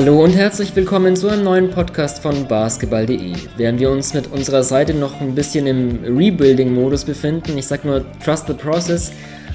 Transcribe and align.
Hallo 0.00 0.24
und 0.24 0.34
herzlich 0.34 0.74
willkommen 0.74 1.14
zu 1.14 1.28
einem 1.28 1.44
neuen 1.44 1.70
Podcast 1.70 2.22
von 2.22 2.48
basketball.de. 2.48 3.34
Während 3.58 3.80
wir 3.80 3.90
uns 3.90 4.14
mit 4.14 4.32
unserer 4.32 4.62
Seite 4.62 4.94
noch 4.94 5.20
ein 5.20 5.34
bisschen 5.34 5.66
im 5.66 6.02
Rebuilding-Modus 6.02 7.04
befinden, 7.04 7.58
ich 7.58 7.66
sag 7.66 7.84
nur 7.84 8.06
Trust 8.24 8.46
the 8.46 8.54
Process, 8.54 9.12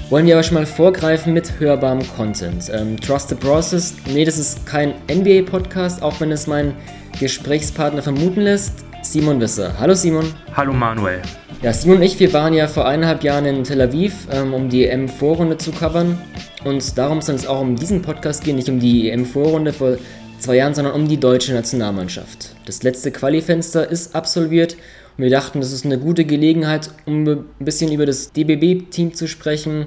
wollen 0.08 0.24
wir 0.24 0.36
aber 0.36 0.44
schon 0.44 0.54
mal 0.54 0.64
vorgreifen 0.64 1.34
mit 1.34 1.58
hörbarem 1.58 2.00
Content. 2.14 2.70
Ähm, 2.72 2.96
Trust 3.00 3.30
the 3.30 3.34
Process, 3.34 3.96
nee, 4.14 4.24
das 4.24 4.38
ist 4.38 4.64
kein 4.66 4.94
NBA-Podcast, 5.10 6.00
auch 6.00 6.20
wenn 6.20 6.30
es 6.30 6.46
mein 6.46 6.74
Gesprächspartner 7.18 8.02
vermuten 8.02 8.42
lässt. 8.42 8.84
Simon 9.02 9.40
Wisser. 9.40 9.74
Hallo 9.80 9.94
Simon. 9.94 10.32
Hallo 10.54 10.72
Manuel. 10.72 11.22
Ja, 11.60 11.72
Simon 11.72 11.96
und 11.96 12.04
ich, 12.04 12.20
wir 12.20 12.32
waren 12.32 12.54
ja 12.54 12.68
vor 12.68 12.86
eineinhalb 12.86 13.24
Jahren 13.24 13.46
in 13.46 13.64
Tel 13.64 13.80
Aviv, 13.80 14.28
ähm, 14.30 14.54
um 14.54 14.68
die 14.68 14.86
EM-Vorrunde 14.86 15.56
zu 15.56 15.72
covern. 15.72 16.16
Und 16.64 16.96
darum 16.96 17.20
soll 17.20 17.34
es 17.34 17.48
auch 17.48 17.60
um 17.60 17.74
diesen 17.74 18.00
Podcast 18.02 18.44
gehen, 18.44 18.54
nicht 18.54 18.68
um 18.68 18.78
die 18.78 19.10
EM-Vorrunde 19.10 19.72
vor 19.72 19.96
zwei 20.38 20.56
Jahren, 20.56 20.74
sondern 20.74 20.94
um 20.94 21.08
die 21.08 21.18
deutsche 21.18 21.52
Nationalmannschaft. 21.52 22.54
Das 22.66 22.82
letzte 22.82 23.10
Qualifenster 23.10 23.88
ist 23.88 24.14
absolviert 24.14 24.76
und 25.16 25.24
wir 25.24 25.30
dachten, 25.30 25.60
das 25.60 25.72
ist 25.72 25.84
eine 25.84 25.98
gute 25.98 26.24
Gelegenheit, 26.24 26.90
um 27.06 27.26
ein 27.26 27.44
bisschen 27.58 27.92
über 27.92 28.06
das 28.06 28.32
DBB-Team 28.32 29.14
zu 29.14 29.26
sprechen, 29.26 29.86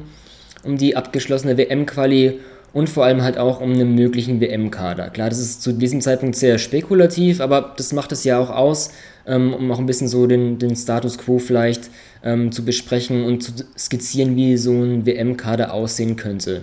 um 0.63 0.77
die 0.77 0.95
abgeschlossene 0.95 1.57
WM-Quali 1.57 2.39
und 2.73 2.89
vor 2.89 3.05
allem 3.05 3.23
halt 3.23 3.37
auch 3.37 3.61
um 3.61 3.73
einen 3.73 3.95
möglichen 3.95 4.41
WM-Kader. 4.41 5.09
Klar, 5.09 5.29
das 5.29 5.39
ist 5.39 5.61
zu 5.61 5.71
diesem 5.73 6.01
Zeitpunkt 6.01 6.35
sehr 6.35 6.57
spekulativ, 6.57 7.41
aber 7.41 7.73
das 7.77 7.93
macht 7.93 8.11
es 8.11 8.23
ja 8.23 8.39
auch 8.39 8.49
aus, 8.49 8.91
ähm, 9.25 9.53
um 9.53 9.71
auch 9.71 9.79
ein 9.79 9.85
bisschen 9.85 10.07
so 10.07 10.27
den, 10.27 10.59
den 10.59 10.75
Status 10.75 11.17
quo 11.17 11.39
vielleicht 11.39 11.89
ähm, 12.23 12.51
zu 12.51 12.63
besprechen 12.65 13.23
und 13.23 13.43
zu 13.43 13.51
skizzieren, 13.77 14.35
wie 14.35 14.57
so 14.57 14.71
ein 14.71 15.05
WM-Kader 15.05 15.73
aussehen 15.73 16.15
könnte. 16.15 16.61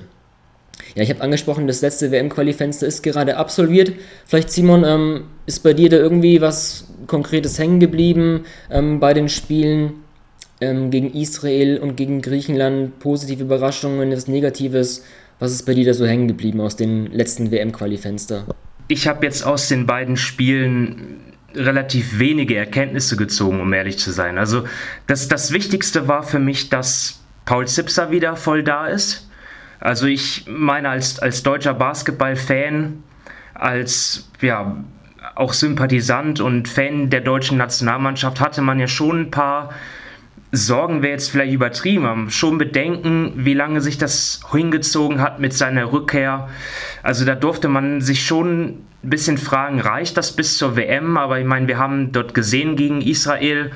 Ja, 0.95 1.03
ich 1.03 1.11
habe 1.11 1.21
angesprochen, 1.21 1.67
das 1.67 1.83
letzte 1.83 2.11
WM-Quali-Fenster 2.11 2.87
ist 2.87 3.03
gerade 3.03 3.37
absolviert. 3.37 3.93
Vielleicht, 4.27 4.51
Simon, 4.51 4.85
ähm, 4.85 5.25
ist 5.47 5.61
bei 5.63 5.73
dir 5.73 5.89
da 5.89 5.97
irgendwie 5.97 6.41
was 6.41 6.89
Konkretes 7.07 7.59
hängen 7.59 7.81
geblieben 7.81 8.45
ähm, 8.71 9.01
bei 9.01 9.15
den 9.15 9.29
Spielen 9.29 9.95
ähm, 10.61 10.91
gegen 10.91 11.13
Israel 11.13 11.79
und 11.79 11.97
gegen 11.97 12.23
Griechenland? 12.23 12.99
Positive 12.99 13.43
Überraschungen, 13.43 14.11
etwas 14.11 14.29
Negatives? 14.29 15.05
Was 15.39 15.53
ist 15.53 15.67
bei 15.67 15.75
dir 15.75 15.85
da 15.85 15.95
so 15.95 16.07
hängen 16.07 16.29
geblieben 16.29 16.61
aus 16.61 16.77
den 16.77 17.07
letzten 17.13 17.51
WM-Quali-Fenster? 17.51 18.47
Ich 18.89 19.07
habe 19.07 19.27
jetzt 19.27 19.45
aus 19.45 19.69
den 19.69 19.87
beiden 19.87 20.17
Spielen 20.17 21.21
relativ 21.55 22.19
wenige 22.19 22.57
Erkenntnisse 22.57 23.17
gezogen, 23.17 23.61
um 23.61 23.73
ehrlich 23.73 23.99
zu 23.99 24.13
sein. 24.13 24.39
Also 24.39 24.65
das, 25.07 25.29
das 25.29 25.53
Wichtigste 25.53 26.09
war 26.09 26.23
für 26.23 26.39
mich, 26.39 26.69
dass 26.69 27.21
Paul 27.45 27.67
Zipser 27.67 28.11
wieder 28.11 28.37
voll 28.37 28.63
da 28.63 28.87
ist. 28.87 29.26
Also 29.81 30.07
ich 30.07 30.47
meine, 30.49 30.89
als, 30.89 31.19
als 31.19 31.43
deutscher 31.43 31.75
Basketball-Fan, 31.75 33.03
als 33.55 34.31
ja, 34.41 34.77
auch 35.35 35.53
Sympathisant 35.53 36.41
und 36.41 36.69
Fan 36.69 37.11
der 37.11 37.21
deutschen 37.21 37.59
Nationalmannschaft 37.59 38.41
hatte 38.41 38.63
man 38.63 38.79
ja 38.79 38.89
schon 38.89 39.23
ein 39.23 39.31
paar 39.31 39.71
Sorgen 40.53 41.03
wäre 41.03 41.13
jetzt 41.13 41.31
vielleicht 41.31 41.53
übertrieben, 41.53 42.07
haben 42.07 42.31
schon 42.31 42.57
Bedenken, 42.57 43.33
wie 43.37 43.55
lange 43.55 43.81
sich 43.81 43.99
das 43.99 44.41
hingezogen 44.51 45.21
hat 45.21 45.41
mit 45.41 45.53
seiner 45.53 45.93
Rückkehr. 45.93 46.49
Also 47.03 47.25
da 47.25 47.35
durfte 47.35 47.69
man 47.69 48.01
sich 48.01 48.25
schon 48.25 48.65
ein 48.65 48.87
bisschen 49.03 49.39
fragen, 49.39 49.81
reicht 49.81 50.17
das 50.17 50.35
bis 50.35 50.57
zur 50.57 50.77
WM? 50.77 51.17
Aber 51.17 51.39
ich 51.41 51.47
meine, 51.47 51.67
wir 51.69 51.79
haben 51.79 52.13
dort 52.13 52.33
gesehen 52.33 52.77
gegen 52.77 53.03
Israel, 53.03 53.73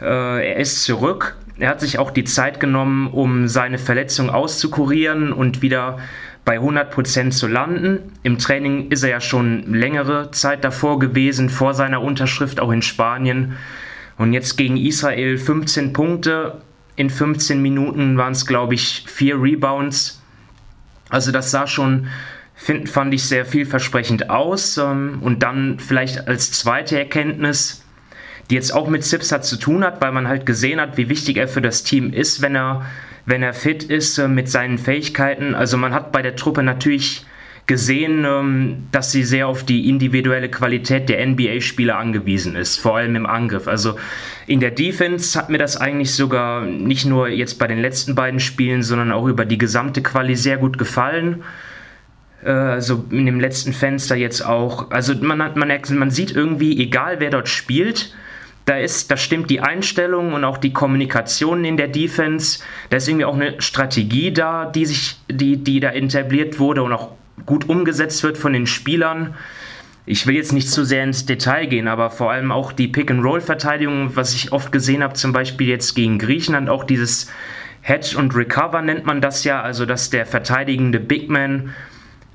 äh, 0.00 0.52
er 0.52 0.56
ist 0.56 0.84
zurück. 0.84 1.36
Er 1.58 1.70
hat 1.70 1.80
sich 1.80 1.98
auch 1.98 2.10
die 2.10 2.24
Zeit 2.24 2.60
genommen, 2.60 3.08
um 3.08 3.48
seine 3.48 3.78
Verletzung 3.78 4.28
auszukurieren 4.28 5.32
und 5.32 5.62
wieder 5.62 5.98
bei 6.44 6.58
100% 6.58 7.30
zu 7.30 7.48
landen. 7.48 8.12
Im 8.22 8.38
Training 8.38 8.90
ist 8.90 9.02
er 9.02 9.10
ja 9.10 9.20
schon 9.20 9.72
längere 9.72 10.30
Zeit 10.30 10.64
davor 10.64 10.98
gewesen, 10.98 11.48
vor 11.48 11.74
seiner 11.74 12.02
Unterschrift 12.02 12.60
auch 12.60 12.70
in 12.70 12.82
Spanien. 12.82 13.56
Und 14.18 14.32
jetzt 14.32 14.56
gegen 14.56 14.76
Israel 14.76 15.38
15 15.38 15.92
Punkte. 15.92 16.60
In 16.94 17.10
15 17.10 17.60
Minuten 17.60 18.16
waren 18.16 18.32
es, 18.32 18.46
glaube 18.46 18.74
ich, 18.74 19.04
vier 19.06 19.40
Rebounds. 19.42 20.22
Also 21.08 21.32
das 21.32 21.50
sah 21.50 21.66
schon, 21.66 22.08
find, 22.54 22.88
fand 22.88 23.12
ich, 23.12 23.24
sehr 23.24 23.44
vielversprechend 23.44 24.30
aus. 24.30 24.78
Ähm, 24.78 25.18
und 25.22 25.42
dann 25.42 25.78
vielleicht 25.78 26.28
als 26.28 26.52
zweite 26.52 26.98
Erkenntnis, 26.98 27.85
die 28.50 28.54
jetzt 28.54 28.72
auch 28.72 28.88
mit 28.88 29.04
Zipser 29.04 29.42
zu 29.42 29.56
tun 29.56 29.84
hat, 29.84 30.00
weil 30.00 30.12
man 30.12 30.28
halt 30.28 30.46
gesehen 30.46 30.80
hat, 30.80 30.96
wie 30.96 31.08
wichtig 31.08 31.36
er 31.36 31.48
für 31.48 31.62
das 31.62 31.82
Team 31.82 32.12
ist, 32.12 32.42
wenn 32.42 32.54
er, 32.54 32.86
wenn 33.24 33.42
er 33.42 33.52
fit 33.52 33.84
ist 33.84 34.18
äh, 34.18 34.28
mit 34.28 34.48
seinen 34.48 34.78
Fähigkeiten. 34.78 35.54
Also 35.54 35.76
man 35.76 35.92
hat 35.92 36.12
bei 36.12 36.22
der 36.22 36.36
Truppe 36.36 36.62
natürlich 36.62 37.26
gesehen, 37.66 38.24
ähm, 38.24 38.86
dass 38.92 39.10
sie 39.10 39.24
sehr 39.24 39.48
auf 39.48 39.64
die 39.64 39.88
individuelle 39.88 40.48
Qualität 40.48 41.08
der 41.08 41.26
NBA-Spieler 41.26 41.98
angewiesen 41.98 42.54
ist, 42.54 42.78
vor 42.78 42.96
allem 42.96 43.16
im 43.16 43.26
Angriff. 43.26 43.66
Also 43.66 43.96
in 44.46 44.60
der 44.60 44.70
Defense 44.70 45.36
hat 45.36 45.50
mir 45.50 45.58
das 45.58 45.76
eigentlich 45.76 46.14
sogar 46.14 46.64
nicht 46.64 47.06
nur 47.06 47.28
jetzt 47.28 47.58
bei 47.58 47.66
den 47.66 47.80
letzten 47.80 48.14
beiden 48.14 48.38
Spielen, 48.38 48.84
sondern 48.84 49.10
auch 49.10 49.26
über 49.26 49.44
die 49.44 49.58
gesamte 49.58 50.02
Quali 50.02 50.36
sehr 50.36 50.58
gut 50.58 50.78
gefallen. 50.78 51.42
Äh, 52.44 52.50
also 52.50 53.04
in 53.10 53.26
dem 53.26 53.40
letzten 53.40 53.72
Fenster 53.72 54.14
jetzt 54.14 54.46
auch. 54.46 54.92
Also 54.92 55.14
man, 55.14 55.42
hat, 55.42 55.56
man, 55.56 55.68
man 55.90 56.10
sieht 56.10 56.30
irgendwie, 56.30 56.80
egal 56.80 57.18
wer 57.18 57.30
dort 57.30 57.48
spielt, 57.48 58.14
da 58.66 58.76
ist, 58.76 59.12
da 59.12 59.16
stimmt 59.16 59.48
die 59.48 59.60
Einstellung 59.60 60.32
und 60.32 60.44
auch 60.44 60.58
die 60.58 60.72
Kommunikation 60.72 61.64
in 61.64 61.76
der 61.76 61.86
Defense. 61.86 62.58
Da 62.90 62.96
ist 62.96 63.08
irgendwie 63.08 63.24
auch 63.24 63.34
eine 63.34 63.62
Strategie 63.62 64.32
da, 64.32 64.66
die 64.66 64.84
sich, 64.86 65.16
die, 65.30 65.56
die 65.56 65.78
da 65.78 65.92
etabliert 65.92 66.58
wurde 66.58 66.82
und 66.82 66.92
auch 66.92 67.12
gut 67.46 67.68
umgesetzt 67.68 68.24
wird 68.24 68.36
von 68.36 68.52
den 68.52 68.66
Spielern. 68.66 69.36
Ich 70.04 70.26
will 70.26 70.34
jetzt 70.34 70.52
nicht 70.52 70.68
zu 70.68 70.84
sehr 70.84 71.04
ins 71.04 71.26
Detail 71.26 71.66
gehen, 71.66 71.86
aber 71.86 72.10
vor 72.10 72.32
allem 72.32 72.50
auch 72.50 72.72
die 72.72 72.88
Pick-and-Roll-Verteidigung, 72.88 74.16
was 74.16 74.34
ich 74.34 74.50
oft 74.50 74.72
gesehen 74.72 75.02
habe, 75.02 75.14
zum 75.14 75.32
Beispiel 75.32 75.68
jetzt 75.68 75.94
gegen 75.94 76.18
Griechenland, 76.18 76.68
auch 76.68 76.82
dieses 76.82 77.30
Hedge 77.82 78.18
und 78.18 78.34
Recover 78.34 78.82
nennt 78.82 79.06
man 79.06 79.20
das 79.20 79.44
ja, 79.44 79.62
also 79.62 79.86
dass 79.86 80.10
der 80.10 80.26
verteidigende 80.26 80.98
Big 80.98 81.30
Man 81.30 81.72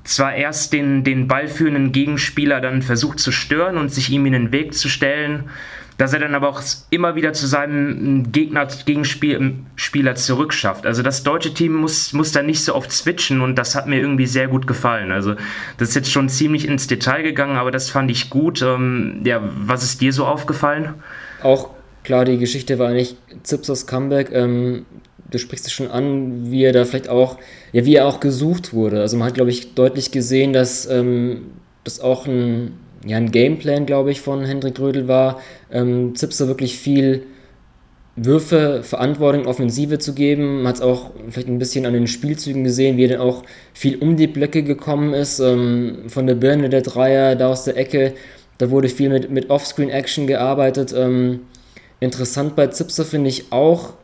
zwar 0.04 0.34
erst 0.34 0.72
den, 0.72 1.04
den 1.04 1.28
ballführenden 1.28 1.92
Gegenspieler 1.92 2.62
dann 2.62 2.80
versucht 2.80 3.20
zu 3.20 3.32
stören 3.32 3.76
und 3.76 3.92
sich 3.92 4.08
ihm 4.10 4.24
in 4.24 4.32
den 4.32 4.52
Weg 4.52 4.72
zu 4.74 4.88
stellen, 4.88 5.50
dass 5.98 6.12
er 6.12 6.20
dann 6.20 6.34
aber 6.34 6.48
auch 6.48 6.62
immer 6.90 7.14
wieder 7.14 7.32
zu 7.32 7.46
seinem 7.46 8.32
Gegner, 8.32 8.66
Gegenspieler 8.84 10.14
zurückschafft. 10.14 10.86
Also 10.86 11.02
das 11.02 11.22
deutsche 11.22 11.54
Team 11.54 11.74
muss, 11.74 12.12
muss 12.12 12.32
da 12.32 12.42
nicht 12.42 12.64
so 12.64 12.74
oft 12.74 12.90
switchen 12.92 13.40
und 13.40 13.56
das 13.56 13.74
hat 13.74 13.86
mir 13.86 14.00
irgendwie 14.00 14.26
sehr 14.26 14.48
gut 14.48 14.66
gefallen. 14.66 15.12
Also 15.12 15.34
das 15.78 15.90
ist 15.90 15.94
jetzt 15.94 16.10
schon 16.10 16.28
ziemlich 16.28 16.66
ins 16.66 16.86
Detail 16.86 17.22
gegangen, 17.22 17.56
aber 17.56 17.70
das 17.70 17.90
fand 17.90 18.10
ich 18.10 18.30
gut. 18.30 18.62
Ähm, 18.62 19.20
ja, 19.24 19.42
was 19.42 19.82
ist 19.82 20.00
dir 20.00 20.12
so 20.12 20.26
aufgefallen? 20.26 20.94
Auch 21.42 21.70
klar, 22.04 22.24
die 22.24 22.38
Geschichte 22.38 22.78
war 22.78 22.88
eigentlich 22.88 23.16
Zipsers 23.42 23.86
Comeback. 23.86 24.30
Ähm, 24.32 24.86
du 25.30 25.38
sprichst 25.38 25.66
es 25.66 25.72
schon 25.72 25.90
an, 25.90 26.50
wie 26.50 26.64
er 26.64 26.72
da 26.72 26.84
vielleicht 26.84 27.08
auch, 27.08 27.38
ja, 27.72 27.84
wie 27.84 27.96
er 27.96 28.06
auch 28.06 28.20
gesucht 28.20 28.72
wurde. 28.72 29.00
Also 29.00 29.16
man 29.16 29.28
hat, 29.28 29.34
glaube 29.34 29.50
ich, 29.50 29.74
deutlich 29.74 30.10
gesehen, 30.10 30.52
dass 30.52 30.86
ähm, 30.86 31.46
das 31.84 32.00
auch 32.00 32.26
ein 32.26 32.74
ja, 33.04 33.16
ein 33.16 33.30
Gameplan, 33.30 33.86
glaube 33.86 34.10
ich, 34.10 34.20
von 34.20 34.44
Hendrik 34.44 34.78
Rödel 34.78 35.08
war, 35.08 35.40
ähm, 35.70 36.14
Zipser 36.14 36.48
wirklich 36.48 36.78
viel 36.78 37.24
Würfe, 38.14 38.82
Verantwortung, 38.82 39.46
Offensive 39.46 39.98
zu 39.98 40.14
geben. 40.14 40.58
Man 40.58 40.68
hat 40.68 40.76
es 40.76 40.82
auch 40.82 41.10
vielleicht 41.30 41.48
ein 41.48 41.58
bisschen 41.58 41.86
an 41.86 41.94
den 41.94 42.06
Spielzügen 42.06 42.62
gesehen, 42.62 42.96
wie 42.96 43.04
er 43.04 43.16
dann 43.16 43.20
auch 43.20 43.42
viel 43.72 43.96
um 43.98 44.16
die 44.16 44.26
Blöcke 44.26 44.62
gekommen 44.62 45.14
ist. 45.14 45.40
Ähm, 45.40 46.04
von 46.08 46.26
der 46.26 46.34
Birne 46.34 46.68
der 46.68 46.82
Dreier, 46.82 47.36
da 47.36 47.48
aus 47.48 47.64
der 47.64 47.76
Ecke. 47.76 48.12
Da 48.58 48.70
wurde 48.70 48.88
viel 48.88 49.08
mit, 49.08 49.30
mit 49.30 49.50
Offscreen-Action 49.50 50.26
gearbeitet. 50.26 50.94
Ähm, 50.96 51.40
interessant 52.00 52.54
bei 52.54 52.66
Zipser 52.66 53.04
finde 53.04 53.30
ich 53.30 53.50
auch, 53.50 53.94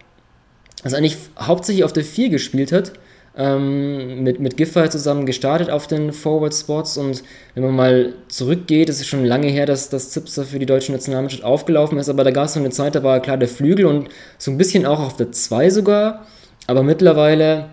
dass 0.82 0.92
er 0.92 0.98
eigentlich 0.98 1.18
hauptsächlich 1.38 1.84
auf 1.84 1.92
der 1.92 2.04
4 2.04 2.30
gespielt 2.30 2.72
hat 2.72 2.92
ähm, 3.38 4.24
mit, 4.24 4.40
mit 4.40 4.56
Giffey 4.56 4.90
zusammen 4.90 5.24
gestartet 5.24 5.70
auf 5.70 5.86
den 5.86 6.12
Forward 6.12 6.52
Spots. 6.52 6.98
Und 6.98 7.22
wenn 7.54 7.62
man 7.62 7.76
mal 7.76 8.14
zurückgeht, 8.28 8.88
es 8.88 9.00
ist 9.00 9.06
schon 9.06 9.24
lange 9.24 9.46
her, 9.46 9.64
dass 9.64 9.88
das 9.88 10.10
Zipser 10.10 10.44
für 10.44 10.58
die 10.58 10.66
deutsche 10.66 10.92
Nationalmannschaft 10.92 11.44
aufgelaufen 11.44 11.98
ist, 11.98 12.08
aber 12.08 12.24
da 12.24 12.32
gab 12.32 12.46
es 12.46 12.54
so 12.54 12.60
eine 12.60 12.70
Zeit, 12.70 12.96
da 12.96 13.02
war 13.02 13.20
klar 13.20 13.38
der 13.38 13.48
Flügel 13.48 13.86
und 13.86 14.08
so 14.36 14.50
ein 14.50 14.58
bisschen 14.58 14.84
auch 14.84 15.00
auf 15.00 15.16
der 15.16 15.30
2 15.30 15.70
sogar, 15.70 16.26
aber 16.66 16.82
mittlerweile 16.82 17.66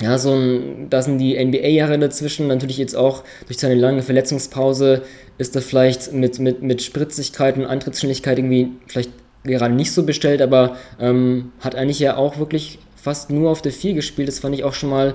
ja, 0.00 0.18
so 0.18 0.32
ein, 0.32 0.88
da 0.90 1.02
sind 1.02 1.18
die 1.18 1.36
NBA-Jahre 1.42 1.98
dazwischen, 1.98 2.48
natürlich 2.48 2.78
jetzt 2.78 2.96
auch 2.96 3.22
durch 3.46 3.58
seine 3.58 3.76
lange 3.76 4.02
Verletzungspause 4.02 5.02
ist 5.38 5.54
er 5.54 5.62
vielleicht 5.62 6.12
mit, 6.12 6.40
mit, 6.40 6.62
mit 6.62 6.82
Spritzigkeit 6.82 7.56
und 7.56 7.66
Antrittsschnelligkeit 7.66 8.38
irgendwie 8.38 8.72
vielleicht 8.88 9.10
gerade 9.44 9.74
nicht 9.74 9.92
so 9.92 10.04
bestellt, 10.04 10.42
aber 10.42 10.76
ähm, 10.98 11.52
hat 11.60 11.76
eigentlich 11.76 12.00
ja 12.00 12.16
auch 12.16 12.38
wirklich 12.38 12.78
fast 13.04 13.30
nur 13.30 13.50
auf 13.50 13.60
der 13.60 13.70
4 13.70 13.92
gespielt. 13.92 14.28
Das 14.28 14.38
fand 14.38 14.54
ich 14.54 14.64
auch 14.64 14.72
schon 14.72 14.88
mal 14.88 15.14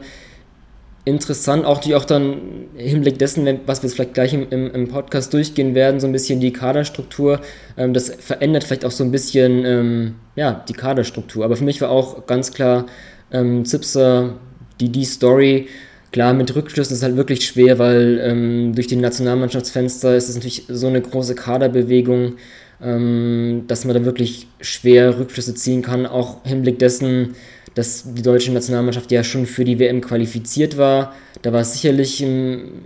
interessant, 1.05 1.65
auch 1.65 1.79
die 1.79 1.95
auch 1.95 2.05
dann 2.05 2.67
im 2.77 2.85
Hinblick 2.85 3.17
dessen, 3.17 3.47
was 3.65 3.81
wir 3.81 3.87
jetzt 3.87 3.95
vielleicht 3.95 4.13
gleich 4.13 4.33
im, 4.33 4.47
im, 4.51 4.87
Podcast 4.89 5.33
durchgehen 5.33 5.73
werden, 5.73 5.99
so 5.99 6.05
ein 6.05 6.13
bisschen 6.13 6.39
die 6.39 6.53
Kaderstruktur. 6.53 7.41
Ähm, 7.77 7.93
das 7.93 8.11
verändert 8.19 8.63
vielleicht 8.63 8.85
auch 8.85 8.91
so 8.91 9.03
ein 9.03 9.11
bisschen 9.11 9.65
ähm, 9.65 10.15
ja, 10.35 10.63
die 10.69 10.73
Kaderstruktur. 10.73 11.43
Aber 11.43 11.55
für 11.55 11.63
mich 11.63 11.81
war 11.81 11.89
auch 11.89 12.27
ganz 12.27 12.53
klar 12.53 12.85
ähm, 13.31 13.65
Zipser 13.65 14.35
die, 14.79 14.89
die 14.89 15.05
Story. 15.05 15.67
Klar, 16.11 16.33
mit 16.35 16.55
Rückschlüssen 16.55 16.93
ist 16.93 16.99
es 16.99 17.03
halt 17.03 17.17
wirklich 17.17 17.45
schwer, 17.45 17.79
weil 17.79 18.19
ähm, 18.23 18.75
durch 18.75 18.87
die 18.87 18.95
Nationalmannschaftsfenster 18.95 20.15
ist 20.15 20.29
es 20.29 20.35
natürlich 20.35 20.65
so 20.67 20.87
eine 20.87 21.01
große 21.01 21.33
Kaderbewegung, 21.33 22.35
ähm, 22.83 23.63
dass 23.67 23.85
man 23.85 23.95
da 23.95 24.05
wirklich 24.05 24.47
schwer 24.61 25.17
Rückschlüsse 25.17 25.55
ziehen 25.55 25.81
kann, 25.81 26.05
auch 26.05 26.43
im 26.43 26.49
Hinblick 26.49 26.79
dessen, 26.79 27.35
dass 27.79 28.03
die 28.05 28.21
deutsche 28.21 28.51
Nationalmannschaft 28.51 29.09
ja 29.09 29.23
schon 29.23 29.45
für 29.45 29.63
die 29.63 29.79
WM 29.79 30.01
qualifiziert 30.01 30.77
war. 30.77 31.13
Da 31.41 31.53
war 31.53 31.63
sicherlich 31.63 32.21
ein 32.21 32.81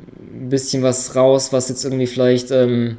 bisschen 0.49 0.83
was 0.83 1.15
raus, 1.15 1.51
was 1.51 1.69
jetzt 1.69 1.83
irgendwie 1.83 2.05
vielleicht 2.05 2.51
ähm, 2.51 2.97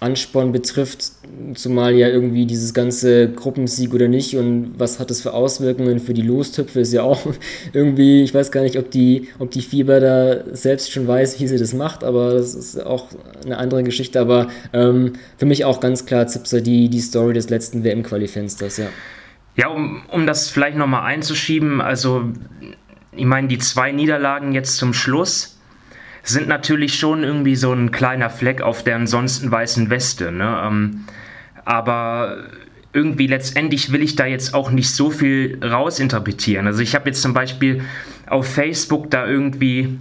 Ansporn 0.00 0.52
betrifft, 0.52 1.12
zumal 1.54 1.94
ja 1.94 2.08
irgendwie 2.08 2.44
dieses 2.44 2.74
ganze 2.74 3.30
Gruppensieg 3.30 3.94
oder 3.94 4.08
nicht 4.08 4.36
und 4.36 4.74
was 4.76 4.98
hat 4.98 5.10
das 5.10 5.22
für 5.22 5.32
Auswirkungen 5.32 5.98
für 5.98 6.12
die 6.12 6.22
Lostöpfe 6.22 6.80
ist 6.80 6.92
ja 6.92 7.04
auch 7.04 7.20
irgendwie, 7.72 8.22
ich 8.22 8.34
weiß 8.34 8.52
gar 8.52 8.62
nicht, 8.62 8.78
ob 8.78 8.90
die, 8.90 9.28
ob 9.38 9.50
die 9.50 9.62
Fieber 9.62 10.00
da 10.00 10.54
selbst 10.54 10.92
schon 10.92 11.08
weiß, 11.08 11.40
wie 11.40 11.48
sie 11.48 11.56
das 11.56 11.72
macht, 11.72 12.04
aber 12.04 12.34
das 12.34 12.54
ist 12.54 12.84
auch 12.84 13.08
eine 13.46 13.56
andere 13.56 13.82
Geschichte, 13.82 14.20
aber 14.20 14.48
ähm, 14.74 15.14
für 15.38 15.46
mich 15.46 15.64
auch 15.64 15.80
ganz 15.80 16.04
klar 16.04 16.26
Zipser 16.26 16.60
die, 16.60 16.90
die 16.90 17.00
Story 17.00 17.32
des 17.32 17.48
letzten 17.48 17.82
WM-Qualifensters, 17.82 18.76
ja. 18.76 18.88
Ja, 19.56 19.68
um, 19.68 20.02
um 20.08 20.26
das 20.26 20.50
vielleicht 20.50 20.76
nochmal 20.76 21.02
einzuschieben, 21.02 21.80
also 21.80 22.32
ich 23.12 23.24
meine, 23.24 23.48
die 23.48 23.58
zwei 23.58 23.92
Niederlagen 23.92 24.52
jetzt 24.52 24.76
zum 24.76 24.94
Schluss, 24.94 25.60
sind 26.22 26.48
natürlich 26.48 26.98
schon 26.98 27.24
irgendwie 27.24 27.56
so 27.56 27.72
ein 27.72 27.90
kleiner 27.90 28.30
Fleck 28.30 28.60
auf 28.62 28.84
der 28.84 28.96
ansonsten 28.96 29.50
weißen 29.50 29.90
Weste. 29.90 30.30
Ne? 30.32 30.62
Ähm, 30.64 31.04
aber 31.64 32.44
irgendwie 32.92 33.26
letztendlich 33.26 33.92
will 33.92 34.02
ich 34.02 34.16
da 34.16 34.26
jetzt 34.26 34.54
auch 34.54 34.70
nicht 34.70 34.90
so 34.90 35.10
viel 35.10 35.58
rausinterpretieren. 35.62 36.66
Also 36.66 36.80
ich 36.80 36.94
habe 36.94 37.08
jetzt 37.08 37.22
zum 37.22 37.32
Beispiel 37.32 37.82
auf 38.26 38.46
Facebook 38.52 39.10
da 39.10 39.26
irgendwie 39.26 39.98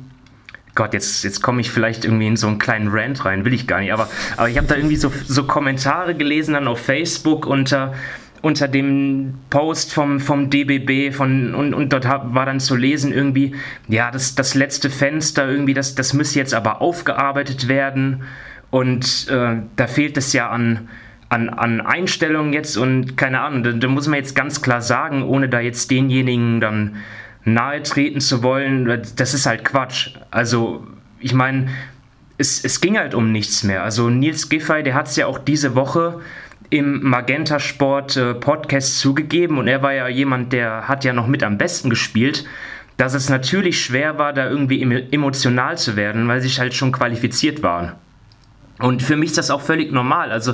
Gott, 0.76 0.94
jetzt, 0.94 1.24
jetzt 1.24 1.42
komme 1.42 1.62
ich 1.62 1.72
vielleicht 1.72 2.06
irgendwie 2.06 2.28
in 2.28 2.38
so 2.38 2.48
einen 2.48 2.58
kleinen 2.58 2.88
Rant 2.90 3.26
rein, 3.26 3.44
will 3.44 3.54
ich 3.54 3.68
gar 3.68 3.82
nicht, 3.82 3.92
aber, 3.92 4.08
aber 4.38 4.50
ich 4.50 4.56
habe 4.56 4.68
da 4.68 4.76
irgendwie 4.76 4.96
so, 4.96 5.12
so 5.28 5.44
Kommentare 5.44 6.16
gelesen 6.16 6.54
dann 6.54 6.68
auf 6.68 6.80
Facebook 6.80 7.46
unter 7.46 7.96
unter 8.42 8.68
dem 8.68 9.36
Post 9.50 9.94
vom, 9.94 10.20
vom 10.20 10.50
DBB 10.50 11.14
von, 11.14 11.54
und, 11.54 11.74
und 11.74 11.92
dort 11.92 12.06
war 12.06 12.46
dann 12.46 12.60
zu 12.60 12.76
lesen 12.76 13.14
irgendwie, 13.14 13.56
ja, 13.88 14.12
das, 14.12 14.36
das 14.36 14.56
letzte 14.56 14.90
Fenster 14.90 15.50
irgendwie, 15.50 15.74
das, 15.74 15.96
das 15.96 16.14
müsse 16.14 16.40
jetzt 16.40 16.54
aber 16.54 16.82
aufgearbeitet 16.82 17.68
werden 17.68 18.24
und 18.72 19.28
äh, 19.30 19.58
da 19.76 19.88
fehlt 19.88 20.18
es 20.18 20.32
ja 20.34 20.50
an, 20.50 20.88
an, 21.28 21.50
an 21.50 21.82
Einstellungen 21.82 22.54
jetzt 22.54 22.78
und 22.78 23.18
keine 23.18 23.42
Ahnung, 23.42 23.64
da, 23.64 23.72
da, 23.72 23.88
muss 23.88 24.08
man 24.08 24.18
jetzt 24.18 24.36
ganz 24.36 24.62
klar 24.62 24.82
sagen, 24.82 25.24
ohne 25.24 25.50
da 25.50 25.60
jetzt 25.60 25.92
denjenigen 25.92 26.62
dann 26.62 26.98
nahe 27.46 27.84
treten 27.84 28.22
zu 28.22 28.44
wollen, 28.44 28.86
das 29.16 29.34
ist 29.34 29.46
halt 29.46 29.66
Quatsch. 29.66 30.12
Also 30.32 30.86
ich 31.20 31.34
meine, 31.34 31.68
es, 32.38 32.64
es 32.64 32.80
ging 32.80 32.98
halt 32.98 33.14
um 33.14 33.32
nichts 33.32 33.64
mehr. 33.64 33.84
Also 33.84 34.10
Nils 34.10 34.50
Giffey, 34.50 34.84
der 34.84 34.94
hat 34.94 35.08
es 35.08 35.16
ja 35.16 35.28
auch 35.28 35.40
diese 35.40 35.76
Woche 35.76 36.22
im 36.70 37.02
Magenta 37.04 37.60
Sport 37.60 38.18
äh, 38.18 38.34
Podcast 38.34 39.00
zugegeben 39.00 39.58
und 39.58 39.68
er 39.68 39.82
war 39.82 39.94
ja 39.94 40.08
jemand, 40.08 40.54
der 40.54 40.88
hat 40.88 41.04
ja 41.04 41.14
noch 41.14 41.28
mit 41.28 41.44
am 41.44 41.58
besten 41.58 41.90
gespielt, 41.90 42.46
dass 42.98 43.14
es 43.14 43.30
natürlich 43.30 43.82
schwer 43.82 44.18
war, 44.18 44.34
da 44.34 44.50
irgendwie 44.50 44.82
emotional 45.12 45.78
zu 45.78 45.96
werden, 45.96 46.28
weil 46.28 46.42
sie 46.42 46.50
halt 46.50 46.74
schon 46.74 46.92
qualifiziert 46.92 47.64
waren. 47.64 47.94
Und 48.80 49.04
für 49.04 49.16
mich 49.16 49.30
ist 49.30 49.38
das 49.38 49.52
auch 49.52 49.62
völlig 49.62 49.92
normal. 49.92 50.32
Also 50.32 50.54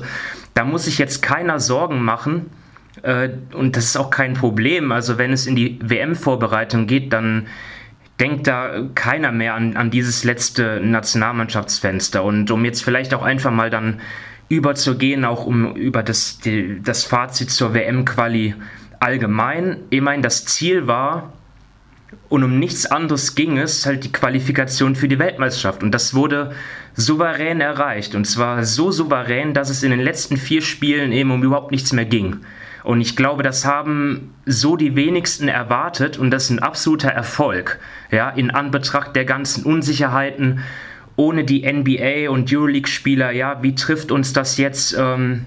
da 0.53 0.63
muss 0.63 0.85
sich 0.85 0.97
jetzt 0.97 1.21
keiner 1.21 1.59
Sorgen 1.59 2.03
machen. 2.03 2.50
Äh, 3.01 3.29
und 3.53 3.75
das 3.75 3.85
ist 3.85 3.97
auch 3.97 4.09
kein 4.09 4.33
Problem. 4.33 4.91
Also 4.91 5.17
wenn 5.17 5.31
es 5.31 5.47
in 5.47 5.56
die 5.56 5.79
WM-Vorbereitung 5.81 6.88
geht, 6.88 7.13
dann 7.13 7.47
denkt 8.19 8.47
da 8.47 8.88
keiner 8.95 9.31
mehr 9.31 9.56
an, 9.56 9.75
an 9.75 9.91
dieses 9.91 10.23
letzte 10.23 10.79
Nationalmannschaftsfenster. 10.81 12.23
Und 12.23 12.50
um 12.51 12.65
jetzt 12.65 12.83
vielleicht 12.83 13.13
auch 13.13 13.23
einfach 13.23 13.51
mal 13.51 13.69
dann 13.69 14.00
überzugehen, 14.50 15.25
auch 15.25 15.45
um 15.45 15.75
über 15.75 16.03
das, 16.03 16.39
die, 16.39 16.81
das 16.81 17.03
Fazit 17.03 17.50
zur 17.50 17.74
WM-Quali 17.74 18.56
allgemein. 19.00 19.77
Ich 19.89 20.01
meine, 20.01 20.21
das 20.21 20.45
Ziel 20.45 20.88
war, 20.88 21.33
und 22.30 22.44
um 22.44 22.59
nichts 22.59 22.86
anderes 22.86 23.36
ging 23.36 23.57
es, 23.57 23.86
halt 23.86 24.03
die 24.03 24.12
Qualifikation 24.12 24.95
für 24.95 25.07
die 25.07 25.19
Weltmeisterschaft. 25.19 25.83
Und 25.83 25.92
das 25.92 26.13
wurde 26.13 26.51
souverän 26.95 27.62
erreicht. 27.62 28.15
Und 28.15 28.25
zwar 28.25 28.63
so 28.63 28.92
souverän, 28.92 29.53
dass 29.53 29.69
es 29.69 29.83
in 29.83 29.92
den 29.92 30.00
letzten 30.00 30.38
vier 30.38 30.62
Spielen 30.62 31.12
eben 31.12 31.31
um 31.31 31.44
überhaupt 31.44 31.71
nichts 31.71 31.94
mehr 31.94 32.06
ging. 32.06 32.38
Und 32.83 33.01
ich 33.01 33.15
glaube, 33.15 33.41
das 33.41 33.65
haben 33.65 34.36
so 34.45 34.75
die 34.75 34.95
wenigsten 34.95 35.48
erwartet 35.48 36.18
und 36.18 36.30
das 36.30 36.45
ist 36.45 36.50
ein 36.51 36.59
absoluter 36.59 37.09
Erfolg. 37.09 37.80
Ja, 38.12 38.30
in 38.30 38.51
Anbetracht 38.51 39.15
der 39.15 39.25
ganzen 39.25 39.63
Unsicherheiten, 39.63 40.59
ohne 41.15 41.44
die 41.44 41.62
NBA 41.71 42.29
und 42.29 42.51
Euroleague-Spieler, 42.51 43.31
ja, 43.31 43.62
wie 43.63 43.75
trifft 43.75 44.12
uns 44.12 44.33
das 44.33 44.57
jetzt 44.57 44.95
ähm, 44.97 45.45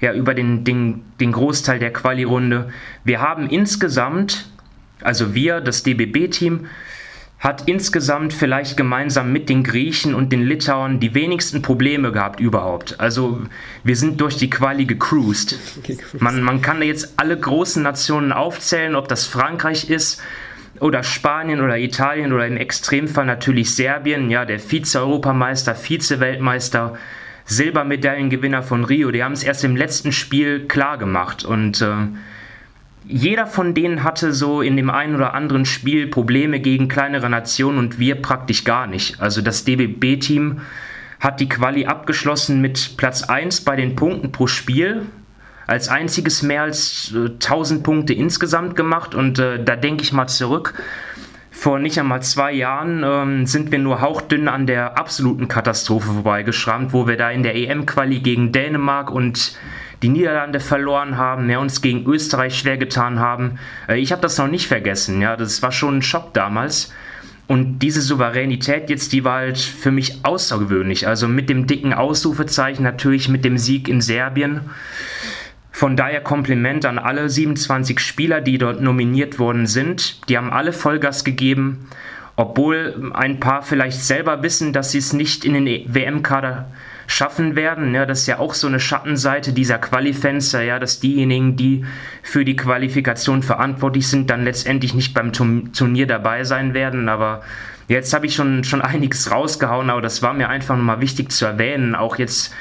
ja, 0.00 0.12
über 0.14 0.34
den, 0.34 0.64
den, 0.64 1.02
den 1.20 1.32
Großteil 1.32 1.78
der 1.78 1.92
Quali-Runde? 1.92 2.70
Wir 3.04 3.20
haben 3.20 3.48
insgesamt, 3.48 4.48
also 5.02 5.34
wir, 5.34 5.60
das 5.60 5.82
DBB-Team, 5.82 6.66
hat 7.44 7.68
insgesamt 7.68 8.32
vielleicht 8.32 8.74
gemeinsam 8.78 9.30
mit 9.30 9.50
den 9.50 9.64
Griechen 9.64 10.14
und 10.14 10.32
den 10.32 10.44
Litauern 10.44 10.98
die 10.98 11.14
wenigsten 11.14 11.60
Probleme 11.60 12.10
gehabt 12.10 12.40
überhaupt. 12.40 12.98
Also 13.00 13.42
wir 13.82 13.96
sind 13.96 14.18
durch 14.22 14.38
die 14.38 14.48
Quali 14.48 14.86
gecruised. 14.86 15.58
Man, 16.18 16.40
man 16.40 16.62
kann 16.62 16.80
jetzt 16.80 17.12
alle 17.18 17.38
großen 17.38 17.82
Nationen 17.82 18.32
aufzählen, 18.32 18.96
ob 18.96 19.08
das 19.08 19.26
Frankreich 19.26 19.90
ist, 19.90 20.22
oder 20.80 21.02
Spanien 21.02 21.60
oder 21.60 21.78
Italien 21.78 22.32
oder 22.32 22.46
im 22.46 22.56
Extremfall 22.56 23.26
natürlich 23.26 23.74
Serbien, 23.74 24.30
ja, 24.30 24.44
der 24.44 24.58
Vize-Europameister, 24.58 25.74
Vize-Weltmeister, 25.74 26.94
Silbermedaillengewinner 27.46 28.62
von 28.62 28.84
Rio, 28.84 29.10
die 29.10 29.22
haben 29.22 29.32
es 29.32 29.42
erst 29.42 29.64
im 29.64 29.76
letzten 29.76 30.12
Spiel 30.12 30.66
klar 30.66 30.98
gemacht. 30.98 31.44
Und 31.44 31.82
äh, 31.82 31.94
jeder 33.06 33.46
von 33.46 33.74
denen 33.74 34.02
hatte 34.02 34.32
so 34.32 34.62
in 34.62 34.76
dem 34.76 34.90
einen 34.90 35.14
oder 35.14 35.34
anderen 35.34 35.66
Spiel 35.66 36.06
Probleme 36.06 36.60
gegen 36.60 36.88
kleinere 36.88 37.28
Nationen 37.28 37.78
und 37.78 37.98
wir 37.98 38.14
praktisch 38.16 38.64
gar 38.64 38.86
nicht. 38.86 39.20
Also 39.20 39.42
das 39.42 39.64
DBB-Team 39.64 40.62
hat 41.20 41.40
die 41.40 41.48
Quali 41.48 41.86
abgeschlossen 41.86 42.60
mit 42.60 42.96
Platz 42.96 43.22
1 43.22 43.62
bei 43.62 43.76
den 43.76 43.94
Punkten 43.94 44.32
pro 44.32 44.46
Spiel 44.46 45.06
als 45.66 45.88
einziges 45.88 46.42
mehr 46.42 46.62
als 46.62 47.12
äh, 47.14 47.30
1000 47.30 47.82
Punkte 47.82 48.12
insgesamt 48.12 48.76
gemacht 48.76 49.14
und 49.14 49.38
äh, 49.38 49.62
da 49.62 49.76
denke 49.76 50.02
ich 50.02 50.12
mal 50.12 50.26
zurück. 50.26 50.74
Vor 51.50 51.78
nicht 51.78 51.98
einmal 51.98 52.20
zwei 52.22 52.52
Jahren 52.52 53.04
ähm, 53.04 53.46
sind 53.46 53.70
wir 53.70 53.78
nur 53.78 54.00
hauchdünn 54.00 54.48
an 54.48 54.66
der 54.66 54.98
absoluten 54.98 55.46
Katastrophe 55.46 56.12
vorbeigeschrammt, 56.12 56.92
wo 56.92 57.06
wir 57.06 57.16
da 57.16 57.30
in 57.30 57.44
der 57.44 57.54
EM-Quali 57.54 58.20
gegen 58.20 58.50
Dänemark 58.50 59.10
und 59.10 59.56
die 60.02 60.08
Niederlande 60.08 60.60
verloren 60.60 61.16
haben, 61.16 61.48
ja, 61.48 61.58
uns 61.58 61.80
gegen 61.80 62.04
Österreich 62.06 62.58
schwer 62.58 62.76
getan 62.76 63.20
haben. 63.20 63.58
Äh, 63.88 63.98
ich 63.98 64.12
habe 64.12 64.20
das 64.20 64.36
noch 64.36 64.48
nicht 64.48 64.66
vergessen, 64.66 65.20
ja, 65.22 65.36
das 65.36 65.62
war 65.62 65.72
schon 65.72 65.98
ein 65.98 66.02
Schock 66.02 66.34
damals. 66.34 66.92
Und 67.46 67.80
diese 67.80 68.00
Souveränität 68.00 68.88
jetzt, 68.88 69.12
die 69.12 69.22
war 69.22 69.40
halt 69.40 69.58
für 69.58 69.90
mich 69.90 70.24
außergewöhnlich. 70.24 71.06
Also 71.06 71.28
mit 71.28 71.50
dem 71.50 71.66
dicken 71.66 71.92
Ausrufezeichen, 71.92 72.82
natürlich 72.82 73.28
mit 73.28 73.44
dem 73.44 73.58
Sieg 73.58 73.88
in 73.88 74.00
Serbien. 74.00 74.62
Von 75.76 75.96
daher 75.96 76.20
Kompliment 76.20 76.84
an 76.84 77.00
alle 77.00 77.28
27 77.28 77.98
Spieler, 77.98 78.40
die 78.40 78.58
dort 78.58 78.80
nominiert 78.80 79.40
worden 79.40 79.66
sind. 79.66 80.20
Die 80.28 80.38
haben 80.38 80.52
alle 80.52 80.72
Vollgas 80.72 81.24
gegeben, 81.24 81.88
obwohl 82.36 83.10
ein 83.12 83.40
paar 83.40 83.62
vielleicht 83.62 84.00
selber 84.00 84.44
wissen, 84.44 84.72
dass 84.72 84.92
sie 84.92 84.98
es 84.98 85.12
nicht 85.12 85.44
in 85.44 85.54
den 85.54 85.92
WM-Kader 85.92 86.70
schaffen 87.08 87.56
werden. 87.56 87.92
Ja, 87.92 88.06
das 88.06 88.20
ist 88.20 88.28
ja 88.28 88.38
auch 88.38 88.54
so 88.54 88.68
eine 88.68 88.78
Schattenseite 88.78 89.52
dieser 89.52 89.78
Qualifenster, 89.78 90.62
ja, 90.62 90.78
dass 90.78 91.00
diejenigen, 91.00 91.56
die 91.56 91.84
für 92.22 92.44
die 92.44 92.54
Qualifikation 92.54 93.42
verantwortlich 93.42 94.06
sind, 94.06 94.30
dann 94.30 94.44
letztendlich 94.44 94.94
nicht 94.94 95.12
beim 95.12 95.32
Turnier 95.32 96.06
dabei 96.06 96.44
sein 96.44 96.72
werden. 96.74 97.08
Aber 97.08 97.42
jetzt 97.88 98.14
habe 98.14 98.26
ich 98.26 98.36
schon, 98.36 98.62
schon 98.62 98.80
einiges 98.80 99.32
rausgehauen, 99.32 99.90
aber 99.90 100.02
das 100.02 100.22
war 100.22 100.34
mir 100.34 100.48
einfach 100.48 100.76
nochmal 100.76 101.00
wichtig 101.00 101.32
zu 101.32 101.46
erwähnen. 101.46 101.96
Auch 101.96 102.16
jetzt 102.16 102.54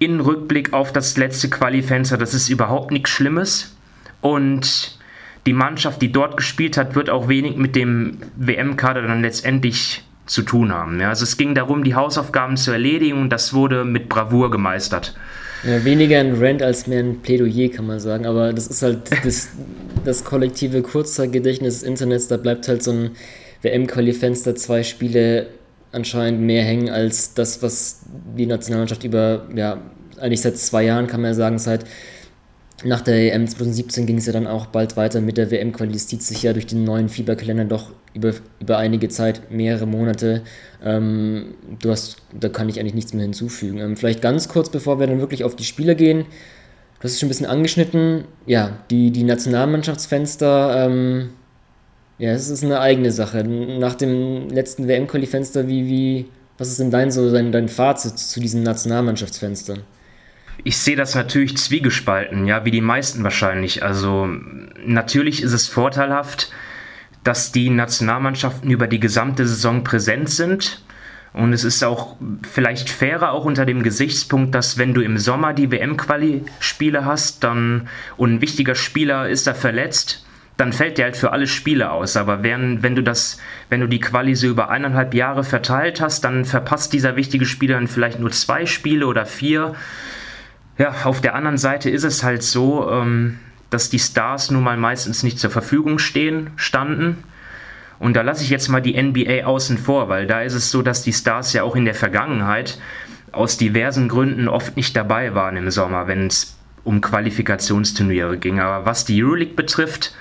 in 0.00 0.18
Rückblick 0.18 0.72
auf 0.72 0.92
das 0.92 1.16
letzte 1.16 1.48
Qualifenster, 1.48 2.16
das 2.16 2.34
ist 2.34 2.48
überhaupt 2.48 2.90
nichts 2.90 3.10
Schlimmes. 3.10 3.76
Und 4.22 4.98
die 5.46 5.52
Mannschaft, 5.52 6.02
die 6.02 6.10
dort 6.10 6.36
gespielt 6.36 6.76
hat, 6.76 6.94
wird 6.94 7.10
auch 7.10 7.28
wenig 7.28 7.56
mit 7.56 7.76
dem 7.76 8.18
WM-Kader 8.36 9.02
dann 9.02 9.20
letztendlich 9.20 10.02
zu 10.26 10.42
tun 10.42 10.72
haben. 10.72 11.00
Ja, 11.00 11.10
also 11.10 11.24
es 11.24 11.36
ging 11.36 11.54
darum, 11.54 11.84
die 11.84 11.94
Hausaufgaben 11.94 12.56
zu 12.56 12.72
erledigen 12.72 13.20
und 13.20 13.30
das 13.30 13.52
wurde 13.52 13.84
mit 13.84 14.08
Bravour 14.08 14.50
gemeistert. 14.50 15.14
Ja, 15.64 15.84
weniger 15.84 16.18
ein 16.20 16.42
Rant 16.42 16.62
als 16.62 16.86
mehr 16.86 17.00
ein 17.00 17.20
Plädoyer, 17.20 17.68
kann 17.68 17.86
man 17.86 18.00
sagen. 18.00 18.24
Aber 18.24 18.54
das 18.54 18.68
ist 18.68 18.82
halt 18.82 19.10
das, 19.24 19.50
das 20.04 20.24
kollektive 20.24 20.80
Kurzzeitgedächtnis 20.80 21.80
des 21.80 21.82
Internets. 21.82 22.28
Da 22.28 22.38
bleibt 22.38 22.68
halt 22.68 22.82
so 22.82 22.92
ein 22.92 23.10
WM-Qualifenster, 23.60 24.54
zwei 24.54 24.82
Spiele 24.82 25.48
anscheinend 25.92 26.40
mehr 26.40 26.64
hängen 26.64 26.88
als 26.88 27.34
das, 27.34 27.62
was 27.62 28.02
die 28.36 28.46
Nationalmannschaft 28.46 29.04
über, 29.04 29.46
ja, 29.54 29.78
eigentlich 30.18 30.40
seit 30.40 30.56
zwei 30.58 30.84
Jahren, 30.84 31.06
kann 31.06 31.20
man 31.20 31.30
ja 31.30 31.34
sagen, 31.34 31.58
seit 31.58 31.84
nach 32.84 33.00
der 33.02 33.34
EM 33.34 33.46
2017 33.46 34.06
ging 34.06 34.18
es 34.18 34.26
ja 34.26 34.32
dann 34.32 34.46
auch 34.46 34.66
bald 34.66 34.96
weiter 34.96 35.20
mit 35.20 35.36
der 35.36 35.50
WM-Quali. 35.50 35.98
Sich 35.98 36.42
ja 36.42 36.52
durch 36.52 36.66
den 36.66 36.84
neuen 36.84 37.08
Fieberkalender 37.08 37.64
doch 37.64 37.90
über, 38.14 38.32
über 38.58 38.78
einige 38.78 39.08
Zeit, 39.08 39.50
mehrere 39.50 39.86
Monate. 39.86 40.42
Ähm, 40.82 41.54
du 41.80 41.90
hast, 41.90 42.16
da 42.38 42.48
kann 42.48 42.68
ich 42.68 42.80
eigentlich 42.80 42.94
nichts 42.94 43.12
mehr 43.12 43.22
hinzufügen. 43.22 43.78
Ähm, 43.78 43.96
vielleicht 43.96 44.22
ganz 44.22 44.48
kurz, 44.48 44.70
bevor 44.70 44.98
wir 44.98 45.06
dann 45.06 45.20
wirklich 45.20 45.44
auf 45.44 45.56
die 45.56 45.64
Spieler 45.64 45.94
gehen. 45.94 46.24
Du 46.98 47.04
hast 47.04 47.12
es 47.12 47.20
schon 47.20 47.26
ein 47.26 47.30
bisschen 47.30 47.46
angeschnitten. 47.46 48.24
Ja, 48.46 48.78
die, 48.90 49.10
die 49.10 49.24
Nationalmannschaftsfenster, 49.24 50.86
ähm, 50.86 51.30
ja, 52.20 52.32
es 52.32 52.50
ist 52.50 52.62
eine 52.62 52.80
eigene 52.80 53.12
Sache. 53.12 53.42
Nach 53.44 53.94
dem 53.94 54.50
letzten 54.50 54.86
WM-Quali-Fenster, 54.86 55.68
wie, 55.68 55.86
wie, 55.86 56.26
was 56.58 56.68
ist 56.68 56.78
denn 56.78 56.90
dein, 56.90 57.10
so 57.10 57.32
dein, 57.32 57.50
dein 57.50 57.70
Fazit 57.70 58.18
zu 58.18 58.40
diesen 58.40 58.62
Nationalmannschaftsfenstern? 58.62 59.80
Ich 60.62 60.76
sehe 60.76 60.96
das 60.96 61.14
natürlich 61.14 61.56
zwiegespalten, 61.56 62.46
ja, 62.46 62.66
wie 62.66 62.70
die 62.70 62.82
meisten 62.82 63.24
wahrscheinlich. 63.24 63.82
Also 63.82 64.28
natürlich 64.84 65.42
ist 65.42 65.54
es 65.54 65.66
vorteilhaft, 65.66 66.52
dass 67.24 67.52
die 67.52 67.70
Nationalmannschaften 67.70 68.70
über 68.70 68.86
die 68.86 69.00
gesamte 69.00 69.46
Saison 69.46 69.82
präsent 69.82 70.28
sind. 70.28 70.82
Und 71.32 71.54
es 71.54 71.64
ist 71.64 71.82
auch 71.82 72.16
vielleicht 72.42 72.90
fairer, 72.90 73.32
auch 73.32 73.46
unter 73.46 73.64
dem 73.64 73.82
Gesichtspunkt, 73.82 74.54
dass 74.54 74.76
wenn 74.76 74.92
du 74.92 75.00
im 75.00 75.16
Sommer 75.16 75.54
die 75.54 75.70
WM-Quali-Spiele 75.70 77.06
hast, 77.06 77.44
dann 77.44 77.88
und 78.18 78.34
ein 78.34 78.40
wichtiger 78.42 78.74
Spieler 78.74 79.26
ist 79.26 79.46
da 79.46 79.54
verletzt, 79.54 80.26
dann 80.60 80.72
fällt 80.74 80.98
der 80.98 81.06
halt 81.06 81.16
für 81.16 81.32
alle 81.32 81.46
Spiele 81.46 81.90
aus. 81.90 82.16
Aber 82.16 82.42
wenn, 82.42 82.82
wenn 82.82 82.94
du 82.94 83.02
das, 83.02 83.38
wenn 83.70 83.80
du 83.80 83.88
die 83.88 83.98
Quali 83.98 84.34
so 84.34 84.46
über 84.46 84.68
eineinhalb 84.68 85.14
Jahre 85.14 85.42
verteilt 85.42 86.00
hast, 86.00 86.22
dann 86.24 86.44
verpasst 86.44 86.92
dieser 86.92 87.16
wichtige 87.16 87.46
Spieler 87.46 87.74
dann 87.74 87.88
vielleicht 87.88 88.20
nur 88.20 88.30
zwei 88.30 88.66
Spiele 88.66 89.06
oder 89.06 89.24
vier. 89.24 89.74
Ja, 90.76 90.94
auf 91.04 91.20
der 91.20 91.34
anderen 91.34 91.58
Seite 91.58 91.88
ist 91.88 92.04
es 92.04 92.22
halt 92.22 92.42
so, 92.42 92.90
ähm, 92.90 93.38
dass 93.70 93.88
die 93.88 93.98
Stars 93.98 94.50
nun 94.50 94.62
mal 94.62 94.76
meistens 94.76 95.22
nicht 95.22 95.38
zur 95.38 95.50
Verfügung 95.50 95.98
stehen, 95.98 96.50
standen. 96.56 97.24
Und 97.98 98.14
da 98.14 98.22
lasse 98.22 98.42
ich 98.42 98.50
jetzt 98.50 98.68
mal 98.68 98.80
die 98.80 99.00
NBA 99.00 99.44
außen 99.44 99.78
vor, 99.78 100.08
weil 100.08 100.26
da 100.26 100.42
ist 100.42 100.54
es 100.54 100.70
so, 100.70 100.82
dass 100.82 101.02
die 101.02 101.12
Stars 101.12 101.52
ja 101.52 101.62
auch 101.62 101.76
in 101.76 101.84
der 101.84 101.94
Vergangenheit 101.94 102.78
aus 103.32 103.56
diversen 103.56 104.08
Gründen 104.08 104.48
oft 104.48 104.76
nicht 104.76 104.96
dabei 104.96 105.34
waren 105.34 105.56
im 105.56 105.70
Sommer, 105.70 106.06
wenn 106.06 106.26
es 106.26 106.56
um 106.84 107.00
Qualifikationsturniere 107.00 108.38
ging. 108.38 108.58
Aber 108.60 108.86
was 108.86 109.04
die 109.04 109.22
Euroleague 109.22 109.54
betrifft, 109.54 110.14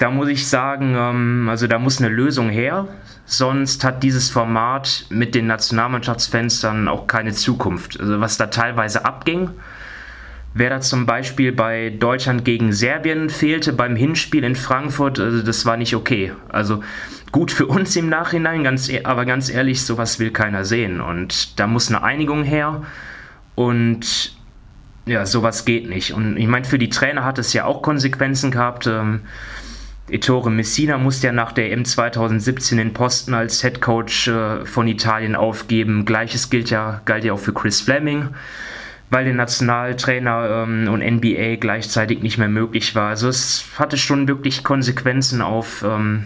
da 0.00 0.10
muss 0.10 0.28
ich 0.28 0.48
sagen, 0.48 0.94
ähm, 0.96 1.48
also 1.48 1.66
da 1.66 1.78
muss 1.78 2.00
eine 2.00 2.08
Lösung 2.08 2.48
her. 2.48 2.88
Sonst 3.26 3.84
hat 3.84 4.02
dieses 4.02 4.30
Format 4.30 5.04
mit 5.10 5.34
den 5.34 5.46
Nationalmannschaftsfenstern 5.46 6.88
auch 6.88 7.06
keine 7.06 7.32
Zukunft. 7.32 8.00
Also 8.00 8.18
was 8.18 8.38
da 8.38 8.46
teilweise 8.46 9.04
abging, 9.04 9.50
wer 10.54 10.70
da 10.70 10.80
zum 10.80 11.04
Beispiel 11.04 11.52
bei 11.52 11.90
Deutschland 11.90 12.46
gegen 12.46 12.72
Serbien 12.72 13.28
fehlte 13.28 13.74
beim 13.74 13.94
Hinspiel 13.94 14.42
in 14.42 14.56
Frankfurt, 14.56 15.20
also 15.20 15.42
das 15.42 15.66
war 15.66 15.76
nicht 15.76 15.94
okay. 15.94 16.32
Also 16.48 16.82
gut 17.30 17.52
für 17.52 17.66
uns 17.66 17.94
im 17.94 18.08
Nachhinein, 18.08 18.64
ganz, 18.64 18.88
e-, 18.88 19.04
aber 19.04 19.26
ganz 19.26 19.50
ehrlich, 19.50 19.84
sowas 19.84 20.18
will 20.18 20.30
keiner 20.30 20.64
sehen. 20.64 21.02
Und 21.02 21.60
da 21.60 21.66
muss 21.66 21.88
eine 21.88 22.02
Einigung 22.02 22.42
her. 22.42 22.84
Und 23.54 24.34
ja, 25.04 25.26
sowas 25.26 25.66
geht 25.66 25.90
nicht. 25.90 26.14
Und 26.14 26.38
ich 26.38 26.46
meine, 26.46 26.64
für 26.64 26.78
die 26.78 26.88
Trainer 26.88 27.22
hat 27.22 27.38
es 27.38 27.52
ja 27.52 27.66
auch 27.66 27.82
Konsequenzen 27.82 28.50
gehabt. 28.50 28.86
Ähm, 28.86 29.20
Ettore 30.12 30.50
Messina 30.50 30.98
musste 30.98 31.28
ja 31.28 31.32
nach 31.32 31.52
der 31.52 31.72
EM 31.72 31.84
2017 31.84 32.78
den 32.78 32.92
Posten 32.92 33.34
als 33.34 33.62
Head 33.62 33.80
Coach 33.80 34.28
äh, 34.28 34.64
von 34.66 34.88
Italien 34.88 35.36
aufgeben. 35.36 36.04
Gleiches 36.04 36.50
gilt 36.50 36.70
ja, 36.70 37.00
galt 37.04 37.24
ja 37.24 37.32
auch 37.32 37.38
für 37.38 37.52
Chris 37.52 37.80
Fleming, 37.80 38.28
weil 39.10 39.24
der 39.24 39.34
Nationaltrainer 39.34 40.64
ähm, 40.68 40.88
und 40.88 41.00
NBA 41.00 41.56
gleichzeitig 41.56 42.22
nicht 42.22 42.38
mehr 42.38 42.48
möglich 42.48 42.94
war. 42.94 43.08
Also 43.10 43.28
es 43.28 43.64
hatte 43.76 43.96
schon 43.96 44.28
wirklich 44.28 44.64
Konsequenzen 44.64 45.42
auf, 45.42 45.84
ähm, 45.86 46.24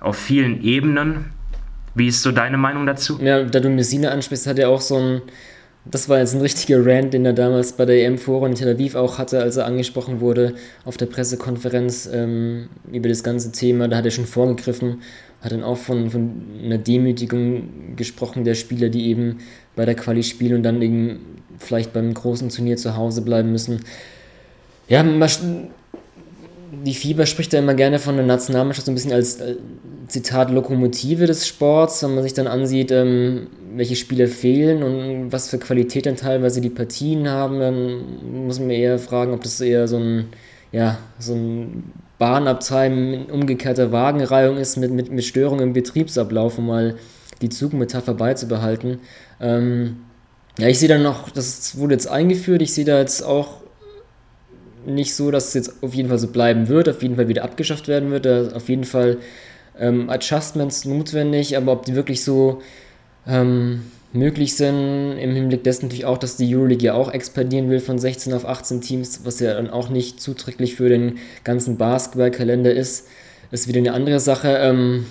auf 0.00 0.16
vielen 0.16 0.62
Ebenen. 0.62 1.26
Wie 1.94 2.08
ist 2.08 2.22
so 2.22 2.32
deine 2.32 2.58
Meinung 2.58 2.86
dazu? 2.86 3.18
Ja, 3.22 3.42
da 3.42 3.60
du 3.60 3.70
Messina 3.70 4.10
ansprichst, 4.10 4.46
hat 4.46 4.58
er 4.58 4.68
auch 4.68 4.80
so 4.82 4.98
ein 4.98 5.22
das 5.90 6.08
war 6.08 6.18
jetzt 6.18 6.34
ein 6.34 6.40
richtiger 6.40 6.84
Rant, 6.84 7.14
den 7.14 7.24
er 7.24 7.32
damals 7.32 7.72
bei 7.72 7.84
der 7.84 8.04
EM-Forum 8.04 8.50
in 8.50 8.54
Tel 8.54 8.74
Aviv 8.74 8.94
auch 8.94 9.18
hatte, 9.18 9.40
als 9.40 9.56
er 9.56 9.66
angesprochen 9.66 10.20
wurde 10.20 10.54
auf 10.84 10.96
der 10.96 11.06
Pressekonferenz 11.06 12.08
ähm, 12.12 12.68
über 12.92 13.08
das 13.08 13.22
ganze 13.22 13.52
Thema. 13.52 13.88
Da 13.88 13.98
hat 13.98 14.04
er 14.04 14.10
schon 14.10 14.26
vorgegriffen, 14.26 15.02
hat 15.40 15.52
dann 15.52 15.62
auch 15.62 15.78
von, 15.78 16.10
von 16.10 16.42
einer 16.64 16.78
Demütigung 16.78 17.94
gesprochen 17.96 18.44
der 18.44 18.54
Spieler, 18.54 18.88
die 18.88 19.06
eben 19.08 19.38
bei 19.76 19.84
der 19.84 19.94
Quali 19.94 20.22
spielen 20.22 20.56
und 20.56 20.62
dann 20.64 20.82
eben 20.82 21.20
vielleicht 21.58 21.92
beim 21.92 22.12
großen 22.12 22.48
Turnier 22.48 22.76
zu 22.76 22.96
Hause 22.96 23.22
bleiben 23.22 23.52
müssen. 23.52 23.80
Ja, 24.88 25.02
die 26.84 26.94
Fieber 26.94 27.26
spricht 27.26 27.52
da 27.52 27.58
immer 27.58 27.74
gerne 27.74 27.98
von 27.98 28.16
der 28.16 28.26
Nationalmannschaft 28.26 28.86
so 28.86 28.92
ein 28.92 28.94
bisschen 28.94 29.12
als 29.12 29.40
äh, 29.40 29.56
Zitat 30.08 30.50
Lokomotive 30.50 31.26
des 31.26 31.46
Sports, 31.46 32.02
wenn 32.02 32.14
man 32.14 32.22
sich 32.22 32.34
dann 32.34 32.46
ansieht, 32.46 32.90
ähm, 32.92 33.48
welche 33.74 33.96
Spieler 33.96 34.28
fehlen 34.28 34.82
und 34.82 35.32
was 35.32 35.50
für 35.50 35.58
Qualität 35.58 36.06
dann 36.06 36.16
teilweise 36.16 36.60
die 36.60 36.70
Partien 36.70 37.28
haben, 37.28 37.60
dann 37.60 38.46
muss 38.46 38.58
man 38.58 38.70
eher 38.70 38.98
fragen, 38.98 39.34
ob 39.34 39.42
das 39.42 39.60
eher 39.60 39.86
so 39.88 39.98
ein, 39.98 40.26
ja, 40.72 40.98
so 41.18 41.34
ein 41.34 41.92
Bahnabteil 42.18 42.92
in 42.92 43.26
umgekehrter 43.26 43.92
Wagenreihung 43.92 44.56
ist 44.56 44.76
mit, 44.76 44.90
mit, 44.90 45.10
mit 45.10 45.24
Störungen 45.24 45.68
im 45.68 45.72
Betriebsablauf, 45.72 46.58
um 46.58 46.66
mal 46.66 46.96
die 47.42 47.50
Zugmetapher 47.50 48.14
beizubehalten. 48.14 49.00
Ähm, 49.40 49.96
ja, 50.58 50.68
ich 50.68 50.78
sehe 50.78 50.88
dann 50.88 51.02
noch, 51.02 51.28
das 51.28 51.76
wurde 51.76 51.94
jetzt 51.94 52.08
eingeführt, 52.08 52.62
ich 52.62 52.72
sehe 52.72 52.86
da 52.86 52.98
jetzt 52.98 53.22
auch 53.22 53.65
nicht 54.86 55.14
so, 55.14 55.30
dass 55.30 55.48
es 55.48 55.54
jetzt 55.54 55.82
auf 55.82 55.94
jeden 55.94 56.08
Fall 56.08 56.18
so 56.18 56.28
bleiben 56.28 56.68
wird, 56.68 56.88
auf 56.88 57.02
jeden 57.02 57.16
Fall 57.16 57.28
wieder 57.28 57.44
abgeschafft 57.44 57.88
werden 57.88 58.10
wird. 58.10 58.24
Da 58.24 58.48
auf 58.54 58.68
jeden 58.68 58.84
Fall 58.84 59.18
ähm, 59.78 60.08
Adjustments 60.08 60.84
notwendig, 60.84 61.56
aber 61.56 61.72
ob 61.72 61.84
die 61.84 61.94
wirklich 61.94 62.24
so 62.24 62.62
ähm, 63.26 63.82
möglich 64.12 64.56
sind, 64.56 65.18
im 65.18 65.34
Hinblick 65.34 65.64
dessen 65.64 65.86
natürlich 65.86 66.06
auch, 66.06 66.18
dass 66.18 66.36
die 66.36 66.54
Euroleague 66.54 66.84
ja 66.84 66.94
auch 66.94 67.12
expandieren 67.12 67.68
will 67.70 67.80
von 67.80 67.98
16 67.98 68.32
auf 68.32 68.46
18 68.46 68.80
Teams, 68.80 69.20
was 69.24 69.40
ja 69.40 69.54
dann 69.54 69.70
auch 69.70 69.88
nicht 69.88 70.20
zuträglich 70.20 70.76
für 70.76 70.88
den 70.88 71.18
ganzen 71.44 71.76
Basketballkalender 71.76 72.72
ist, 72.72 73.08
ist 73.50 73.68
wieder 73.68 73.78
eine 73.78 73.92
andere 73.92 74.20
Sache. 74.20 74.56
Ähm, 74.60 75.06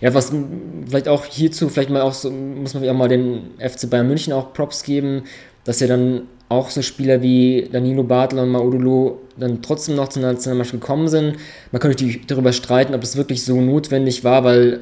ja, 0.00 0.12
was 0.12 0.32
vielleicht 0.86 1.08
auch 1.08 1.24
hierzu, 1.24 1.68
vielleicht 1.68 1.90
mal 1.90 2.02
auch 2.02 2.12
so, 2.12 2.30
muss 2.30 2.74
man 2.74 2.86
auch 2.88 2.94
mal 2.94 3.08
den 3.08 3.52
FC 3.58 3.88
Bayern 3.88 4.06
München 4.06 4.32
auch 4.32 4.52
Props 4.52 4.82
geben, 4.82 5.22
dass 5.64 5.80
ja 5.80 5.86
dann 5.86 6.22
auch 6.50 6.68
so 6.68 6.82
Spieler 6.82 7.22
wie 7.22 7.68
Danilo 7.72 8.02
Bartel 8.02 8.40
und 8.40 8.50
Maudolo 8.50 9.20
dann 9.38 9.62
trotzdem 9.62 9.94
noch 9.94 10.08
zur 10.08 10.22
Nationalmannschaft 10.22 10.80
gekommen 10.80 11.08
sind. 11.08 11.36
Man 11.70 11.80
könnte 11.80 11.96
natürlich 12.04 12.26
darüber 12.26 12.52
streiten, 12.52 12.92
ob 12.92 13.00
das 13.00 13.16
wirklich 13.16 13.44
so 13.44 13.60
notwendig 13.60 14.24
war, 14.24 14.42
weil 14.42 14.80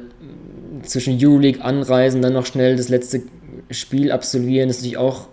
zwischen 0.81 1.17
Euroleague 1.21 1.63
anreisen, 1.63 2.23
dann 2.23 2.33
noch 2.33 2.47
schnell 2.47 2.75
das 2.75 2.89
letzte 2.89 3.21
Spiel 3.69 4.11
absolvieren, 4.11 4.69
ist 4.69 4.77
natürlich 4.77 4.97
auch 4.97 5.27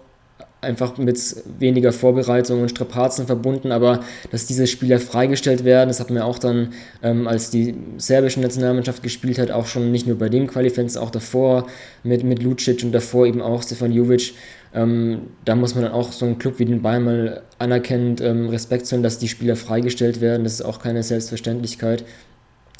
einfach 0.61 0.99
mit 0.99 1.19
weniger 1.59 1.93
Vorbereitung 1.93 2.61
und 2.61 2.71
Strapazen 2.71 3.26
verbunden, 3.26 3.73
aber 3.73 4.00
dass 4.31 4.47
diese 4.47 4.66
Spieler 4.66 4.99
freigestellt 4.99 5.64
werden, 5.64 5.88
das 5.88 6.00
hat 6.00 6.11
man 6.11 6.23
auch 6.23 6.38
dann, 6.38 6.73
ähm, 7.02 7.28
als 7.28 7.50
die 7.50 7.75
serbische 7.99 8.40
Nationalmannschaft 8.40 9.02
gespielt 9.02 9.38
hat, 9.38 9.50
auch 9.50 9.66
schon 9.66 9.93
nicht 9.93 10.07
nur 10.07 10.19
bei 10.19 10.28
dem 10.28 10.49
Qualifenster, 10.49 11.00
auch 11.00 11.11
davor 11.11 11.66
mit, 12.02 12.25
mit 12.25 12.43
Lucic 12.43 12.83
und 12.83 12.93
davor 12.93 13.26
eben 13.26 13.40
auch 13.40 13.62
Stefan 13.62 13.93
Jovic, 13.93 14.35
ähm, 14.76 15.23
da 15.45 15.56
muss 15.56 15.75
man 15.75 15.83
dann 15.83 15.92
auch 15.92 16.12
so 16.12 16.25
einen 16.25 16.38
Club 16.38 16.61
wie 16.61 16.66
den 16.66 16.83
Bayern 16.83 17.02
mal 17.02 17.42
anerkennend 17.59 18.21
ähm, 18.21 18.49
Respekt 18.49 18.87
zollen, 18.87 19.02
dass 19.02 19.18
die 19.18 19.28
Spieler 19.28 19.56
freigestellt 19.56 20.21
werden, 20.21 20.45
das 20.45 20.54
ist 20.54 20.62
auch 20.62 20.78
keine 20.78 21.02
Selbstverständlichkeit. 21.02 22.04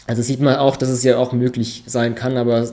Also 0.07 0.23
sieht 0.23 0.41
man 0.41 0.57
auch, 0.57 0.76
dass 0.76 0.88
es 0.88 1.03
ja 1.03 1.17
auch 1.17 1.33
möglich 1.33 1.83
sein 1.87 2.15
kann, 2.15 2.37
aber 2.37 2.69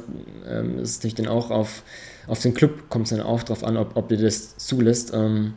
ähm, 0.47 0.77
es 0.77 0.91
ist 0.91 0.99
natürlich 0.99 1.15
dann 1.15 1.27
auch 1.27 1.49
auf 1.49 1.83
auf 2.27 2.39
den 2.39 2.53
Club 2.53 2.89
kommt 2.89 3.05
es 3.05 3.09
dann 3.11 3.25
auch 3.25 3.43
drauf 3.43 3.63
an, 3.63 3.77
ob, 3.77 3.95
ob 3.95 4.11
ihr 4.11 4.17
das 4.17 4.57
zulässt. 4.57 5.13
Ähm, 5.13 5.53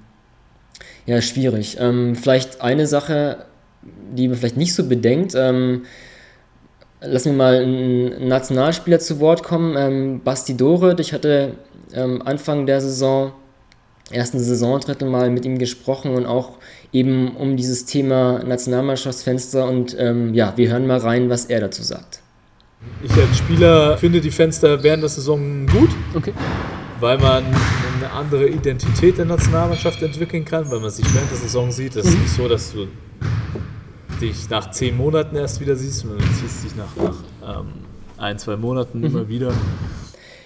ja, 1.06 1.20
schwierig. 1.20 1.76
Ähm, 1.80 2.16
vielleicht 2.16 2.61
eine 2.61 2.87
Sache, 2.87 3.46
die 4.12 4.28
man 4.28 4.37
vielleicht 4.37 4.56
nicht 4.56 4.75
so 4.75 4.88
bedenkt. 4.88 5.35
Ähm, 5.37 5.85
lassen 7.00 7.32
wir 7.32 7.37
mal 7.37 7.62
einen 7.62 8.28
Nationalspieler 8.28 8.99
zu 8.99 9.20
Wort 9.20 9.42
kommen. 9.42 9.76
Ähm, 9.78 10.20
Basti 10.25 10.56
Doret, 10.56 11.00
ich 11.00 11.12
hatte 11.12 11.52
Anfang 11.94 12.66
der 12.66 12.80
Saison, 12.80 13.32
ersten 14.10 14.38
Saisondrittel 14.38 15.08
mal 15.08 15.30
mit 15.30 15.44
ihm 15.44 15.58
gesprochen 15.58 16.14
und 16.14 16.26
auch 16.26 16.58
eben 16.92 17.36
um 17.36 17.56
dieses 17.56 17.84
Thema 17.86 18.42
Nationalmannschaftsfenster 18.44 19.66
und 19.68 19.96
ähm, 19.98 20.32
ja, 20.34 20.52
wir 20.56 20.70
hören 20.70 20.86
mal 20.86 20.98
rein, 20.98 21.28
was 21.28 21.46
er 21.46 21.60
dazu 21.60 21.82
sagt. 21.82 22.20
Ich 23.02 23.12
als 23.12 23.38
Spieler 23.38 23.98
finde 23.98 24.20
die 24.20 24.30
Fenster 24.30 24.82
während 24.82 25.02
der 25.02 25.10
Saison 25.10 25.66
gut. 25.66 25.90
Okay. 26.14 26.32
Weil 27.00 27.18
man 27.18 27.44
eine 27.44 28.10
andere 28.12 28.48
Identität 28.48 29.18
der 29.18 29.25
Nationalmannschaft 29.25 30.00
entwickeln 30.02 30.44
kann, 30.44 30.70
weil 30.70 30.80
man 30.80 30.90
sich 30.90 31.04
während 31.14 31.30
der 31.30 31.38
Saison 31.38 31.70
sieht. 31.70 31.96
Es 31.96 32.06
ist 32.06 32.14
mhm. 32.14 32.22
nicht 32.22 32.34
so, 32.34 32.48
dass 32.48 32.72
du 32.72 32.86
dich 34.20 34.48
nach 34.48 34.70
zehn 34.70 34.96
Monaten 34.96 35.36
erst 35.36 35.60
wieder 35.60 35.76
siehst, 35.76 36.00
sondern 36.00 36.18
du 36.18 36.34
siehst 36.40 36.64
dich 36.64 36.76
nach, 36.76 36.96
nach 36.96 37.60
ähm, 37.60 37.66
ein, 38.16 38.38
zwei 38.38 38.56
Monaten 38.56 39.00
mhm. 39.00 39.04
immer 39.04 39.28
wieder. 39.28 39.52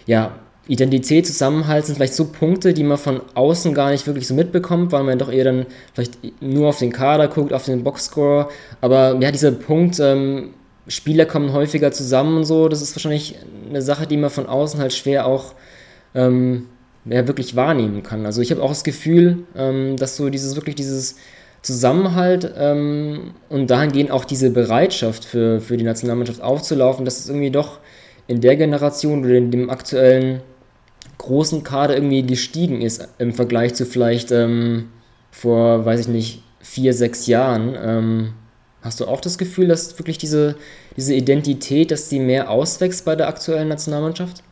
Ja, 0.07 0.33
Identität, 0.71 1.27
Zusammenhalt 1.27 1.85
sind 1.85 1.97
vielleicht 1.97 2.15
so 2.15 2.27
Punkte, 2.27 2.73
die 2.73 2.85
man 2.85 2.97
von 2.97 3.23
außen 3.35 3.75
gar 3.75 3.91
nicht 3.91 4.07
wirklich 4.07 4.29
so 4.29 4.35
mitbekommt, 4.35 4.93
weil 4.93 5.03
man 5.03 5.19
doch 5.19 5.31
eher 5.31 5.43
dann 5.43 5.67
vielleicht 5.95 6.19
nur 6.41 6.69
auf 6.69 6.79
den 6.79 6.93
Kader 6.93 7.27
guckt, 7.27 7.53
auf 7.53 7.65
den 7.65 7.83
Boxscore. 7.83 8.49
Aber 8.81 9.17
ja, 9.21 9.33
dieser 9.33 9.51
Punkt, 9.51 9.99
ähm, 9.99 10.51
Spieler 10.87 11.27
kommen 11.27 11.53
häufiger 11.53 11.91
zusammen 11.91 12.37
und 12.37 12.45
so, 12.45 12.69
das 12.69 12.83
ist 12.83 12.95
wahrscheinlich 12.95 13.35
eine 13.69 13.83
Sache, 13.83 14.07
die 14.07 14.17
man 14.17 14.31
von 14.31 14.47
außen 14.47 14.79
halt 14.79 14.93
schwer 14.93 15.27
auch 15.27 15.55
ähm, 16.15 16.67
ja, 17.05 17.27
wirklich 17.27 17.57
wahrnehmen 17.57 18.05
kann. 18.05 18.25
Also 18.25 18.41
ich 18.41 18.53
habe 18.53 18.63
auch 18.63 18.71
das 18.71 18.85
Gefühl, 18.85 19.39
ähm, 19.57 19.97
dass 19.97 20.17
so 20.17 20.31
dieses 20.31 20.55
wirklich 20.55 20.77
dieses 20.77 21.17
Zusammenhalt 21.63 22.49
ähm, 22.57 23.33
und 23.49 23.69
dahingehend 23.71 24.13
auch 24.13 24.25
diese 24.25 24.51
Bereitschaft 24.51 25.25
für, 25.25 25.61
für 25.61 25.77
die 25.77 25.85
Nationalmannschaft 25.85 26.41
aufzulaufen, 26.41 27.05
dass 27.05 27.19
es 27.19 27.29
irgendwie 27.29 27.51
doch 27.51 27.81
in 28.29 28.41
der 28.41 28.55
Generation 28.55 29.25
oder 29.25 29.35
in 29.35 29.51
dem 29.51 29.69
aktuellen 29.69 30.43
großen 31.21 31.63
Kader 31.63 31.95
irgendwie 31.95 32.23
gestiegen 32.23 32.81
ist 32.81 33.07
im 33.19 33.33
Vergleich 33.33 33.75
zu 33.75 33.85
vielleicht 33.85 34.33
ähm, 34.33 34.89
vor, 35.31 35.85
weiß 35.85 36.01
ich 36.01 36.09
nicht, 36.09 36.43
vier, 36.61 36.95
sechs 36.95 37.27
Jahren. 37.27 37.77
Ähm, 37.81 38.33
hast 38.83 39.01
du 39.01 39.07
auch 39.07 39.21
das 39.21 39.39
Gefühl, 39.39 39.69
dass 39.69 39.99
wirklich 39.99 40.19
diese, 40.19 40.57
diese 40.97 41.15
Identität, 41.15 41.91
dass 41.91 42.09
die 42.09 42.19
mehr 42.19 42.51
auswächst 42.51 43.05
bei 43.05 43.17
der 43.17 43.29
aktuellen 43.29 43.69
Nationalmannschaft? 43.69 44.43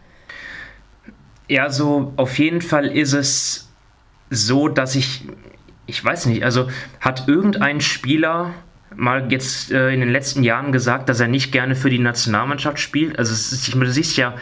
Ja, 1.49 1.71
so 1.71 2.13
auf 2.17 2.39
jeden 2.39 2.61
Fall 2.61 2.87
ist 2.87 3.15
es 3.15 3.69
so, 4.31 4.69
dass 4.69 4.95
ich, 4.95 5.23
ich 5.87 6.05
weiß 6.05 6.27
nicht, 6.27 6.45
also 6.45 6.69
hat 7.01 7.29
irgendein 7.29 7.81
Spieler 7.81 8.53
mal 8.95 9.31
jetzt 9.31 9.71
äh, 9.71 9.91
in 9.91 10.01
den 10.01 10.11
letzten 10.11 10.43
Jahren 10.43 10.73
gesagt, 10.73 11.09
dass 11.09 11.21
er 11.21 11.29
nicht 11.29 11.53
gerne 11.53 11.75
für 11.75 11.89
die 11.89 11.99
Nationalmannschaft 11.99 12.79
spielt. 12.79 13.19
Also 13.19 13.33
ist, 13.33 13.69
ich, 13.69 13.75
du 13.75 13.91
siehst 13.91 14.17
ja, 14.17 14.35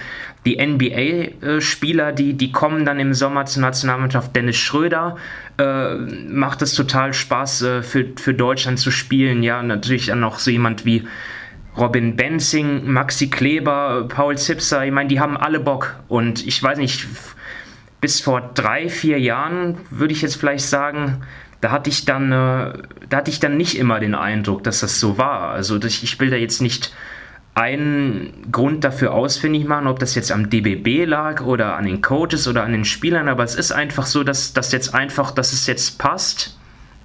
die 0.47 0.65
NBA-Spieler, 0.65 2.12
die, 2.12 2.35
die 2.35 2.53
kommen 2.53 2.85
dann 2.85 3.00
im 3.00 3.12
Sommer 3.12 3.47
zur 3.47 3.62
Nationalmannschaft. 3.62 4.35
Dennis 4.35 4.57
Schröder 4.57 5.17
äh, 5.59 5.95
macht 5.97 6.62
es 6.62 6.75
total 6.75 7.12
Spaß, 7.12 7.62
äh, 7.62 7.83
für, 7.83 8.07
für 8.17 8.33
Deutschland 8.33 8.79
zu 8.79 8.93
spielen. 8.93 9.43
Ja, 9.43 9.62
natürlich 9.62 10.07
dann 10.07 10.21
noch 10.21 10.38
so 10.38 10.50
jemand 10.50 10.85
wie 10.85 11.07
Robin 11.76 12.17
Benzing, 12.17 12.91
Maxi 12.91 13.29
Kleber, 13.29 14.07
Paul 14.09 14.38
Zipser. 14.38 14.87
Ich 14.87 14.93
meine, 14.93 15.09
die 15.09 15.19
haben 15.21 15.37
alle 15.37 15.59
Bock. 15.59 15.97
Und 16.07 16.47
ich 16.47 16.62
weiß 16.62 16.79
nicht, 16.79 17.07
bis 18.00 18.21
vor 18.21 18.53
drei, 18.55 18.88
vier 18.88 19.19
Jahren 19.19 19.79
würde 19.91 20.15
ich 20.15 20.23
jetzt 20.23 20.37
vielleicht 20.37 20.65
sagen, 20.65 21.23
da 21.61 21.73
hatte 21.73 21.91
ich 21.91 22.05
dann, 22.05 22.31
äh, 22.31 22.73
da 23.09 23.17
hatte 23.17 23.31
ich 23.33 23.41
dann 23.41 23.57
nicht 23.57 23.76
immer 23.76 23.99
den 23.99 24.15
Eindruck, 24.15 24.62
dass 24.62 24.81
das 24.81 25.00
so 25.00 25.19
war. 25.19 25.50
Also 25.50 25.83
ich 25.83 26.21
will 26.21 26.31
da 26.31 26.37
jetzt 26.37 26.62
nicht 26.62 26.95
einen 27.56 28.52
Grund 28.52 28.84
dafür 28.84 29.14
ausfindig 29.14 29.64
machen, 29.64 29.86
ob 29.86 29.98
das 29.98 30.14
jetzt 30.14 30.30
am 30.30 30.50
DBB 30.50 31.06
lag 31.08 31.40
oder 31.40 31.76
an 31.76 31.86
den 31.86 32.02
Coaches 32.02 32.46
oder 32.46 32.62
an 32.62 32.72
den 32.72 32.84
Spielern, 32.84 33.30
aber 33.30 33.44
es 33.44 33.54
ist 33.54 33.72
einfach 33.72 34.04
so, 34.04 34.22
dass 34.22 34.52
das 34.52 34.72
jetzt 34.72 34.94
einfach, 34.94 35.30
dass 35.30 35.54
es 35.54 35.66
jetzt 35.66 35.98
passt 35.98 36.58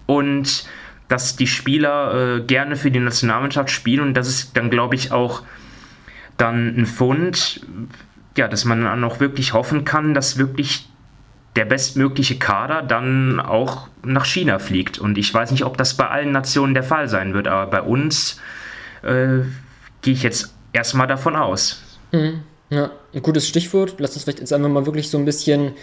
und 0.07 0.65
dass 1.07 1.37
die 1.37 1.47
Spieler 1.47 2.39
äh, 2.39 2.41
gerne 2.41 2.75
für 2.75 2.91
die 2.91 2.99
Nationalmannschaft 2.99 3.71
spielen 3.71 4.01
und 4.01 4.13
das 4.13 4.27
ist 4.27 4.57
dann, 4.57 4.69
glaube 4.69 4.95
ich, 4.95 5.13
auch 5.13 5.43
dann 6.35 6.75
ein 6.75 6.85
Fund, 6.85 7.65
ja, 8.35 8.49
dass 8.49 8.65
man 8.65 8.83
dann 8.83 9.05
auch 9.05 9.21
wirklich 9.21 9.53
hoffen 9.53 9.85
kann, 9.85 10.13
dass 10.13 10.37
wirklich 10.37 10.89
der 11.55 11.63
bestmögliche 11.63 12.37
Kader 12.39 12.81
dann 12.81 13.39
auch 13.39 13.87
nach 14.03 14.25
China 14.25 14.59
fliegt. 14.59 14.97
Und 14.97 15.17
ich 15.17 15.33
weiß 15.33 15.51
nicht, 15.51 15.63
ob 15.63 15.77
das 15.77 15.95
bei 15.95 16.07
allen 16.09 16.31
Nationen 16.31 16.73
der 16.73 16.83
Fall 16.83 17.07
sein 17.07 17.33
wird, 17.33 17.47
aber 17.47 17.69
bei 17.69 17.81
uns 17.81 18.39
äh, 19.03 19.41
gehe 20.01 20.13
ich 20.13 20.23
jetzt 20.23 20.53
erstmal 20.73 21.07
davon 21.07 21.35
aus. 21.35 21.81
Mhm. 22.11 22.43
Ja, 22.69 22.91
ein 23.13 23.21
gutes 23.21 23.47
Stichwort. 23.47 23.95
Lass 23.99 24.13
uns 24.13 24.23
vielleicht 24.23 24.39
jetzt 24.39 24.53
einfach 24.53 24.69
mal 24.69 24.85
wirklich 24.85 25.09
so 25.09 25.17
ein 25.17 25.25
bisschen 25.25 25.73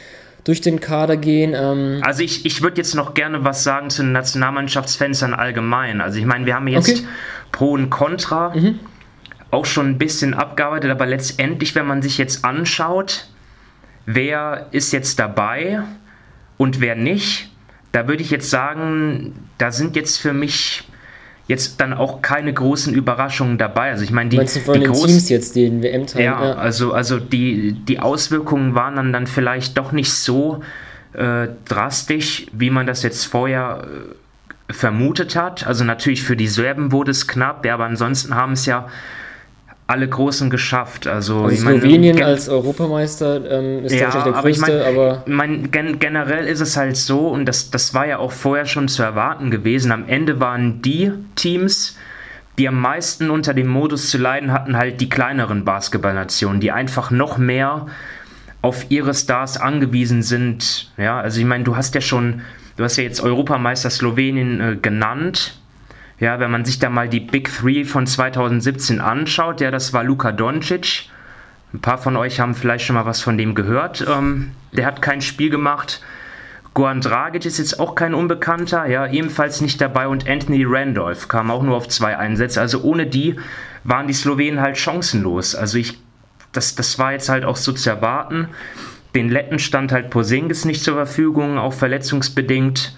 durch 0.44 0.60
den 0.62 0.80
Kader 0.80 1.16
gehen. 1.16 1.54
Ähm 1.54 2.00
also 2.02 2.22
ich, 2.22 2.46
ich 2.46 2.62
würde 2.62 2.78
jetzt 2.78 2.94
noch 2.94 3.12
gerne 3.12 3.44
was 3.44 3.64
sagen 3.64 3.90
zu 3.90 4.02
den 4.02 4.12
Nationalmannschaftsfenstern 4.12 5.34
allgemein. 5.34 6.00
Also 6.00 6.18
ich 6.18 6.25
meine, 6.25 6.46
wir 6.46 6.54
haben 6.54 6.66
jetzt 6.68 6.88
okay. 6.88 7.06
Pro 7.52 7.72
und 7.72 7.90
Contra 7.90 8.54
mhm. 8.54 8.80
auch 9.50 9.66
schon 9.66 9.90
ein 9.90 9.98
bisschen 9.98 10.32
abgearbeitet, 10.32 10.90
aber 10.90 11.04
letztendlich, 11.04 11.75
wenn 11.75 11.87
man 11.87 12.00
sich 12.00 12.16
jetzt 12.16 12.44
anschaut, 12.44 13.28
wer 14.07 14.68
ist 14.70 14.92
jetzt 14.92 15.18
dabei 15.18 15.83
und 16.57 16.81
wer 16.81 16.94
nicht, 16.94 17.50
da 17.92 18.09
würde 18.09 18.22
ich 18.22 18.31
jetzt 18.31 18.48
sagen, 18.48 19.35
da 19.59 19.70
sind 19.70 19.96
jetzt 19.96 20.18
für 20.18 20.33
mich 20.33 20.88
jetzt 21.48 21.80
dann 21.80 21.94
auch 21.94 22.22
keine 22.22 22.52
großen 22.52 22.94
Überraschungen 22.94 23.58
dabei. 23.58 23.90
Also 23.90 24.04
ich 24.04 24.12
meine, 24.12 24.30
die, 24.30 24.37
Meinst 24.37 24.56
du 24.56 24.61
von 24.61 24.74
die 24.74 24.80
den 24.80 24.92
großen, 24.92 25.08
Teams 25.08 25.28
jetzt, 25.30 25.56
den 25.56 25.82
WM-Teil? 25.82 26.22
Ja, 26.22 26.44
ja, 26.44 26.54
also, 26.54 26.92
also 26.92 27.18
die, 27.18 27.72
die 27.72 27.98
Auswirkungen 27.98 28.74
waren 28.74 28.96
dann, 28.96 29.12
dann 29.12 29.26
vielleicht 29.26 29.78
doch 29.78 29.90
nicht 29.90 30.12
so 30.12 30.61
äh, 31.14 31.48
drastisch, 31.64 32.46
wie 32.52 32.68
man 32.68 32.87
das 32.87 33.02
jetzt 33.02 33.24
vorher 33.24 33.88
äh, 34.68 34.72
vermutet 34.72 35.37
hat. 35.37 35.66
Also 35.66 35.84
natürlich 35.84 36.22
für 36.22 36.37
die 36.37 36.48
Serben 36.48 36.92
wurde 36.92 37.12
es 37.12 37.26
knapp, 37.26 37.64
ja, 37.64 37.74
aber 37.74 37.87
ansonsten 37.87 38.34
haben 38.34 38.52
es 38.52 38.66
ja 38.66 38.87
alle 39.88 40.07
Großen 40.07 40.51
geschafft. 40.51 41.07
Also, 41.07 41.44
also 41.44 41.57
Slowenien 41.57 42.16
meine, 42.16 42.27
als 42.27 42.48
Europameister 42.48 43.51
ähm, 43.51 43.85
ist 43.85 43.94
ja, 43.94 44.11
der 44.11 44.27
aber 44.27 44.42
größte, 44.42 44.51
ich 44.51 44.61
mein, 44.61 44.83
aber 44.83 45.22
mein, 45.27 45.70
gen 45.70 45.98
generell 45.98 46.46
ist 46.46 46.61
es 46.61 46.77
halt 46.77 46.96
so 46.96 47.29
und 47.29 47.46
das, 47.46 47.70
das 47.70 47.94
war 47.94 48.07
ja 48.07 48.18
auch 48.18 48.33
vorher 48.33 48.66
schon 48.66 48.88
zu 48.88 49.03
erwarten 49.03 49.51
gewesen. 49.51 49.90
Am 49.90 50.07
Ende 50.07 50.40
waren 50.40 50.83
die 50.83 51.11
Teams, 51.37 51.96
die 52.59 52.68
am 52.68 52.79
meisten 52.79 53.31
unter 53.31 53.55
dem 53.55 53.68
Modus 53.68 54.11
zu 54.11 54.18
leiden 54.18 54.53
hatten, 54.53 54.77
halt 54.77 55.01
die 55.01 55.09
kleineren 55.09 55.64
Basketballnationen, 55.64 56.61
die 56.61 56.70
einfach 56.70 57.11
noch 57.11 57.38
mehr 57.38 57.87
auf 58.61 58.90
ihre 58.90 59.14
Stars 59.14 59.59
angewiesen 59.59 60.22
sind. 60.22 60.92
Ja, 60.98 61.18
also 61.18 61.40
ich 61.40 61.46
meine, 61.46 61.64
du 61.64 61.77
hast 61.77 61.94
ja 61.94 62.03
schon, 62.03 62.42
du 62.77 62.85
hast 62.85 62.96
ja 62.96 63.05
jetzt 63.05 63.22
Europameister 63.22 63.88
Slowenien 63.88 64.61
äh, 64.61 64.77
genannt 64.77 65.58
ja, 66.20 66.40
wenn 66.40 66.50
man 66.50 66.64
sich 66.64 66.78
da 66.78 66.90
mal 66.90 67.09
die 67.09 67.20
Big 67.20 67.52
Three 67.52 67.85
von 67.85 68.07
2017 68.07 69.00
anschaut, 69.00 69.61
ja, 69.61 69.70
das 69.70 69.92
war 69.92 70.02
Luka 70.02 70.33
Doncic. 70.33 71.11
Ein 71.72 71.81
paar 71.81 71.98
von 71.98 72.16
euch 72.16 72.40
haben 72.40 72.54
vielleicht 72.54 72.87
schon 72.87 72.94
mal 72.94 73.07
was 73.07 73.20
von 73.20 73.38
dem 73.38 73.54
gehört. 73.54 74.04
Ähm, 74.09 74.52
der 74.72 74.87
hat 74.87 75.02
kein 75.02 75.20
Spiel 75.20 75.50
gemacht. 75.50 76.00
Goran 76.74 77.00
Dragic 77.00 77.44
ist 77.44 77.59
jetzt 77.59 77.81
auch 77.81 77.94
kein 77.94 78.14
Unbekannter, 78.14 78.87
ja, 78.87 79.07
ebenfalls 79.07 79.61
nicht 79.61 79.81
dabei 79.81 80.07
und 80.07 80.28
Anthony 80.28 80.64
Randolph 80.64 81.26
kam 81.28 81.50
auch 81.50 81.62
nur 81.62 81.76
auf 81.76 81.88
zwei 81.88 82.16
Einsätze. 82.16 82.61
Also 82.61 82.83
ohne 82.83 83.07
die 83.07 83.37
waren 83.85 84.07
die 84.07 84.12
Slowenen 84.12 84.61
halt 84.61 84.78
chancenlos. 84.78 85.54
Also 85.54 85.78
ich, 85.78 85.98
das, 86.52 86.74
das 86.74 86.98
war 86.98 87.12
jetzt 87.12 87.28
halt 87.28 87.44
auch 87.44 87.57
so 87.57 87.72
zu 87.72 87.90
erwarten. 87.90 88.48
Den 89.14 89.28
Letten 89.28 89.59
stand 89.59 89.92
halt 89.92 90.11
Posingis 90.11 90.64
nicht 90.64 90.85
zur 90.85 90.94
Verfügung, 90.94 91.59
auch 91.59 91.72
verletzungsbedingt. 91.72 92.96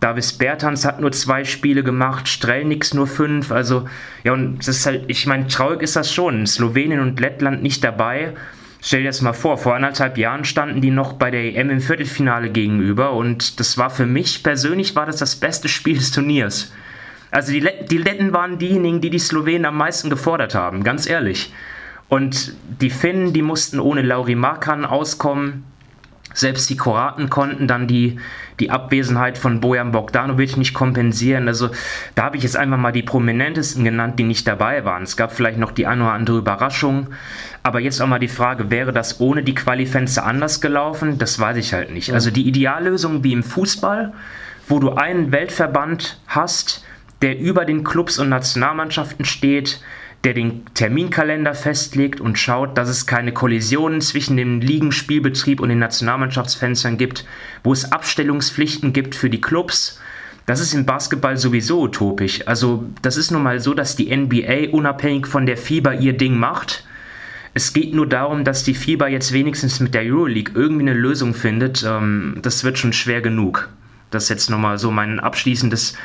Davis 0.00 0.32
Bertans 0.34 0.84
hat 0.84 1.00
nur 1.00 1.12
zwei 1.12 1.44
Spiele 1.44 1.82
gemacht, 1.82 2.28
Strelnix 2.28 2.92
nur 2.94 3.06
fünf. 3.06 3.50
Also, 3.50 3.88
ja, 4.22 4.32
und 4.32 4.58
das 4.58 4.68
ist 4.68 4.86
halt, 4.86 5.04
ich 5.08 5.26
meine, 5.26 5.46
traurig 5.46 5.82
ist 5.82 5.96
das 5.96 6.12
schon. 6.12 6.46
Slowenien 6.46 7.00
und 7.00 7.18
Lettland 7.20 7.62
nicht 7.62 7.82
dabei. 7.82 8.34
Stell 8.86 9.00
dir 9.00 9.08
das 9.08 9.22
mal 9.22 9.32
vor, 9.32 9.56
vor 9.56 9.74
anderthalb 9.74 10.18
Jahren 10.18 10.44
standen 10.44 10.82
die 10.82 10.90
noch 10.90 11.14
bei 11.14 11.30
der 11.30 11.42
EM 11.56 11.70
im 11.70 11.80
Viertelfinale 11.80 12.50
gegenüber 12.50 13.14
und 13.14 13.58
das 13.58 13.78
war 13.78 13.88
für 13.88 14.04
mich 14.04 14.42
persönlich 14.42 14.94
war 14.94 15.06
das 15.06 15.16
das 15.16 15.36
beste 15.36 15.68
Spiel 15.68 15.96
des 15.96 16.10
Turniers. 16.10 16.70
Also 17.30 17.50
die, 17.50 17.60
Let 17.60 17.90
die 17.90 17.96
Letten 17.96 18.34
waren 18.34 18.58
diejenigen, 18.58 19.00
die 19.00 19.08
die 19.08 19.18
Slowenen 19.18 19.64
am 19.64 19.78
meisten 19.78 20.10
gefordert 20.10 20.54
haben, 20.54 20.84
ganz 20.84 21.08
ehrlich. 21.08 21.50
Und 22.10 22.54
die 22.80 22.90
Finnen, 22.90 23.32
die 23.32 23.40
mussten 23.40 23.80
ohne 23.80 24.02
Lauri 24.02 24.34
Markan 24.34 24.84
auskommen. 24.84 25.64
Selbst 26.34 26.68
die 26.68 26.76
Kroaten 26.76 27.30
konnten 27.30 27.68
dann 27.68 27.86
die, 27.86 28.18
die 28.60 28.70
Abwesenheit 28.70 29.38
von 29.38 29.60
Bojan 29.60 29.92
Bogdanovic 29.92 30.56
nicht 30.56 30.74
kompensieren. 30.74 31.48
Also 31.48 31.70
da 32.16 32.24
habe 32.24 32.36
ich 32.36 32.42
jetzt 32.42 32.56
einfach 32.56 32.76
mal 32.76 32.92
die 32.92 33.02
prominentesten 33.02 33.84
genannt, 33.84 34.18
die 34.18 34.24
nicht 34.24 34.46
dabei 34.46 34.84
waren. 34.84 35.04
Es 35.04 35.16
gab 35.16 35.32
vielleicht 35.32 35.58
noch 35.58 35.70
die 35.70 35.86
eine 35.86 36.02
oder 36.02 36.12
andere 36.12 36.38
Überraschung. 36.38 37.08
Aber 37.62 37.80
jetzt 37.80 38.02
auch 38.02 38.08
mal 38.08 38.18
die 38.18 38.28
Frage, 38.28 38.70
wäre 38.70 38.92
das 38.92 39.20
ohne 39.20 39.44
die 39.44 39.54
Qualifenze 39.54 40.24
anders 40.24 40.60
gelaufen? 40.60 41.18
Das 41.18 41.38
weiß 41.38 41.56
ich 41.56 41.72
halt 41.72 41.92
nicht. 41.92 42.12
Also 42.12 42.30
die 42.30 42.46
Ideallösung 42.46 43.22
wie 43.22 43.32
im 43.32 43.44
Fußball, 43.44 44.12
wo 44.68 44.80
du 44.80 44.90
einen 44.90 45.30
Weltverband 45.30 46.18
hast, 46.26 46.84
der 47.22 47.38
über 47.38 47.64
den 47.64 47.84
Clubs 47.84 48.18
und 48.18 48.28
Nationalmannschaften 48.28 49.24
steht, 49.24 49.80
der 50.24 50.34
den 50.34 50.62
Terminkalender 50.74 51.54
festlegt 51.54 52.20
und 52.20 52.38
schaut, 52.38 52.78
dass 52.78 52.88
es 52.88 53.06
keine 53.06 53.32
Kollisionen 53.32 54.00
zwischen 54.00 54.36
dem 54.36 54.60
Ligenspielbetrieb 54.60 55.60
und 55.60 55.68
den 55.68 55.78
Nationalmannschaftsfenstern 55.78 56.96
gibt, 56.96 57.26
wo 57.62 57.72
es 57.72 57.92
Abstellungspflichten 57.92 58.92
gibt 58.92 59.14
für 59.14 59.28
die 59.28 59.40
Clubs. 59.40 60.00
Das 60.46 60.60
ist 60.60 60.74
im 60.74 60.86
Basketball 60.86 61.36
sowieso 61.36 61.82
utopisch. 61.82 62.46
Also 62.46 62.84
das 63.02 63.16
ist 63.16 63.30
nun 63.30 63.42
mal 63.42 63.60
so, 63.60 63.74
dass 63.74 63.96
die 63.96 64.14
NBA 64.14 64.70
unabhängig 64.72 65.26
von 65.26 65.46
der 65.46 65.56
FIBA 65.56 65.94
ihr 65.94 66.14
Ding 66.14 66.36
macht. 66.36 66.86
Es 67.52 67.72
geht 67.72 67.94
nur 67.94 68.08
darum, 68.08 68.44
dass 68.44 68.64
die 68.64 68.74
FIBA 68.74 69.08
jetzt 69.08 69.32
wenigstens 69.32 69.78
mit 69.78 69.94
der 69.94 70.02
Euroleague 70.02 70.52
irgendwie 70.54 70.82
eine 70.82 70.94
Lösung 70.94 71.34
findet. 71.34 71.84
Ähm, 71.86 72.38
das 72.42 72.64
wird 72.64 72.78
schon 72.78 72.92
schwer 72.92 73.20
genug. 73.20 73.68
Das 74.10 74.24
ist 74.24 74.28
jetzt 74.28 74.50
nochmal 74.50 74.78
so 74.78 74.90
mein 74.90 75.20
abschließendes 75.20 75.96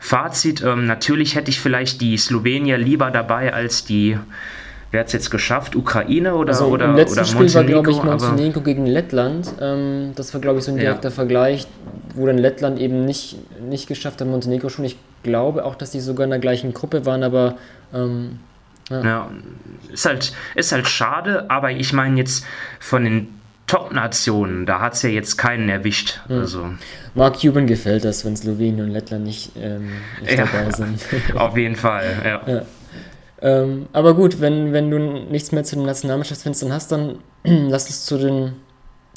Fazit, 0.00 0.62
ähm, 0.62 0.86
natürlich 0.86 1.34
hätte 1.36 1.50
ich 1.50 1.60
vielleicht 1.60 2.00
die 2.00 2.16
Slowenier 2.16 2.78
lieber 2.78 3.10
dabei 3.10 3.52
als 3.52 3.84
die 3.84 4.18
wer 4.90 5.00
hat 5.00 5.06
es 5.08 5.12
jetzt 5.12 5.30
geschafft? 5.30 5.76
Ukraine 5.76 6.34
oder, 6.34 6.52
also 6.52 6.66
oder, 6.66 6.86
im 6.86 6.96
letzten 6.96 7.20
oder 7.20 7.24
Spiel 7.24 7.54
war, 7.54 7.64
glaube 7.64 7.90
ich, 7.90 8.02
Montenegro, 8.02 8.60
gegen 8.60 8.86
Lettland. 8.86 9.52
Ähm, 9.60 10.12
das 10.16 10.34
war, 10.34 10.40
glaube 10.40 10.58
ich, 10.58 10.64
so 10.64 10.72
ein 10.72 10.78
Ja. 10.78 10.84
direkter 10.84 11.10
Vergleich, 11.10 11.66
wo 12.14 12.26
dann 12.26 12.38
Lettland 12.38 12.78
eben 12.78 13.04
nicht, 13.04 13.36
nicht 13.60 13.86
geschafft 13.86 14.20
hat, 14.20 14.28
Montenegro 14.28 14.68
schon. 14.68 14.84
Ich 14.84 14.96
glaube 15.22 15.64
auch, 15.64 15.74
dass 15.74 15.90
die 15.90 16.00
sogar 16.00 16.24
in 16.24 16.30
der 16.30 16.40
gleichen 16.40 16.74
Gruppe 16.74 17.06
waren, 17.06 17.22
aber 17.22 17.56
ähm, 17.94 18.40
Ja, 18.90 19.30
ist 19.92 20.06
halt, 20.06 20.32
ist 20.56 20.72
halt 20.72 20.88
schade, 20.88 21.48
aber 21.48 21.70
ich 21.70 21.92
meine 21.92 22.16
jetzt 22.18 22.44
von 22.80 23.04
den 23.04 23.39
Top-Nationen, 23.70 24.66
da 24.66 24.80
hat 24.80 24.94
es 24.94 25.02
ja 25.02 25.10
jetzt 25.10 25.36
keinen 25.36 25.68
erwischt. 25.68 26.20
Also 26.28 26.70
Mark 27.14 27.40
Cuban 27.40 27.66
gefällt 27.66 28.04
das, 28.04 28.24
wenn 28.24 28.36
Slowenien 28.36 28.86
und 28.86 28.90
Lettland 28.90 29.24
nicht, 29.24 29.52
ähm, 29.56 29.90
nicht 30.20 30.32
Ja. 30.36 30.44
dabei 30.44 30.70
sind. 30.72 31.00
auf 31.36 31.56
jeden 31.56 31.76
Fall, 31.76 32.04
ja. 32.24 32.52
Ja. 32.52 32.62
ähm, 33.42 33.86
aber 33.92 34.14
gut, 34.14 34.40
wenn, 34.40 34.72
wenn 34.72 34.90
du 34.90 34.98
nichts 34.98 35.52
mehr 35.52 35.62
zu 35.64 35.76
den 35.76 35.86
Nationalmannschaftsfenstern 35.86 36.72
hast, 36.72 36.90
dann 36.90 37.18
lass 37.44 37.86
uns 37.86 38.04
zu 38.06 38.18
den 38.18 38.52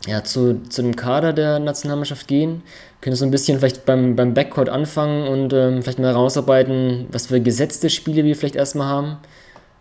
ja, 0.06 0.22
zu, 0.24 0.62
zu 0.70 0.82
dem 0.82 0.96
Kader 0.98 1.32
der 1.32 1.60
Nationalmannschaft 1.60 2.28
gehen. 2.28 2.62
Können 3.00 3.16
so 3.16 3.24
ein 3.26 3.32
bisschen 3.32 3.60
vielleicht 3.60 3.86
beim, 3.86 4.16
beim 4.18 4.34
Backcourt 4.34 4.68
anfangen 4.70 5.28
und 5.28 5.54
ähm, 5.54 5.82
vielleicht 5.82 6.00
mal 6.00 6.08
herausarbeiten, 6.10 7.08
was 7.12 7.28
für 7.28 7.40
gesetzte 7.40 7.90
Spiele 7.90 8.24
wir 8.26 8.36
vielleicht 8.36 8.58
erstmal 8.58 8.88
haben. 8.88 9.18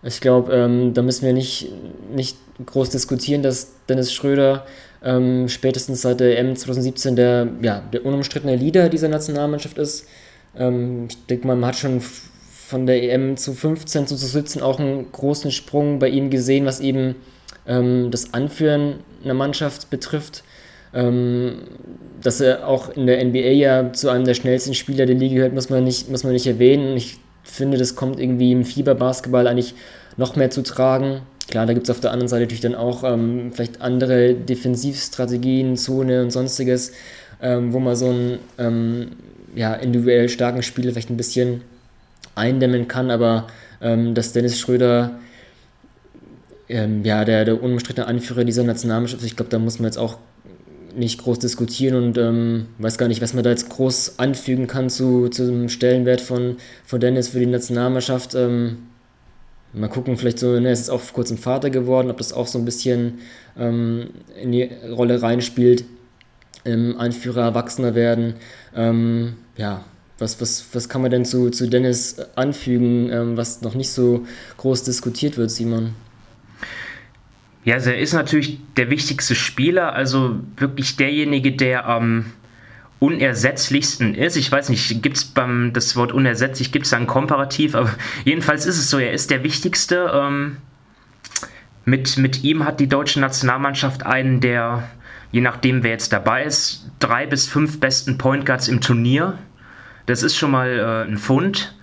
Ich 0.02 0.20
glaube, 0.20 0.52
ähm, 0.52 0.94
da 0.94 1.02
müssen 1.02 1.24
wir 1.24 1.32
nicht, 1.32 1.70
nicht 2.12 2.36
groß 2.64 2.90
diskutieren, 2.90 3.42
dass 3.42 3.72
Dennis 3.88 4.12
Schröder 4.12 4.66
ähm, 5.04 5.48
spätestens 5.48 6.02
seit 6.02 6.20
der 6.20 6.38
EM 6.38 6.56
2017 6.56 7.16
der, 7.16 7.48
ja, 7.62 7.82
der 7.92 8.04
unumstrittene 8.04 8.56
Leader 8.56 8.88
dieser 8.88 9.08
Nationalmannschaft 9.08 9.78
ist. 9.78 10.06
Ähm, 10.56 11.06
ich 11.08 11.26
denke 11.26 11.46
mal, 11.46 11.56
man 11.56 11.68
hat 11.68 11.76
schon 11.76 12.00
von 12.00 12.86
der 12.86 13.02
EM 13.02 13.36
zu 13.36 13.52
15 13.52 14.06
zu 14.06 14.16
17 14.16 14.62
auch 14.62 14.80
einen 14.80 15.10
großen 15.12 15.50
Sprung 15.50 15.98
bei 15.98 16.08
ihm 16.08 16.30
gesehen, 16.30 16.66
was 16.66 16.80
eben 16.80 17.16
ähm, 17.66 18.10
das 18.10 18.34
Anführen 18.34 19.00
einer 19.24 19.34
Mannschaft 19.34 19.90
betrifft. 19.90 20.42
Ähm, 20.94 21.62
dass 22.22 22.40
er 22.40 22.68
auch 22.68 22.90
in 22.90 23.06
der 23.06 23.24
NBA 23.24 23.38
ja 23.38 23.92
zu 23.92 24.10
einem 24.10 24.24
der 24.24 24.34
schnellsten 24.34 24.74
Spieler 24.74 25.06
der 25.06 25.16
Liga 25.16 25.36
gehört, 25.36 25.54
muss 25.54 25.70
man 25.70 25.84
nicht, 25.84 26.10
muss 26.10 26.22
man 26.22 26.34
nicht 26.34 26.46
erwähnen. 26.46 26.96
Ich 26.96 27.18
finde, 27.42 27.78
das 27.78 27.94
kommt 27.94 28.20
irgendwie 28.20 28.52
im 28.52 28.64
Fieberbasketball 28.64 29.46
eigentlich 29.46 29.74
noch 30.16 30.36
mehr 30.36 30.50
zu 30.50 30.62
tragen. 30.62 31.22
Klar, 31.48 31.66
da 31.66 31.72
gibt 31.72 31.86
es 31.86 31.90
auf 31.90 32.00
der 32.00 32.12
anderen 32.12 32.28
Seite 32.28 32.42
natürlich 32.42 32.60
dann 32.60 32.74
auch 32.74 33.04
ähm, 33.04 33.52
vielleicht 33.52 33.80
andere 33.80 34.34
Defensivstrategien, 34.34 35.76
Zone 35.76 36.22
und 36.22 36.30
sonstiges, 36.30 36.92
ähm, 37.42 37.72
wo 37.72 37.80
man 37.80 37.96
so 37.96 38.08
einen 38.08 38.38
ähm, 38.58 39.08
ja, 39.54 39.74
individuell 39.74 40.28
starken 40.28 40.62
Spieler 40.62 40.92
vielleicht 40.92 41.10
ein 41.10 41.16
bisschen 41.16 41.62
eindämmen 42.34 42.88
kann, 42.88 43.10
aber 43.10 43.48
ähm, 43.80 44.14
dass 44.14 44.32
Dennis 44.32 44.58
Schröder 44.58 45.18
ähm, 46.68 47.04
ja, 47.04 47.24
der, 47.24 47.44
der 47.44 47.62
unumstrittene 47.62 48.06
Anführer 48.06 48.44
dieser 48.44 48.64
Nationalmannschaft, 48.64 49.22
ich 49.24 49.36
glaube, 49.36 49.50
da 49.50 49.58
muss 49.58 49.78
man 49.78 49.86
jetzt 49.86 49.98
auch 49.98 50.18
nicht 50.96 51.22
groß 51.22 51.38
diskutieren 51.38 51.96
und 51.96 52.18
ähm, 52.18 52.66
weiß 52.78 52.98
gar 52.98 53.08
nicht, 53.08 53.22
was 53.22 53.34
man 53.34 53.44
da 53.44 53.50
jetzt 53.50 53.68
groß 53.68 54.18
anfügen 54.18 54.66
kann 54.66 54.90
zu, 54.90 55.28
zu 55.28 55.46
dem 55.46 55.68
Stellenwert 55.68 56.20
von, 56.20 56.56
von 56.84 57.00
Dennis 57.00 57.28
für 57.28 57.38
die 57.38 57.46
Nationalmannschaft. 57.46 58.34
Ähm, 58.34 58.78
mal 59.72 59.88
gucken, 59.88 60.16
vielleicht 60.16 60.38
so, 60.38 60.58
ne, 60.58 60.68
er 60.68 60.72
ist 60.72 60.90
auch 60.90 61.00
vor 61.00 61.14
kurzem 61.14 61.38
Vater 61.38 61.70
geworden, 61.70 62.10
ob 62.10 62.18
das 62.18 62.32
auch 62.32 62.46
so 62.46 62.58
ein 62.58 62.64
bisschen 62.64 63.20
ähm, 63.58 64.10
in 64.40 64.52
die 64.52 64.70
Rolle 64.90 65.22
reinspielt. 65.22 65.84
Ähm, 66.64 66.96
Anführer, 66.96 67.42
Erwachsener 67.42 67.94
werden. 67.94 68.34
Ähm, 68.76 69.34
ja, 69.56 69.84
was, 70.18 70.40
was, 70.40 70.64
was 70.72 70.88
kann 70.88 71.02
man 71.02 71.10
denn 71.10 71.24
zu, 71.24 71.50
zu 71.50 71.68
Dennis 71.68 72.16
anfügen, 72.36 73.10
ähm, 73.10 73.36
was 73.36 73.62
noch 73.62 73.74
nicht 73.74 73.90
so 73.90 74.24
groß 74.58 74.84
diskutiert 74.84 75.36
wird, 75.36 75.50
Simon? 75.50 75.94
Ja, 77.64 77.74
also 77.74 77.90
er 77.90 77.98
ist 77.98 78.12
natürlich 78.12 78.58
der 78.76 78.90
wichtigste 78.90 79.34
Spieler, 79.34 79.92
also 79.92 80.40
wirklich 80.56 80.96
derjenige, 80.96 81.52
der 81.52 81.86
am 81.86 82.26
unersetzlichsten 82.98 84.14
ist. 84.14 84.36
Ich 84.36 84.50
weiß 84.50 84.68
nicht, 84.68 85.02
gibt 85.02 85.16
es 85.16 85.24
beim 85.24 85.72
das 85.72 85.96
Wort 85.96 86.12
unersetzlich, 86.12 86.72
gibt 86.72 86.84
es 86.84 86.90
da 86.90 86.96
ein 86.96 87.06
Komparativ, 87.06 87.74
aber 87.74 87.90
jedenfalls 88.24 88.66
ist 88.66 88.78
es 88.78 88.90
so, 88.90 88.98
er 88.98 89.12
ist 89.12 89.30
der 89.30 89.44
wichtigste. 89.44 90.10
Ähm, 90.14 90.56
mit, 91.84 92.16
mit 92.16 92.44
ihm 92.44 92.64
hat 92.64 92.80
die 92.80 92.88
deutsche 92.88 93.20
Nationalmannschaft 93.20 94.06
einen 94.06 94.40
der, 94.40 94.88
je 95.32 95.40
nachdem 95.40 95.82
wer 95.82 95.90
jetzt 95.90 96.12
dabei 96.12 96.44
ist, 96.44 96.90
drei 97.00 97.26
bis 97.26 97.46
fünf 97.46 97.80
besten 97.80 98.18
Point 98.18 98.46
Guards 98.46 98.68
im 98.68 98.80
Turnier. 98.80 99.38
Das 100.06 100.22
ist 100.22 100.36
schon 100.36 100.52
mal 100.52 100.70
äh, 100.70 101.10
ein 101.10 101.18
Fund. 101.18 101.76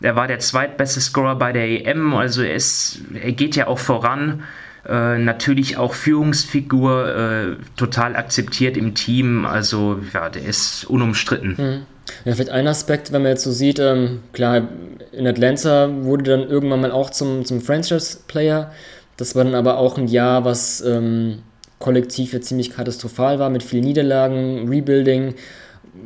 Er 0.00 0.16
war 0.16 0.26
der 0.26 0.40
zweitbeste 0.40 1.00
Scorer 1.00 1.36
bei 1.36 1.52
der 1.52 1.86
EM, 1.86 2.14
also 2.14 2.42
er, 2.42 2.54
ist, 2.54 3.02
er 3.14 3.32
geht 3.32 3.54
ja 3.54 3.68
auch 3.68 3.78
voran. 3.78 4.42
Äh, 4.88 5.18
natürlich 5.18 5.76
auch 5.76 5.94
Führungsfigur, 5.94 7.14
äh, 7.14 7.56
total 7.76 8.16
akzeptiert 8.16 8.76
im 8.76 8.94
Team, 8.94 9.46
also 9.46 10.00
ja, 10.12 10.28
der 10.28 10.44
ist 10.44 10.84
unumstritten. 10.84 11.84
Ja, 12.24 12.34
vielleicht 12.34 12.50
ein 12.50 12.66
Aspekt, 12.66 13.12
wenn 13.12 13.22
man 13.22 13.30
jetzt 13.30 13.44
so 13.44 13.52
sieht, 13.52 13.78
ähm, 13.78 14.20
klar, 14.32 14.68
in 15.12 15.26
Atlanta 15.26 15.88
wurde 16.02 16.24
dann 16.24 16.48
irgendwann 16.48 16.80
mal 16.80 16.90
auch 16.90 17.10
zum, 17.10 17.44
zum 17.44 17.60
Franchise-Player. 17.60 18.72
Das 19.16 19.36
war 19.36 19.44
dann 19.44 19.54
aber 19.54 19.78
auch 19.78 19.98
ein 19.98 20.08
Jahr, 20.08 20.44
was 20.44 20.80
ähm, 20.80 21.42
kollektiv 21.78 22.32
ja 22.32 22.40
ziemlich 22.40 22.70
katastrophal 22.70 23.38
war, 23.38 23.50
mit 23.50 23.62
vielen 23.62 23.84
Niederlagen, 23.84 24.68
Rebuilding, 24.68 25.34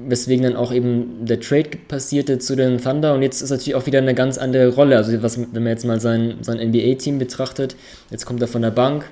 weswegen 0.09 0.45
dann 0.45 0.57
auch 0.57 0.73
eben 0.73 1.27
der 1.27 1.41
Trade 1.41 1.71
passierte 1.89 2.39
zu 2.39 2.57
den 2.57 2.79
Thunder. 2.79 3.15
Und 3.15 3.23
jetzt 3.23 3.41
ist 3.43 3.51
natürlich 3.51 3.75
auch 3.75 3.87
wieder 3.87 3.99
eine 3.99 4.15
ganz 4.15 4.39
andere 4.39 4.69
Rolle. 4.75 4.97
Also, 4.97 5.23
was, 5.23 5.39
wenn 5.39 5.63
man 5.63 5.69
jetzt 5.69 5.85
mal 5.85 6.01
sein, 6.01 6.39
sein 6.41 6.59
NBA-Team 6.59 7.19
betrachtet, 7.19 7.77
jetzt 8.11 8.27
kommt 8.27 8.41
er 8.43 8.49
von 8.49 8.63
der 8.63 8.71
Bank. 8.71 9.05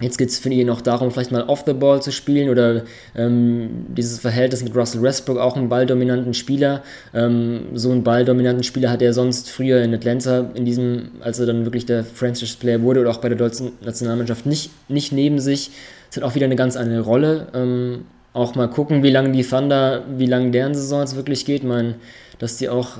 Jetzt 0.00 0.18
geht 0.18 0.30
es 0.30 0.38
für 0.38 0.48
ihn 0.48 0.70
auch 0.70 0.80
darum, 0.80 1.10
vielleicht 1.10 1.30
mal 1.30 1.44
off 1.44 1.64
the 1.66 1.74
ball 1.74 2.02
zu 2.02 2.10
spielen 2.10 2.48
oder 2.48 2.82
ähm, 3.14 3.86
dieses 3.88 4.18
Verhältnis 4.18 4.64
mit 4.64 4.74
Russell 4.74 5.02
Westbrook, 5.02 5.38
auch 5.38 5.56
einen 5.56 5.68
balldominanten 5.68 6.34
Spieler. 6.34 6.82
Ähm, 7.14 7.66
so 7.74 7.92
einen 7.92 8.02
balldominanten 8.02 8.64
Spieler 8.64 8.90
hat 8.90 9.02
er 9.02 9.12
sonst 9.12 9.50
früher 9.50 9.82
in 9.82 9.94
Atlanta, 9.94 10.50
in 10.54 10.64
diesem, 10.64 11.10
als 11.20 11.38
er 11.38 11.46
dann 11.46 11.64
wirklich 11.64 11.86
der 11.86 12.04
Franchise-Player 12.04 12.82
wurde 12.82 13.00
oder 13.00 13.10
auch 13.10 13.18
bei 13.18 13.28
der 13.28 13.38
deutschen 13.38 13.72
Nationalmannschaft 13.84 14.46
nicht, 14.46 14.70
nicht 14.88 15.12
neben 15.12 15.38
sich. 15.38 15.70
Das 16.08 16.16
hat 16.16 16.24
auch 16.24 16.34
wieder 16.34 16.46
eine 16.46 16.56
ganz 16.56 16.76
andere 16.76 17.02
Rolle. 17.02 17.48
Ähm, 17.54 18.04
auch 18.32 18.54
mal 18.54 18.68
gucken, 18.68 19.02
wie 19.02 19.10
lange 19.10 19.32
die 19.32 19.44
Thunder, 19.44 20.04
wie 20.16 20.26
lange 20.26 20.50
deren 20.50 20.74
Saison 20.74 21.00
jetzt 21.00 21.16
wirklich 21.16 21.44
geht. 21.44 21.62
Ich 21.62 21.68
meine, 21.68 21.96
dass 22.38 22.56
die 22.56 22.68
auch 22.68 22.98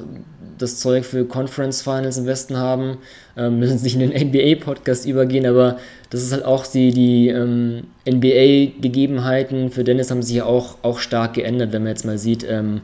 das 0.58 0.78
Zeug 0.78 1.04
für 1.04 1.24
Conference 1.24 1.82
Finals 1.82 2.18
im 2.18 2.26
Westen 2.26 2.56
haben. 2.56 2.98
Ähm, 3.36 3.58
müssen 3.58 3.82
nicht 3.82 3.98
in 3.98 4.10
den 4.10 4.28
NBA-Podcast 4.28 5.06
übergehen, 5.06 5.46
aber 5.46 5.78
das 6.10 6.22
ist 6.22 6.32
halt 6.32 6.44
auch 6.44 6.66
die, 6.66 6.92
die 6.92 7.28
ähm, 7.28 7.84
NBA-Gegebenheiten 8.08 9.70
für 9.70 9.84
Dennis 9.84 10.10
haben 10.10 10.22
sich 10.22 10.36
ja 10.36 10.44
auch, 10.44 10.76
auch 10.82 10.98
stark 10.98 11.34
geändert, 11.34 11.72
wenn 11.72 11.82
man 11.82 11.90
jetzt 11.90 12.04
mal 12.04 12.18
sieht, 12.18 12.44
ähm, 12.48 12.82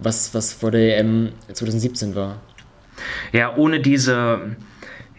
was, 0.00 0.32
was 0.34 0.52
vor 0.52 0.70
der 0.70 0.98
EM 0.98 1.30
2017 1.52 2.14
war. 2.14 2.40
Ja, 3.32 3.56
ohne 3.56 3.80
diese 3.80 4.40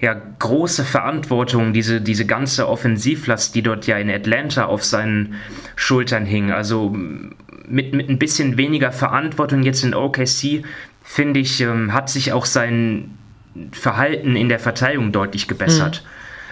ja, 0.02 0.16
große 0.40 0.86
Verantwortung, 0.86 1.74
diese, 1.74 2.00
diese 2.00 2.26
ganze 2.26 2.70
Offensivlast, 2.70 3.54
die 3.54 3.62
dort 3.62 3.86
ja 3.86 3.98
in 3.98 4.10
Atlanta 4.10 4.66
auf 4.66 4.84
seinen 4.84 5.36
Schultern 5.76 6.26
hing. 6.26 6.52
Also 6.52 6.96
mit, 7.68 7.94
mit 7.94 8.10
ein 8.10 8.18
bisschen 8.18 8.58
weniger 8.58 8.92
Verantwortung 8.92 9.64
jetzt 9.64 9.84
in 9.84 9.94
OKC, 9.94 10.64
finde 11.04 11.40
ich, 11.42 11.60
ähm, 11.62 11.94
hat 11.94 12.10
sich 12.10 12.32
auch 12.32 12.46
sein 12.46 13.18
Verhalten 13.72 14.36
in 14.36 14.48
der 14.48 14.60
Verteidigung 14.60 15.12
deutlich 15.12 15.48
gebessert. 15.48 16.04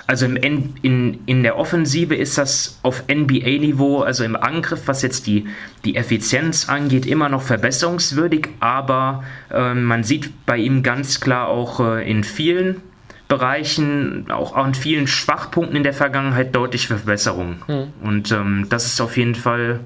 Also 0.08 0.26
im 0.26 0.38
N 0.38 0.74
in, 0.82 1.20
in 1.26 1.44
der 1.44 1.58
Offensive 1.58 2.16
ist 2.16 2.38
das 2.38 2.80
auf 2.82 3.04
NBA-Niveau, 3.10 4.02
also 4.02 4.24
im 4.24 4.38
Angriff, 4.38 4.84
was 4.86 5.02
jetzt 5.02 5.28
die, 5.28 5.48
die 5.84 5.98
Effizienz 5.98 6.70
angeht, 6.70 7.06
immer 7.06 7.28
noch 7.28 7.42
verbesserungswürdig, 7.42 8.48
aber 8.62 9.26
äh, 9.52 9.74
man 9.74 10.06
sieht 10.06 10.46
bei 10.46 10.58
ihm 10.58 10.82
ganz 10.82 11.20
klar 11.20 11.50
auch 11.50 11.82
äh, 11.82 12.10
in 12.10 12.24
vielen 12.24 12.82
Bereichen, 13.28 14.32
auch 14.32 14.56
an 14.56 14.74
vielen 14.74 15.08
Schwachpunkten 15.08 15.76
in 15.76 15.84
der 15.84 15.94
Vergangenheit 15.94 16.56
deutliche 16.56 16.88
Verbesserungen. 16.88 17.92
Und 18.02 18.32
ähm, 18.32 18.68
das 18.70 18.86
ist 18.86 19.02
auf 19.02 19.18
jeden 19.18 19.36
Fall 19.36 19.82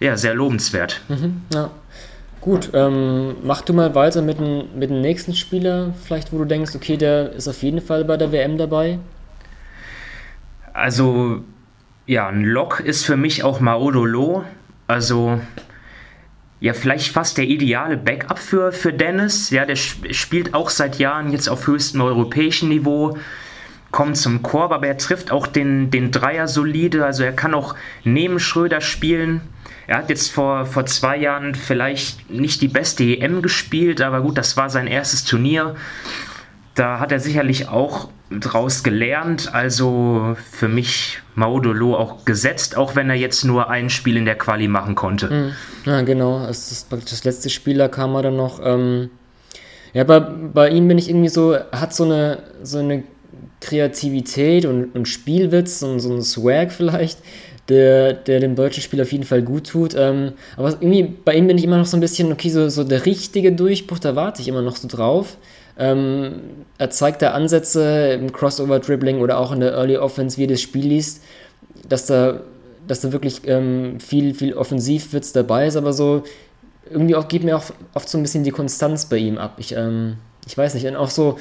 ja, 0.00 0.16
sehr 0.16 0.34
lobenswert. 0.34 1.02
Ja. 1.52 1.70
Gut, 2.40 2.70
ähm, 2.72 3.36
mach 3.42 3.60
du 3.60 3.74
mal 3.74 3.94
weiter 3.94 4.22
mit 4.22 4.40
dem, 4.40 4.64
mit 4.74 4.88
dem 4.88 5.02
nächsten 5.02 5.34
Spieler, 5.34 5.92
vielleicht 6.02 6.32
wo 6.32 6.38
du 6.38 6.46
denkst, 6.46 6.74
okay, 6.74 6.96
der 6.96 7.32
ist 7.32 7.48
auf 7.48 7.62
jeden 7.62 7.82
Fall 7.82 8.04
bei 8.06 8.16
der 8.16 8.32
WM 8.32 8.56
dabei. 8.56 8.98
Also, 10.72 11.44
ja, 12.06 12.28
ein 12.28 12.44
Lock 12.44 12.80
ist 12.80 13.04
für 13.04 13.18
mich 13.18 13.44
auch 13.44 13.60
Maodolo. 13.60 14.44
Also, 14.86 15.38
ja, 16.60 16.72
vielleicht 16.74 17.10
fast 17.10 17.38
der 17.38 17.46
ideale 17.46 17.96
Backup 17.96 18.38
für, 18.38 18.72
für 18.72 18.92
Dennis. 18.92 19.50
Ja, 19.50 19.64
der 19.64 19.76
sp- 19.76 20.12
spielt 20.12 20.54
auch 20.54 20.70
seit 20.70 20.98
Jahren 20.98 21.32
jetzt 21.32 21.48
auf 21.48 21.66
höchstem 21.66 22.00
europäischen 22.02 22.68
Niveau, 22.68 23.16
kommt 23.90 24.16
zum 24.16 24.42
Korb, 24.42 24.72
aber 24.72 24.86
er 24.86 24.98
trifft 24.98 25.32
auch 25.32 25.46
den, 25.46 25.90
den 25.90 26.10
Dreier 26.10 26.46
solide. 26.46 27.04
Also, 27.04 27.24
er 27.24 27.32
kann 27.32 27.54
auch 27.54 27.74
neben 28.04 28.38
Schröder 28.38 28.80
spielen. 28.80 29.40
Er 29.86 29.98
hat 29.98 30.10
jetzt 30.10 30.30
vor, 30.30 30.66
vor 30.66 30.86
zwei 30.86 31.16
Jahren 31.16 31.54
vielleicht 31.54 32.30
nicht 32.30 32.60
die 32.60 32.68
beste 32.68 33.02
EM 33.04 33.42
gespielt, 33.42 34.00
aber 34.00 34.20
gut, 34.20 34.38
das 34.38 34.56
war 34.56 34.70
sein 34.70 34.86
erstes 34.86 35.24
Turnier 35.24 35.74
da 36.76 37.00
hat 37.00 37.12
er 37.12 37.20
sicherlich 37.20 37.68
auch 37.68 38.08
draus 38.30 38.82
gelernt. 38.82 39.52
Also 39.52 40.36
für 40.50 40.68
mich 40.68 41.18
Maudolo 41.34 41.96
auch 41.96 42.24
gesetzt, 42.24 42.76
auch 42.76 42.94
wenn 42.94 43.10
er 43.10 43.16
jetzt 43.16 43.44
nur 43.44 43.70
ein 43.70 43.90
Spiel 43.90 44.16
in 44.16 44.24
der 44.24 44.36
Quali 44.36 44.68
machen 44.68 44.94
konnte. 44.94 45.28
Mhm. 45.28 45.52
Ja, 45.84 46.02
genau. 46.02 46.46
Das, 46.46 46.86
das 46.90 47.24
letzte 47.24 47.50
Spiel, 47.50 47.78
da 47.78 47.88
kam 47.88 48.14
er 48.14 48.22
dann 48.22 48.36
noch. 48.36 48.60
Ähm, 48.62 49.10
ja, 49.92 50.04
bei, 50.04 50.20
bei 50.20 50.70
ihm 50.70 50.86
bin 50.86 50.98
ich 50.98 51.08
irgendwie 51.08 51.28
so, 51.28 51.56
hat 51.72 51.94
so 51.94 52.04
eine, 52.04 52.44
so 52.62 52.78
eine 52.78 53.02
Kreativität 53.60 54.64
und, 54.64 54.94
und 54.94 55.06
Spielwitz 55.06 55.82
und 55.82 56.00
so 56.00 56.12
ein 56.12 56.22
Swag 56.22 56.72
vielleicht, 56.72 57.18
der, 57.68 58.14
der 58.14 58.40
dem 58.40 58.54
deutschen 58.54 58.82
Spiel 58.82 59.02
auf 59.02 59.12
jeden 59.12 59.24
Fall 59.24 59.42
gut 59.42 59.68
tut. 59.68 59.94
Ähm, 59.96 60.32
aber 60.56 60.70
irgendwie 60.80 61.02
bei 61.02 61.34
ihm 61.34 61.46
bin 61.46 61.58
ich 61.58 61.64
immer 61.64 61.78
noch 61.78 61.86
so 61.86 61.96
ein 61.96 62.00
bisschen, 62.00 62.32
okay, 62.32 62.50
so, 62.50 62.68
so 62.68 62.84
der 62.84 63.06
richtige 63.06 63.52
Durchbruch, 63.52 63.98
da 63.98 64.14
warte 64.14 64.42
ich 64.42 64.48
immer 64.48 64.62
noch 64.62 64.76
so 64.76 64.86
drauf. 64.88 65.36
Ähm, 65.80 66.66
er 66.76 66.90
zeigt 66.90 67.22
da 67.22 67.30
Ansätze 67.30 68.12
im 68.12 68.32
Crossover-Dribbling 68.32 69.20
oder 69.20 69.38
auch 69.38 69.50
in 69.50 69.60
der 69.60 69.72
Early 69.72 69.96
Offense, 69.96 70.36
wie 70.36 70.44
er 70.44 70.48
das 70.48 70.60
Spiel 70.60 70.86
liest, 70.86 71.22
dass 71.88 72.04
da, 72.04 72.40
dass 72.86 73.00
da 73.00 73.12
wirklich 73.12 73.40
ähm, 73.46 73.98
viel, 73.98 74.34
viel 74.34 74.52
Offensivwitz 74.52 75.32
dabei 75.32 75.66
ist, 75.66 75.76
aber 75.76 75.94
so 75.94 76.22
irgendwie 76.90 77.14
auch 77.16 77.28
geht 77.28 77.44
mir 77.44 77.56
auch 77.56 77.64
oft 77.94 78.08
so 78.08 78.18
ein 78.18 78.22
bisschen 78.22 78.44
die 78.44 78.50
Konstanz 78.50 79.06
bei 79.06 79.16
ihm 79.16 79.38
ab. 79.38 79.54
Ich, 79.56 79.74
ähm, 79.74 80.18
ich 80.46 80.58
weiß 80.58 80.74
nicht, 80.74 80.86
und 80.86 80.96
auch 80.96 81.08
so 81.08 81.38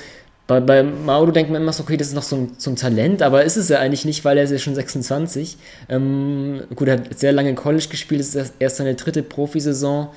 bei, 0.48 0.62
bei 0.62 0.84
Mauro 0.84 1.32
denkt 1.32 1.52
man 1.52 1.62
immer 1.62 1.74
so, 1.74 1.84
okay, 1.84 1.98
das 1.98 2.08
ist 2.08 2.14
noch 2.14 2.24
so 2.24 2.38
ein, 2.38 2.52
so 2.58 2.70
ein 2.70 2.78
Talent, 2.78 3.22
aber 3.22 3.44
ist 3.44 3.58
es 3.58 3.68
ja 3.68 3.80
eigentlich 3.80 4.06
nicht, 4.06 4.24
weil 4.24 4.38
er 4.38 4.46
ist 4.46 4.52
ja 4.52 4.58
schon 4.58 4.74
26. 4.74 5.58
Ähm, 5.90 6.62
gut, 6.76 6.88
er 6.88 6.94
hat 6.94 7.20
sehr 7.20 7.34
lange 7.34 7.50
in 7.50 7.56
College 7.56 7.88
gespielt, 7.90 8.22
ist 8.22 8.54
erst 8.58 8.78
seine 8.78 8.96
dritte 8.96 9.22
Profisaison. 9.22 10.08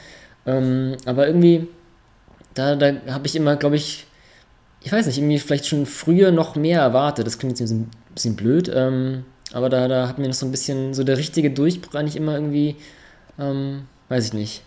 Ähm, 0.46 0.96
aber 1.06 1.26
irgendwie, 1.26 1.66
da, 2.54 2.76
da 2.76 2.92
habe 3.08 3.26
ich 3.26 3.34
immer, 3.34 3.56
glaube 3.56 3.76
ich, 3.76 4.06
ich 4.84 4.92
weiß 4.92 5.06
nicht, 5.06 5.18
irgendwie 5.18 5.38
vielleicht 5.38 5.66
schon 5.66 5.86
früher 5.86 6.32
noch 6.32 6.56
mehr 6.56 6.80
erwartet. 6.80 7.26
Das 7.26 7.38
klingt 7.38 7.60
jetzt 7.60 7.70
ein 7.70 7.90
bisschen, 8.14 8.36
blöd, 8.36 8.70
ähm, 8.74 9.24
aber 9.52 9.68
da, 9.68 9.88
da 9.88 10.08
hat 10.08 10.18
mir 10.18 10.28
noch 10.28 10.34
so 10.34 10.46
ein 10.46 10.50
bisschen 10.50 10.94
so 10.94 11.04
der 11.04 11.18
richtige 11.18 11.50
Durchbruch 11.50 11.94
eigentlich 11.94 12.16
immer 12.16 12.34
irgendwie, 12.34 12.76
ähm, 13.38 13.82
weiß 14.08 14.26
ich 14.26 14.32
nicht. 14.32 14.62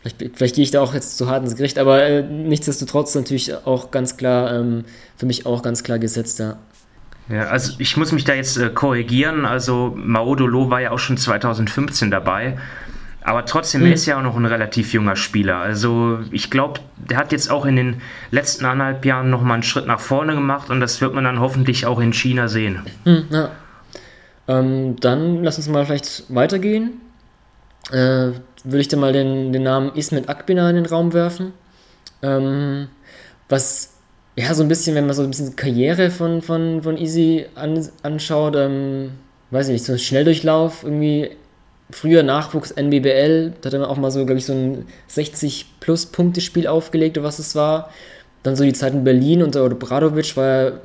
Vielleicht, 0.00 0.36
vielleicht, 0.36 0.54
gehe 0.56 0.64
ich 0.64 0.72
da 0.72 0.80
auch 0.80 0.94
jetzt 0.94 1.16
zu 1.16 1.28
hart 1.28 1.44
ins 1.44 1.54
Gericht, 1.54 1.78
aber 1.78 2.02
äh, 2.02 2.22
nichtsdestotrotz 2.22 3.14
natürlich 3.14 3.54
auch 3.54 3.90
ganz 3.92 4.16
klar, 4.16 4.52
ähm, 4.52 4.84
für 5.16 5.26
mich 5.26 5.46
auch 5.46 5.62
ganz 5.62 5.84
klar 5.84 5.98
gesetzt, 5.98 6.40
ja. 6.40 6.58
Also 7.28 7.74
ich 7.78 7.96
muss 7.96 8.12
mich 8.12 8.24
da 8.24 8.34
jetzt 8.34 8.58
äh, 8.58 8.68
korrigieren. 8.68 9.46
Also 9.46 9.94
Maodolo 9.96 10.70
war 10.70 10.80
ja 10.80 10.90
auch 10.90 10.98
schon 10.98 11.16
2015 11.16 12.10
dabei. 12.10 12.58
Aber 13.24 13.44
trotzdem, 13.44 13.82
mhm. 13.82 13.88
er 13.88 13.92
ist 13.94 14.06
ja 14.06 14.18
auch 14.18 14.22
noch 14.22 14.36
ein 14.36 14.44
relativ 14.44 14.92
junger 14.92 15.16
Spieler. 15.16 15.56
Also 15.56 16.20
ich 16.30 16.50
glaube, 16.50 16.80
der 16.96 17.18
hat 17.18 17.32
jetzt 17.32 17.50
auch 17.50 17.64
in 17.64 17.76
den 17.76 18.02
letzten 18.30 18.64
anderthalb 18.64 19.04
Jahren 19.04 19.30
nochmal 19.30 19.54
einen 19.54 19.62
Schritt 19.62 19.86
nach 19.86 20.00
vorne 20.00 20.34
gemacht 20.34 20.70
und 20.70 20.80
das 20.80 21.00
wird 21.00 21.14
man 21.14 21.24
dann 21.24 21.40
hoffentlich 21.40 21.86
auch 21.86 22.00
in 22.00 22.12
China 22.12 22.48
sehen. 22.48 22.82
Mhm, 23.04 23.26
ja. 23.30 23.50
ähm, 24.48 24.96
dann 25.00 25.44
lass 25.44 25.58
uns 25.58 25.68
mal 25.68 25.84
vielleicht 25.86 26.24
weitergehen. 26.34 27.00
Äh, 27.90 28.32
würde 28.64 28.80
ich 28.80 28.88
da 28.88 28.96
mal 28.96 29.12
den, 29.12 29.52
den 29.52 29.64
Namen 29.64 29.94
Ismet 29.94 30.28
Akbina 30.28 30.68
in 30.70 30.76
den 30.76 30.86
Raum 30.86 31.12
werfen. 31.12 31.52
Ähm, 32.22 32.88
was, 33.48 33.94
ja, 34.36 34.54
so 34.54 34.62
ein 34.62 34.68
bisschen, 34.68 34.94
wenn 34.94 35.06
man 35.06 35.14
so 35.14 35.22
ein 35.22 35.30
bisschen 35.30 35.56
Karriere 35.56 36.10
von, 36.10 36.42
von, 36.42 36.82
von 36.82 36.96
Easy 36.96 37.46
an, 37.54 37.88
anschaut, 38.02 38.54
ähm, 38.56 39.12
weiß 39.50 39.68
ich 39.68 39.72
nicht, 39.74 39.84
so 39.84 39.92
ein 39.92 39.98
Schnelldurchlauf, 39.98 40.84
irgendwie 40.84 41.30
früher 41.92 42.22
Nachwuchs 42.22 42.72
NBBL, 42.72 43.52
da 43.60 43.66
hat 43.68 43.74
er 43.74 43.88
auch 43.88 43.96
mal 43.96 44.10
so, 44.10 44.24
glaube 44.24 44.38
ich, 44.38 44.46
so 44.46 44.52
ein 44.52 44.86
60-plus-Punkte-Spiel 45.10 46.66
aufgelegt, 46.66 47.18
oder 47.18 47.26
was 47.26 47.38
es 47.38 47.54
war. 47.54 47.90
Dann 48.42 48.56
so 48.56 48.64
die 48.64 48.72
Zeit 48.72 48.92
in 48.92 49.04
Berlin 49.04 49.42
unter 49.42 49.68
Bradovic 49.68 50.36
war 50.36 50.46
er 50.46 50.80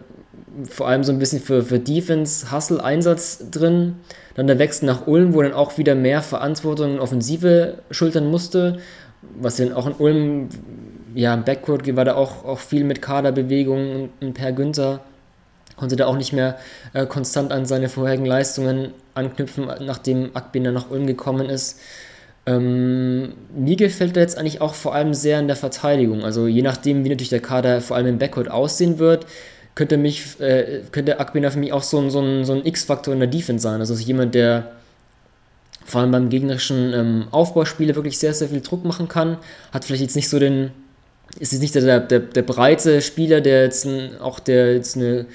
vor 0.70 0.88
allem 0.88 1.04
so 1.04 1.12
ein 1.12 1.20
bisschen 1.20 1.42
für, 1.42 1.64
für 1.64 1.80
Defense, 1.80 2.52
Hustle, 2.52 2.84
Einsatz 2.84 3.50
drin. 3.52 3.96
Dann 4.36 4.48
der 4.48 4.60
Wechsel 4.60 4.86
nach 4.86 5.08
Ulm, 5.08 5.34
wo 5.34 5.42
dann 5.42 5.54
auch 5.54 5.78
wieder 5.78 5.96
mehr 5.96 6.22
Verantwortung 6.22 6.94
in 6.94 7.00
Offensive 7.00 7.80
schultern 7.90 8.30
musste, 8.30 8.80
was 9.40 9.58
dann 9.58 9.74
auch 9.74 9.88
in 9.88 9.94
Ulm, 9.94 10.50
ja, 11.16 11.34
im 11.34 11.44
Backcourt 11.44 11.96
war 11.96 12.06
da 12.06 12.16
auch, 12.16 12.46
auch 12.46 12.60
viel 12.60 12.84
mit 12.84 13.02
Kaderbewegungen 13.02 14.10
und 14.22 14.34
Per 14.34 14.52
Günther 14.52 15.02
konnte 15.76 15.96
da 15.96 16.08
auch 16.08 16.18
nicht 16.18 16.34
mehr 16.34 16.58
äh, 16.94 17.06
konstant 17.06 17.52
an 17.52 17.66
seine 17.66 17.88
vorherigen 17.88 18.26
Leistungen 18.26 18.94
anknüpfen, 19.18 19.68
nachdem 19.82 20.32
Akbina 20.34 20.72
nach 20.72 20.90
Ulm 20.90 21.08
gekommen 21.08 21.50
ist. 21.50 21.80
Ähm, 22.46 23.34
mir 23.54 23.76
gefällt 23.76 24.16
er 24.16 24.24
jetzt 24.24 24.38
eigentlich 24.38 24.62
auch 24.62 24.74
vor 24.74 24.96
allem 24.96 25.14
sehr 25.14 25.40
in 25.40 25.48
der 25.48 25.58
Verteidigung. 25.58 26.24
Also 26.24 26.48
je 26.48 26.62
nachdem, 26.62 27.04
wie 27.04 27.10
natürlich 27.10 27.30
der 27.30 27.42
Kader 27.42 27.82
vor 27.82 27.98
allem 27.98 28.08
im 28.08 28.18
Backcourt 28.20 28.50
aussehen 28.50 29.00
wird, 29.00 29.26
könnte 29.76 29.98
mich, 29.98 30.40
äh, 30.40 30.82
könnte 30.92 31.20
Akbina 31.20 31.50
für 31.52 31.60
mich 31.60 31.74
auch 31.74 31.84
so 31.84 32.00
ein, 32.00 32.10
so 32.10 32.22
ein, 32.22 32.46
so 32.46 32.54
ein 32.54 32.66
X-Faktor 32.66 33.14
in 33.14 33.20
der 33.20 33.28
Defense 33.28 33.64
sein. 33.64 33.82
Also 33.82 33.94
jemand, 33.96 34.34
der 34.34 34.72
vor 35.86 36.02
allem 36.02 36.12
beim 36.12 36.30
gegnerischen 36.30 36.94
ähm, 36.94 37.28
Aufbauspieler 37.32 37.96
wirklich 37.96 38.18
sehr, 38.18 38.34
sehr 38.34 38.50
viel 38.50 38.62
Druck 38.62 38.86
machen 38.86 39.08
kann. 39.08 39.38
Hat 39.72 39.86
vielleicht 39.86 40.04
jetzt 40.04 40.16
nicht 40.16 40.30
so 40.30 40.40
den, 40.40 40.72
ist 41.40 41.52
jetzt 41.52 41.62
nicht 41.62 41.76
der, 41.76 42.00
der, 42.00 42.20
der 42.20 42.42
breite 42.42 43.02
Spieler, 43.02 43.40
der 43.40 43.64
jetzt 43.64 43.86
ein, 43.86 44.18
auch 44.20 44.40
der 44.40 44.74
jetzt 44.74 44.98
eine 44.98 45.26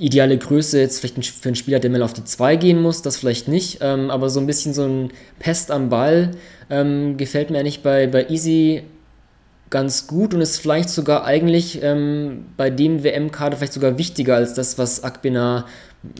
ideale 0.00 0.38
Größe 0.38 0.80
jetzt 0.80 1.00
vielleicht 1.00 1.24
für 1.26 1.50
einen 1.50 1.56
Spieler, 1.56 1.78
der 1.78 1.90
mal 1.90 2.02
auf 2.02 2.14
die 2.14 2.24
2 2.24 2.56
gehen 2.56 2.80
muss, 2.80 3.02
das 3.02 3.18
vielleicht 3.18 3.48
nicht, 3.48 3.78
ähm, 3.82 4.10
aber 4.10 4.30
so 4.30 4.40
ein 4.40 4.46
bisschen 4.46 4.72
so 4.72 4.84
ein 4.84 5.10
Pest 5.38 5.70
am 5.70 5.90
Ball 5.90 6.30
ähm, 6.70 7.18
gefällt 7.18 7.50
mir 7.50 7.58
eigentlich 7.58 7.82
bei, 7.82 8.06
bei 8.06 8.28
Easy 8.28 8.82
ganz 9.68 10.06
gut 10.06 10.32
und 10.34 10.40
ist 10.40 10.58
vielleicht 10.58 10.88
sogar 10.88 11.24
eigentlich 11.24 11.80
ähm, 11.82 12.46
bei 12.56 12.70
dem 12.70 13.04
WM-Kader 13.04 13.58
vielleicht 13.58 13.74
sogar 13.74 13.98
wichtiger 13.98 14.36
als 14.36 14.54
das, 14.54 14.78
was 14.78 15.04
Akbina 15.04 15.66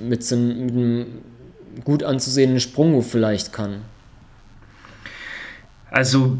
mit, 0.01 0.25
so 0.25 0.37
einem, 0.37 0.67
mit 0.67 0.75
einem 0.75 1.07
gut 1.83 2.03
anzusehenden 2.03 2.61
Sprungmove 2.61 3.07
vielleicht 3.09 3.53
kann. 3.53 3.81
Also 5.91 6.37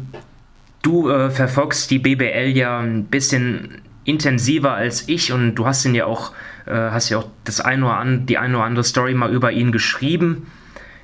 du 0.83 1.09
äh, 1.09 1.31
verfolgst 1.31 1.89
die 1.89 1.99
BBL 1.99 2.55
ja 2.55 2.79
ein 2.79 3.05
bisschen 3.05 3.81
intensiver 4.03 4.73
als 4.73 5.07
ich 5.07 5.31
und 5.31 5.55
du 5.55 5.65
hast 5.65 5.85
ihn 5.85 5.95
ja 5.95 6.05
auch, 6.05 6.31
äh, 6.65 6.73
hast 6.73 7.09
ja 7.09 7.19
auch 7.19 7.27
das 7.43 7.61
ein 7.61 7.83
oder 7.83 7.97
an, 7.97 8.25
die 8.25 8.37
eine 8.37 8.57
oder 8.57 8.65
andere 8.65 8.83
Story 8.83 9.13
mal 9.13 9.31
über 9.31 9.51
ihn 9.51 9.71
geschrieben. 9.71 10.47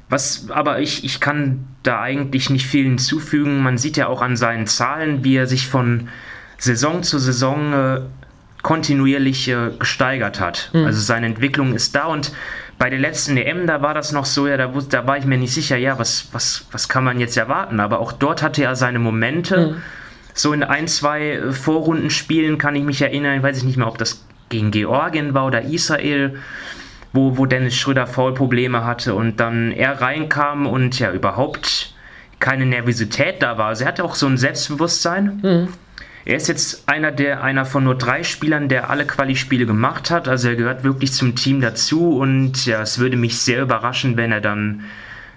Was, 0.10 0.50
aber 0.50 0.80
ich, 0.80 1.04
ich 1.04 1.20
kann 1.20 1.68
da 1.84 2.02
eigentlich 2.02 2.50
nicht 2.50 2.66
viel 2.66 2.86
hinzufügen. 2.86 3.62
Man 3.62 3.78
sieht 3.78 3.98
ja 3.98 4.08
auch 4.08 4.22
an 4.22 4.38
seinen 4.38 4.66
Zahlen, 4.66 5.24
wie 5.24 5.36
er 5.36 5.48
sich 5.48 5.68
von 5.68 6.08
Saison 6.58 7.04
zu 7.04 7.20
Saison 7.20 7.74
äh, 7.74 8.02
kontinuierlich 8.64 9.50
äh, 9.50 9.72
gesteigert 9.78 10.40
hat. 10.40 10.72
Mhm. 10.74 10.86
Also 10.86 11.02
seine 11.02 11.26
Entwicklung 11.26 11.74
ist 11.74 11.94
da 11.96 12.06
und 12.06 12.32
bei 12.78 12.90
der 12.90 13.00
letzten 13.00 13.38
EM, 13.38 13.66
da 13.66 13.82
war 13.82 13.94
das 13.94 14.12
noch 14.12 14.26
so, 14.26 14.48
ja, 14.48 14.56
da, 14.56 14.72
da 14.90 15.08
war 15.08 15.18
ich 15.18 15.26
mir 15.26 15.38
nicht 15.38 15.54
sicher, 15.54 15.78
ja, 15.78 15.98
was, 15.98 16.30
was, 16.32 16.68
was 16.72 16.88
kann 16.88 17.04
man 17.04 17.20
jetzt 17.20 17.36
erwarten? 17.36 17.80
Aber 17.80 18.00
auch 18.00 18.12
dort 18.12 18.44
hatte 18.44 18.64
er 18.64 18.76
seine 18.76 19.00
Momente. 19.00 19.68
Mhm. 19.72 19.82
So 20.38 20.54
in 20.54 20.64
ein, 20.64 20.88
zwei 20.88 21.52
Vorrundenspielen 21.52 22.58
kann 22.58 22.76
ich 22.76 22.84
mich 22.84 23.02
erinnern, 23.02 23.44
weiß 23.44 23.58
ich 23.58 23.64
nicht 23.64 23.78
mehr, 23.78 23.88
ob 23.88 23.98
das 23.98 24.26
gegen 24.50 24.72
Georgien 24.72 25.34
war 25.34 25.48
oder 25.48 25.64
Israel 25.64 26.40
wo, 27.14 27.38
wo 27.38 27.46
Dennis 27.46 27.76
Schröder 27.76 28.08
Foulprobleme 28.08 28.86
hatte 28.86 29.16
und 29.16 29.40
dann 29.40 29.72
er 29.72 30.00
reinkam 30.02 30.68
und 30.68 31.00
ja 31.00 31.12
überhaupt 31.12 31.94
keine 32.40 32.66
Nervosität 32.66 33.42
da 33.42 33.58
war. 33.58 33.68
Also 33.68 33.84
er 33.84 33.88
hatte 33.90 34.04
auch 34.04 34.16
so 34.16 34.28
ein 34.28 34.38
Selbstbewusstsein. 34.38 35.40
Mhm. 35.42 35.68
Er 36.26 36.36
ist 36.36 36.48
jetzt 36.48 36.90
einer 36.90 37.12
der 37.12 37.42
einer 37.42 37.66
von 37.66 37.86
nur 37.86 37.96
drei 37.96 38.22
Spielern, 38.24 38.68
der 38.68 38.90
alle 38.90 39.06
Quali-Spiele 39.06 39.66
gemacht 39.66 40.12
hat. 40.12 40.28
Also 40.28 40.50
er 40.50 40.56
gehört 40.56 40.84
wirklich 40.84 41.14
zum 41.14 41.36
Team 41.36 41.62
dazu 41.62 42.18
und 42.18 42.66
ja, 42.66 42.82
es 42.82 43.00
würde 43.00 43.18
mich 43.18 43.40
sehr 43.40 43.62
überraschen, 43.62 44.18
wenn 44.18 44.32
er 44.32 44.42
dann 44.42 44.84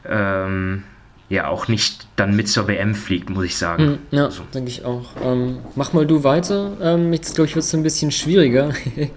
ähm, 0.08 0.82
ja 1.30 1.48
auch 1.48 1.68
nicht 1.68 2.06
dann 2.16 2.36
mit 2.36 2.48
zur 2.48 2.68
WM 2.68 2.94
fliegt, 2.94 3.30
muss 3.30 3.44
ich 3.44 3.56
sagen. 3.56 3.86
Mhm, 3.86 3.98
ja, 4.10 4.24
also. 4.26 4.42
denke 4.52 4.68
ich 4.68 4.84
auch. 4.84 5.12
Ähm, 5.24 5.60
mach 5.76 5.94
mal 5.94 6.06
du 6.06 6.22
weiter. 6.24 6.76
Ähm, 6.82 7.12
jetzt 7.14 7.34
glaube 7.34 7.48
ich 7.48 7.54
wird 7.54 7.64
es 7.64 7.72
ein 7.72 7.82
bisschen 7.82 8.10
schwieriger. 8.10 8.74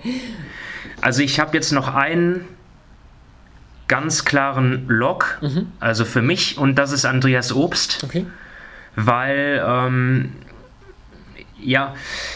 Also 1.02 1.22
ich 1.22 1.38
habe 1.38 1.54
jetzt 1.54 1.74
noch 1.74 1.94
einen 1.94 2.46
ganz 3.90 4.24
klaren 4.24 4.88
Lock, 4.88 5.38
mhm. 5.42 5.68
also 5.82 6.06
für 6.06 6.22
mich, 6.22 6.58
und 6.58 6.76
das 6.76 6.94
ist 6.94 7.04
Andreas 7.04 7.52
Obst. 7.54 8.06
Okay. 8.06 8.26
Weil, 8.96 9.62
ähm, 9.68 10.32
ja, 11.60 11.94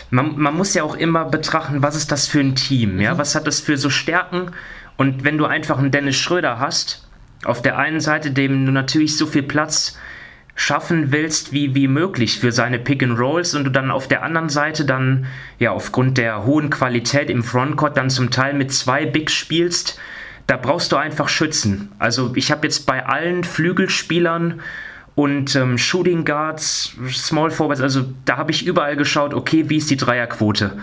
man, 0.09 0.37
man, 0.37 0.53
muss 0.53 0.73
ja 0.73 0.83
auch 0.83 0.95
immer 0.97 1.23
betrachten, 1.23 1.81
was 1.81 1.95
ist 1.95 2.11
das 2.11 2.27
für 2.27 2.41
ein 2.41 2.55
Team, 2.55 2.95
mhm. 2.95 2.99
ja, 2.99 3.17
was 3.17 3.35
hat 3.35 3.47
das 3.47 3.61
für 3.61 3.77
so 3.77 3.89
Stärken. 3.89 4.51
Und 4.97 5.23
wenn 5.23 5.37
du 5.37 5.45
einfach 5.45 5.77
einen 5.77 5.91
Dennis 5.91 6.17
Schröder 6.17 6.59
hast, 6.59 7.06
auf 7.47 7.61
der 7.61 7.77
einen 7.77 7.99
Seite, 7.99 8.31
dem 8.31 8.65
du 8.65 8.71
natürlich 8.71 9.17
so 9.17 9.25
viel 9.25 9.43
Platz 9.43 9.97
schaffen 10.55 11.11
willst 11.11 11.53
wie, 11.53 11.75
wie 11.75 11.87
möglich 11.87 12.39
für 12.39 12.51
seine 12.51 12.79
Pick 12.79 13.03
and 13.03 13.19
Rolls 13.19 13.53
und 13.53 13.63
du 13.63 13.69
dann 13.69 13.91
auf 13.91 14.07
der 14.07 14.23
anderen 14.23 14.49
Seite 14.49 14.85
dann 14.85 15.27
ja 15.59 15.71
aufgrund 15.71 16.17
der 16.17 16.45
hohen 16.45 16.71
Qualität 16.71 17.29
im 17.29 17.43
Frontcourt 17.43 17.95
dann 17.95 18.09
zum 18.09 18.31
Teil 18.31 18.55
mit 18.55 18.71
zwei 18.71 19.05
Bigs 19.05 19.33
spielst, 19.33 19.99
da 20.47 20.57
brauchst 20.57 20.91
du 20.91 20.95
einfach 20.95 21.29
Schützen. 21.29 21.91
Also 21.99 22.31
ich 22.35 22.51
habe 22.51 22.65
jetzt 22.65 22.87
bei 22.87 23.05
allen 23.05 23.43
Flügelspielern 23.43 24.61
und 25.13 25.55
ähm, 25.55 25.77
Shooting 25.77 26.25
Guards, 26.25 26.95
Small 27.11 27.51
Forwards, 27.51 27.81
also 27.81 28.05
da 28.25 28.37
habe 28.37 28.51
ich 28.51 28.65
überall 28.65 28.95
geschaut, 28.95 29.33
okay, 29.35 29.65
wie 29.69 29.77
ist 29.77 29.89
die 29.91 29.97
Dreierquote? 29.97 30.77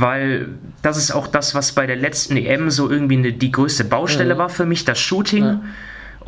weil 0.00 0.48
das 0.82 0.96
ist 0.96 1.10
auch 1.10 1.26
das, 1.26 1.54
was 1.54 1.72
bei 1.72 1.86
der 1.86 1.96
letzten 1.96 2.36
EM 2.36 2.70
so 2.70 2.90
irgendwie 2.90 3.16
eine, 3.16 3.32
die 3.32 3.50
größte 3.50 3.84
Baustelle 3.84 4.34
mhm. 4.34 4.38
war 4.38 4.48
für 4.48 4.66
mich, 4.66 4.84
das 4.84 4.98
Shooting. 5.00 5.44
Ja. 5.44 5.60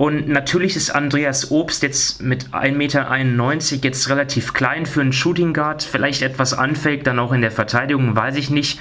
Und 0.00 0.30
natürlich 0.30 0.76
ist 0.76 0.88
Andreas 0.88 1.50
Obst 1.50 1.82
jetzt 1.82 2.22
mit 2.22 2.54
1,91 2.54 2.72
Meter 2.72 3.84
jetzt 3.84 4.08
relativ 4.08 4.54
klein 4.54 4.86
für 4.86 5.02
einen 5.02 5.12
Shooting 5.12 5.52
Guard, 5.52 5.82
vielleicht 5.82 6.22
etwas 6.22 6.54
anfällig, 6.54 7.04
dann 7.04 7.18
auch 7.18 7.32
in 7.32 7.42
der 7.42 7.50
Verteidigung, 7.50 8.16
weiß 8.16 8.36
ich 8.36 8.48
nicht. 8.48 8.80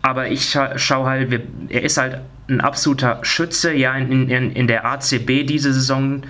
Aber 0.00 0.28
ich 0.28 0.48
scha 0.48 0.78
schaue 0.78 1.08
halt, 1.08 1.42
er 1.70 1.82
ist 1.82 1.96
halt 1.96 2.20
ein 2.46 2.60
absoluter 2.60 3.18
Schütze. 3.22 3.72
Ja, 3.72 3.96
in, 3.96 4.30
in, 4.30 4.52
in 4.52 4.68
der 4.68 4.84
ACB 4.84 5.44
diese 5.44 5.72
Saison 5.72 6.22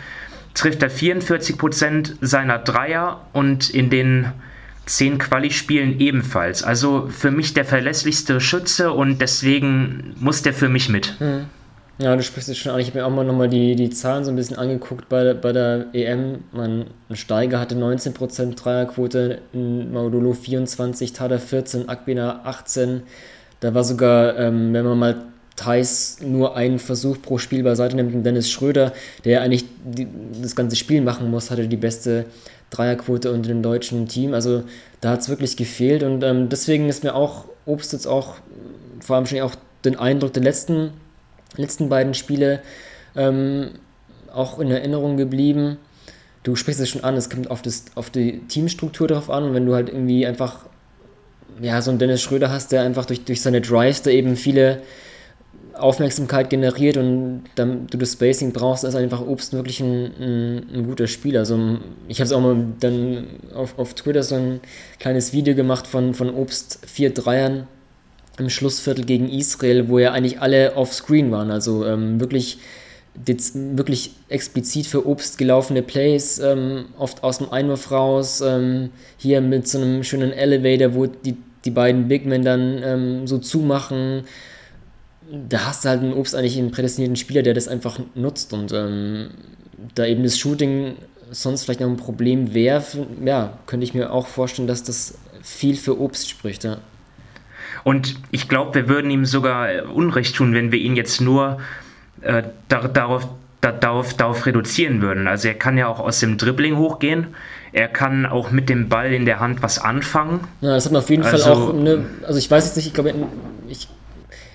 trifft 0.54 0.82
er 0.82 0.90
44% 0.90 2.14
seiner 2.22 2.56
Dreier 2.56 3.26
und 3.34 3.68
in 3.68 3.90
den 3.90 4.32
10 4.87 5.18
Quali-Spielen 5.18 6.00
ebenfalls. 6.00 6.62
Also 6.62 7.10
für 7.10 7.30
mich 7.30 7.52
der 7.52 7.66
verlässlichste 7.66 8.40
Schütze 8.40 8.90
und 8.90 9.20
deswegen 9.20 10.14
muss 10.18 10.40
der 10.40 10.54
für 10.54 10.70
mich 10.70 10.88
mit. 10.88 11.14
Mhm. 11.20 11.44
Ja, 11.98 12.16
du 12.16 12.22
sprichst 12.24 12.48
es 12.48 12.59
schon 12.59 12.72
an. 12.72 12.80
Ich 12.80 12.88
habe 12.88 12.98
mir 12.98 13.07
auch 13.07 13.11
mal 13.11 13.24
nochmal 13.24 13.48
die, 13.48 13.76
die 13.76 13.88
Zahlen 13.90 14.24
so 14.24 14.30
ein 14.33 14.37
bisschen 14.37 14.59
angeguckt 14.59 15.09
bei, 15.09 15.33
bei 15.33 15.52
der 15.52 15.87
EM. 15.92 16.42
Man, 16.50 16.87
ein 17.09 17.16
Steiger 17.16 17.61
hatte 17.61 17.76
19% 17.76 18.57
Dreierquote, 18.57 19.38
Maudolo 19.52 20.33
24, 20.33 21.12
Tada 21.12 21.38
14, 21.38 21.88
Akbina 21.88 22.40
18. 22.44 23.02
Da 23.61 23.74
war 23.74 23.85
sogar, 23.85 24.37
ähm, 24.38 24.72
wenn 24.72 24.85
man 24.85 24.98
mal 24.98 25.24
Thais 25.54 26.18
nur 26.20 26.57
einen 26.57 26.80
Versuch 26.80 27.22
pro 27.22 27.38
Spiel 27.38 27.62
beiseite 27.62 27.94
nimmt 27.94 28.12
und 28.12 28.24
Dennis 28.24 28.50
Schröder, 28.50 28.92
der 29.24 29.42
eigentlich 29.42 29.64
die, 29.85 30.09
das 30.42 30.57
ganze 30.57 30.74
Spiel 30.74 31.00
machen 31.00 31.30
muss, 31.30 31.52
hatte 31.52 31.68
die 31.68 31.76
beste 31.76 32.24
Dreierquote 32.70 33.30
unter 33.30 33.48
dem 33.48 33.62
deutschen 33.62 34.09
Team. 34.09 34.35
Also 34.35 34.64
da 35.00 35.11
hat 35.11 35.20
es 35.20 35.28
wirklich 35.28 35.57
gefehlt 35.57 36.02
und 36.02 36.24
ähm, 36.24 36.48
deswegen 36.48 36.88
ist 36.88 37.04
mir 37.04 37.14
auch 37.14 37.44
Obst 37.66 37.92
jetzt 37.92 38.07
auch 38.07 38.35
vor 38.98 39.14
allem 39.14 39.26
schon 39.26 39.40
auch 39.42 39.54
den 39.85 39.96
Eindruck 39.96 40.33
der 40.33 40.42
letzten 40.42 40.90
letzten 41.56 41.88
beiden 41.88 42.14
Spiele 42.14 42.60
ähm, 43.16 43.70
auch 44.32 44.58
in 44.58 44.70
Erinnerung 44.70 45.16
geblieben. 45.16 45.78
Du 46.42 46.56
sprichst 46.56 46.80
es 46.80 46.90
schon 46.90 47.04
an, 47.04 47.16
es 47.16 47.30
kommt 47.30 47.50
auf, 47.50 47.62
das, 47.62 47.86
auf 47.94 48.10
die 48.10 48.40
Teamstruktur 48.48 49.08
drauf 49.08 49.30
an. 49.30 49.44
Und 49.44 49.54
wenn 49.54 49.66
du 49.66 49.74
halt 49.74 49.88
irgendwie 49.88 50.26
einfach 50.26 50.66
ja, 51.60 51.80
so 51.80 51.90
einen 51.90 51.98
Dennis 51.98 52.22
Schröder 52.22 52.50
hast, 52.50 52.72
der 52.72 52.82
einfach 52.82 53.06
durch, 53.06 53.24
durch 53.24 53.40
seine 53.40 53.60
Drives 53.60 54.02
da 54.02 54.10
eben 54.10 54.36
viele 54.36 54.82
Aufmerksamkeit 55.74 56.50
generiert 56.50 56.96
und 56.96 57.44
dann 57.56 57.86
du 57.88 57.98
das 57.98 58.12
Spacing 58.12 58.52
brauchst, 58.52 58.84
ist 58.84 58.94
einfach 58.94 59.20
Obst 59.26 59.52
wirklich 59.52 59.80
ein, 59.80 60.12
ein, 60.20 60.66
ein 60.72 60.86
guter 60.86 61.06
Spieler. 61.06 61.40
Also 61.40 61.78
ich 62.08 62.20
habe 62.20 62.26
es 62.26 62.32
auch 62.32 62.40
mal 62.40 62.56
dann 62.80 63.26
auf, 63.54 63.78
auf 63.78 63.94
Twitter 63.94 64.22
so 64.22 64.36
ein 64.36 64.60
kleines 65.00 65.32
Video 65.32 65.54
gemacht 65.54 65.86
von, 65.86 66.14
von 66.14 66.32
Obst 66.32 66.80
vier 66.86 67.12
Dreiern 67.12 67.66
im 68.38 68.51
Schlussviertel 68.51 69.05
gegen 69.05 69.29
Israel, 69.29 69.88
wo 69.88 69.99
ja 69.99 70.12
eigentlich 70.12 70.40
alle 70.40 70.77
off-screen 70.77 71.31
waren. 71.31 71.51
Also 71.51 71.85
ähm, 71.87 72.20
wirklich, 72.20 72.59
wirklich 73.55 74.12
explizit 74.29 74.87
für 74.87 75.07
Obst 75.07 75.38
gelaufene 75.38 75.83
Plays, 75.83 76.38
ähm, 76.38 76.87
oft 76.99 77.23
aus 77.23 77.38
dem 77.38 77.53
Einwurf 77.53 77.90
raus. 77.90 78.40
Ähm, 78.40 78.90
hier 79.16 79.40
mit 79.40 79.68
so 79.68 79.79
einem 79.79 80.03
schönen 80.03 80.33
Elevator, 80.33 80.94
wo 80.94 81.07
die, 81.07 81.37
die 81.64 81.70
beiden 81.70 82.09
Big 82.09 82.27
Men 82.27 82.44
dann 82.44 82.83
ähm, 82.83 83.27
so 83.27 83.38
zumachen. 83.38 84.25
Da 85.49 85.66
hast 85.66 85.85
du 85.85 85.88
halt 85.88 86.01
einen 86.01 86.12
Obst 86.12 86.35
eigentlich 86.35 86.59
einen 86.59 86.70
prädestinierten 86.70 87.16
Spieler, 87.16 87.42
der 87.42 87.55
das 87.55 87.68
einfach 87.68 87.99
nutzt 88.14 88.53
und 88.53 88.73
ähm, 88.73 89.31
da 89.94 90.05
eben 90.05 90.23
das 90.23 90.38
Shooting 90.38 90.97
sonst 91.31 91.64
vielleicht 91.64 91.81
noch 91.81 91.88
ein 91.88 91.97
Problem 91.97 92.55
wäre, 92.55 92.85
ja, 93.25 93.59
könnte 93.66 93.85
ich 93.85 93.94
mir 93.94 94.12
auch 94.12 94.27
vorstellen, 94.27 94.68
dass 94.68 94.83
das 94.83 95.14
viel 95.42 95.77
für 95.77 96.01
Obst 96.01 96.29
spricht, 96.29 96.64
ja. 96.64 96.79
Und 97.82 98.16
ich 98.30 98.48
glaube, 98.48 98.74
wir 98.74 98.88
würden 98.88 99.10
ihm 99.10 99.24
sogar 99.24 99.70
äh, 99.70 99.80
Unrecht 99.82 100.37
tun, 100.37 100.54
wenn 100.54 100.72
wir 100.72 100.78
ihn 100.78 100.96
jetzt 100.96 101.20
nur 101.20 101.58
äh, 102.22 102.42
darauf, 102.68 103.28
darauf, 103.60 104.14
darauf 104.14 104.46
reduzieren 104.46 105.02
würden. 105.02 105.26
Also 105.26 105.48
er 105.48 105.54
kann 105.54 105.76
ja 105.78 105.88
auch 105.88 106.00
aus 106.00 106.20
dem 106.20 106.38
Dribbling 106.38 106.76
hochgehen. 106.76 107.28
Er 107.72 107.88
kann 107.88 108.24
auch 108.24 108.50
mit 108.50 108.68
dem 108.68 108.88
Ball 108.88 109.12
in 109.12 109.26
der 109.26 109.40
Hand 109.40 109.62
was 109.62 109.78
anfangen. 109.78 110.46
Ja, 110.60 110.74
das 110.74 110.84
hat 110.84 110.92
man 110.92 111.02
auf 111.02 111.10
jeden 111.10 111.24
also, 111.24 111.44
Fall 111.44 111.52
auch. 111.52 111.72
Ne, 111.72 112.04
also 112.26 112.38
ich 112.38 112.50
weiß 112.50 112.66
jetzt 112.66 112.76
nicht, 112.76 112.87
ich 112.87 112.94
glaube, 112.94 113.12
ich, 113.68 113.88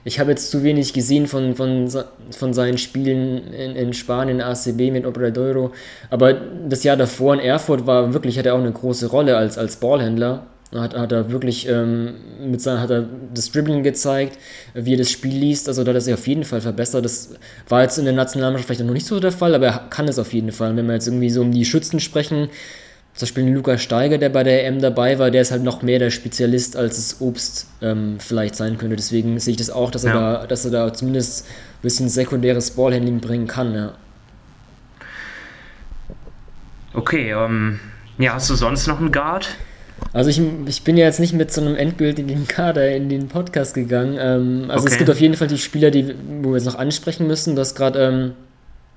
ich 0.06 0.20
habe 0.20 0.32
jetzt 0.32 0.50
zu 0.50 0.64
wenig 0.64 0.94
gesehen 0.94 1.28
von, 1.28 1.56
von, 1.56 1.90
von 2.32 2.54
seinen 2.54 2.78
Spielen 2.78 3.52
in, 3.54 3.76
in 3.76 3.94
Spanien, 3.94 4.42
ACB 4.42 4.92
mit 4.92 5.06
Obradoiro. 5.06 5.74
Aber 6.10 6.34
das 6.34 6.84
Jahr 6.84 6.96
davor 6.96 7.34
in 7.34 7.40
Erfurt 7.42 7.86
war 7.86 8.14
wirklich, 8.14 8.40
hat 8.40 8.46
er 8.46 8.56
auch 8.56 8.60
eine 8.60 8.72
große 8.72 9.08
Rolle 9.08 9.36
als, 9.36 9.58
als 9.58 9.76
Ballhändler. 9.76 10.48
Hat, 10.72 10.96
hat 10.96 11.12
er 11.12 11.32
wirklich 11.32 11.68
ähm, 11.68 12.14
mit 12.46 12.62
seiner, 12.62 12.82
hat 12.82 12.92
er 12.92 13.06
das 13.34 13.52
Dribbling 13.52 13.82
gezeigt, 13.82 14.38
wie 14.76 14.94
er 14.94 14.98
das 15.00 15.10
Spiel 15.10 15.36
liest, 15.36 15.68
also 15.68 15.84
da 15.84 15.90
hat 15.90 15.96
er 15.96 16.02
sich 16.02 16.14
auf 16.14 16.28
jeden 16.28 16.44
Fall 16.44 16.62
verbessert. 16.62 17.04
Das 17.04 17.34
war 17.68 17.82
jetzt 17.82 17.98
in 17.98 18.06
der 18.06 18.14
Nationalmannschaft 18.14 18.68
vielleicht 18.68 18.86
noch 18.86 18.94
nicht 18.94 19.08
so 19.08 19.20
der 19.20 19.32
Fall, 19.32 19.56
aber 19.56 19.66
er 19.66 19.88
kann 19.90 20.08
es 20.08 20.20
auf 20.20 20.32
jeden 20.32 20.52
Fall. 20.52 20.76
wenn 20.76 20.86
wir 20.86 20.94
jetzt 20.94 21.08
irgendwie 21.08 21.32
so 21.32 21.42
um 21.42 21.52
die 21.52 21.66
Schützen 21.66 22.00
sprechen, 22.00 22.50
zum 23.16 23.26
Beispiel 23.26 23.50
Lukas 23.50 23.82
Steiger, 23.82 24.18
der 24.18 24.30
bei 24.30 24.44
der 24.44 24.66
EM 24.66 24.80
dabei 24.80 25.20
war, 25.20 25.32
der 25.32 25.42
ist 25.42 25.52
halt 25.52 25.64
noch 25.64 25.82
mehr 25.82 26.00
der 26.00 26.10
Spezialist, 26.10 26.78
als 26.78 26.98
es 26.98 27.20
Obst 27.20 27.68
ähm, 27.82 28.16
vielleicht 28.20 28.56
sein 28.56 28.78
könnte. 28.78 28.96
Deswegen 28.96 29.40
sehe 29.40 29.52
ich 29.52 29.58
das 29.58 29.70
auch, 29.70 29.92
dass 29.92 30.06
er, 30.06 30.14
ja. 30.14 30.38
da, 30.38 30.48
dass 30.48 30.66
er 30.66 30.72
da 30.72 30.94
zumindest 30.94 31.46
ein 31.48 31.82
bisschen 31.82 32.10
sekundäres 32.10 32.72
Ballhandling 32.72 33.20
bringen 33.20 33.48
kann. 33.48 33.74
Ja. 33.74 33.94
Okay, 36.94 37.32
ähm, 37.32 37.80
ja, 38.20 38.36
hast 38.36 38.50
du 38.50 38.56
sonst 38.56 38.88
noch 38.88 39.00
einen 39.00 39.12
Guard? 39.12 39.50
Also 40.14 40.30
ich, 40.30 40.42
ich 40.66 40.84
bin 40.84 40.98
ja 40.98 41.06
jetzt 41.06 41.20
nicht 41.20 41.34
mit 41.34 41.52
so 41.52 41.62
einem 41.62 41.76
endgültigen 41.76 42.48
Kader 42.48 42.96
in 42.96 43.10
den 43.10 43.28
Podcast 43.28 43.74
gegangen. 43.74 44.18
Ähm, 44.20 44.66
also 44.70 44.84
okay. 44.84 44.94
es 44.94 44.98
gibt 44.98 45.10
auf 45.10 45.20
jeden 45.20 45.36
Fall 45.36 45.48
die 45.48 45.58
Spieler, 45.58 45.92
die, 45.92 46.16
wo 46.42 46.50
wir 46.50 46.58
jetzt 46.58 46.66
noch 46.66 46.76
ansprechen 46.76 47.28
müssen. 47.28 47.56
Du 47.56 47.62
hast 47.62 47.76
gerade 47.76 48.00
ähm, 48.00 48.32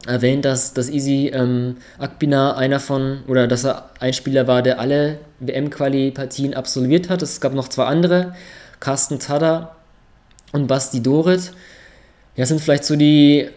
erwähnt, 0.06 0.44
dass, 0.44 0.74
dass 0.74 0.88
Easy 0.88 1.30
ähm, 1.32 1.76
Akbina 1.98 2.56
einer 2.56 2.80
von, 2.80 3.20
oder 3.28 3.46
dass 3.46 3.64
er 3.64 3.90
ein 4.00 4.12
Spieler 4.12 4.46
war, 4.46 4.62
der 4.62 4.80
alle 4.80 5.18
WM-Quali-Partien 5.40 6.54
absolviert 6.54 7.08
hat. 7.08 7.22
Es 7.22 7.40
gab 7.40 7.54
noch 7.54 7.68
zwei 7.68 7.84
andere, 7.84 8.34
Carsten 8.80 9.18
Tada 9.18 9.76
und 10.52 10.66
Basti 10.66 11.02
Dorit. 11.02 11.52
Ja, 12.36 12.46
sind 12.46 12.60
vielleicht 12.60 12.84
so 12.84 12.96
die, 12.96 13.48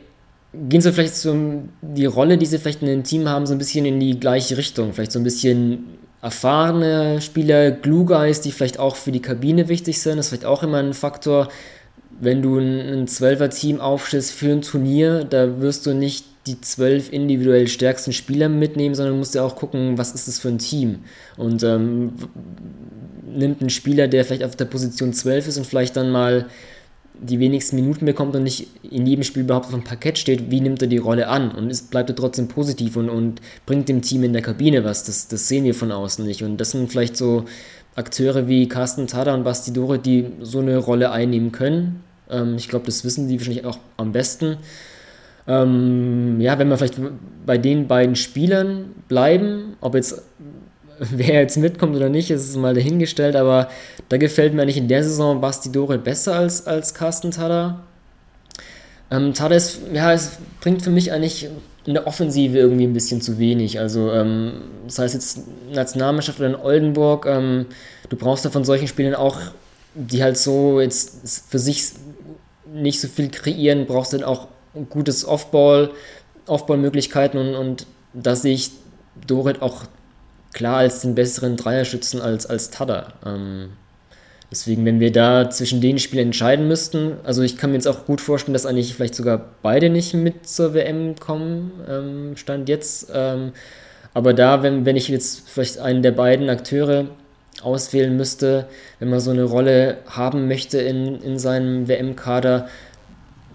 gehen 0.53 0.81
so 0.81 0.91
vielleicht 0.91 1.15
so 1.15 1.63
die 1.81 2.05
Rolle, 2.05 2.37
die 2.37 2.45
sie 2.45 2.59
vielleicht 2.59 2.81
in 2.81 2.87
dem 2.87 3.03
Team 3.03 3.27
haben, 3.29 3.45
so 3.45 3.53
ein 3.53 3.57
bisschen 3.57 3.85
in 3.85 3.99
die 3.99 4.19
gleiche 4.19 4.57
Richtung. 4.57 4.93
Vielleicht 4.93 5.13
so 5.13 5.19
ein 5.19 5.23
bisschen 5.23 5.85
erfahrene 6.25 7.21
Spieler, 7.21 7.69
Glue 7.69 8.05
Guys, 8.05 8.41
die 8.41 8.51
vielleicht 8.51 8.79
auch 8.79 8.95
für 8.95 9.11
die 9.11 9.21
Kabine 9.21 9.69
wichtig 9.69 10.01
sind. 10.01 10.17
Das 10.17 10.25
ist 10.25 10.29
vielleicht 10.29 10.45
auch 10.45 10.63
immer 10.63 10.79
ein 10.79 10.95
Faktor, 10.95 11.49
wenn 12.19 12.41
du 12.41 12.57
ein 12.57 13.07
Zwölfer-Team 13.07 13.79
aufstellst 13.79 14.31
für 14.31 14.51
ein 14.51 14.63
Turnier, 14.63 15.23
da 15.23 15.61
wirst 15.61 15.85
du 15.85 15.93
nicht 15.93 16.25
die 16.47 16.59
zwölf 16.61 17.13
individuell 17.13 17.67
stärksten 17.67 18.11
Spieler 18.11 18.49
mitnehmen, 18.49 18.95
sondern 18.95 19.19
musst 19.19 19.35
ja 19.35 19.43
auch 19.43 19.55
gucken, 19.55 19.99
was 19.99 20.13
ist 20.13 20.27
das 20.27 20.39
für 20.39 20.47
ein 20.47 20.57
Team. 20.57 20.99
Und 21.37 21.61
ähm, 21.61 22.13
nimmt 23.27 23.61
einen 23.61 23.69
Spieler, 23.69 24.07
der 24.07 24.25
vielleicht 24.25 24.43
auf 24.43 24.55
der 24.55 24.65
Position 24.65 25.13
12 25.13 25.47
ist 25.47 25.57
und 25.57 25.67
vielleicht 25.67 25.95
dann 25.95 26.09
mal 26.09 26.47
die 27.21 27.39
wenigsten 27.39 27.75
Minuten 27.75 28.05
bekommt 28.05 28.35
und 28.35 28.43
nicht 28.43 28.67
in 28.83 29.05
jedem 29.05 29.23
Spiel 29.23 29.43
überhaupt 29.43 29.67
auf 29.67 29.73
dem 29.73 29.83
Parkett 29.83 30.17
steht, 30.17 30.51
wie 30.51 30.61
nimmt 30.61 30.81
er 30.81 30.87
die 30.87 30.97
Rolle 30.97 31.27
an? 31.27 31.51
Und 31.51 31.69
ist, 31.69 31.91
bleibt 31.91 32.09
er 32.09 32.15
trotzdem 32.15 32.47
positiv 32.47 32.95
und, 32.97 33.09
und 33.09 33.41
bringt 33.65 33.89
dem 33.89 34.01
Team 34.01 34.23
in 34.23 34.33
der 34.33 34.41
Kabine 34.41 34.83
was? 34.83 35.03
Das, 35.03 35.27
das 35.27 35.47
sehen 35.47 35.63
wir 35.63 35.75
von 35.75 35.91
außen 35.91 36.25
nicht. 36.25 36.43
Und 36.43 36.57
das 36.57 36.71
sind 36.71 36.91
vielleicht 36.91 37.17
so 37.17 37.45
Akteure 37.95 38.47
wie 38.47 38.67
Carsten 38.67 39.07
Tada 39.07 39.33
und 39.33 39.43
Basti 39.43 39.71
Dore, 39.71 39.99
die 39.99 40.27
so 40.41 40.59
eine 40.59 40.77
Rolle 40.77 41.11
einnehmen 41.11 41.51
können. 41.51 42.03
Ähm, 42.29 42.55
ich 42.57 42.67
glaube, 42.67 42.85
das 42.85 43.05
wissen 43.05 43.27
die 43.27 43.39
wahrscheinlich 43.39 43.65
auch 43.65 43.79
am 43.97 44.11
besten. 44.11 44.57
Ähm, 45.47 46.41
ja, 46.41 46.57
wenn 46.57 46.69
wir 46.69 46.77
vielleicht 46.77 46.99
bei 47.45 47.57
den 47.57 47.87
beiden 47.87 48.15
Spielern 48.15 48.93
bleiben, 49.07 49.75
ob 49.79 49.95
jetzt 49.95 50.23
wer 50.99 51.41
jetzt 51.41 51.57
mitkommt 51.57 51.95
oder 51.95 52.09
nicht, 52.09 52.31
ist 52.31 52.55
mal 52.55 52.73
dahingestellt, 52.73 53.35
aber 53.35 53.69
da 54.09 54.17
gefällt 54.17 54.53
mir 54.53 54.61
eigentlich 54.61 54.77
in 54.77 54.87
der 54.87 55.03
Saison 55.03 55.41
Basti 55.41 55.71
Dore 55.71 55.97
besser 55.97 56.35
als, 56.35 56.67
als 56.67 56.93
Carsten 56.93 57.31
Tada. 57.31 57.83
Ähm, 59.11 59.33
Tada 59.33 59.55
ist, 59.55 59.81
ja, 59.93 60.13
es 60.13 60.37
bringt 60.61 60.81
für 60.81 60.89
mich 60.89 61.11
eigentlich 61.11 61.49
in 61.85 61.93
der 61.93 62.07
Offensive 62.07 62.57
irgendwie 62.57 62.85
ein 62.85 62.93
bisschen 62.93 63.21
zu 63.21 63.37
wenig. 63.37 63.79
Also, 63.79 64.11
ähm, 64.11 64.53
das 64.85 64.99
heißt 64.99 65.13
jetzt 65.13 65.39
Nationalmannschaft 65.71 66.39
oder 66.39 66.49
in 66.49 66.55
Oldenburg, 66.55 67.25
ähm, 67.27 67.67
du 68.09 68.15
brauchst 68.15 68.45
da 68.45 68.49
von 68.49 68.65
solchen 68.65 68.87
Spielern 68.87 69.15
auch, 69.15 69.39
die 69.93 70.23
halt 70.23 70.37
so 70.37 70.81
jetzt 70.81 71.45
für 71.49 71.59
sich 71.59 71.91
nicht 72.73 72.99
so 72.99 73.07
viel 73.07 73.29
kreieren, 73.29 73.85
brauchst 73.85 74.13
dann 74.13 74.23
auch 74.23 74.47
gutes 74.89 75.25
Offball, 75.25 75.91
Offball-Möglichkeiten 76.47 77.37
und, 77.37 77.55
und 77.55 77.87
da 78.13 78.35
sehe 78.35 78.53
ich 78.53 78.71
Dorit 79.27 79.61
auch 79.61 79.83
klar 80.55 80.77
als 80.77 81.01
den 81.01 81.13
besseren 81.13 81.57
Dreierschützen 81.57 82.21
als, 82.21 82.45
als 82.45 82.71
Tada. 82.71 83.13
Ähm, 83.25 83.73
deswegen, 84.49 84.85
wenn 84.85 85.01
wir 85.01 85.11
da 85.11 85.49
zwischen 85.49 85.81
den 85.81 85.99
Spielen 85.99 86.27
entscheiden 86.27 86.67
müssten, 86.67 87.17
also 87.23 87.43
ich 87.43 87.57
kann 87.57 87.71
mir 87.71 87.75
jetzt 87.75 87.87
auch 87.87 88.05
gut 88.05 88.21
vorstellen, 88.21 88.53
dass 88.53 88.65
eigentlich 88.65 88.95
vielleicht 88.95 89.15
sogar 89.15 89.49
beide 89.61 89.89
nicht 89.89 90.13
mit 90.13 90.47
zur 90.47 90.73
WM 90.73 91.15
kommen, 91.19 91.71
ähm, 91.87 92.37
Stand 92.37 92.69
jetzt. 92.69 93.11
Ähm, 93.13 93.51
aber 94.13 94.33
da, 94.33 94.63
wenn, 94.63 94.85
wenn 94.85 94.95
ich 94.95 95.09
jetzt 95.09 95.47
vielleicht 95.47 95.77
einen 95.77 96.01
der 96.01 96.13
beiden 96.13 96.49
Akteure 96.49 97.07
auswählen 97.61 98.15
müsste, 98.15 98.67
wenn 98.99 99.09
man 99.09 99.19
so 99.19 99.31
eine 99.31 99.43
Rolle 99.43 99.97
haben 100.07 100.47
möchte 100.47 100.77
in, 100.79 101.21
in 101.21 101.37
seinem 101.37 101.89
WM-Kader, 101.89 102.69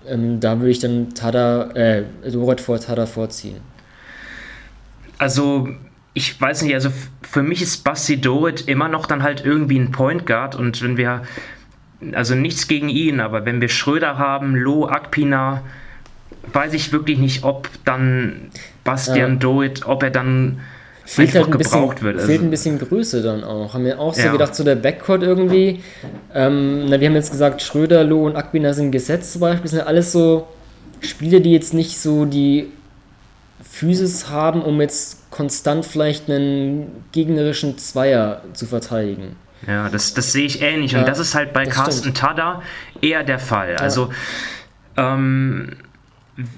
ähm, 0.07 0.38
da 0.38 0.59
würde 0.59 0.70
ich 0.70 0.80
dann 0.80 1.14
Tada, 1.14 1.70
äh, 1.70 2.05
Doret 2.30 2.61
vor 2.61 2.78
Tada 2.78 3.07
vorziehen. 3.07 3.57
Also, 5.16 5.68
ich 6.15 6.41
weiß 6.41 6.63
nicht, 6.63 6.75
also 6.75 6.91
für 7.23 7.43
mich 7.43 7.63
ist 7.63 7.85
Basti 7.85 8.21
Dorit 8.21 8.67
immer 8.67 8.89
noch 8.89 9.07
dann 9.07 9.23
halt 9.23 9.45
irgendwie 9.45 9.79
ein 9.79 9.93
Point 9.93 10.27
Guard 10.27 10.57
und 10.57 10.83
wenn 10.83 10.97
wir, 10.97 11.23
also 12.13 12.35
nichts 12.35 12.67
gegen 12.67 12.89
ihn, 12.89 13.21
aber 13.21 13.47
wenn 13.47 13.61
wir 13.61 13.69
Schröder 13.69 14.19
haben, 14.19 14.57
Lo, 14.57 14.89
Akpina, 14.89 15.63
weiß 16.53 16.75
ich 16.75 16.93
wirklich 16.93 17.19
nicht, 17.19 17.45
ob 17.45 17.69
dann 17.85 18.51
Bastian 18.83 19.35
ja. 19.35 19.39
Dorit, 19.39 19.87
ob 19.87 20.03
er 20.03 20.11
dann 20.11 20.61
fehlt 21.05 21.35
halt 21.35 21.47
ein 21.47 21.59
bisschen, 21.59 22.03
wird. 22.03 22.17
Also 22.17 22.27
fehlt 22.27 22.43
ein 22.43 22.51
bisschen 22.51 22.79
Größe 22.79 23.23
dann 23.23 23.43
auch. 23.45 23.75
Haben 23.75 23.85
wir 23.85 23.99
auch 23.99 24.15
so 24.15 24.23
ja. 24.23 24.33
gedacht, 24.33 24.55
so 24.55 24.63
der 24.65 24.77
Backcourt 24.77 25.23
irgendwie. 25.23 25.81
Ähm, 26.35 26.87
na, 26.87 27.01
wir 27.01 27.09
haben 27.09 27.17
jetzt 27.17 27.33
gesagt, 27.33 27.63
Schröder, 27.63 28.05
Loh 28.05 28.27
und 28.27 28.37
Akbina 28.37 28.73
sind 28.73 28.93
gesetzt 28.93 29.33
zum 29.33 29.41
Beispiel. 29.41 29.63
Das 29.63 29.71
sind 29.73 29.81
alles 29.81 30.13
so 30.13 30.47
Spiele, 31.01 31.41
die 31.41 31.53
jetzt 31.53 31.75
nicht 31.75 31.99
so 31.99 32.25
die 32.25 32.69
Physis 33.63 34.31
haben, 34.31 34.63
um 34.63 34.81
jetzt 34.81 35.31
konstant 35.31 35.85
vielleicht 35.85 36.31
einen 36.31 37.05
gegnerischen 37.13 37.79
Zweier 37.79 38.43
zu 38.53 38.67
verteidigen. 38.67 39.37
Ja, 39.67 39.89
das, 39.89 40.15
das 40.15 40.33
sehe 40.33 40.47
ich 40.47 40.63
ähnlich. 40.63 40.93
Ja, 40.93 41.01
und 41.01 41.09
das 41.09 41.19
ist 41.19 41.35
halt 41.35 41.53
bei 41.53 41.67
Carsten 41.67 42.15
Tada 42.15 42.63
eher 43.03 43.25
der 43.25 43.39
Fall. 43.39 43.77
Also, 43.77 44.11
ähm, 44.97 45.77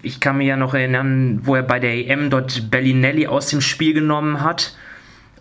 ich 0.03 0.21
kann 0.21 0.39
mich 0.39 0.47
ja 0.47 0.57
noch 0.57 0.75
erinnern, 0.75 1.41
wo 1.43 1.57
er 1.57 1.63
bei 1.63 1.81
der 1.81 1.95
EM 1.95 2.31
dort 2.31 2.71
Bellinelli 2.71 3.27
aus 3.27 3.49
dem 3.49 3.61
Spiel 3.61 3.95
genommen 3.95 4.41
hat 4.41 4.77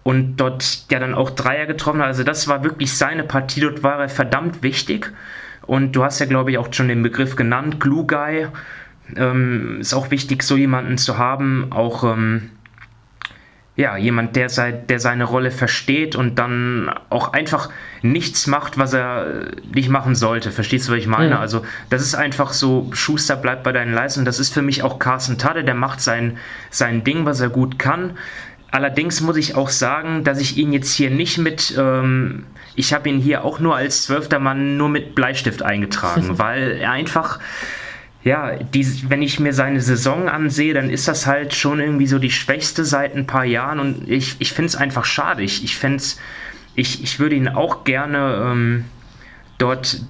und 0.03 0.38
dort 0.38 0.86
ja 0.89 0.99
dann 0.99 1.14
auch 1.14 1.30
Dreier 1.30 1.68
getroffen 1.68 1.99
hat. 1.99 2.07
Also 2.07 2.24
das 2.24 2.47
war 2.47 2.64
wirklich 2.64 2.95
seine 2.97 3.24
Partie, 3.24 3.62
dort 3.62 3.84
war 3.84 3.99
er 3.99 4.09
verdammt 4.09 4.64
wichtig. 4.64 5.12
Und 5.68 5.95
du 5.95 6.03
hast 6.03 6.20
ja, 6.20 6.26
glaube 6.26 6.51
ich, 6.51 6.57
auch 6.57 6.74
schon 6.74 6.88
den 6.88 7.03
Begriff 7.03 7.36
genannt, 7.36 7.80
Glue 7.80 8.05
Guy. 8.05 8.47
Ähm, 9.16 9.78
ist 9.80 9.93
auch 9.93 10.12
wichtig, 10.12 10.43
so 10.43 10.57
jemanden 10.57 10.97
zu 10.97 11.18
haben, 11.18 11.68
auch 11.72 12.03
ähm, 12.03 12.51
ja, 13.78 13.95
jemand, 13.95 14.36
der, 14.36 14.49
sei, 14.49 14.74
der 14.74 14.99
seine 14.99 15.24
Rolle 15.24 15.49
versteht 15.49 16.16
und 16.16 16.36
dann 16.38 16.91
auch 17.09 17.34
einfach 17.34 17.70
nichts 18.01 18.45
macht, 18.45 18.78
was 18.78 18.93
er 18.93 19.51
nicht 19.74 19.89
machen 19.89 20.14
sollte. 20.14 20.51
Verstehst 20.51 20.88
du, 20.88 20.91
was 20.91 20.99
ich 20.99 21.07
meine? 21.07 21.36
Mhm. 21.36 21.41
Also, 21.41 21.66
das 21.89 22.01
ist 22.01 22.14
einfach 22.14 22.51
so, 22.51 22.89
Schuster 22.91 23.38
bleibt 23.38 23.64
bei 23.64 23.72
deinen 23.72 23.93
Leistungen. 23.93 24.26
Das 24.26 24.39
ist 24.39 24.53
für 24.53 24.62
mich 24.62 24.84
auch 24.84 24.99
Carsten 24.99 25.38
Tadde, 25.38 25.64
der 25.64 25.76
macht 25.76 26.01
sein, 26.01 26.38
sein 26.70 27.03
Ding, 27.03 27.26
was 27.26 27.39
er 27.39 27.49
gut 27.49 27.80
kann. 27.80 28.18
Allerdings 28.72 29.20
muss 29.22 29.38
ich 29.38 29.55
auch 29.55 29.70
sagen, 29.70 30.24
dass 30.24 30.39
ich 30.39 30.57
ihn 30.57 30.74
jetzt 30.74 30.93
hier 30.93 31.09
nicht 31.09 31.38
mit, 31.38 31.74
ähm, 31.78 32.45
ich 32.76 32.93
habe 32.93 33.09
ihn 33.09 33.20
hier 33.20 33.43
auch 33.43 33.59
nur 33.59 33.76
als 33.76 34.03
zwölfter 34.03 34.39
Mann 34.39 34.78
nur 34.78 34.89
mit 34.89 35.16
Bleistift 35.16 35.64
eingetragen, 35.64 36.30
weil 36.38 36.78
er 36.80 36.91
einfach 36.91 37.39
ja, 38.24 38.55
die, 38.55 39.09
wenn 39.09 39.22
ich 39.22 39.39
mir 39.39 39.53
seine 39.53 39.82
Saison 39.82 40.30
ansehe, 40.30 40.74
dann 40.74 40.89
ist 40.89 41.07
das 41.07 41.26
halt 41.26 41.55
schon 41.55 41.80
irgendwie 41.80 42.05
so 42.05 42.19
die 42.19 42.30
schwächste 42.30 42.86
seit 42.86 43.15
ein 43.15 43.26
paar 43.26 43.45
Jahren 43.45 43.80
und 43.80 44.07
ich, 44.07 44.36
ich 44.39 44.53
finde 44.53 44.67
es 44.67 44.76
einfach 44.76 45.05
schade. 45.05 45.41
Ich, 45.41 45.63
ich 45.63 45.80
ich, 46.76 47.03
ich 47.03 47.19
würde 47.19 47.36
ihn 47.36 47.47
auch 47.47 47.84
gerne 47.84 48.51
ähm, 48.51 48.86
dort 49.57 50.01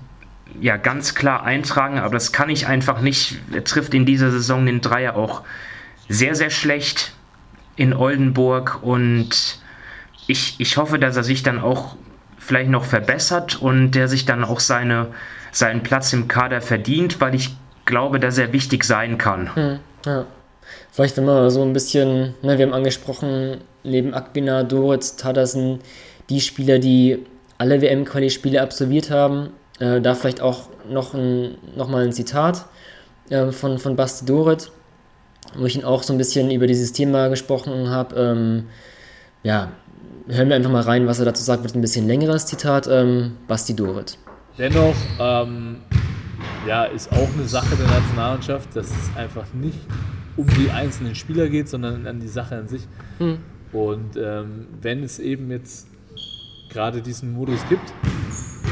ja 0.60 0.76
ganz 0.76 1.16
klar 1.16 1.44
eintragen, 1.44 2.00
aber 2.00 2.14
das 2.14 2.34
kann 2.34 2.50
ich 2.50 2.68
einfach 2.68 3.00
nicht. 3.02 3.38
Er 3.54 3.64
trifft 3.64 3.94
in 3.94 4.06
dieser 4.06 4.30
Saison 4.30 4.66
den 4.66 4.82
Dreier 4.82 5.16
auch 5.16 5.44
sehr, 6.10 6.36
sehr 6.36 6.50
schlecht 6.50 7.14
in 7.78 7.94
Oldenburg 7.94 8.80
und 8.84 9.62
ich, 10.28 10.56
ich 10.60 10.78
hoffe, 10.78 11.00
dass 11.00 11.16
er 11.16 11.24
sich 11.24 11.44
dann 11.44 11.60
auch 11.60 11.96
vielleicht 12.38 12.70
noch 12.70 12.84
verbessert 12.84 13.62
und 13.62 13.92
der 13.92 14.10
sich 14.10 14.26
dann 14.26 14.44
auch 14.44 14.60
seine, 14.60 15.08
seinen 15.52 15.82
Platz 15.82 16.12
im 16.12 16.28
Kader 16.28 16.62
verdient, 16.62 17.22
weil 17.22 17.34
ich 17.36 17.56
glaube, 17.86 18.20
dass 18.20 18.38
er 18.38 18.54
wichtig 18.54 18.84
sein 18.84 19.18
kann. 19.18 19.56
Hm, 19.56 19.80
ja. 20.06 20.26
Vielleicht, 20.92 21.18
wenn 21.18 21.26
man 21.26 21.50
so 21.50 21.62
ein 21.62 21.74
bisschen, 21.74 22.36
ne, 22.42 22.58
wir 22.58 22.66
haben 22.66 22.74
angesprochen, 22.74 23.62
neben 23.84 24.14
Akbina, 24.14 24.64
Doritz, 24.64 25.16
Tadassen, 25.16 25.80
die 26.30 26.42
Spieler, 26.42 26.80
die 26.80 27.26
alle 27.58 27.82
WM-Quali-Spiele 27.82 28.62
absolviert 28.62 29.10
haben, 29.12 29.50
äh, 29.80 30.02
da 30.02 30.16
vielleicht 30.16 30.42
auch 30.42 30.70
noch, 30.90 31.14
ein, 31.14 31.58
noch 31.76 31.88
mal 31.88 32.04
ein 32.04 32.14
Zitat 32.14 32.66
äh, 33.30 33.52
von, 33.52 33.80
von 33.80 33.96
Basti 33.96 34.26
Dorit, 34.26 34.72
wo 35.56 35.66
ich 35.66 35.76
ihn 35.76 35.84
auch 35.84 36.04
so 36.04 36.14
ein 36.14 36.18
bisschen 36.18 36.52
über 36.52 36.68
dieses 36.68 36.94
Thema 36.94 37.28
gesprochen 37.30 37.90
habe. 37.90 38.16
Ähm, 38.16 38.68
ja, 39.44 39.72
hören 40.28 40.50
wir 40.50 40.56
einfach 40.56 40.72
mal 40.72 40.82
rein, 40.82 41.08
was 41.08 41.20
er 41.20 41.26
dazu 41.26 41.44
sagt, 41.44 41.64
wird 41.64 41.76
ein 41.76 41.82
bisschen 41.82 42.08
längeres 42.08 42.46
Zitat. 42.46 42.88
Ähm, 42.88 43.38
Basti 43.48 43.76
Dorit. 43.76 44.18
Dennoch 44.58 44.96
ähm, 45.20 45.82
ja, 46.68 46.86
ist 46.86 47.12
auch 47.12 47.30
eine 47.34 47.48
Sache 47.48 47.76
der 47.76 47.88
Nationalmannschaft, 47.88 48.76
dass 48.76 48.90
es 48.90 49.16
einfach 49.16 49.46
nicht 49.54 49.80
um 50.38 50.48
die 50.48 50.70
einzelnen 50.70 51.16
Spieler 51.16 51.50
geht, 51.50 51.70
sondern 51.70 52.08
an 52.08 52.20
die 52.20 52.28
Sache 52.28 52.56
an 52.58 52.68
sich. 52.68 52.88
Hm. 53.18 53.38
Und 53.72 54.18
ähm, 54.18 54.68
wenn 54.82 55.04
es 55.04 55.20
eben 55.20 55.50
jetzt 55.50 55.88
gerade 56.70 57.02
diesen 57.02 57.34
Modus 57.34 57.60
gibt, 57.70 57.94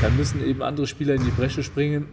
dann 0.01 0.15
müssen 0.15 0.45
eben 0.45 0.61
andere 0.61 0.87
Spieler 0.87 1.15
in 1.15 1.23
die 1.23 1.31
Bresche 1.31 1.63
springen, 1.63 2.07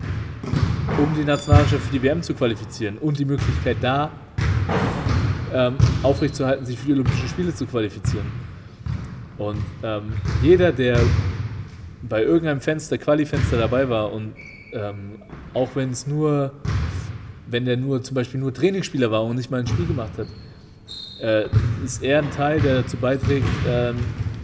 um 0.98 1.14
die 1.14 1.24
Nationalmannschaft 1.24 1.84
für 1.84 1.92
die 1.92 2.02
WM 2.02 2.22
zu 2.22 2.34
qualifizieren 2.34 2.98
und 2.98 3.18
die 3.18 3.24
Möglichkeit 3.24 3.76
da 3.80 4.10
ähm, 5.52 5.76
aufrechtzuerhalten, 6.02 6.66
sich 6.66 6.78
für 6.78 6.86
die 6.86 6.92
Olympischen 6.92 7.28
Spiele 7.28 7.54
zu 7.54 7.66
qualifizieren. 7.66 8.26
Und 9.38 9.62
ähm, 9.82 10.14
jeder, 10.42 10.72
der 10.72 10.98
bei 12.02 12.22
irgendeinem 12.22 12.60
Fenster, 12.60 12.98
Quali-Fenster 12.98 13.58
dabei 13.58 13.88
war 13.88 14.12
und 14.12 14.34
ähm, 14.72 15.22
auch 15.54 15.70
wenn 15.74 15.90
es 15.90 16.06
nur, 16.06 16.52
wenn 17.48 17.64
der 17.64 17.76
nur 17.76 18.02
zum 18.02 18.14
Beispiel 18.14 18.40
nur 18.40 18.52
Trainingsspieler 18.52 19.10
war 19.10 19.24
und 19.24 19.36
nicht 19.36 19.50
mal 19.50 19.60
ein 19.60 19.66
Spiel 19.66 19.86
gemacht 19.86 20.12
hat, 20.18 20.26
äh, 21.20 21.48
ist 21.84 22.02
er 22.02 22.18
ein 22.18 22.30
Teil, 22.30 22.60
der 22.60 22.82
dazu 22.82 22.96
beiträgt, 22.96 23.46
ähm, 23.68 23.96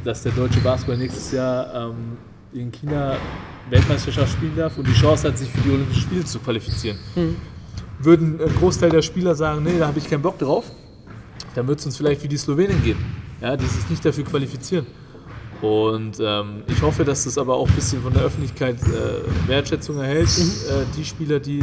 dass 0.05 0.23
der 0.23 0.33
deutsche 0.33 0.61
Basketball 0.61 0.97
nächstes 0.97 1.33
Jahr 1.33 1.91
ähm, 1.91 2.17
in 2.53 2.73
China 2.73 3.17
Weltmeisterschaft 3.71 4.33
spielen 4.33 4.57
darf 4.57 4.77
und 4.77 4.87
die 4.87 4.93
Chance 4.93 5.29
hat, 5.29 5.39
sich 5.39 5.49
für 5.49 5.61
die 5.61 5.71
Olympischen 5.71 6.03
Spiele 6.03 6.25
zu 6.25 6.39
qualifizieren. 6.41 6.99
Mhm. 7.15 7.37
Würden 7.99 8.41
ein 8.41 8.55
Großteil 8.57 8.91
der 8.91 9.03
Spieler 9.03 9.35
sagen, 9.35 9.63
nee, 9.63 9.79
da 9.79 9.87
habe 9.87 9.99
ich 9.99 10.09
keinen 10.09 10.23
Bock 10.23 10.39
drauf, 10.39 10.71
dann 11.55 11.69
wird 11.69 11.79
es 11.79 11.87
uns 11.87 11.97
vielleicht 11.97 12.23
wie 12.25 12.29
die 12.29 12.37
Slowenen 12.37 12.83
gehen, 12.83 12.99
ja, 13.41 13.57
die 13.57 13.67
sich 13.67 13.89
nicht 13.89 14.05
dafür 14.05 14.25
qualifizieren. 14.25 14.87
Und 15.63 16.19
ähm, 16.21 16.65
ich 16.67 16.83
hoffe, 16.83 17.05
dass 17.05 17.25
das 17.25 17.39
aber 17.39 17.55
auch 17.55 17.69
ein 17.69 17.75
bisschen 17.75 18.03
von 18.03 18.13
der 18.13 18.25
Öffentlichkeit 18.25 18.77
äh, 18.83 19.49
Wertschätzung 19.49 19.99
erhält. 19.99 20.29
Mhm. 20.37 20.43
Äh, 20.43 20.85
die 20.97 21.05
Spieler, 21.05 21.39
die, 21.39 21.61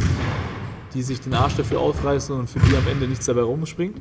die 0.94 1.02
sich 1.02 1.20
den 1.20 1.34
Arsch 1.34 1.56
dafür 1.56 1.80
aufreißen 1.80 2.34
und 2.34 2.48
für 2.48 2.60
die 2.60 2.74
am 2.76 2.88
Ende 2.90 3.06
nichts 3.06 3.26
dabei 3.26 3.42
rumspringt. 3.42 3.98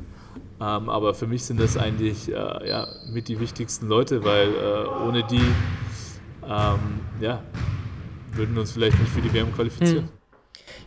Ähm, 0.61 0.89
aber 0.89 1.13
für 1.13 1.27
mich 1.27 1.43
sind 1.43 1.59
das 1.59 1.75
eigentlich 1.75 2.29
äh, 2.29 2.33
ja, 2.33 2.87
mit 3.11 3.27
die 3.27 3.39
wichtigsten 3.41 3.87
Leute, 3.87 4.23
weil 4.23 4.47
äh, 4.47 5.07
ohne 5.07 5.23
die 5.29 5.41
ähm, 6.47 6.79
ja, 7.19 7.43
würden 8.31 8.55
wir 8.55 8.61
uns 8.61 8.71
vielleicht 8.71 8.97
nicht 8.99 9.11
für 9.11 9.21
die 9.21 9.33
WM 9.33 9.53
qualifizieren. 9.53 10.05
Hm. 10.05 10.09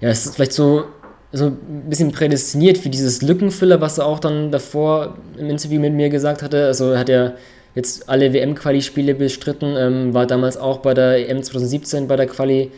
Ja, 0.00 0.08
es 0.08 0.24
ist 0.24 0.34
vielleicht 0.34 0.52
so, 0.52 0.84
so 1.32 1.46
ein 1.46 1.88
bisschen 1.88 2.12
prädestiniert 2.12 2.78
für 2.78 2.88
dieses 2.88 3.20
Lückenfüller, 3.20 3.80
was 3.80 3.98
er 3.98 4.06
auch 4.06 4.18
dann 4.18 4.50
davor 4.50 5.16
im 5.36 5.50
Interview 5.50 5.80
mit 5.80 5.92
mir 5.92 6.08
gesagt 6.08 6.42
hatte. 6.42 6.66
Also 6.66 6.96
hat 6.96 7.08
er 7.08 7.36
jetzt 7.75 8.09
alle 8.09 8.33
WM-Quali-Spiele 8.33 9.14
bestritten, 9.14 9.75
ähm, 9.77 10.14
war 10.14 10.27
damals 10.27 10.57
auch 10.57 10.79
bei 10.79 10.95
der 10.95 11.29
EM 11.29 11.43
2017 11.43 12.09
bei 12.09 12.16
der 12.16 12.27
Quali, 12.27 12.70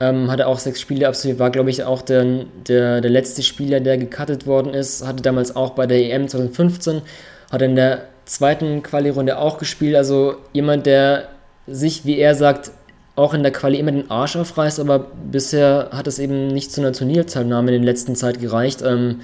ähm, 0.00 0.30
hatte 0.30 0.46
auch 0.46 0.58
sechs 0.58 0.80
Spiele 0.80 1.08
absolviert, 1.08 1.38
war 1.38 1.50
glaube 1.50 1.70
ich 1.70 1.84
auch 1.84 2.02
der, 2.02 2.44
der, 2.66 3.00
der 3.00 3.10
letzte 3.10 3.42
Spieler, 3.42 3.80
der 3.80 3.98
gecuttet 3.98 4.46
worden 4.46 4.74
ist, 4.74 5.06
hatte 5.06 5.22
damals 5.22 5.54
auch 5.56 5.70
bei 5.70 5.86
der 5.86 5.98
EM 5.98 6.28
2015, 6.28 7.02
hat 7.50 7.62
in 7.62 7.76
der 7.76 8.06
zweiten 8.24 8.82
Quali-Runde 8.82 9.38
auch 9.38 9.58
gespielt, 9.58 9.96
also 9.96 10.36
jemand, 10.52 10.86
der 10.86 11.28
sich, 11.66 12.04
wie 12.04 12.18
er 12.18 12.34
sagt, 12.34 12.72
auch 13.14 13.34
in 13.34 13.42
der 13.42 13.52
Quali 13.52 13.78
immer 13.78 13.92
den 13.92 14.10
Arsch 14.10 14.36
aufreißt, 14.36 14.80
aber 14.80 14.98
bisher 15.30 15.90
hat 15.92 16.06
es 16.06 16.18
eben 16.18 16.48
nicht 16.48 16.72
zu 16.72 16.80
einer 16.80 16.92
Turnierteilnahme 16.92 17.74
in 17.74 17.82
der 17.82 17.92
letzten 17.92 18.16
Zeit 18.16 18.40
gereicht. 18.40 18.82
Ähm, 18.82 19.20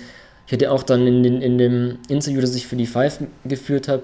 ich 0.47 0.53
hatte 0.53 0.71
auch 0.71 0.83
dann 0.83 1.07
in, 1.07 1.23
den, 1.23 1.43
in 1.43 1.59
dem 1.59 1.99
Interview, 2.09 2.41
das 2.41 2.55
ich 2.55 2.67
für 2.67 2.77
die 2.77 2.87
Five 2.87 3.21
geführt 3.45 3.89
habe, 3.89 4.03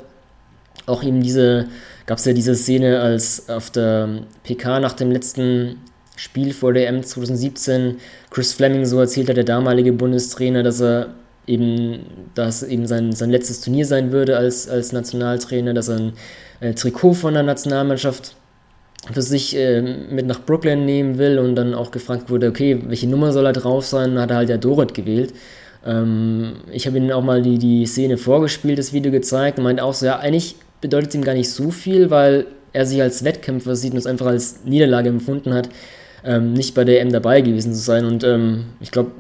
auch 0.87 1.03
eben 1.03 1.23
diese, 1.23 1.67
gab 2.07 2.19
es 2.19 2.25
ja 2.25 2.33
diese 2.33 2.55
Szene, 2.55 3.01
als 3.01 3.49
auf 3.49 3.71
der 3.71 4.09
PK 4.43 4.81
nach 4.81 4.93
dem 4.93 5.11
letzten 5.11 5.81
Spiel 6.17 6.53
vor 6.53 6.73
der 6.73 6.89
M 6.89 7.03
2017 7.03 7.97
Chris 8.31 8.53
Fleming 8.53 8.85
so 8.85 9.01
erzählt 9.01 9.29
hat, 9.29 9.37
der 9.37 9.45
damalige 9.45 9.93
Bundestrainer, 9.93 10.63
dass 10.63 10.81
er 10.81 11.15
eben, 11.47 12.01
dass 12.35 12.63
eben 12.63 12.87
sein, 12.87 13.13
sein 13.13 13.31
letztes 13.31 13.61
Turnier 13.61 13.87
sein 13.87 14.13
würde 14.13 14.37
als, 14.37 14.69
als 14.69 14.93
Nationaltrainer, 14.93 15.75
dass 15.75 15.89
er 15.89 15.97
ein 15.97 16.13
äh, 16.61 16.75
Trikot 16.75 17.15
von 17.15 17.35
der 17.35 17.43
Nationalmannschaft 17.43 18.37
für 19.13 19.23
sich 19.23 19.57
äh, 19.57 19.83
mit 19.83 20.27
nach 20.27 20.41
Brooklyn 20.41 20.85
nehmen 20.85 21.19
will 21.19 21.39
und 21.39 21.57
dann 21.57 21.75
auch 21.75 21.91
gefragt 21.91 22.31
wurde, 22.31 22.49
okay, 22.49 22.81
welche 22.87 23.09
Nummer 23.09 23.33
soll 23.33 23.47
er 23.47 23.53
drauf 23.53 23.85
sein, 23.85 24.19
hat 24.19 24.31
er 24.31 24.37
halt 24.37 24.49
ja 24.49 24.57
Dorit 24.57 24.95
gewählt. 24.95 25.35
Ähm, 25.85 26.55
ich 26.73 26.87
habe 26.87 26.97
ihm 26.97 27.11
auch 27.11 27.23
mal 27.23 27.43
die, 27.43 27.59
die 27.59 27.87
Szene 27.87 28.17
vorgespielt, 28.17 28.79
das 28.79 28.93
Video 28.93 29.13
gezeigt 29.13 29.59
und 29.59 29.65
meinte 29.65 29.85
auch 29.85 29.95
so, 29.95 30.07
ja, 30.07 30.19
eigentlich 30.19 30.57
bedeutet 30.85 31.15
ihm 31.15 31.25
gar 31.25 31.33
nicht 31.33 31.49
so 31.49 31.71
viel, 31.71 32.11
weil 32.11 32.45
er 32.75 32.85
sich 32.85 33.01
als 33.01 33.25
Wettkämpfer 33.25 33.75
sieht 33.75 33.93
und 33.93 33.99
es 33.99 34.07
einfach 34.07 34.27
als 34.27 34.67
Niederlage 34.67 35.09
empfunden 35.09 35.55
hat, 35.55 35.71
ähm, 36.25 36.53
nicht 36.53 36.75
bei 36.75 36.85
der 36.85 37.01
EM 37.01 37.11
dabei 37.11 37.41
gewesen 37.41 37.73
zu 37.73 37.81
sein. 37.81 38.05
Und 38.05 38.23
ähm, 38.23 38.67
ich 38.81 38.91
glaube, 38.91 39.13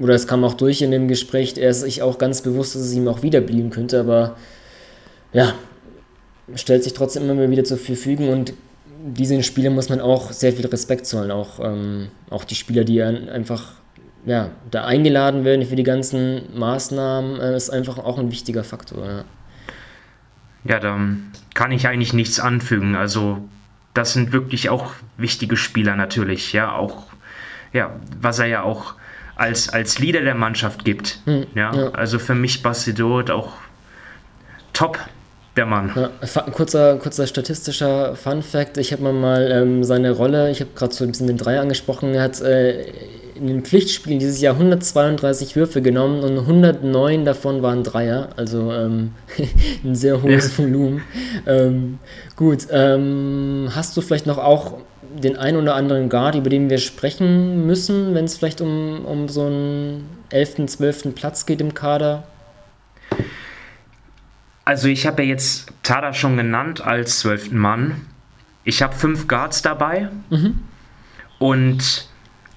oder 0.00 0.14
es 0.14 0.26
kam 0.26 0.42
auch 0.42 0.54
durch 0.54 0.82
in 0.82 0.90
dem 0.90 1.06
Gespräch, 1.06 1.54
er 1.58 1.70
ist 1.70 1.82
sich 1.82 2.02
auch 2.02 2.18
ganz 2.18 2.42
bewusst, 2.42 2.74
dass 2.74 2.82
es 2.82 2.92
ihm 2.92 3.06
auch 3.06 3.22
wiederblieben 3.22 3.70
könnte, 3.70 4.00
aber 4.00 4.36
ja, 5.32 5.54
stellt 6.56 6.82
sich 6.82 6.92
trotzdem 6.92 7.30
immer 7.30 7.48
wieder 7.48 7.62
zur 7.62 7.78
Verfügung 7.78 8.28
und 8.30 8.54
diesen 9.04 9.44
Spielern 9.44 9.76
muss 9.76 9.88
man 9.88 10.00
auch 10.00 10.32
sehr 10.32 10.52
viel 10.52 10.66
Respekt 10.66 11.06
zollen, 11.06 11.30
auch, 11.30 11.60
ähm, 11.60 12.08
auch 12.30 12.42
die 12.42 12.56
Spieler, 12.56 12.82
die 12.82 13.00
einfach 13.00 13.74
ja, 14.24 14.50
da 14.72 14.84
eingeladen 14.84 15.44
werden 15.44 15.64
für 15.64 15.76
die 15.76 15.84
ganzen 15.84 16.42
Maßnahmen, 16.58 17.40
äh, 17.40 17.54
ist 17.54 17.70
einfach 17.70 17.98
auch 17.98 18.18
ein 18.18 18.32
wichtiger 18.32 18.64
Faktor. 18.64 19.06
Ja. 19.06 19.24
Ja, 20.68 20.80
da 20.80 20.98
kann 21.54 21.72
ich 21.72 21.86
eigentlich 21.86 22.12
nichts 22.12 22.40
anfügen. 22.40 22.96
Also 22.96 23.48
das 23.94 24.12
sind 24.12 24.32
wirklich 24.32 24.68
auch 24.68 24.92
wichtige 25.16 25.56
Spieler 25.56 25.96
natürlich, 25.96 26.52
ja, 26.52 26.72
auch 26.72 27.04
ja, 27.72 27.90
was 28.20 28.38
er 28.38 28.46
ja 28.46 28.62
auch 28.62 28.94
als, 29.36 29.68
als 29.68 29.98
Leader 29.98 30.22
der 30.22 30.34
Mannschaft 30.34 30.84
gibt. 30.84 31.20
Hm, 31.24 31.46
ja, 31.54 31.74
ja, 31.74 31.90
also 31.90 32.18
für 32.18 32.34
mich 32.34 32.62
Bastidot 32.62 33.30
auch 33.30 33.52
top 34.72 34.98
der 35.56 35.66
Mann. 35.66 35.92
Ja, 35.94 36.42
kurzer, 36.52 36.96
kurzer 36.96 37.26
statistischer 37.26 38.16
Fun 38.16 38.42
Fact: 38.42 38.78
Ich 38.78 38.92
habe 38.92 39.02
mal, 39.02 39.12
mal 39.12 39.50
ähm, 39.50 39.84
seine 39.84 40.10
Rolle, 40.10 40.50
ich 40.50 40.60
habe 40.60 40.70
gerade 40.74 40.94
so 40.94 41.04
ein 41.04 41.10
bisschen 41.10 41.26
den 41.26 41.36
Dreier 41.38 41.62
angesprochen, 41.62 42.14
er 42.14 42.22
hat 42.22 42.40
äh, 42.40 42.86
in 43.36 43.46
den 43.46 43.62
Pflichtspielen 43.62 44.18
dieses 44.18 44.40
Jahr 44.40 44.54
132 44.54 45.56
Würfe 45.56 45.82
genommen 45.82 46.22
und 46.22 46.38
109 46.38 47.24
davon 47.24 47.62
waren 47.62 47.82
Dreier, 47.82 48.30
also 48.36 48.72
ähm, 48.72 49.12
ein 49.84 49.94
sehr 49.94 50.22
hohes 50.22 50.56
ja. 50.56 50.64
Volumen. 50.64 51.02
Ähm, 51.46 51.98
gut, 52.34 52.66
ähm, 52.70 53.68
hast 53.74 53.96
du 53.96 54.00
vielleicht 54.00 54.26
noch 54.26 54.38
auch 54.38 54.78
den 55.22 55.36
einen 55.36 55.58
oder 55.58 55.74
anderen 55.74 56.08
Guard, 56.08 56.34
über 56.34 56.50
den 56.50 56.70
wir 56.70 56.78
sprechen 56.78 57.66
müssen, 57.66 58.14
wenn 58.14 58.24
es 58.24 58.36
vielleicht 58.36 58.60
um, 58.60 59.04
um 59.04 59.28
so 59.28 59.46
einen 59.46 60.08
11., 60.30 60.66
12. 60.66 61.14
Platz 61.14 61.46
geht 61.46 61.60
im 61.60 61.74
Kader? 61.74 62.24
Also 64.64 64.88
ich 64.88 65.06
habe 65.06 65.22
ja 65.22 65.28
jetzt 65.28 65.68
Tada 65.82 66.12
schon 66.12 66.36
genannt 66.36 66.80
als 66.80 67.20
zwölften 67.20 67.56
Mann. 67.56 68.06
Ich 68.64 68.82
habe 68.82 68.94
fünf 68.94 69.28
Guards 69.28 69.62
dabei. 69.62 70.08
Mhm. 70.28 70.60
Und 71.38 72.08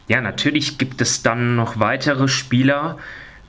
ja, 0.09 0.21
natürlich 0.21 0.79
gibt 0.79 1.01
es 1.01 1.21
dann 1.21 1.55
noch 1.55 1.79
weitere 1.79 2.27
Spieler, 2.27 2.97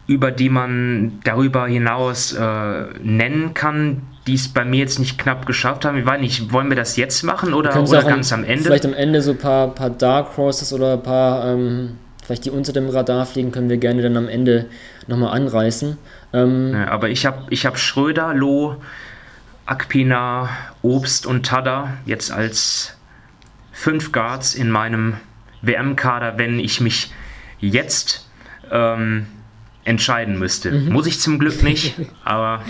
über 0.06 0.30
die 0.30 0.50
man 0.50 1.18
darüber 1.24 1.66
hinaus 1.66 2.34
äh, 2.34 2.84
nennen 3.02 3.54
kann, 3.54 4.02
die 4.26 4.34
es 4.34 4.48
bei 4.48 4.64
mir 4.66 4.80
jetzt 4.80 4.98
nicht 4.98 5.18
knapp 5.18 5.46
geschafft 5.46 5.86
haben. 5.86 5.96
Ich 5.96 6.04
weiß 6.04 6.20
nicht, 6.20 6.52
wollen 6.52 6.68
wir 6.68 6.76
das 6.76 6.96
jetzt 6.96 7.22
machen 7.22 7.54
oder, 7.54 7.80
oder 7.82 8.02
ganz 8.02 8.30
am 8.32 8.44
Ende? 8.44 8.64
Vielleicht 8.64 8.84
am 8.84 8.92
Ende 8.92 9.22
so 9.22 9.30
ein 9.30 9.38
paar, 9.38 9.68
paar 9.68 9.88
Dark 9.88 10.36
Horses 10.36 10.74
oder 10.74 10.94
ein 10.94 11.02
paar, 11.02 11.46
ähm, 11.46 11.96
vielleicht 12.22 12.44
die 12.44 12.50
unter 12.50 12.74
dem 12.74 12.90
Radar 12.90 13.24
fliegen, 13.24 13.52
können 13.52 13.70
wir 13.70 13.78
gerne 13.78 14.02
dann 14.02 14.18
am 14.18 14.28
Ende 14.28 14.66
nochmal 15.06 15.34
anreißen. 15.34 15.96
Ähm, 16.34 16.72
ja, 16.74 16.88
aber 16.88 17.08
ich 17.08 17.24
habe 17.24 17.46
ich 17.48 17.64
hab 17.64 17.78
Schröder, 17.78 18.34
Loh, 18.34 18.76
Akpina, 19.64 20.50
Obst 20.82 21.24
und 21.24 21.46
Tada 21.46 21.94
jetzt 22.04 22.30
als 22.30 22.96
fünf 23.72 24.12
Guards 24.12 24.54
in 24.54 24.70
meinem 24.70 25.14
WM-Kader, 25.62 26.38
wenn 26.38 26.58
ich 26.58 26.80
mich 26.80 27.10
jetzt 27.60 28.26
ähm, 28.70 29.26
entscheiden 29.84 30.38
müsste. 30.38 30.70
Mhm. 30.70 30.92
Muss 30.92 31.06
ich 31.06 31.20
zum 31.20 31.38
Glück 31.38 31.62
nicht, 31.62 31.94
aber 32.24 32.62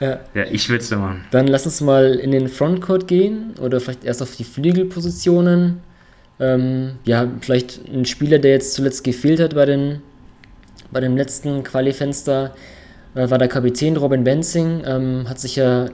ja. 0.00 0.20
ja 0.34 0.44
ich 0.50 0.68
würde 0.68 0.82
es 0.82 0.90
machen. 0.90 1.24
Dann 1.30 1.46
lass 1.46 1.66
uns 1.66 1.80
mal 1.80 2.14
in 2.14 2.30
den 2.30 2.48
Frontcourt 2.48 3.08
gehen 3.08 3.54
oder 3.60 3.80
vielleicht 3.80 4.04
erst 4.04 4.22
auf 4.22 4.36
die 4.36 4.44
Flügelpositionen. 4.44 5.80
Ähm, 6.40 6.92
ja, 7.04 7.28
vielleicht 7.40 7.80
ein 7.88 8.04
Spieler, 8.04 8.38
der 8.38 8.52
jetzt 8.52 8.74
zuletzt 8.74 9.02
gefehlt 9.02 9.40
hat 9.40 9.54
bei, 9.54 9.66
den, 9.66 10.02
bei 10.92 11.00
dem 11.00 11.16
letzten 11.16 11.64
Qualifenster, 11.64 12.54
äh, 13.14 13.28
war 13.28 13.38
der 13.38 13.48
Kapitän 13.48 13.96
Robin 13.96 14.22
Benzing, 14.22 14.82
ähm, 14.84 15.28
hat 15.28 15.40
sich 15.40 15.56
ja 15.56 15.88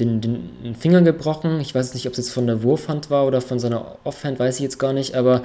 den, 0.00 0.20
den 0.20 0.74
Finger 0.76 1.02
gebrochen. 1.02 1.60
Ich 1.60 1.74
weiß 1.74 1.94
nicht, 1.94 2.06
ob 2.06 2.12
es 2.12 2.18
jetzt 2.18 2.32
von 2.32 2.48
der 2.48 2.64
Wurfhand 2.64 3.10
war 3.10 3.26
oder 3.26 3.40
von 3.40 3.60
seiner 3.60 3.98
Offhand, 4.02 4.40
weiß 4.40 4.56
ich 4.56 4.62
jetzt 4.62 4.78
gar 4.78 4.92
nicht, 4.92 5.14
aber 5.14 5.42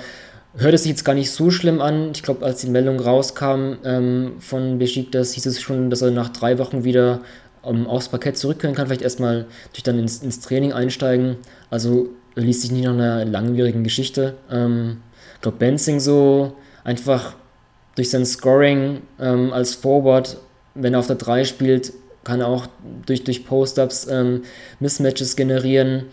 hört 0.59 0.73
es 0.73 0.83
sich 0.83 0.91
jetzt 0.91 1.05
gar 1.05 1.13
nicht 1.13 1.31
so 1.31 1.51
schlimm 1.51 1.81
an. 1.81 2.11
Ich 2.13 2.23
glaube, 2.23 2.45
als 2.45 2.61
die 2.61 2.69
Meldung 2.69 2.99
rauskam 2.99 3.77
ähm, 3.83 4.33
von 4.39 4.79
Besiktas, 4.79 5.33
hieß 5.33 5.45
es 5.45 5.61
schon, 5.61 5.89
dass 5.89 6.01
er 6.01 6.11
nach 6.11 6.29
drei 6.29 6.57
Wochen 6.57 6.83
wieder 6.83 7.21
um, 7.61 7.87
aufs 7.87 8.09
Parkett 8.09 8.37
zurückkehren 8.37 8.75
kann, 8.75 8.87
vielleicht 8.87 9.01
erstmal 9.01 9.45
durch 9.73 9.83
dann 9.83 9.99
ins, 9.99 10.23
ins 10.23 10.39
Training 10.39 10.73
einsteigen. 10.73 11.37
Also 11.69 12.09
liest 12.35 12.61
sich 12.61 12.71
nicht 12.71 12.85
nach 12.85 12.93
einer 12.93 13.25
langwierigen 13.25 13.83
Geschichte. 13.83 14.35
Ähm, 14.49 15.01
ich 15.35 15.41
glaube, 15.41 15.57
Benzing 15.57 15.99
so 15.99 16.53
einfach 16.83 17.35
durch 17.95 18.09
sein 18.09 18.25
Scoring 18.25 19.01
ähm, 19.19 19.51
als 19.51 19.75
Forward 19.75 20.37
wenn 20.81 20.93
er 20.93 20.99
auf 20.99 21.07
der 21.07 21.15
3 21.15 21.45
spielt, 21.45 21.93
kann 22.23 22.41
er 22.41 22.47
auch 22.47 22.67
durch, 23.05 23.23
durch 23.23 23.45
Post-Ups 23.45 24.07
ähm, 24.09 24.43
Mismatches 24.79 25.35
generieren. 25.35 26.05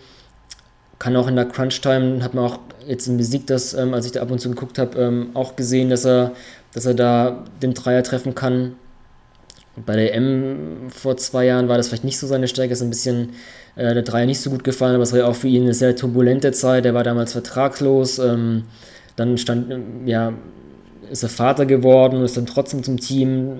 Kann 0.98 1.16
auch 1.16 1.28
in 1.28 1.36
der 1.36 1.44
Crunch-Time, 1.46 2.22
hat 2.22 2.34
man 2.34 2.44
auch 2.44 2.58
jetzt 2.86 3.06
im 3.06 3.16
Besieg 3.16 3.46
das, 3.46 3.74
ähm, 3.74 3.94
als 3.94 4.06
ich 4.06 4.12
da 4.12 4.22
ab 4.22 4.30
und 4.30 4.40
zu 4.40 4.48
geguckt 4.48 4.78
habe, 4.78 4.98
ähm, 4.98 5.30
auch 5.34 5.56
gesehen, 5.56 5.90
dass 5.90 6.04
er, 6.04 6.32
dass 6.72 6.86
er 6.86 6.94
da 6.94 7.44
den 7.62 7.74
Dreier 7.74 8.02
treffen 8.02 8.34
kann. 8.34 8.76
Bei 9.84 9.94
der 9.94 10.14
M 10.14 10.88
vor 10.88 11.16
zwei 11.18 11.44
Jahren 11.44 11.68
war 11.68 11.76
das 11.76 11.88
vielleicht 11.88 12.04
nicht 12.04 12.18
so 12.18 12.26
seine 12.26 12.48
Stärke, 12.48 12.72
ist 12.72 12.82
ein 12.82 12.88
bisschen 12.90 13.30
äh, 13.74 13.92
der 13.92 14.02
Dreier 14.02 14.24
nicht 14.24 14.40
so 14.40 14.50
gut 14.50 14.64
gefallen, 14.64 14.94
aber 14.94 15.02
es 15.02 15.12
war 15.12 15.18
ja 15.18 15.26
auch 15.26 15.36
für 15.36 15.48
ihn 15.48 15.64
eine 15.64 15.74
sehr 15.74 15.94
turbulente 15.96 16.52
Zeit. 16.52 16.86
Er 16.86 16.94
war 16.94 17.04
damals 17.04 17.32
vertragslos, 17.32 18.18
ähm, 18.18 18.64
dann 19.16 19.36
stand, 19.36 20.06
ja, 20.06 20.32
ist 21.10 21.22
er 21.22 21.28
Vater 21.28 21.66
geworden 21.66 22.16
und 22.16 22.24
ist 22.24 22.36
dann 22.36 22.46
trotzdem 22.46 22.82
zum 22.82 22.98
Team 22.98 23.58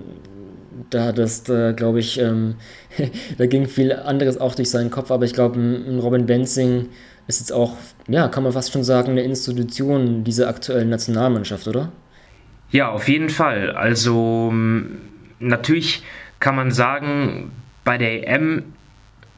da 0.89 1.05
hat 1.05 1.17
es, 1.17 1.43
glaube 1.43 1.99
ich, 1.99 2.19
ähm, 2.19 2.55
da 3.37 3.45
ging 3.45 3.67
viel 3.67 3.91
anderes 3.91 4.39
auch 4.39 4.55
durch 4.55 4.69
seinen 4.69 4.91
Kopf, 4.91 5.11
aber 5.11 5.25
ich 5.25 5.33
glaube, 5.33 5.59
ein 5.59 5.99
Robin 5.99 6.25
Benzing 6.25 6.89
ist 7.27 7.39
jetzt 7.39 7.51
auch, 7.51 7.75
ja, 8.07 8.27
kann 8.27 8.43
man 8.43 8.53
fast 8.53 8.71
schon 8.71 8.83
sagen, 8.83 9.11
eine 9.11 9.21
Institution 9.21 10.23
dieser 10.23 10.47
aktuellen 10.47 10.89
Nationalmannschaft, 10.89 11.67
oder? 11.67 11.91
Ja, 12.71 12.89
auf 12.89 13.07
jeden 13.07 13.29
Fall. 13.29 13.71
Also 13.71 14.53
natürlich 15.39 16.03
kann 16.39 16.55
man 16.55 16.71
sagen, 16.71 17.51
bei 17.83 17.97
der 17.97 18.27
EM, 18.27 18.63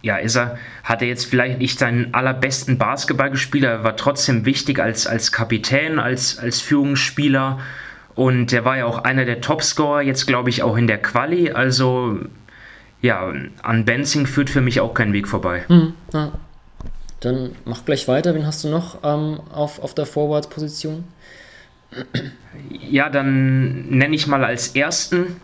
ja, 0.01 0.17
ist 0.17 0.35
er, 0.35 0.57
hat 0.83 1.01
er 1.01 1.07
jetzt 1.07 1.25
vielleicht 1.25 1.59
nicht 1.59 1.77
seinen 1.77 2.13
allerbesten 2.13 2.77
Basketball 2.77 3.31
gespielt, 3.31 3.65
er 3.65 3.83
war 3.83 3.95
trotzdem 3.97 4.45
wichtig 4.45 4.79
als, 4.79 5.07
als 5.07 5.31
Kapitän, 5.31 5.99
als, 5.99 6.39
als 6.39 6.61
Führungsspieler 6.61 7.59
und 8.15 8.51
der 8.51 8.65
war 8.65 8.77
ja 8.77 8.85
auch 8.85 9.03
einer 9.03 9.25
der 9.25 9.41
Topscorer, 9.41 10.01
jetzt 10.01 10.25
glaube 10.25 10.49
ich 10.49 10.61
auch 10.61 10.77
in 10.77 10.87
der 10.87 10.97
Quali. 10.97 11.51
Also 11.51 12.19
ja, 13.01 13.31
an 13.61 13.85
Benzing 13.85 14.25
führt 14.25 14.49
für 14.49 14.59
mich 14.59 14.81
auch 14.81 14.93
kein 14.93 15.13
Weg 15.13 15.27
vorbei. 15.27 15.63
Mhm, 15.69 15.93
ja. 16.13 16.31
Dann 17.19 17.55
mach 17.65 17.85
gleich 17.85 18.07
weiter. 18.07 18.33
Wen 18.33 18.45
hast 18.45 18.63
du 18.63 18.69
noch 18.69 18.99
ähm, 19.03 19.39
auf, 19.51 19.79
auf 19.79 19.93
der 19.93 20.05
Forward-Position? 20.05 21.03
Ja, 22.69 23.09
dann 23.09 23.89
nenne 23.89 24.15
ich 24.15 24.27
mal 24.27 24.43
als 24.43 24.75
ersten, 24.75 25.41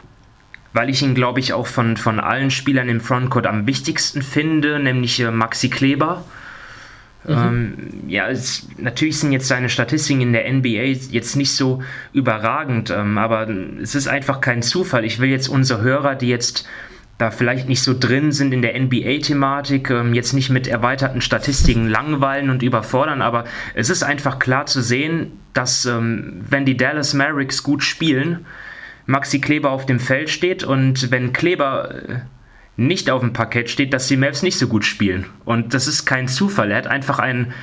weil 0.74 0.90
ich 0.90 1.02
ihn, 1.02 1.16
glaube 1.16 1.40
ich, 1.40 1.54
auch 1.54 1.68
von, 1.68 1.98
von 1.98 2.20
allen 2.20 2.52
Spielern 2.52 2.88
im 2.88 3.02
Frontcourt 3.02 3.48
am 3.48 3.68
wichtigsten 3.68 4.22
finde, 4.22 4.80
nämlich 4.80 5.20
äh, 5.20 5.32
Maxi 5.32 5.70
Kleber. 5.70 6.24
Mhm. 7.28 7.34
Ähm, 7.34 7.74
ja, 8.08 8.30
es, 8.30 8.68
natürlich 8.78 9.20
sind 9.20 9.32
jetzt 9.32 9.48
seine 9.48 9.70
Statistiken 9.70 10.22
in 10.22 10.34
der 10.34 10.52
NBA 10.52 11.12
jetzt 11.12 11.36
nicht 11.36 11.56
so 11.56 11.82
überragend, 12.14 12.92
ähm, 12.92 13.18
aber 13.18 13.50
es 13.82 13.96
ist 13.96 14.08
einfach 14.08 14.42
kein 14.42 14.62
Zufall. 14.62 15.06
Ich 15.06 15.20
will 15.20 15.30
jetzt 15.30 15.48
unsere 15.48 15.82
Hörer, 15.82 16.16
die 16.16 16.30
jetzt 16.30 16.68
da 17.18 17.32
vielleicht 17.32 17.70
nicht 17.70 17.82
so 17.82 17.98
drin 17.98 18.32
sind 18.32 18.54
in 18.54 18.62
der 18.62 18.80
NBA-Thematik, 18.80 19.90
ähm, 19.90 20.14
jetzt 20.14 20.34
nicht 20.34 20.50
mit 20.50 20.68
erweiterten 20.68 21.22
Statistiken 21.22 21.88
langweilen 21.88 22.50
und 22.50 22.62
überfordern, 22.62 23.22
aber 23.22 23.46
es 23.74 23.90
ist 23.90 24.04
einfach 24.04 24.40
klar 24.40 24.66
zu 24.66 24.82
sehen, 24.82 25.32
dass 25.54 25.86
ähm, 25.86 26.42
wenn 26.50 26.66
die 26.66 26.76
Dallas 26.76 27.14
Mavericks 27.14 27.64
gut 27.64 27.84
spielen, 27.84 28.46
Maxi 29.06 29.40
Kleber 29.40 29.72
auf 29.72 29.86
dem 29.86 30.00
Feld 30.00 30.30
steht 30.30 30.64
und 30.64 31.12
wenn 31.12 31.32
Kleber 31.32 31.96
äh, 31.96 32.20
nicht 32.76 33.10
auf 33.10 33.22
dem 33.22 33.32
Parkett 33.34 33.70
steht, 33.70 33.94
dass 33.94 34.08
die 34.08 34.18
Mavs 34.18 34.44
nicht 34.44 34.58
so 34.58 34.68
gut 34.68 34.84
spielen. 34.84 35.26
Und 35.46 35.74
das 35.74 35.88
ist 35.88 36.06
kein 36.06 36.28
Zufall. 36.28 36.72
Er 36.72 36.78
hat 36.78 36.88
einfach 36.88 37.20
ein 37.20 37.54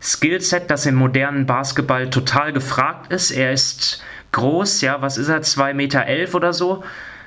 Skillset, 0.00 0.70
das 0.70 0.86
im 0.86 0.94
modernen 0.94 1.46
Basketball 1.46 2.10
total 2.10 2.52
gefragt 2.52 3.12
ist. 3.12 3.32
Er 3.32 3.52
ist 3.52 4.02
groß, 4.30 4.80
ja, 4.80 5.02
was 5.02 5.18
ist 5.18 5.28
er, 5.28 5.42
2,11 5.42 5.74
Meter 5.74 6.06
elf 6.06 6.34
oder 6.34 6.52
so. 6.52 6.84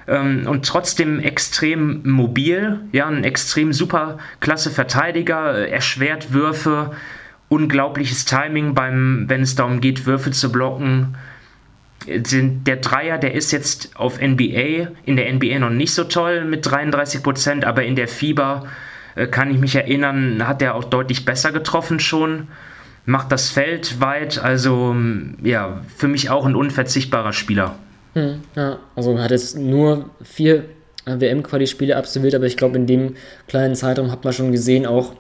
Ähm, 0.08 0.48
und 0.48 0.66
trotzdem 0.66 1.20
extrem 1.20 2.02
mobil, 2.10 2.80
ja, 2.92 3.08
ein 3.08 3.24
extrem 3.24 3.74
super 3.74 4.18
klasse 4.40 4.72
Verteidiger, 4.72 5.68
erschwert 5.68 6.34
Würfe, 6.34 6.92
unglaubliches 7.50 8.26
Timing 8.26 8.74
beim, 8.74 9.26
wenn 9.28 9.42
es 9.42 9.56
darum 9.56 9.82
geht, 9.82 10.06
Würfe 10.06 10.32
zu 10.32 10.52
blocken 10.52 11.16
der 12.08 12.76
Dreier, 12.78 13.18
der 13.18 13.34
ist 13.34 13.52
jetzt 13.52 13.96
auf 13.96 14.22
NBA, 14.22 14.90
in 15.06 15.16
der 15.16 15.32
NBA 15.34 15.60
noch 15.60 15.70
nicht 15.70 15.94
so 15.94 16.04
toll 16.04 16.46
mit 16.46 16.66
33 16.66 17.24
Prozent, 17.24 17.66
aber 17.66 17.84
in 17.84 17.96
der 17.96 18.08
FIBA 18.08 18.66
äh, 19.16 19.28
kann 19.28 19.52
ich 19.52 19.58
mich 19.58 19.76
erinnern, 19.76 20.48
hat 20.48 20.62
er 20.62 20.76
auch 20.76 20.84
deutlich 20.84 21.26
besser 21.26 21.52
getroffen 21.52 22.00
schon. 22.00 22.48
Macht 23.08 23.32
das 23.32 23.52
Feld 23.52 24.00
weit, 24.02 24.40
also 24.40 24.96
ja, 25.44 25.82
für 25.96 26.08
mich 26.08 26.32
auch 26.32 26.46
ein 26.46 26.56
unverzichtbarer 26.56 27.34
Spieler. 27.34 27.76
Hm, 28.16 28.42
ja, 28.56 28.80
also 28.96 29.20
hat 29.20 29.32
jetzt 29.32 29.58
nur 29.58 30.10
vier 30.24 30.64
äh, 31.06 31.20
WM-Quali-Spiele 31.20 31.96
absolviert, 31.96 32.34
aber 32.34 32.46
ich 32.46 32.56
glaube, 32.56 32.78
in 32.78 32.88
dem 32.88 33.16
kleinen 33.48 33.76
Zeitraum 33.76 34.10
hat 34.10 34.24
man 34.24 34.34
schon 34.34 34.52
gesehen, 34.52 34.86
auch. 34.86 35.14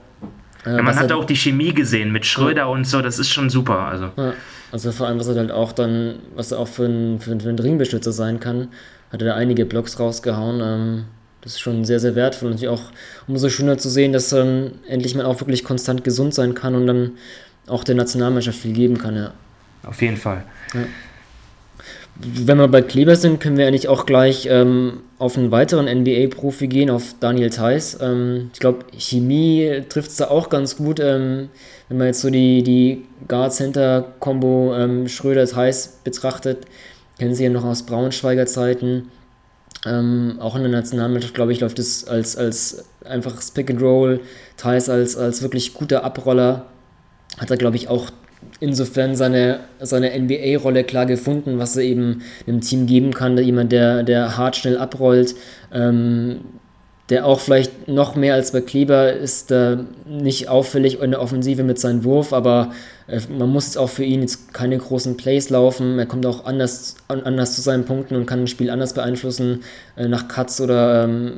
Äh, 0.65 0.77
ja, 0.77 0.81
man 0.81 0.95
hat 0.95 1.11
auch 1.11 1.25
die 1.25 1.35
Chemie 1.35 1.73
gesehen 1.73 2.11
mit 2.11 2.25
Schröder 2.25 2.61
ja. 2.61 2.65
und 2.67 2.87
so, 2.87 3.01
das 3.01 3.19
ist 3.19 3.29
schon 3.29 3.49
super. 3.49 3.79
Also. 3.79 4.11
Ja, 4.17 4.33
also 4.71 4.91
vor 4.93 5.07
allem, 5.07 5.19
was 5.19 5.27
er 5.27 5.35
halt 5.35 5.51
auch 5.51 5.73
dann, 5.73 6.19
was 6.35 6.53
er 6.53 6.59
auch 6.59 6.69
für 6.69 6.85
einen 6.85 7.19
für, 7.19 7.37
für 7.37 7.63
Ringbeschützer 7.63 8.13
sein 8.13 8.39
kann, 8.39 8.69
hat 9.11 9.21
er 9.21 9.27
da 9.27 9.35
einige 9.35 9.65
Blocks 9.65 9.99
rausgehauen. 9.99 10.61
Ähm, 10.63 11.05
das 11.41 11.53
ist 11.53 11.59
schon 11.59 11.85
sehr, 11.85 11.99
sehr 11.99 12.15
wertvoll 12.15 12.49
und 12.49 12.67
auch 12.67 12.91
umso 13.27 13.49
schöner 13.49 13.77
zu 13.77 13.87
sehen, 13.87 14.13
dass 14.13 14.29
dann 14.29 14.71
endlich 14.87 15.13
mal 15.13 15.25
auch 15.25 15.39
wirklich 15.41 15.63
konstant 15.63 16.03
gesund 16.03 16.33
sein 16.33 16.55
kann 16.55 16.73
und 16.73 16.87
dann 16.87 17.11
auch 17.67 17.83
der 17.83 17.93
Nationalmannschaft 17.93 18.57
viel 18.57 18.73
geben 18.73 18.97
kann, 18.97 19.15
ja. 19.15 19.31
Auf 19.83 20.01
jeden 20.01 20.17
Fall. 20.17 20.43
Ja. 20.73 20.85
Wenn 22.17 22.57
wir 22.57 22.69
bei 22.69 22.81
Kleber 22.81 23.15
sind, 23.15 23.41
können 23.41 23.57
wir 23.57 23.67
eigentlich 23.67 23.89
auch 23.89 24.05
gleich 24.05 24.47
ähm, 24.49 25.01
auf 25.19 25.37
einen 25.37 25.51
weiteren 25.51 25.85
NBA-Profi 25.85 26.67
gehen, 26.67 26.89
auf 26.89 27.15
Daniel 27.19 27.49
Theiss. 27.49 27.97
Ähm, 28.01 28.51
ich 28.53 28.59
glaube, 28.59 28.85
Chemie 28.97 29.83
trifft 29.89 30.11
es 30.11 30.17
da 30.17 30.29
auch 30.29 30.49
ganz 30.49 30.77
gut. 30.77 31.01
Ähm, 31.01 31.49
wenn 31.89 31.97
man 31.97 32.07
jetzt 32.07 32.21
so 32.21 32.29
die, 32.29 32.63
die 32.63 33.05
Guard-Center-Kombo 33.27 34.73
ähm, 34.75 35.07
Schröder-Theiss 35.07 35.99
betrachtet, 36.03 36.65
kennen 37.19 37.35
Sie 37.35 37.43
ja 37.43 37.49
noch 37.49 37.65
aus 37.65 37.83
Braunschweiger 37.83 38.45
Zeiten. 38.45 39.11
Ähm, 39.85 40.37
auch 40.39 40.55
in 40.55 40.63
der 40.63 40.71
Nationalmannschaft, 40.71 41.33
glaube 41.33 41.51
ich, 41.51 41.59
läuft 41.59 41.79
es 41.79 42.07
als, 42.07 42.37
als 42.37 42.85
einfaches 43.03 43.51
Pick 43.51 43.69
and 43.69 43.81
Roll. 43.81 44.21
Theiss 44.57 44.89
als, 44.89 45.17
als 45.17 45.41
wirklich 45.41 45.73
guter 45.73 46.03
Abroller 46.03 46.65
hat 47.37 47.51
er, 47.51 47.57
glaube 47.57 47.75
ich, 47.75 47.89
auch 47.89 48.09
insofern 48.59 49.15
seine, 49.15 49.61
seine 49.79 50.17
NBA-Rolle 50.17 50.83
klar 50.83 51.05
gefunden, 51.05 51.59
was 51.59 51.75
er 51.75 51.83
eben 51.83 52.21
einem 52.47 52.61
Team 52.61 52.85
geben 52.85 53.13
kann. 53.13 53.37
Jemand, 53.37 53.71
der, 53.71 54.03
der 54.03 54.37
hart 54.37 54.55
schnell 54.55 54.77
abrollt, 54.77 55.35
ähm, 55.73 56.39
der 57.09 57.25
auch 57.25 57.39
vielleicht 57.39 57.87
noch 57.87 58.15
mehr 58.15 58.33
als 58.33 58.51
bei 58.51 58.61
Kleber 58.61 59.13
ist 59.13 59.51
äh, 59.51 59.77
nicht 60.07 60.49
auffällig 60.49 61.01
in 61.01 61.11
der 61.11 61.21
Offensive 61.21 61.63
mit 61.63 61.77
seinem 61.77 62.03
Wurf, 62.03 62.33
aber 62.33 62.71
äh, 63.07 63.21
man 63.29 63.49
muss 63.49 63.67
jetzt 63.67 63.77
auch 63.77 63.89
für 63.89 64.03
ihn 64.03 64.21
jetzt 64.21 64.53
keine 64.53 64.77
großen 64.77 65.15
Plays 65.15 65.51
laufen. 65.51 65.99
Er 65.99 66.07
kommt 66.07 66.25
auch 66.25 66.45
anders, 66.45 66.95
anders 67.07 67.55
zu 67.55 67.61
seinen 67.61 67.85
Punkten 67.85 68.15
und 68.15 68.25
kann 68.25 68.41
ein 68.41 68.47
Spiel 68.47 68.71
anders 68.71 68.93
beeinflussen, 68.93 69.61
äh, 69.95 70.07
nach 70.07 70.27
Cuts 70.27 70.59
oder 70.61 71.03
ähm, 71.03 71.33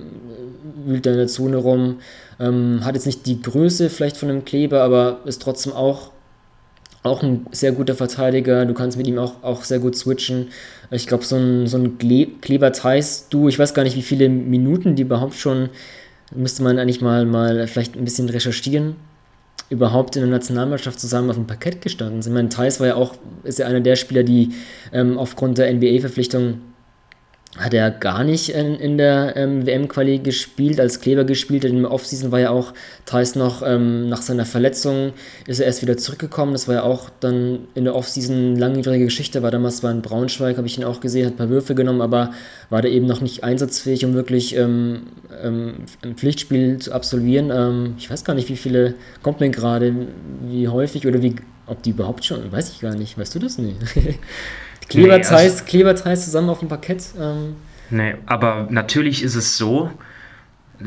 wühlt 0.85 1.05
da 1.05 1.11
in 1.11 1.17
der 1.17 1.27
Zone 1.27 1.57
rum. 1.57 1.97
Ähm, 2.39 2.85
hat 2.85 2.95
jetzt 2.95 3.05
nicht 3.05 3.25
die 3.25 3.41
Größe 3.41 3.89
vielleicht 3.89 4.15
von 4.15 4.29
einem 4.29 4.45
Kleber, 4.45 4.83
aber 4.83 5.19
ist 5.25 5.41
trotzdem 5.41 5.73
auch 5.73 6.11
auch 7.03 7.23
ein 7.23 7.45
sehr 7.51 7.71
guter 7.71 7.95
Verteidiger. 7.95 8.65
Du 8.65 8.73
kannst 8.73 8.97
mit 8.97 9.07
ihm 9.07 9.17
auch, 9.17 9.43
auch 9.43 9.63
sehr 9.63 9.79
gut 9.79 9.95
switchen. 9.95 10.49
Ich 10.91 11.07
glaube, 11.07 11.23
so 11.23 11.35
ein, 11.35 11.67
so 11.67 11.77
ein 11.77 11.97
Kleber-Theis-Du, 11.97 13.47
ich 13.47 13.59
weiß 13.59 13.73
gar 13.73 13.83
nicht, 13.83 13.95
wie 13.95 14.01
viele 14.01 14.29
Minuten 14.29 14.95
die 14.95 15.03
überhaupt 15.03 15.35
schon, 15.35 15.69
müsste 16.35 16.63
man 16.63 16.79
eigentlich 16.79 17.01
mal, 17.01 17.25
mal 17.25 17.67
vielleicht 17.67 17.95
ein 17.95 18.05
bisschen 18.05 18.29
recherchieren, 18.29 18.95
überhaupt 19.69 20.15
in 20.15 20.21
der 20.21 20.31
Nationalmannschaft 20.31 20.99
zusammen 20.99 21.29
auf 21.29 21.35
dem 21.35 21.47
Parkett 21.47 21.81
gestanden 21.81 22.21
sind. 22.21 22.31
Ich 22.31 22.35
meine, 22.35 22.49
Theis 22.49 22.79
war 22.79 22.87
ja 22.87 22.95
auch, 22.95 23.15
ist 23.43 23.59
ja 23.59 23.67
einer 23.67 23.81
der 23.81 23.95
Spieler, 23.95 24.23
die 24.23 24.53
ähm, 24.93 25.17
aufgrund 25.17 25.57
der 25.57 25.73
NBA-Verpflichtung 25.73 26.61
hat 27.57 27.73
er 27.73 27.89
gar 27.89 28.23
nicht 28.23 28.49
in, 28.49 28.75
in 28.75 28.97
der 28.97 29.35
ähm, 29.35 29.65
WM-Quali 29.65 30.19
gespielt, 30.19 30.79
als 30.79 31.01
Kleber 31.01 31.23
gespielt 31.23 31.63
hat. 31.63 31.71
Im 31.71 31.85
Offseason 31.85 32.31
war 32.31 32.39
ja 32.39 32.51
auch 32.51 32.73
Thais 33.05 33.35
noch 33.35 33.63
ähm, 33.65 34.09
nach 34.09 34.21
seiner 34.21 34.45
Verletzung, 34.45 35.13
ist 35.47 35.59
er 35.59 35.65
erst 35.65 35.81
wieder 35.81 35.97
zurückgekommen. 35.97 36.53
Das 36.53 36.67
war 36.67 36.75
ja 36.75 36.83
auch 36.83 37.09
dann 37.19 37.67
in 37.73 37.85
der 37.85 37.95
Offseason 37.95 38.55
langjährige 38.55 39.05
Geschichte. 39.05 39.41
War 39.41 39.51
damals 39.51 39.81
war 39.81 39.91
in 39.91 40.01
Braunschweig, 40.01 40.57
habe 40.57 40.67
ich 40.67 40.77
ihn 40.77 40.83
auch 40.83 40.99
gesehen, 40.99 41.25
hat 41.25 41.33
ein 41.33 41.37
paar 41.37 41.49
Würfe 41.49 41.73
genommen, 41.73 42.01
aber 42.01 42.31
war 42.69 42.81
da 42.81 42.89
eben 42.89 43.07
noch 43.07 43.21
nicht 43.21 43.43
einsatzfähig, 43.43 44.05
um 44.05 44.13
wirklich 44.13 44.55
ähm, 44.55 45.07
ähm 45.43 45.73
ein 46.03 46.15
Pflichtspiel 46.15 46.77
zu 46.77 46.93
absolvieren. 46.93 47.49
Ähm, 47.51 47.95
ich 47.97 48.09
weiß 48.09 48.23
gar 48.23 48.35
nicht, 48.35 48.49
wie 48.49 48.57
viele 48.57 48.95
kommt 49.23 49.39
mir 49.39 49.49
gerade, 49.49 49.93
wie 50.47 50.67
häufig 50.67 51.07
oder 51.07 51.21
wie, 51.23 51.35
ob 51.65 51.81
die 51.81 51.89
überhaupt 51.89 52.23
schon, 52.23 52.51
weiß 52.51 52.69
ich 52.71 52.81
gar 52.81 52.93
nicht. 52.93 53.17
Weißt 53.17 53.33
du 53.33 53.39
das? 53.39 53.57
Nee. 53.57 53.75
Kleberteils, 54.89 55.63
nee, 55.71 55.83
also, 55.83 56.23
zusammen 56.23 56.49
auf 56.49 56.59
dem 56.59 56.69
Parkett. 56.69 57.03
Ähm. 57.19 57.55
Nee, 57.89 58.15
aber 58.25 58.67
natürlich 58.69 59.23
ist 59.23 59.35
es 59.35 59.57
so, 59.57 59.91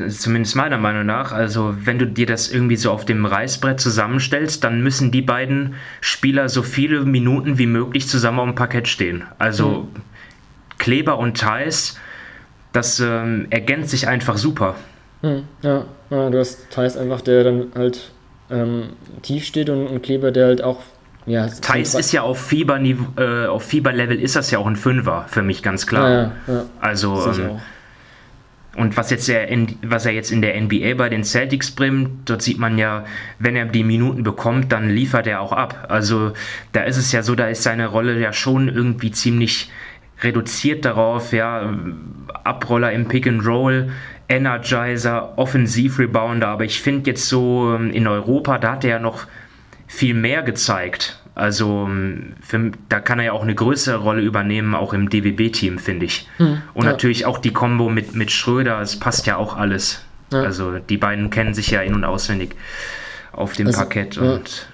zumindest 0.09 0.55
meiner 0.55 0.77
Meinung 0.77 1.05
nach, 1.05 1.31
also 1.31 1.75
wenn 1.83 1.99
du 1.99 2.07
dir 2.07 2.25
das 2.25 2.49
irgendwie 2.49 2.77
so 2.77 2.91
auf 2.91 3.05
dem 3.05 3.25
Reißbrett 3.25 3.79
zusammenstellst, 3.79 4.63
dann 4.63 4.81
müssen 4.81 5.11
die 5.11 5.21
beiden 5.21 5.75
Spieler 5.99 6.49
so 6.49 6.63
viele 6.63 7.03
Minuten 7.03 7.57
wie 7.57 7.65
möglich 7.65 8.07
zusammen 8.07 8.39
auf 8.39 8.45
dem 8.45 8.55
Parkett 8.55 8.87
stehen. 8.87 9.23
Also 9.37 9.87
mhm. 9.93 10.01
Kleber 10.77 11.19
und 11.19 11.37
Thais, 11.37 11.97
das 12.71 12.99
ähm, 12.99 13.47
ergänzt 13.49 13.89
sich 13.89 14.07
einfach 14.07 14.37
super. 14.37 14.75
Mhm, 15.21 15.43
ja. 15.61 15.85
ja, 16.09 16.29
du 16.29 16.39
hast 16.39 16.71
Thais 16.71 16.97
einfach, 16.97 17.21
der 17.21 17.43
dann 17.43 17.71
halt 17.75 18.11
ähm, 18.49 18.93
tief 19.21 19.45
steht 19.45 19.69
und, 19.69 19.87
und 19.87 20.01
Kleber, 20.01 20.31
der 20.31 20.47
halt 20.47 20.63
auch 20.63 20.81
ja, 21.25 21.47
Thais 21.47 21.93
ist 21.93 22.11
ja 22.11 22.21
auf 22.23 22.41
Fieber 22.41 22.79
äh, 22.79 23.45
auf 23.45 23.63
Fieberlevel 23.63 24.19
ist 24.19 24.35
das 24.35 24.51
ja 24.51 24.59
auch 24.59 24.67
ein 24.67 24.75
Fünfer 24.75 25.25
für 25.27 25.43
mich 25.43 25.61
ganz 25.61 25.85
klar. 25.85 26.09
Ja, 26.09 26.31
ja, 26.47 26.63
also 26.79 27.31
ähm, 27.31 27.59
und 28.75 28.95
was 28.95 29.09
jetzt 29.11 29.27
der, 29.27 29.49
was 29.83 30.05
er 30.05 30.13
jetzt 30.13 30.31
in 30.31 30.41
der 30.41 30.59
NBA 30.59 30.93
bei 30.95 31.09
den 31.09 31.23
Celtics 31.23 31.71
bringt, 31.71 32.29
dort 32.29 32.41
sieht 32.41 32.57
man 32.57 32.77
ja, 32.77 33.03
wenn 33.37 33.55
er 33.55 33.65
die 33.65 33.83
Minuten 33.83 34.23
bekommt, 34.23 34.71
dann 34.71 34.89
liefert 34.89 35.27
er 35.27 35.41
auch 35.41 35.51
ab. 35.51 35.87
Also 35.89 36.31
da 36.71 36.83
ist 36.83 36.95
es 36.95 37.11
ja 37.11 37.21
so, 37.21 37.35
da 37.35 37.47
ist 37.47 37.63
seine 37.63 37.87
Rolle 37.87 38.17
ja 38.17 38.31
schon 38.31 38.69
irgendwie 38.69 39.11
ziemlich 39.11 39.69
reduziert 40.21 40.85
darauf, 40.85 41.33
ja, 41.33 41.73
Abroller 42.43 42.91
im 42.93 43.07
Pick 43.07 43.27
and 43.27 43.45
Roll, 43.45 43.91
Energizer, 44.29 45.37
Offensiv-Rebounder, 45.37 46.47
aber 46.47 46.63
ich 46.63 46.81
finde 46.81 47.09
jetzt 47.09 47.27
so 47.27 47.75
ähm, 47.75 47.91
in 47.91 48.07
Europa, 48.07 48.57
da 48.57 48.73
hat 48.73 48.85
er 48.85 48.91
ja 48.91 48.99
noch 48.99 49.25
viel 49.91 50.13
mehr 50.13 50.41
gezeigt. 50.41 51.19
Also 51.35 51.85
ähm, 51.85 52.33
für, 52.41 52.71
da 52.87 53.01
kann 53.01 53.19
er 53.19 53.25
ja 53.25 53.31
auch 53.33 53.43
eine 53.43 53.53
größere 53.53 53.97
Rolle 53.97 54.21
übernehmen, 54.21 54.73
auch 54.73 54.93
im 54.93 55.09
DWB-Team, 55.09 55.79
finde 55.79 56.05
ich. 56.05 56.27
Hm, 56.37 56.61
und 56.73 56.85
ja. 56.85 56.91
natürlich 56.91 57.25
auch 57.25 57.39
die 57.39 57.51
Kombo 57.51 57.89
mit, 57.89 58.15
mit 58.15 58.31
Schröder, 58.31 58.79
es 58.79 58.97
passt 58.97 59.27
ja 59.27 59.35
auch 59.35 59.57
alles. 59.57 60.01
Ja. 60.31 60.43
Also 60.43 60.79
die 60.79 60.97
beiden 60.97 61.29
kennen 61.29 61.53
sich 61.53 61.71
ja 61.71 61.81
in- 61.81 61.93
und 61.93 62.05
auswendig 62.05 62.55
auf 63.33 63.53
dem 63.53 63.67
also, 63.67 63.79
Parkett. 63.79 64.15
Ja. 64.15 64.35
Und, 64.35 64.67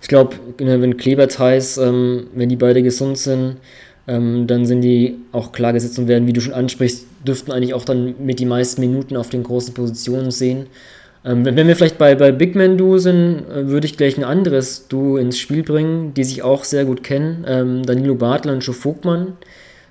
Ich 0.00 0.08
glaube, 0.08 0.36
genau, 0.56 0.80
wenn 0.80 0.96
Kleber 0.96 1.26
Thais, 1.28 1.76
ähm, 1.78 2.28
wenn 2.34 2.48
die 2.48 2.56
beide 2.56 2.82
gesund 2.82 3.18
sind, 3.18 3.56
ähm, 4.06 4.46
dann 4.46 4.64
sind 4.64 4.82
die 4.82 5.16
auch 5.32 5.50
klar 5.50 5.72
gesetzt 5.72 5.98
und 5.98 6.06
werden, 6.06 6.28
wie 6.28 6.32
du 6.32 6.40
schon 6.40 6.54
ansprichst, 6.54 7.04
dürften 7.26 7.50
eigentlich 7.50 7.74
auch 7.74 7.84
dann 7.84 8.14
mit 8.24 8.38
die 8.38 8.46
meisten 8.46 8.80
Minuten 8.80 9.16
auf 9.16 9.28
den 9.28 9.42
großen 9.42 9.74
Positionen 9.74 10.30
sehen. 10.30 10.66
Ähm, 11.26 11.44
wenn 11.44 11.66
wir 11.66 11.74
vielleicht 11.74 11.98
bei, 11.98 12.14
bei 12.14 12.30
Big 12.30 12.54
Man 12.54 12.78
Duo 12.78 12.98
sind, 12.98 13.44
äh, 13.50 13.66
würde 13.66 13.86
ich 13.86 13.96
gleich 13.96 14.16
ein 14.16 14.24
anderes 14.24 14.86
Duo 14.86 15.16
ins 15.16 15.38
Spiel 15.38 15.64
bringen, 15.64 16.14
die 16.14 16.22
sich 16.22 16.42
auch 16.42 16.62
sehr 16.62 16.84
gut 16.84 17.02
kennen. 17.02 17.44
Ähm, 17.48 17.82
Danilo 17.84 18.14
Bartler 18.14 18.52
und 18.52 18.60
Joe 18.60 18.74
Vogtmann 18.74 19.36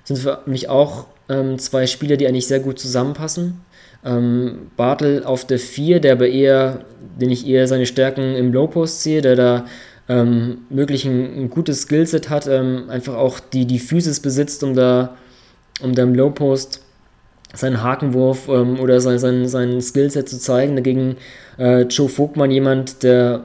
sind 0.04 0.18
für 0.18 0.40
mich 0.46 0.70
auch 0.70 1.06
ähm, 1.28 1.58
zwei 1.58 1.86
Spieler, 1.86 2.16
die 2.16 2.26
eigentlich 2.26 2.46
sehr 2.46 2.60
gut 2.60 2.78
zusammenpassen. 2.78 3.60
Ähm, 4.02 4.70
Bartel 4.78 5.24
auf 5.24 5.46
der 5.46 5.58
4, 5.58 6.00
der 6.00 6.12
aber 6.12 6.28
eher, 6.28 6.84
den 7.20 7.30
ich 7.30 7.46
eher 7.46 7.68
seine 7.68 7.84
Stärken 7.84 8.34
im 8.34 8.52
Low 8.52 8.68
Post 8.68 9.02
sehe, 9.02 9.20
der 9.20 9.36
da 9.36 9.66
ähm, 10.08 10.58
wirklich 10.70 11.04
ein, 11.04 11.42
ein, 11.42 11.50
gutes 11.50 11.82
Skillset 11.82 12.30
hat, 12.30 12.46
ähm, 12.46 12.84
einfach 12.88 13.14
auch 13.14 13.40
die, 13.40 13.66
die 13.66 13.80
Physis 13.80 14.20
besitzt, 14.20 14.62
um 14.62 14.74
da, 14.74 15.16
um 15.82 15.94
da 15.94 16.04
im 16.04 16.14
Low 16.14 16.30
Post 16.30 16.85
seinen 17.54 17.82
Hakenwurf 17.82 18.48
ähm, 18.48 18.78
oder 18.80 19.00
sein, 19.00 19.18
sein, 19.18 19.48
sein 19.48 19.80
Skillset 19.80 20.28
zu 20.28 20.38
zeigen. 20.38 20.76
Dagegen 20.76 21.16
äh, 21.58 21.82
Joe 21.82 22.08
Vogtmann 22.08 22.50
jemand, 22.50 23.02
der 23.02 23.42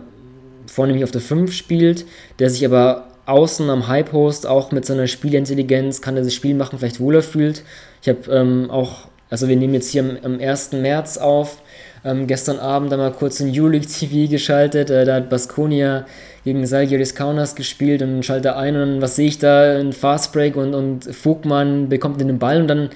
vornehmlich 0.67 1.03
auf 1.03 1.11
der 1.11 1.21
5 1.21 1.51
spielt, 1.53 2.05
der 2.39 2.49
sich 2.49 2.65
aber 2.65 3.07
außen 3.25 3.69
am 3.69 3.87
High 3.87 4.05
Post 4.05 4.47
auch 4.47 4.71
mit 4.71 4.85
seiner 4.85 5.07
Spielintelligenz 5.07 6.01
kann 6.01 6.17
er 6.17 6.23
das 6.23 6.33
Spiel 6.33 6.55
machen, 6.55 6.79
vielleicht 6.79 6.99
wohler 6.99 7.21
fühlt. 7.21 7.63
Ich 8.01 8.09
habe 8.09 8.31
ähm, 8.31 8.69
auch, 8.69 9.07
also 9.29 9.47
wir 9.47 9.55
nehmen 9.55 9.73
jetzt 9.73 9.89
hier 9.89 10.03
am, 10.03 10.17
am 10.23 10.39
1. 10.39 10.73
März 10.73 11.17
auf, 11.17 11.61
ähm, 12.03 12.25
gestern 12.27 12.59
Abend 12.59 12.91
einmal 12.91 13.11
kurz 13.11 13.39
in 13.39 13.51
Euroleague 13.53 13.87
TV 13.87 14.29
geschaltet, 14.29 14.89
äh, 14.89 15.05
da 15.05 15.15
hat 15.15 15.29
Baskonia 15.29 16.05
gegen 16.43 16.65
Salgiris 16.65 17.13
Kaunas 17.13 17.55
gespielt 17.55 18.01
und 18.01 18.25
schalte 18.25 18.55
ein 18.55 18.75
und 18.75 19.01
was 19.01 19.15
sehe 19.15 19.27
ich 19.27 19.37
da? 19.37 19.77
Ein 19.79 19.93
Fast 19.93 20.33
Break 20.33 20.55
und, 20.55 20.73
und 20.73 21.05
Vogtmann 21.15 21.89
bekommt 21.89 22.19
den 22.19 22.39
Ball 22.39 22.61
und 22.61 22.67
dann 22.67 22.89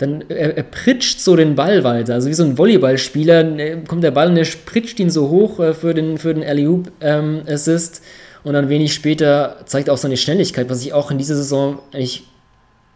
dann 0.00 0.24
er, 0.28 0.56
er 0.56 0.62
pritscht 0.62 1.20
so 1.20 1.36
den 1.36 1.54
Ball 1.54 1.84
weiter. 1.84 2.14
Also 2.14 2.28
wie 2.28 2.34
so 2.34 2.42
ein 2.42 2.56
Volleyballspieler 2.56 3.82
kommt 3.86 4.02
der 4.02 4.10
Ball 4.10 4.28
und 4.28 4.36
er 4.36 4.46
pritscht 4.64 4.98
ihn 4.98 5.10
so 5.10 5.28
hoch 5.28 5.60
äh, 5.60 5.74
für 5.74 5.94
den, 5.94 6.18
für 6.18 6.34
den 6.34 6.42
Alley-Oop-Assist. 6.42 7.96
Ähm, 7.96 8.02
und 8.42 8.54
dann 8.54 8.70
wenig 8.70 8.94
später 8.94 9.58
zeigt 9.66 9.90
auch 9.90 9.98
seine 9.98 10.16
Schnelligkeit, 10.16 10.70
was 10.70 10.80
ich 10.80 10.94
auch 10.94 11.10
in 11.10 11.18
dieser 11.18 11.36
Saison 11.36 11.78
eigentlich 11.92 12.24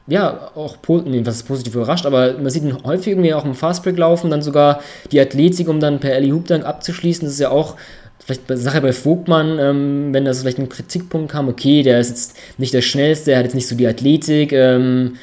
ja, 0.06 0.50
auch 0.54 0.76
nee, 1.06 1.22
was 1.24 1.42
positiv 1.44 1.74
überrascht, 1.74 2.04
aber 2.04 2.34
man 2.34 2.50
sieht 2.50 2.62
ihn 2.62 2.84
häufig 2.84 3.08
irgendwie 3.08 3.32
auch 3.32 3.46
im 3.46 3.54
Fastbreak 3.54 3.96
laufen, 3.96 4.30
dann 4.30 4.42
sogar 4.42 4.80
die 5.12 5.20
Athletik, 5.20 5.66
um 5.66 5.80
dann 5.80 5.98
per 5.98 6.12
Ellie 6.12 6.32
Hoop 6.32 6.46
dann 6.46 6.62
abzuschließen. 6.62 7.24
Das 7.24 7.32
ist 7.32 7.40
ja 7.40 7.50
auch 7.50 7.76
vielleicht 8.24 8.50
eine 8.50 8.58
Sache 8.58 8.82
bei 8.82 8.92
Vogtmann, 8.92 9.58
ähm, 9.58 10.08
wenn 10.12 10.24
das 10.26 10.40
vielleicht 10.40 10.58
ein 10.58 10.68
Kritikpunkt 10.68 11.32
kam, 11.32 11.48
okay, 11.48 11.82
der 11.82 12.00
ist 12.00 12.10
jetzt 12.10 12.36
nicht 12.58 12.74
der 12.74 12.82
schnellste, 12.82 13.30
der 13.30 13.38
hat 13.38 13.44
jetzt 13.44 13.54
nicht 13.54 13.68
so 13.68 13.76
die 13.76 13.86
Athletik, 13.86 14.52
ähm, 14.52 15.16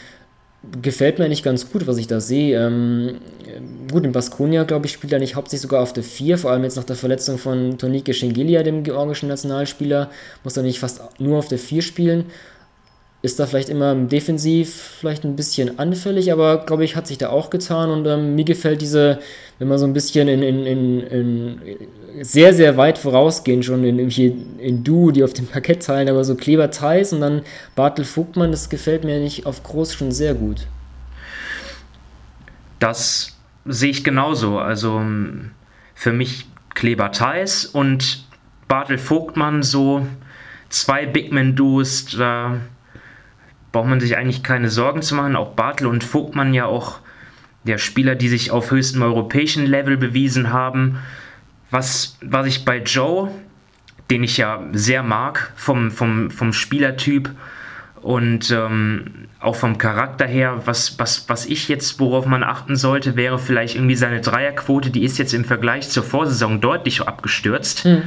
gefällt 0.81 1.17
mir 1.17 1.25
eigentlich 1.25 1.43
ganz 1.43 1.71
gut, 1.71 1.87
was 1.87 1.97
ich 1.97 2.07
da 2.07 2.19
sehe. 2.19 2.59
Ähm, 2.59 3.15
gut, 3.91 4.05
in 4.05 4.11
Baskonia, 4.11 4.63
glaube 4.63 4.85
ich, 4.85 4.91
spielt 4.91 5.11
er 5.11 5.19
nicht 5.19 5.35
hauptsächlich 5.35 5.61
sogar 5.61 5.81
auf 5.81 5.93
der 5.93 6.03
4, 6.03 6.37
vor 6.37 6.51
allem 6.51 6.63
jetzt 6.63 6.77
nach 6.77 6.83
der 6.83 6.95
Verletzung 6.95 7.37
von 7.37 7.77
Tonike 7.77 8.13
Schengelia, 8.13 8.61
dem 8.63 8.83
georgischen 8.83 9.29
Nationalspieler, 9.29 10.11
muss 10.43 10.57
er 10.57 10.63
nicht 10.63 10.79
fast 10.79 11.01
nur 11.19 11.39
auf 11.39 11.47
der 11.47 11.57
4 11.57 11.81
spielen 11.81 12.25
ist 13.23 13.39
da 13.39 13.45
vielleicht 13.45 13.69
immer 13.69 13.93
defensiv 13.93 14.73
vielleicht 14.99 15.23
ein 15.25 15.35
bisschen 15.35 15.77
anfällig, 15.77 16.31
aber 16.31 16.65
glaube 16.65 16.83
ich, 16.83 16.95
hat 16.95 17.05
sich 17.05 17.19
da 17.19 17.29
auch 17.29 17.51
getan 17.51 17.91
und 17.91 18.07
ähm, 18.07 18.35
mir 18.35 18.45
gefällt 18.45 18.81
diese, 18.81 19.19
wenn 19.59 19.67
man 19.67 19.77
so 19.77 19.85
ein 19.85 19.93
bisschen 19.93 20.27
in, 20.27 20.41
in, 20.41 20.65
in, 20.65 20.99
in 21.01 21.61
sehr, 22.21 22.53
sehr 22.53 22.77
weit 22.77 22.97
vorausgehen, 22.97 23.61
schon 23.61 23.83
in, 23.83 23.99
in, 23.99 24.83
Du, 24.83 25.11
die 25.11 25.23
auf 25.23 25.33
dem 25.33 25.45
Parkett 25.45 25.85
teilen, 25.85 26.09
aber 26.09 26.23
so 26.23 26.35
Kleber 26.35 26.71
Theis 26.71 27.13
und 27.13 27.21
dann 27.21 27.43
Bartel 27.75 28.05
Vogtmann, 28.05 28.51
das 28.51 28.69
gefällt 28.69 29.03
mir 29.03 29.19
nicht 29.19 29.45
auf 29.45 29.61
groß 29.61 29.93
schon 29.93 30.11
sehr 30.11 30.33
gut. 30.33 30.67
Das 32.79 33.37
sehe 33.65 33.91
ich 33.91 34.03
genauso. 34.03 34.57
Also 34.57 35.01
für 35.93 36.11
mich 36.11 36.47
Kleber 36.73 37.11
Theis 37.11 37.65
und 37.65 38.25
Bartel 38.67 38.97
Vogtmann 38.97 39.61
so 39.61 40.07
zwei 40.69 41.05
Bigman-Duos, 41.05 42.07
da 42.17 42.61
braucht 43.71 43.87
man 43.87 43.99
sich 43.99 44.17
eigentlich 44.17 44.43
keine 44.43 44.69
Sorgen 44.69 45.01
zu 45.01 45.15
machen. 45.15 45.35
Auch 45.35 45.53
Bartel 45.53 45.87
und 45.87 46.03
Vogtmann 46.03 46.53
ja 46.53 46.65
auch 46.65 46.99
der 47.63 47.77
Spieler, 47.77 48.15
die 48.15 48.29
sich 48.29 48.51
auf 48.51 48.71
höchstem 48.71 49.01
europäischen 49.01 49.65
Level 49.65 49.97
bewiesen 49.97 50.51
haben. 50.51 50.99
Was, 51.69 52.17
was 52.21 52.47
ich 52.47 52.65
bei 52.65 52.79
Joe, 52.79 53.31
den 54.09 54.23
ich 54.23 54.37
ja 54.37 54.61
sehr 54.73 55.03
mag, 55.03 55.53
vom, 55.55 55.91
vom, 55.91 56.31
vom 56.31 56.53
Spielertyp 56.53 57.29
und 58.01 58.51
ähm, 58.51 59.27
auch 59.39 59.55
vom 59.55 59.77
Charakter 59.77 60.25
her, 60.25 60.61
was, 60.65 60.99
was, 60.99 61.29
was 61.29 61.45
ich 61.45 61.67
jetzt, 61.67 61.99
worauf 61.99 62.25
man 62.25 62.43
achten 62.43 62.75
sollte, 62.75 63.15
wäre 63.15 63.39
vielleicht 63.39 63.75
irgendwie 63.75 63.95
seine 63.95 64.21
Dreierquote, 64.21 64.89
die 64.89 65.03
ist 65.03 65.17
jetzt 65.17 65.33
im 65.33 65.45
Vergleich 65.45 65.89
zur 65.89 66.03
Vorsaison 66.03 66.59
deutlich 66.61 67.01
abgestürzt. 67.01 67.85
Mhm. 67.85 68.03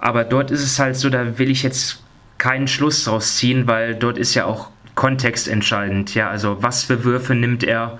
Aber 0.00 0.24
dort 0.24 0.50
ist 0.50 0.64
es 0.64 0.78
halt 0.78 0.96
so, 0.96 1.08
da 1.08 1.38
will 1.38 1.50
ich 1.50 1.62
jetzt 1.62 2.02
keinen 2.38 2.66
Schluss 2.66 3.04
draus 3.04 3.36
ziehen, 3.36 3.68
weil 3.68 3.94
dort 3.94 4.18
ist 4.18 4.34
ja 4.34 4.46
auch 4.46 4.71
kontextentscheidend. 4.94 6.14
Ja, 6.14 6.28
also 6.28 6.62
was 6.62 6.84
für 6.84 7.04
Würfe 7.04 7.34
nimmt 7.34 7.64
er? 7.64 7.98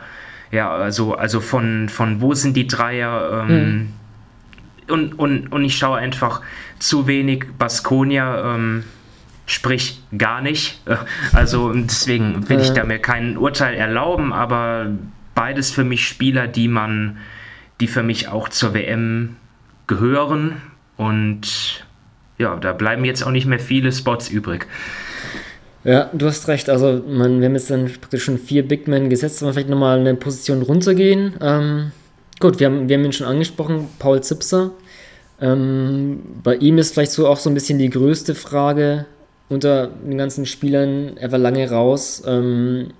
Ja, 0.51 0.71
also, 0.71 1.15
also 1.15 1.41
von, 1.41 1.89
von 1.89 2.21
wo 2.21 2.35
sind 2.35 2.57
die 2.57 2.67
Dreier? 2.67 3.47
Ähm, 3.49 3.57
mhm. 3.57 3.89
und, 4.89 5.19
und, 5.19 5.53
und 5.53 5.65
ich 5.65 5.79
schaue 5.79 5.99
einfach 5.99 6.43
zu 6.79 7.07
wenig 7.07 7.47
Baskonia, 7.59 8.55
ähm, 8.55 8.85
sprich 9.47 10.03
gar 10.17 10.43
nicht. 10.43 10.81
Also 11.33 11.73
deswegen 11.73 12.49
will 12.49 12.61
ich 12.61 12.71
da 12.71 12.85
mir 12.85 12.99
kein 12.99 13.39
Urteil 13.39 13.75
erlauben, 13.75 14.33
aber 14.33 14.91
beides 15.35 15.71
für 15.71 15.85
mich 15.85 16.07
Spieler, 16.07 16.47
die 16.47 16.69
man, 16.69 17.17
die 17.81 17.87
für 17.87 18.03
mich 18.03 18.29
auch 18.29 18.49
zur 18.49 18.75
WM 18.75 19.37
gehören. 19.87 20.61
Und 20.97 21.87
ja, 22.37 22.57
da 22.57 22.73
bleiben 22.73 23.05
jetzt 23.05 23.23
auch 23.23 23.31
nicht 23.31 23.47
mehr 23.47 23.59
viele 23.59 23.91
Spots 23.93 24.29
übrig. 24.29 24.67
Ja, 25.85 26.11
du 26.13 26.27
hast 26.27 26.47
recht. 26.49 26.71
Also, 26.71 27.03
man, 27.07 27.41
wir 27.41 27.47
haben 27.47 27.55
jetzt 27.55 27.71
dann 27.71 27.87
praktisch 27.87 28.25
schon 28.25 28.39
vier 28.39 28.67
Big 28.67 28.87
Men 28.87 29.11
gesetzt, 29.11 29.43
aber 29.43 29.53
vielleicht 29.53 29.69
nochmal 29.69 29.99
eine 29.99 30.15
Position 30.15 30.63
runtergehen. 30.63 31.35
Ähm, 31.41 31.93
gut, 32.39 32.61
wir 32.61 32.69
haben, 32.69 32.89
wir 32.89 32.97
haben 32.97 33.05
ihn 33.05 33.13
schon 33.13 33.27
angesprochen, 33.27 33.89
Paul 33.99 34.23
Zipser. 34.23 34.71
Ähm, 35.41 36.21
bei 36.45 36.57
ihm 36.57 36.79
ist 36.79 36.95
vielleicht 36.95 37.13
so 37.13 37.27
auch 37.27 37.39
so 37.39 37.51
ein 37.51 37.55
bisschen 37.55 37.79
die 37.79 37.91
größte 37.91 38.35
Frage 38.37 39.07
unter 39.49 39.89
den 39.89 40.19
ganzen 40.19 40.47
Spielern. 40.47 41.17
Er 41.17 41.33
war 41.33 41.39
lange 41.39 41.69
raus. 41.69 42.23
Ähm, 42.27 42.91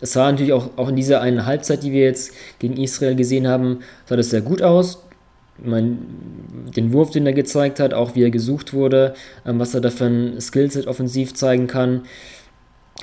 es 0.00 0.12
sah 0.12 0.30
natürlich 0.30 0.54
auch, 0.54 0.70
auch 0.76 0.88
in 0.88 0.96
dieser 0.96 1.20
einen 1.20 1.44
Halbzeit, 1.44 1.82
die 1.82 1.92
wir 1.92 2.04
jetzt 2.04 2.32
gegen 2.58 2.76
Israel 2.76 3.16
gesehen 3.16 3.46
haben, 3.46 3.80
sah 4.06 4.16
das 4.16 4.30
sehr 4.30 4.40
gut 4.40 4.62
aus 4.62 5.07
mein, 5.62 5.98
den 6.76 6.92
Wurf, 6.92 7.10
den 7.10 7.26
er 7.26 7.32
gezeigt 7.32 7.80
hat, 7.80 7.94
auch 7.94 8.14
wie 8.14 8.22
er 8.22 8.30
gesucht 8.30 8.72
wurde, 8.72 9.14
ähm, 9.46 9.58
was 9.58 9.74
er 9.74 9.80
da 9.80 9.90
für 9.90 10.06
ein 10.06 10.40
Skillset 10.40 10.86
offensiv 10.86 11.34
zeigen 11.34 11.66
kann. 11.66 12.02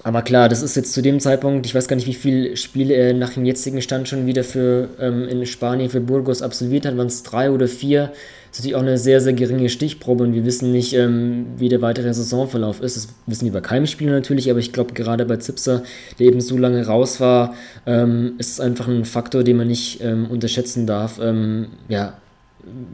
Aber 0.04 0.22
klar, 0.22 0.50
das 0.50 0.62
ist 0.62 0.76
jetzt 0.76 0.94
zu 0.94 1.02
dem 1.02 1.20
Zeitpunkt, 1.20 1.66
ich 1.66 1.74
weiß 1.74 1.88
gar 1.88 1.96
nicht, 1.96 2.08
wie 2.08 2.14
viele 2.14 2.58
Spiele 2.58 2.94
er 2.94 3.14
nach 3.14 3.34
dem 3.34 3.46
jetzigen 3.46 3.82
Stand 3.82 4.08
schon 4.08 4.26
wieder 4.26 4.44
für 4.44 4.90
ähm, 5.00 5.28
in 5.28 5.46
Spanien 5.46 5.90
für 5.90 6.02
Burgos 6.02 6.42
absolviert 6.42 6.86
hat, 6.86 6.98
waren 6.98 7.08
es 7.08 7.24
drei 7.24 7.50
oder 7.50 7.68
vier. 7.68 8.12
Das 8.50 8.60
ist 8.60 8.66
natürlich 8.66 8.76
auch 8.76 8.82
eine 8.82 8.98
sehr, 8.98 9.22
sehr 9.22 9.34
geringe 9.34 9.70
Stichprobe 9.70 10.24
und 10.24 10.34
wir 10.34 10.46
wissen 10.46 10.72
nicht, 10.72 10.94
ähm, 10.94 11.48
wie 11.58 11.70
der 11.70 11.82
weitere 11.82 12.14
Saisonverlauf 12.14 12.82
ist. 12.82 12.98
Das 12.98 13.08
wissen 13.26 13.46
wir 13.46 13.54
bei 13.54 13.62
keinem 13.62 13.88
Spieler 13.88 14.12
natürlich, 14.12 14.50
aber 14.50 14.60
ich 14.60 14.74
glaube, 14.74 14.94
gerade 14.94 15.26
bei 15.26 15.38
Zipser, 15.38 15.84
der 16.20 16.28
eben 16.28 16.42
so 16.42 16.58
lange 16.58 16.86
raus 16.86 17.20
war, 17.20 17.56
ähm, 17.86 18.36
ist 18.38 18.52
es 18.52 18.60
einfach 18.60 18.88
ein 18.88 19.06
Faktor, 19.06 19.44
den 19.44 19.58
man 19.58 19.68
nicht 19.68 20.02
ähm, 20.02 20.28
unterschätzen 20.30 20.86
darf. 20.88 21.20
Ähm, 21.22 21.68
ja, 21.88 22.18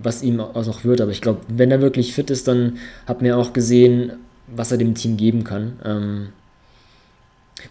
was 0.01 0.23
ihm 0.23 0.39
auch 0.39 0.65
noch 0.65 0.83
wird. 0.83 1.01
Aber 1.01 1.11
ich 1.11 1.21
glaube, 1.21 1.39
wenn 1.47 1.71
er 1.71 1.81
wirklich 1.81 2.13
fit 2.13 2.29
ist, 2.29 2.47
dann 2.47 2.77
hat 3.05 3.21
man 3.21 3.31
auch 3.31 3.53
gesehen, 3.53 4.13
was 4.47 4.71
er 4.71 4.77
dem 4.77 4.95
Team 4.95 5.17
geben 5.17 5.43
kann. 5.43 5.79
Ähm, 5.85 6.27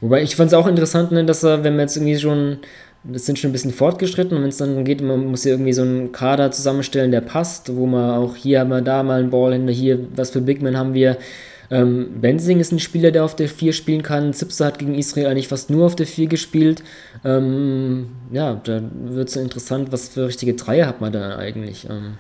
wobei 0.01 0.23
ich 0.23 0.37
fand 0.37 0.49
es 0.49 0.55
auch 0.55 0.67
interessant, 0.67 1.13
ne, 1.13 1.25
dass 1.25 1.43
er, 1.43 1.65
wenn 1.65 1.75
wir 1.75 1.83
jetzt 1.83 1.97
irgendwie 1.97 2.19
schon, 2.19 2.59
das 3.05 3.27
sind 3.27 3.39
schon 3.39 3.51
ein 3.51 3.53
bisschen 3.53 3.73
fortgeschritten 3.73 4.37
und 4.37 4.43
wenn 4.43 4.51
es 4.51 4.59
dann 4.59 4.85
geht, 4.85 5.01
man 5.01 5.27
muss 5.27 5.45
ja 5.45 5.53
irgendwie 5.53 5.73
so 5.73 5.83
einen 5.83 6.13
Kader 6.13 6.51
zusammenstellen, 6.51 7.11
der 7.11 7.23
passt, 7.23 7.75
wo 7.75 7.87
man 7.87 8.11
auch 8.11 8.37
hier 8.37 8.61
haben 8.61 8.71
wir 8.71 8.83
da 8.83 9.03
mal 9.03 9.21
einen 9.21 9.31
Ballhänder, 9.31 9.73
hier, 9.73 9.99
was 10.15 10.31
für 10.31 10.41
Big 10.41 10.63
Men 10.63 10.77
haben 10.77 10.95
wir. 10.95 11.17
Ähm, 11.71 12.21
Benzing 12.21 12.59
ist 12.59 12.73
ein 12.73 12.81
Spieler, 12.81 13.13
der 13.13 13.25
auf 13.25 13.37
der 13.37 13.49
4 13.49 13.73
spielen 13.73 14.03
kann. 14.03 14.33
Zipser 14.33 14.67
hat 14.67 14.81
gegen 14.81 14.95
Israel 14.95 15.27
eigentlich 15.27 15.49
fast 15.49 15.71
nur 15.71 15.87
auf 15.87 15.95
der 15.95 16.07
4 16.07 16.27
gespielt. 16.27 16.83
Ähm, 17.25 18.09
ja, 18.31 18.55
da 18.55 18.81
wird 19.05 19.29
es 19.29 19.37
interessant, 19.37 19.93
was 19.93 20.09
für 20.09 20.27
richtige 20.27 20.55
Dreier 20.55 20.87
hat 20.87 21.01
man 21.01 21.13
da 21.13 21.37
eigentlich. 21.37 21.89
Ähm. 21.89 22.15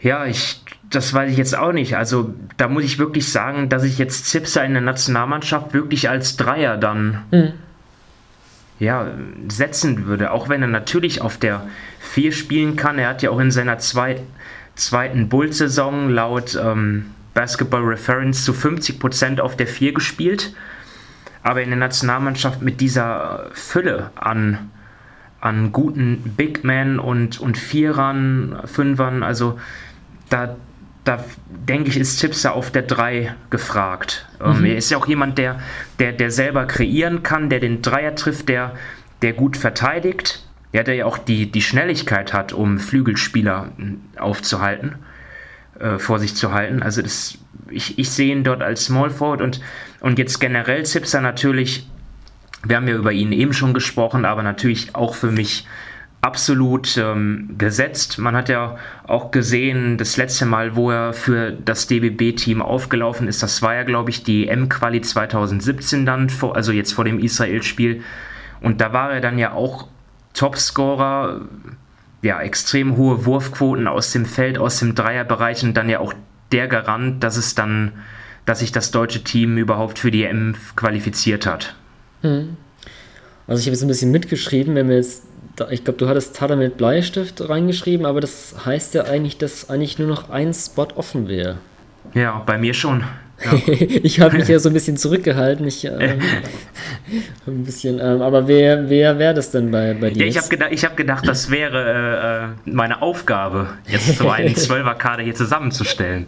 Ja, 0.00 0.26
ich, 0.26 0.62
das 0.90 1.12
weiß 1.12 1.30
ich 1.30 1.38
jetzt 1.38 1.56
auch 1.56 1.72
nicht. 1.72 1.96
Also 1.96 2.34
da 2.56 2.68
muss 2.68 2.84
ich 2.84 2.98
wirklich 2.98 3.30
sagen, 3.30 3.68
dass 3.68 3.84
ich 3.84 3.98
jetzt 3.98 4.26
Zipser 4.26 4.64
in 4.64 4.72
der 4.72 4.82
Nationalmannschaft 4.82 5.74
wirklich 5.74 6.08
als 6.08 6.36
Dreier 6.36 6.76
dann 6.76 7.22
mhm. 7.30 7.52
ja, 8.78 9.08
setzen 9.48 10.06
würde. 10.06 10.32
Auch 10.32 10.48
wenn 10.48 10.62
er 10.62 10.68
natürlich 10.68 11.20
auf 11.20 11.36
der 11.36 11.66
4 12.00 12.32
spielen 12.32 12.76
kann. 12.76 12.98
Er 12.98 13.08
hat 13.08 13.22
ja 13.22 13.30
auch 13.30 13.38
in 13.38 13.50
seiner 13.50 13.78
zweit, 13.78 14.20
zweiten 14.74 15.28
Bull-Saison 15.28 16.10
laut 16.10 16.58
ähm, 16.60 17.06
Basketball 17.34 17.82
Reference 17.82 18.44
zu 18.44 18.52
50% 18.52 19.40
auf 19.40 19.56
der 19.56 19.66
4 19.66 19.94
gespielt. 19.94 20.54
Aber 21.42 21.62
in 21.62 21.70
der 21.70 21.78
Nationalmannschaft 21.78 22.62
mit 22.62 22.80
dieser 22.80 23.50
Fülle 23.52 24.10
an, 24.14 24.70
an 25.40 25.72
guten 25.72 26.34
Big 26.36 26.62
Men 26.64 26.98
und, 26.98 27.40
und 27.40 27.58
Vierern, 27.58 28.60
Fünfern, 28.64 29.22
also 29.22 29.58
da, 30.30 30.56
da 31.04 31.24
denke 31.48 31.90
ich, 31.90 31.96
ist 31.96 32.20
Tipser 32.20 32.54
auf 32.54 32.70
der 32.70 32.82
3 32.82 33.34
gefragt. 33.50 34.28
Ähm, 34.40 34.60
mhm. 34.60 34.64
er 34.66 34.76
ist 34.76 34.90
ja 34.90 34.98
auch 34.98 35.06
jemand, 35.06 35.38
der, 35.38 35.60
der, 35.98 36.12
der 36.12 36.30
selber 36.30 36.66
kreieren 36.66 37.22
kann, 37.22 37.50
der 37.50 37.58
den 37.58 37.82
Dreier 37.82 38.14
trifft, 38.14 38.48
der, 38.48 38.76
der 39.20 39.32
gut 39.32 39.56
verteidigt. 39.56 40.46
Ja, 40.72 40.82
der 40.82 40.94
ja 40.94 41.04
auch 41.04 41.18
die, 41.18 41.50
die 41.52 41.60
Schnelligkeit 41.60 42.32
hat, 42.32 42.54
um 42.54 42.78
Flügelspieler 42.78 43.72
aufzuhalten 44.16 44.94
äh, 45.78 45.98
vor 45.98 46.18
sich 46.18 46.34
zu 46.34 46.52
halten. 46.52 46.82
Also 46.82 47.02
das, 47.02 47.36
ich, 47.68 47.98
ich 47.98 48.10
sehe 48.10 48.32
ihn 48.32 48.42
dort 48.42 48.62
als 48.62 48.86
Small 48.86 49.10
Forward 49.10 49.42
und, 49.42 49.60
und 50.02 50.18
jetzt 50.18 50.40
generell 50.40 50.84
Zipser 50.84 51.20
natürlich, 51.20 51.88
wir 52.64 52.76
haben 52.76 52.88
ja 52.88 52.94
über 52.94 53.12
ihn 53.12 53.32
eben 53.32 53.52
schon 53.52 53.72
gesprochen, 53.72 54.24
aber 54.24 54.42
natürlich 54.42 54.94
auch 54.94 55.14
für 55.14 55.30
mich 55.30 55.66
absolut 56.20 56.96
ähm, 56.98 57.56
gesetzt. 57.58 58.18
Man 58.18 58.36
hat 58.36 58.48
ja 58.48 58.76
auch 59.06 59.30
gesehen, 59.30 59.98
das 59.98 60.16
letzte 60.16 60.46
Mal, 60.46 60.76
wo 60.76 60.90
er 60.90 61.12
für 61.12 61.52
das 61.52 61.86
DBB-Team 61.86 62.62
aufgelaufen 62.62 63.26
ist, 63.26 63.42
das 63.42 63.62
war 63.62 63.74
ja, 63.74 63.82
glaube 63.82 64.10
ich, 64.10 64.22
die 64.22 64.46
M-Quali 64.48 65.00
2017 65.00 66.06
dann, 66.06 66.30
vor, 66.30 66.54
also 66.54 66.70
jetzt 66.70 66.92
vor 66.92 67.04
dem 67.04 67.18
Israel-Spiel. 67.18 68.02
Und 68.60 68.80
da 68.80 68.92
war 68.92 69.12
er 69.12 69.20
dann 69.20 69.38
ja 69.38 69.52
auch 69.52 69.88
Topscorer 70.34 71.42
ja, 72.22 72.40
extrem 72.40 72.96
hohe 72.96 73.26
Wurfquoten 73.26 73.88
aus 73.88 74.12
dem 74.12 74.24
Feld, 74.24 74.58
aus 74.58 74.78
dem 74.78 74.94
Dreierbereich 74.94 75.64
und 75.64 75.74
dann 75.74 75.88
ja 75.88 75.98
auch 75.98 76.14
der 76.52 76.68
Garant, 76.68 77.22
dass 77.24 77.36
es 77.36 77.54
dann, 77.56 77.92
dass 78.46 78.60
sich 78.60 78.72
das 78.72 78.90
deutsche 78.90 79.22
Team 79.22 79.56
überhaupt 79.56 79.98
für 79.98 80.10
die 80.10 80.24
EM 80.24 80.54
qualifiziert 80.76 81.46
hat. 81.46 81.74
Hm. 82.22 82.56
Also 83.46 83.60
ich 83.60 83.66
habe 83.66 83.74
jetzt 83.74 83.82
ein 83.82 83.88
bisschen 83.88 84.10
mitgeschrieben, 84.10 84.74
wenn 84.74 84.88
wir 84.88 84.96
jetzt, 84.96 85.24
ich 85.70 85.84
glaube, 85.84 85.98
du 85.98 86.08
hattest 86.08 86.36
Tada 86.36 86.56
mit 86.56 86.76
Bleistift 86.76 87.48
reingeschrieben, 87.48 88.06
aber 88.06 88.20
das 88.20 88.54
heißt 88.64 88.94
ja 88.94 89.04
eigentlich, 89.04 89.38
dass 89.38 89.68
eigentlich 89.68 89.98
nur 89.98 90.08
noch 90.08 90.30
ein 90.30 90.54
Spot 90.54 90.88
offen 90.94 91.28
wäre. 91.28 91.58
Ja, 92.14 92.42
bei 92.44 92.58
mir 92.58 92.74
schon. 92.74 93.04
Ja. 93.44 93.52
ich 94.02 94.20
habe 94.20 94.36
mich 94.36 94.48
ja 94.48 94.58
so 94.58 94.68
ein 94.68 94.72
bisschen 94.72 94.96
zurückgehalten. 94.96 95.66
Ich, 95.66 95.84
ähm, 95.86 96.20
Ein 97.46 97.64
bisschen, 97.64 97.98
ähm, 97.98 98.22
aber 98.22 98.48
wer, 98.48 98.88
wer 98.88 99.18
wäre 99.18 99.34
das 99.34 99.50
denn 99.50 99.70
bei, 99.70 99.94
bei 99.94 100.10
dir? 100.10 100.24
Ja, 100.24 100.26
ich 100.26 100.38
habe 100.38 100.48
gedacht, 100.48 100.72
hab 100.72 100.96
gedacht, 100.96 101.26
das 101.26 101.50
wäre 101.50 102.54
äh, 102.66 102.70
meine 102.70 103.02
Aufgabe, 103.02 103.68
jetzt 103.86 104.18
so 104.18 104.30
einen 104.30 104.54
Zwölferkader 104.56 105.22
hier 105.22 105.34
zusammenzustellen. 105.34 106.26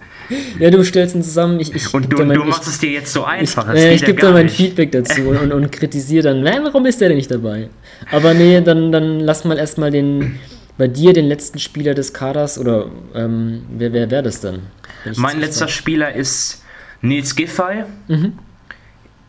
Ja, 0.59 0.71
du 0.71 0.83
stellst 0.85 1.15
ihn 1.15 1.23
zusammen. 1.23 1.61
Ich, 1.61 1.75
ich 1.75 1.93
und 1.95 2.13
du, 2.13 2.25
mein, 2.25 2.39
du 2.39 2.45
machst 2.45 2.63
ich, 2.63 2.69
es 2.69 2.79
dir 2.79 2.91
jetzt 2.91 3.13
so 3.13 3.25
einfach. 3.25 3.73
Ich, 3.73 3.81
äh, 3.81 3.95
ich 3.95 4.05
gebe 4.05 4.21
dann 4.21 4.33
mein 4.33 4.47
nicht. 4.47 4.57
Feedback 4.57 4.93
dazu 4.93 5.23
und, 5.23 5.53
und 5.53 5.73
kritisiere 5.73 6.25
dann, 6.25 6.43
nein, 6.43 6.61
warum 6.65 6.87
ist 6.87 7.01
der 7.01 7.09
denn 7.09 7.17
nicht 7.17 7.31
dabei? 7.31 7.69
Aber 8.11 8.35
nee, 8.35 8.61
dann, 8.61 8.93
dann 8.93 9.21
lass 9.21 9.45
mal 9.45 9.59
erstmal 9.59 9.91
den, 9.91 10.39
bei 10.77 10.89
dir 10.89 11.13
den 11.13 11.27
letzten 11.27 11.59
Spieler 11.59 11.95
des 11.95 12.13
Kaders 12.13 12.59
oder 12.59 12.91
ähm, 13.15 13.63
wer, 13.77 13.93
wer 13.93 14.11
wäre 14.11 14.23
das 14.23 14.41
dann? 14.41 14.63
Mein 15.17 15.41
letzter 15.41 15.69
Spieler 15.69 16.15
ist 16.15 16.64
Nils 17.05 17.37
Giffey. 17.37 17.85
Mhm. 18.09 18.39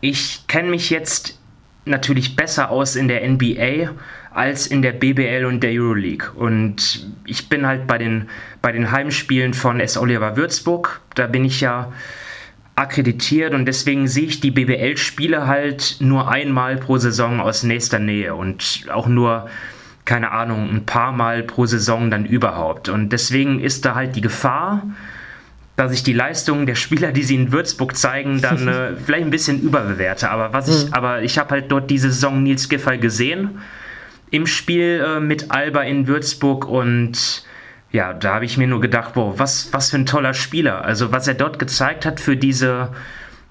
Ich 0.00 0.46
kenne 0.46 0.70
mich 0.70 0.90
jetzt 0.90 1.38
natürlich 1.84 2.34
besser 2.34 2.70
aus 2.70 2.96
in 2.96 3.08
der 3.08 3.28
NBA 3.28 3.90
als 4.32 4.66
in 4.66 4.82
der 4.82 4.92
BBL 4.92 5.44
und 5.46 5.62
der 5.62 5.70
Euroleague. 5.72 6.30
Und 6.34 7.06
ich 7.24 7.48
bin 7.48 7.66
halt 7.66 7.86
bei 7.86 7.96
den, 7.96 8.28
bei 8.60 8.72
den 8.72 8.90
Heimspielen 8.90 9.54
von 9.54 9.80
S. 9.80 9.96
Oliver 9.96 10.36
Würzburg, 10.36 11.00
da 11.14 11.26
bin 11.26 11.44
ich 11.44 11.60
ja 11.60 11.92
akkreditiert 12.74 13.54
und 13.54 13.64
deswegen 13.64 14.06
sehe 14.06 14.26
ich 14.26 14.40
die 14.40 14.50
BBL-Spiele 14.50 15.46
halt 15.46 15.96
nur 16.00 16.30
einmal 16.30 16.76
pro 16.76 16.98
Saison 16.98 17.40
aus 17.40 17.62
nächster 17.62 17.98
Nähe 17.98 18.34
und 18.34 18.86
auch 18.92 19.06
nur, 19.06 19.48
keine 20.04 20.30
Ahnung, 20.32 20.68
ein 20.68 20.84
paar 20.84 21.12
Mal 21.12 21.42
pro 21.42 21.64
Saison 21.64 22.10
dann 22.10 22.26
überhaupt. 22.26 22.90
Und 22.90 23.10
deswegen 23.10 23.60
ist 23.60 23.86
da 23.86 23.94
halt 23.94 24.14
die 24.16 24.20
Gefahr, 24.20 24.82
dass 25.76 25.92
ich 25.92 26.02
die 26.02 26.14
Leistungen 26.14 26.66
der 26.66 26.74
Spieler, 26.74 27.12
die 27.12 27.22
sie 27.22 27.34
in 27.34 27.52
Würzburg 27.52 27.96
zeigen, 27.96 28.40
dann 28.40 28.66
äh, 28.68 28.96
vielleicht 28.96 29.24
ein 29.24 29.30
bisschen 29.30 29.60
überbewerte. 29.60 30.30
Aber 30.30 30.52
was 30.52 30.68
ich, 30.68 30.86
mhm. 30.86 30.94
aber 30.94 31.22
ich 31.22 31.38
habe 31.38 31.50
halt 31.50 31.70
dort 31.70 31.90
diese 31.90 32.10
Saison 32.10 32.42
Nils 32.42 32.68
Giffey 32.68 32.98
gesehen 32.98 33.60
im 34.30 34.46
Spiel 34.46 35.04
äh, 35.06 35.20
mit 35.20 35.50
Alba 35.50 35.82
in 35.82 36.08
Würzburg 36.08 36.66
und 36.66 37.44
ja, 37.92 38.12
da 38.12 38.34
habe 38.34 38.44
ich 38.44 38.58
mir 38.58 38.66
nur 38.66 38.80
gedacht, 38.80 39.14
boah, 39.14 39.38
was, 39.38 39.72
was 39.72 39.90
für 39.90 39.98
ein 39.98 40.06
toller 40.06 40.34
Spieler. 40.34 40.84
Also 40.84 41.12
was 41.12 41.28
er 41.28 41.34
dort 41.34 41.58
gezeigt 41.58 42.04
hat 42.04 42.20
für 42.20 42.36
diese 42.36 42.90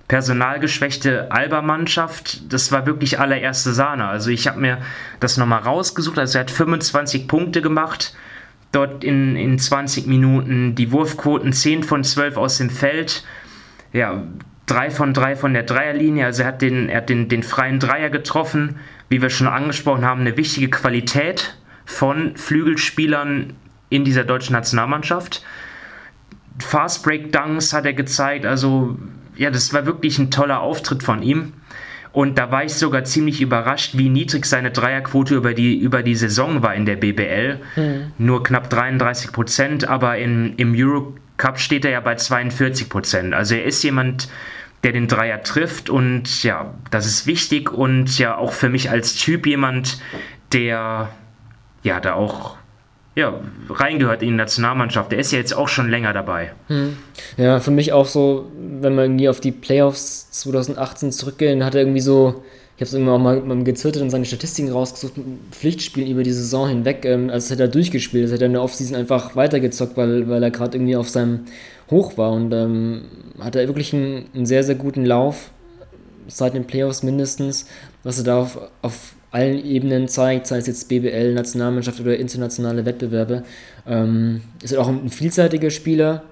personalgeschwächte 0.07 1.31
Alba-Mannschaft, 1.31 2.51
das 2.53 2.71
war 2.71 2.85
wirklich 2.85 3.19
allererste 3.19 3.73
Sahne. 3.73 4.05
Also 4.05 4.29
ich 4.29 4.47
habe 4.47 4.59
mir 4.59 4.79
das 5.19 5.37
nochmal 5.37 5.61
rausgesucht. 5.61 6.19
Also 6.19 6.37
er 6.37 6.41
hat 6.41 6.51
25 6.51 7.27
Punkte 7.27 7.61
gemacht 7.61 8.13
dort 8.75 9.03
in, 9.03 9.35
in 9.35 9.57
20 9.57 10.07
Minuten. 10.07 10.75
Die 10.75 10.91
Wurfquoten 10.91 11.53
10 11.53 11.83
von 11.83 12.03
12 12.03 12.37
aus 12.37 12.57
dem 12.57 12.69
Feld. 12.69 13.23
Ja, 13.93 14.23
3 14.65 14.91
von 14.91 15.13
3 15.13 15.35
von 15.35 15.53
der 15.53 15.63
Dreierlinie. 15.63 16.25
Also 16.25 16.43
er 16.43 16.49
hat 16.49 16.61
den, 16.61 16.89
er 16.89 16.97
hat 16.97 17.09
den, 17.09 17.29
den 17.29 17.43
freien 17.43 17.79
Dreier 17.79 18.09
getroffen. 18.09 18.77
Wie 19.09 19.21
wir 19.21 19.29
schon 19.29 19.47
angesprochen 19.47 20.03
haben, 20.03 20.21
eine 20.21 20.37
wichtige 20.37 20.69
Qualität 20.69 21.57
von 21.85 22.35
Flügelspielern 22.35 23.53
in 23.89 24.03
dieser 24.03 24.23
deutschen 24.23 24.53
Nationalmannschaft. 24.53 25.43
Fast 26.59 27.03
Break 27.03 27.31
Dunks 27.31 27.73
hat 27.73 27.85
er 27.85 27.93
gezeigt. 27.93 28.45
Also 28.45 28.97
ja, 29.35 29.51
das 29.51 29.73
war 29.73 29.85
wirklich 29.85 30.17
ein 30.17 30.31
toller 30.31 30.61
Auftritt 30.61 31.03
von 31.03 31.21
ihm. 31.21 31.53
Und 32.15 32.37
da 32.37 32.49
war 32.49 32.63
ich 32.63 32.73
sogar 32.73 33.03
ziemlich 33.03 33.41
überrascht, 33.41 33.97
wie 33.97 34.07
niedrig 34.07 34.45
seine 34.45 34.71
Dreierquote 34.71 35.35
über 35.35 35.53
die, 35.53 35.77
über 35.77 36.01
die 36.01 36.15
Saison 36.15 36.63
war 36.63 36.73
in 36.73 36.85
der 36.85 36.95
BBL. 36.95 37.59
Mhm. 37.75 38.11
Nur 38.17 38.41
knapp 38.41 38.69
33 38.69 39.33
Prozent, 39.33 39.89
aber 39.89 40.17
in, 40.17 40.55
im 40.55 40.73
Eurocup 40.73 41.59
steht 41.59 41.83
er 41.83 41.91
ja 41.91 41.99
bei 41.99 42.15
42 42.15 42.87
Prozent. 42.87 43.33
Also 43.33 43.55
er 43.55 43.65
ist 43.65 43.83
jemand, 43.83 44.29
der 44.85 44.93
den 44.93 45.09
Dreier 45.09 45.43
trifft 45.43 45.89
und 45.89 46.41
ja, 46.41 46.73
das 46.89 47.05
ist 47.05 47.27
wichtig 47.27 47.73
und 47.73 48.17
ja 48.17 48.37
auch 48.37 48.53
für 48.53 48.69
mich 48.69 48.89
als 48.89 49.15
Typ 49.15 49.45
jemand, 49.45 50.01
der 50.53 51.09
ja 51.83 51.99
da 51.99 52.13
auch 52.13 52.55
ja, 53.15 53.33
reingehört 53.69 54.21
in 54.21 54.29
die 54.29 54.35
Nationalmannschaft. 54.35 55.11
Der 55.11 55.19
ist 55.19 55.31
ja 55.31 55.39
jetzt 55.39 55.55
auch 55.55 55.69
schon 55.69 55.89
länger 55.89 56.11
dabei. 56.11 56.51
Hm. 56.67 56.97
Ja, 57.37 57.61
für 57.61 57.71
mich 57.71 57.93
auch 57.93 58.07
so, 58.07 58.51
wenn 58.57 58.95
wir 58.95 59.03
irgendwie 59.03 59.29
auf 59.29 59.39
die 59.39 59.53
Playoffs 59.53 60.29
2018 60.31 61.13
zurückgehen, 61.13 61.63
hat 61.63 61.75
er 61.75 61.81
irgendwie 61.81 62.01
so, 62.01 62.43
ich 62.75 62.81
habe 62.81 62.85
es 62.85 62.93
irgendwie 62.93 63.11
auch 63.11 63.19
mal 63.19 63.63
Gezirtet 63.63 64.01
und 64.01 64.09
seine 64.09 64.25
Statistiken 64.25 64.69
rausgesucht, 64.69 65.13
Pflichtspielen 65.51 66.11
über 66.11 66.23
die 66.23 66.33
Saison 66.33 66.67
hinweg, 66.67 67.05
ähm, 67.05 67.29
als 67.29 67.49
hätte 67.49 67.63
er 67.63 67.69
durchgespielt, 67.69 68.25
als 68.25 68.33
hätte 68.33 68.43
er 68.43 68.47
in 68.47 68.53
der 68.53 68.63
Offseason 68.63 68.97
einfach 68.97 69.37
weitergezockt, 69.37 69.95
weil, 69.95 70.27
weil 70.27 70.43
er 70.43 70.51
gerade 70.51 70.77
irgendwie 70.77 70.97
auf 70.97 71.07
seinem 71.07 71.45
Hoch 71.89 72.17
war 72.17 72.33
und 72.33 72.51
ähm, 72.51 73.05
hat 73.39 73.55
er 73.55 73.65
wirklich 73.67 73.93
einen, 73.93 74.25
einen 74.35 74.45
sehr, 74.45 74.65
sehr 74.65 74.75
guten 74.75 75.05
Lauf, 75.05 75.51
seit 76.27 76.53
den 76.53 76.65
Playoffs 76.65 77.01
mindestens, 77.01 77.67
was 78.03 78.17
er 78.17 78.25
da 78.25 78.39
auf, 78.39 78.59
auf 78.81 79.14
allen 79.35 79.65
Ebenen 79.65 80.07
zeigt, 80.07 80.47
sei 80.47 80.57
es 80.59 80.67
jetzt 80.67 80.87
BBL, 80.87 81.33
Nationalmannschaft 81.33 81.99
oder 81.99 82.17
internationale 82.17 82.85
Wettbewerbe. 82.85 83.43
Ähm, 83.85 84.41
ist 84.63 84.71
halt 84.71 84.81
auch 84.81 84.87
ein 84.87 85.09
vielseitiger 85.09 85.69
Spieler, 85.71 86.23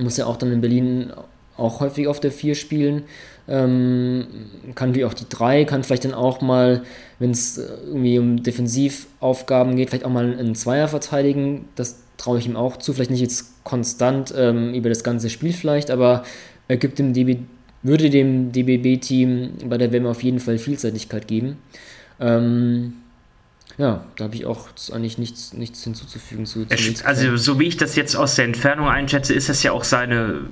muss 0.00 0.16
ja 0.16 0.24
auch 0.24 0.38
dann 0.38 0.50
in 0.50 0.62
Berlin 0.62 1.12
auch 1.58 1.80
häufig 1.80 2.08
auf 2.08 2.20
der 2.20 2.32
4 2.32 2.54
spielen. 2.54 3.02
Ähm, 3.48 4.26
kann 4.74 4.94
wie 4.94 5.04
auch 5.04 5.12
die 5.12 5.28
3, 5.28 5.66
kann 5.66 5.84
vielleicht 5.84 6.06
dann 6.06 6.14
auch 6.14 6.40
mal, 6.40 6.84
wenn 7.18 7.32
es 7.32 7.58
irgendwie 7.58 8.18
um 8.18 8.42
Defensivaufgaben 8.42 9.76
geht, 9.76 9.90
vielleicht 9.90 10.06
auch 10.06 10.10
mal 10.10 10.38
einen 10.38 10.54
Zweier 10.54 10.88
verteidigen. 10.88 11.66
Das 11.74 11.98
traue 12.16 12.38
ich 12.38 12.46
ihm 12.46 12.56
auch 12.56 12.78
zu. 12.78 12.94
Vielleicht 12.94 13.10
nicht 13.10 13.20
jetzt 13.20 13.62
konstant 13.62 14.32
ähm, 14.34 14.72
über 14.72 14.88
das 14.88 15.04
ganze 15.04 15.28
Spiel 15.28 15.52
vielleicht, 15.52 15.90
aber 15.90 16.24
er 16.68 16.78
gibt 16.78 16.98
dem 16.98 17.12
DB, 17.12 17.40
würde 17.82 18.08
dem 18.08 18.52
DBB-Team 18.52 19.50
bei 19.68 19.76
der 19.76 19.92
WM 19.92 20.06
auf 20.06 20.22
jeden 20.22 20.40
Fall 20.40 20.56
Vielseitigkeit 20.56 21.28
geben. 21.28 21.58
Ähm, 22.20 22.94
ja, 23.78 24.04
da 24.16 24.24
habe 24.24 24.34
ich 24.34 24.46
auch 24.46 24.68
eigentlich 24.92 25.18
nichts, 25.18 25.52
nichts 25.54 25.82
hinzuzufügen 25.82 26.46
zu. 26.46 26.66
also, 27.04 27.36
so 27.36 27.58
wie 27.58 27.66
ich 27.66 27.76
das 27.76 27.96
jetzt 27.96 28.14
aus 28.16 28.34
der 28.34 28.44
Entfernung 28.44 28.88
einschätze, 28.88 29.34
ist 29.34 29.48
das 29.48 29.62
ja 29.62 29.72
auch 29.72 29.84
seine 29.84 30.42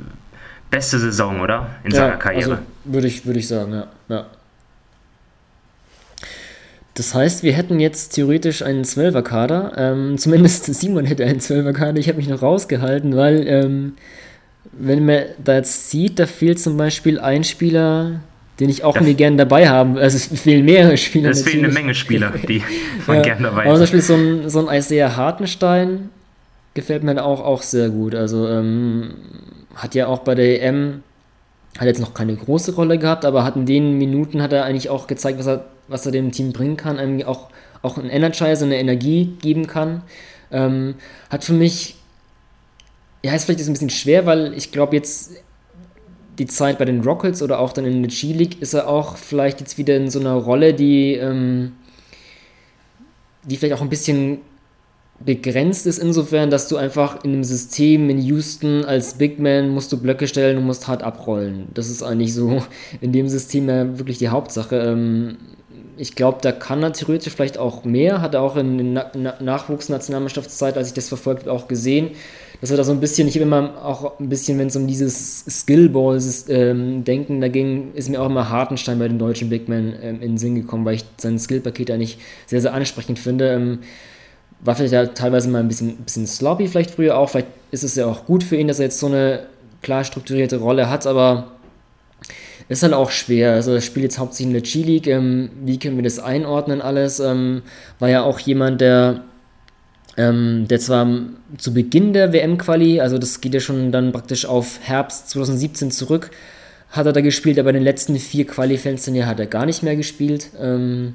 beste 0.70 0.98
Saison, 0.98 1.40
oder? 1.40 1.68
In 1.84 1.90
ja, 1.90 1.98
seiner 1.98 2.16
Karriere. 2.16 2.50
Also, 2.52 2.62
würde 2.84 3.06
ich, 3.06 3.26
würde 3.26 3.38
ich 3.38 3.48
sagen, 3.48 3.72
ja. 3.72 3.88
ja. 4.08 4.26
Das 6.94 7.14
heißt, 7.14 7.42
wir 7.42 7.52
hätten 7.52 7.80
jetzt 7.80 8.14
theoretisch 8.14 8.62
einen 8.62 8.84
Zwölferkader. 8.84 9.72
Ähm, 9.76 10.18
zumindest 10.18 10.66
Simon 10.66 11.04
hätte 11.04 11.24
einen 11.24 11.40
Zwölferkader. 11.40 11.98
Ich 11.98 12.08
habe 12.08 12.18
mich 12.18 12.28
noch 12.28 12.42
rausgehalten, 12.42 13.16
weil, 13.16 13.46
ähm, 13.46 13.94
wenn 14.72 15.04
man 15.04 15.24
da 15.42 15.56
jetzt 15.56 15.90
sieht, 15.90 16.18
da 16.18 16.26
fehlt 16.26 16.60
zum 16.60 16.76
Beispiel 16.76 17.18
ein 17.18 17.44
Spieler, 17.44 18.20
den 18.60 18.68
ich 18.68 18.84
auch 18.84 18.94
irgendwie 18.94 19.14
gerne 19.14 19.36
dabei 19.36 19.68
haben. 19.68 19.96
Also 19.96 20.16
es 20.16 20.26
fehlen 20.40 20.66
mehrere 20.66 20.98
Spieler. 20.98 21.30
Es 21.30 21.42
fehlen 21.42 21.64
eine 21.64 21.72
Menge 21.72 21.94
Spieler, 21.94 22.30
die 22.48 22.62
man 23.06 23.16
ja, 23.16 23.22
gerne 23.22 23.42
dabei 23.44 23.62
hat. 23.62 23.66
Aber 23.66 23.74
zum 23.74 23.82
Beispiel 23.82 24.02
so 24.02 24.14
ein, 24.14 24.50
so 24.50 24.66
ein 24.68 24.78
Isaiah 24.78 25.16
Hartenstein 25.16 26.10
gefällt 26.74 27.02
mir 27.02 27.24
auch, 27.24 27.40
auch 27.40 27.62
sehr 27.62 27.88
gut. 27.88 28.14
Also 28.14 28.46
ähm, 28.48 29.14
hat 29.74 29.94
ja 29.94 30.08
auch 30.08 30.20
bei 30.20 30.34
der 30.34 30.62
EM, 30.62 31.02
hat 31.78 31.86
jetzt 31.86 32.00
noch 32.00 32.12
keine 32.12 32.36
große 32.36 32.74
Rolle 32.74 32.98
gehabt, 32.98 33.24
aber 33.24 33.44
hat 33.44 33.56
in 33.56 33.64
den 33.64 33.96
Minuten 33.96 34.42
hat 34.42 34.52
er 34.52 34.64
eigentlich 34.64 34.90
auch 34.90 35.06
gezeigt, 35.06 35.38
was 35.38 35.46
er, 35.46 35.64
was 35.88 36.04
er 36.04 36.12
dem 36.12 36.30
Team 36.30 36.52
bringen 36.52 36.76
kann, 36.76 36.98
irgendwie 36.98 37.24
auch, 37.24 37.48
auch 37.80 37.96
ein 37.96 38.10
Energizer, 38.10 38.66
eine 38.66 38.78
Energie 38.78 39.36
geben 39.40 39.66
kann. 39.66 40.02
Ähm, 40.52 40.96
hat 41.30 41.44
für 41.44 41.54
mich, 41.54 41.96
ja, 43.24 43.34
ist 43.34 43.46
vielleicht 43.46 43.60
ein 43.66 43.72
bisschen 43.72 43.90
schwer, 43.90 44.26
weil 44.26 44.52
ich 44.52 44.70
glaube 44.70 44.96
jetzt 44.96 45.32
die 46.40 46.46
Zeit 46.46 46.78
bei 46.78 46.86
den 46.86 47.02
Rockets 47.02 47.42
oder 47.42 47.60
auch 47.60 47.74
dann 47.74 47.84
in 47.84 48.02
der 48.02 48.10
G-League 48.10 48.62
ist 48.62 48.72
er 48.72 48.88
auch 48.88 49.18
vielleicht 49.18 49.60
jetzt 49.60 49.76
wieder 49.76 49.94
in 49.94 50.10
so 50.10 50.18
einer 50.18 50.32
Rolle, 50.32 50.72
die, 50.72 51.12
ähm, 51.12 51.72
die 53.44 53.58
vielleicht 53.58 53.74
auch 53.74 53.82
ein 53.82 53.90
bisschen 53.90 54.38
begrenzt 55.22 55.86
ist 55.86 55.98
insofern, 55.98 56.48
dass 56.48 56.66
du 56.66 56.78
einfach 56.78 57.24
in 57.24 57.34
einem 57.34 57.44
System 57.44 58.08
in 58.08 58.16
Houston 58.22 58.86
als 58.86 59.18
Big 59.18 59.38
Man 59.38 59.68
musst 59.68 59.92
du 59.92 59.98
Blöcke 59.98 60.26
stellen 60.26 60.56
und 60.56 60.64
musst 60.64 60.88
hart 60.88 61.02
abrollen. 61.02 61.66
Das 61.74 61.90
ist 61.90 62.02
eigentlich 62.02 62.32
so 62.32 62.62
in 63.02 63.12
dem 63.12 63.28
System 63.28 63.68
ja 63.68 63.98
wirklich 63.98 64.16
die 64.16 64.30
Hauptsache. 64.30 64.76
Ähm, 64.76 65.36
ich 65.98 66.14
glaube, 66.14 66.38
da 66.40 66.52
kann 66.52 66.82
er 66.82 66.94
theoretisch 66.94 67.34
vielleicht 67.34 67.58
auch 67.58 67.84
mehr, 67.84 68.22
hat 68.22 68.32
er 68.32 68.40
auch 68.40 68.56
in 68.56 68.94
der 68.94 69.10
Na 69.14 69.34
Nachwuchsnationalmannschaftszeit, 69.38 70.78
als 70.78 70.88
ich 70.88 70.94
das 70.94 71.08
verfolgt 71.08 71.42
habe, 71.42 71.52
auch 71.52 71.68
gesehen 71.68 72.12
dass 72.60 72.70
wir 72.70 72.76
da 72.76 72.84
so 72.84 72.92
ein 72.92 73.00
bisschen, 73.00 73.26
ich 73.26 73.34
habe 73.34 73.44
immer 73.44 73.84
auch 73.84 74.20
ein 74.20 74.28
bisschen, 74.28 74.58
wenn 74.58 74.68
es 74.68 74.76
um 74.76 74.86
dieses 74.86 75.44
Skillball-Denken 75.48 77.34
ähm, 77.34 77.40
da 77.40 77.48
ging, 77.48 77.92
ist 77.94 78.08
mir 78.10 78.20
auch 78.20 78.26
immer 78.26 78.50
Hartenstein 78.50 78.98
bei 78.98 79.08
den 79.08 79.18
deutschen 79.18 79.48
Big 79.48 79.68
Men 79.68 79.94
ähm, 80.02 80.16
in 80.16 80.32
den 80.32 80.38
Sinn 80.38 80.54
gekommen, 80.54 80.84
weil 80.84 80.96
ich 80.96 81.04
sein 81.16 81.38
Skillpaket 81.38 81.90
eigentlich 81.90 82.18
sehr, 82.46 82.60
sehr 82.60 82.74
ansprechend 82.74 83.18
finde. 83.18 83.50
Ähm, 83.50 83.78
war 84.62 84.74
vielleicht 84.74 84.92
ja 84.92 85.06
teilweise 85.06 85.48
mal 85.48 85.60
ein 85.60 85.68
bisschen, 85.68 85.96
bisschen 85.96 86.26
sloppy, 86.26 86.68
vielleicht 86.68 86.90
früher 86.90 87.16
auch. 87.16 87.30
Vielleicht 87.30 87.48
ist 87.70 87.82
es 87.82 87.96
ja 87.96 88.06
auch 88.06 88.26
gut 88.26 88.42
für 88.42 88.56
ihn, 88.56 88.68
dass 88.68 88.78
er 88.78 88.86
jetzt 88.86 88.98
so 88.98 89.06
eine 89.06 89.46
klar 89.80 90.04
strukturierte 90.04 90.58
Rolle 90.58 90.90
hat, 90.90 91.06
aber 91.06 91.52
ist 92.68 92.82
halt 92.82 92.92
auch 92.92 93.10
schwer. 93.10 93.54
Also, 93.54 93.74
das 93.74 93.84
spielt 93.84 94.04
jetzt 94.04 94.18
hauptsächlich 94.18 94.48
in 94.48 94.52
der 94.52 94.62
G-League. 94.62 95.06
Ähm, 95.06 95.50
wie 95.64 95.78
können 95.78 95.96
wir 95.96 96.04
das 96.04 96.18
einordnen, 96.18 96.80
alles? 96.82 97.18
Ähm, 97.20 97.62
war 97.98 98.10
ja 98.10 98.22
auch 98.22 98.38
jemand, 98.38 98.80
der 98.80 99.24
ähm, 100.20 100.68
der 100.68 100.78
zwar 100.78 101.08
zu 101.56 101.72
Beginn 101.72 102.12
der 102.12 102.32
WM-Quali, 102.34 103.00
also 103.00 103.16
das 103.16 103.40
geht 103.40 103.54
ja 103.54 103.60
schon 103.60 103.90
dann 103.90 104.12
praktisch 104.12 104.44
auf 104.44 104.78
Herbst 104.82 105.30
2017 105.30 105.90
zurück, 105.90 106.30
hat 106.90 107.06
er 107.06 107.14
da 107.14 107.22
gespielt, 107.22 107.58
aber 107.58 107.70
in 107.70 107.76
den 107.76 107.84
letzten 107.84 108.18
vier 108.18 108.46
Quali-Fenstern 108.46 109.26
hat 109.26 109.40
er 109.40 109.46
gar 109.46 109.64
nicht 109.64 109.82
mehr 109.82 109.96
gespielt. 109.96 110.50
Ähm, 110.58 111.14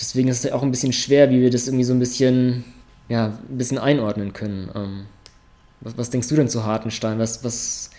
deswegen 0.00 0.28
ist 0.28 0.44
es 0.44 0.52
auch 0.52 0.62
ein 0.62 0.70
bisschen 0.70 0.94
schwer, 0.94 1.30
wie 1.30 1.42
wir 1.42 1.50
das 1.50 1.66
irgendwie 1.66 1.84
so 1.84 1.92
ein 1.92 1.98
bisschen, 1.98 2.64
ja, 3.10 3.26
ein 3.26 3.58
bisschen 3.58 3.78
einordnen 3.78 4.32
können. 4.32 4.70
Ähm, 4.74 5.06
was, 5.82 5.98
was, 5.98 6.10
denkst 6.10 6.28
du 6.28 6.36
denn 6.36 6.48
zu 6.48 6.64
Hartenstein? 6.64 7.18
Was, 7.18 7.44
was, 7.44 7.90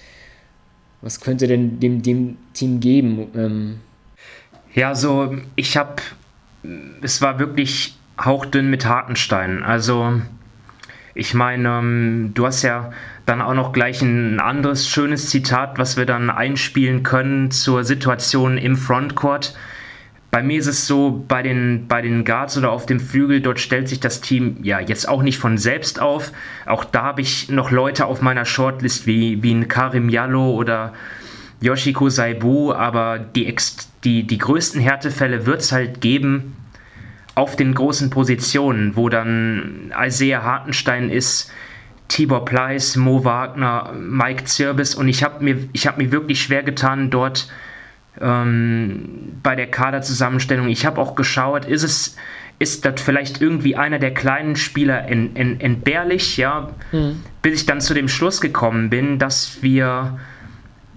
was 1.02 1.20
könnte 1.20 1.48
denn 1.48 1.80
dem, 1.80 2.02
dem 2.02 2.38
Team 2.54 2.80
geben? 2.80 3.28
Ähm, 3.36 3.80
ja, 4.74 4.96
so, 4.96 5.38
ich 5.56 5.78
habe, 5.78 6.02
es 7.04 7.22
war 7.22 7.38
wirklich 7.38 7.99
hauchdünn 8.20 8.70
mit 8.70 8.86
Hartenstein. 8.86 9.64
Also, 9.64 10.22
ich 11.16 11.34
meine, 11.34 11.70
ähm, 11.70 12.32
du 12.34 12.46
hast 12.46 12.62
ja 12.62 12.92
dann 13.26 13.42
auch 13.42 13.54
noch 13.54 13.74
gleich 13.74 14.02
ein 14.02 14.40
anderes 14.40 14.88
schönes 14.88 15.30
Zitat, 15.30 15.78
was 15.78 15.98
wir 15.98 16.06
dann 16.06 16.30
einspielen 16.30 17.04
können 17.04 17.52
zur 17.52 17.84
Situation 17.84 18.58
im 18.58 18.76
Frontcourt. 18.76 19.56
Bei 20.32 20.44
mir 20.44 20.60
ist 20.60 20.68
es 20.68 20.86
so, 20.86 21.26
bei 21.28 21.42
den, 21.42 21.88
bei 21.88 22.02
den 22.02 22.24
Guards 22.24 22.58
oder 22.58 22.72
auf 22.72 22.86
dem 22.86 23.00
Flügel, 23.00 23.42
dort 23.42 23.60
stellt 23.60 23.90
sich 23.90 24.00
das 24.00 24.22
Team 24.22 24.58
ja 24.62 24.80
jetzt 24.80 25.10
auch 25.10 25.24
nicht 25.24 25.40
von 25.40 25.58
selbst 25.58 26.00
auf. 26.00 26.32
Auch 26.68 26.86
da 26.86 27.04
habe 27.04 27.22
ich 27.22 27.50
noch 27.50 27.72
Leute 27.72 28.06
auf 28.06 28.22
meiner 28.22 28.46
Shortlist 28.46 29.08
wie, 29.08 29.42
wie 29.42 29.54
ein 29.54 29.68
Karim 29.68 30.08
Yallo 30.08 30.52
oder 30.52 30.94
Yoshiko 31.62 32.10
Saibu, 32.10 32.72
aber 32.74 33.20
die, 33.20 33.54
die, 34.04 34.24
die 34.24 34.38
größten 34.38 34.80
Härtefälle 34.80 35.46
wird 35.46 35.62
es 35.62 35.72
halt 35.72 36.00
geben 36.00 36.56
auf 37.40 37.56
den 37.56 37.74
großen 37.74 38.10
Positionen, 38.10 38.98
wo 38.98 39.08
dann 39.08 39.94
Isaiah 39.98 40.44
Hartenstein 40.44 41.10
ist, 41.10 41.50
Tibor 42.10 42.44
Pleiss, 42.44 42.98
Mo 42.98 43.24
Wagner, 43.24 43.94
Mike 43.98 44.44
Zirbis 44.44 44.94
und 44.94 45.08
ich 45.08 45.24
habe 45.24 45.42
mir, 45.42 45.70
hab 45.78 45.98
mir 45.98 46.12
wirklich 46.12 46.42
schwer 46.42 46.64
getan, 46.64 47.10
dort 47.10 47.48
ähm, 48.20 49.38
bei 49.42 49.56
der 49.56 49.68
Kaderzusammenstellung. 49.68 50.68
Ich 50.68 50.86
habe 50.86 51.00
auch 51.00 51.16
geschaut, 51.16 51.64
ist 51.64 51.84
es 51.84 52.18
ist 52.62 52.84
das 52.84 53.02
vielleicht 53.02 53.42
irgendwie 53.42 53.78
einer 53.78 54.00
der 54.00 54.14
kleinen 54.14 54.58
Spieler 54.58 55.08
en, 55.08 55.34
en, 55.38 55.62
entbehrlich, 55.62 56.36
ja, 56.36 56.72
mhm. 56.92 57.24
bis 57.42 57.62
ich 57.62 57.66
dann 57.66 57.80
zu 57.80 57.94
dem 57.94 58.10
Schluss 58.10 58.42
gekommen 58.42 58.90
bin, 58.90 59.18
dass 59.18 59.64
wir 59.64 60.20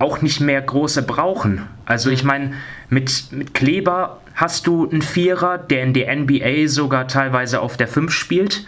auch 0.01 0.23
nicht 0.23 0.41
mehr 0.41 0.61
große 0.61 1.05
brauchen. 1.05 1.69
Also 1.87 2.11
ich 2.11 2.25
meine, 2.25 2.55
mit, 2.93 3.33
mit 3.33 3.55
Kleber 3.55 4.21
hast 4.35 4.67
du 4.67 4.89
einen 4.89 5.03
Vierer, 5.03 5.59
der 5.59 5.83
in 5.83 5.95
der 5.95 6.15
NBA 6.15 6.69
sogar 6.69 7.09
teilweise 7.09 7.61
auf 7.61 7.77
der 7.77 7.89
5 7.89 8.13
spielt. 8.13 8.67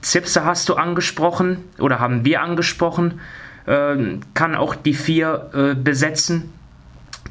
Zipse 0.00 0.44
hast 0.44 0.68
du 0.68 0.74
angesprochen 0.74 1.58
oder 1.78 1.98
haben 1.98 2.24
wir 2.24 2.42
angesprochen, 2.42 3.20
äh, 3.66 3.96
kann 4.34 4.54
auch 4.54 4.76
die 4.76 4.94
4 4.94 5.50
äh, 5.52 5.74
besetzen. 5.74 6.52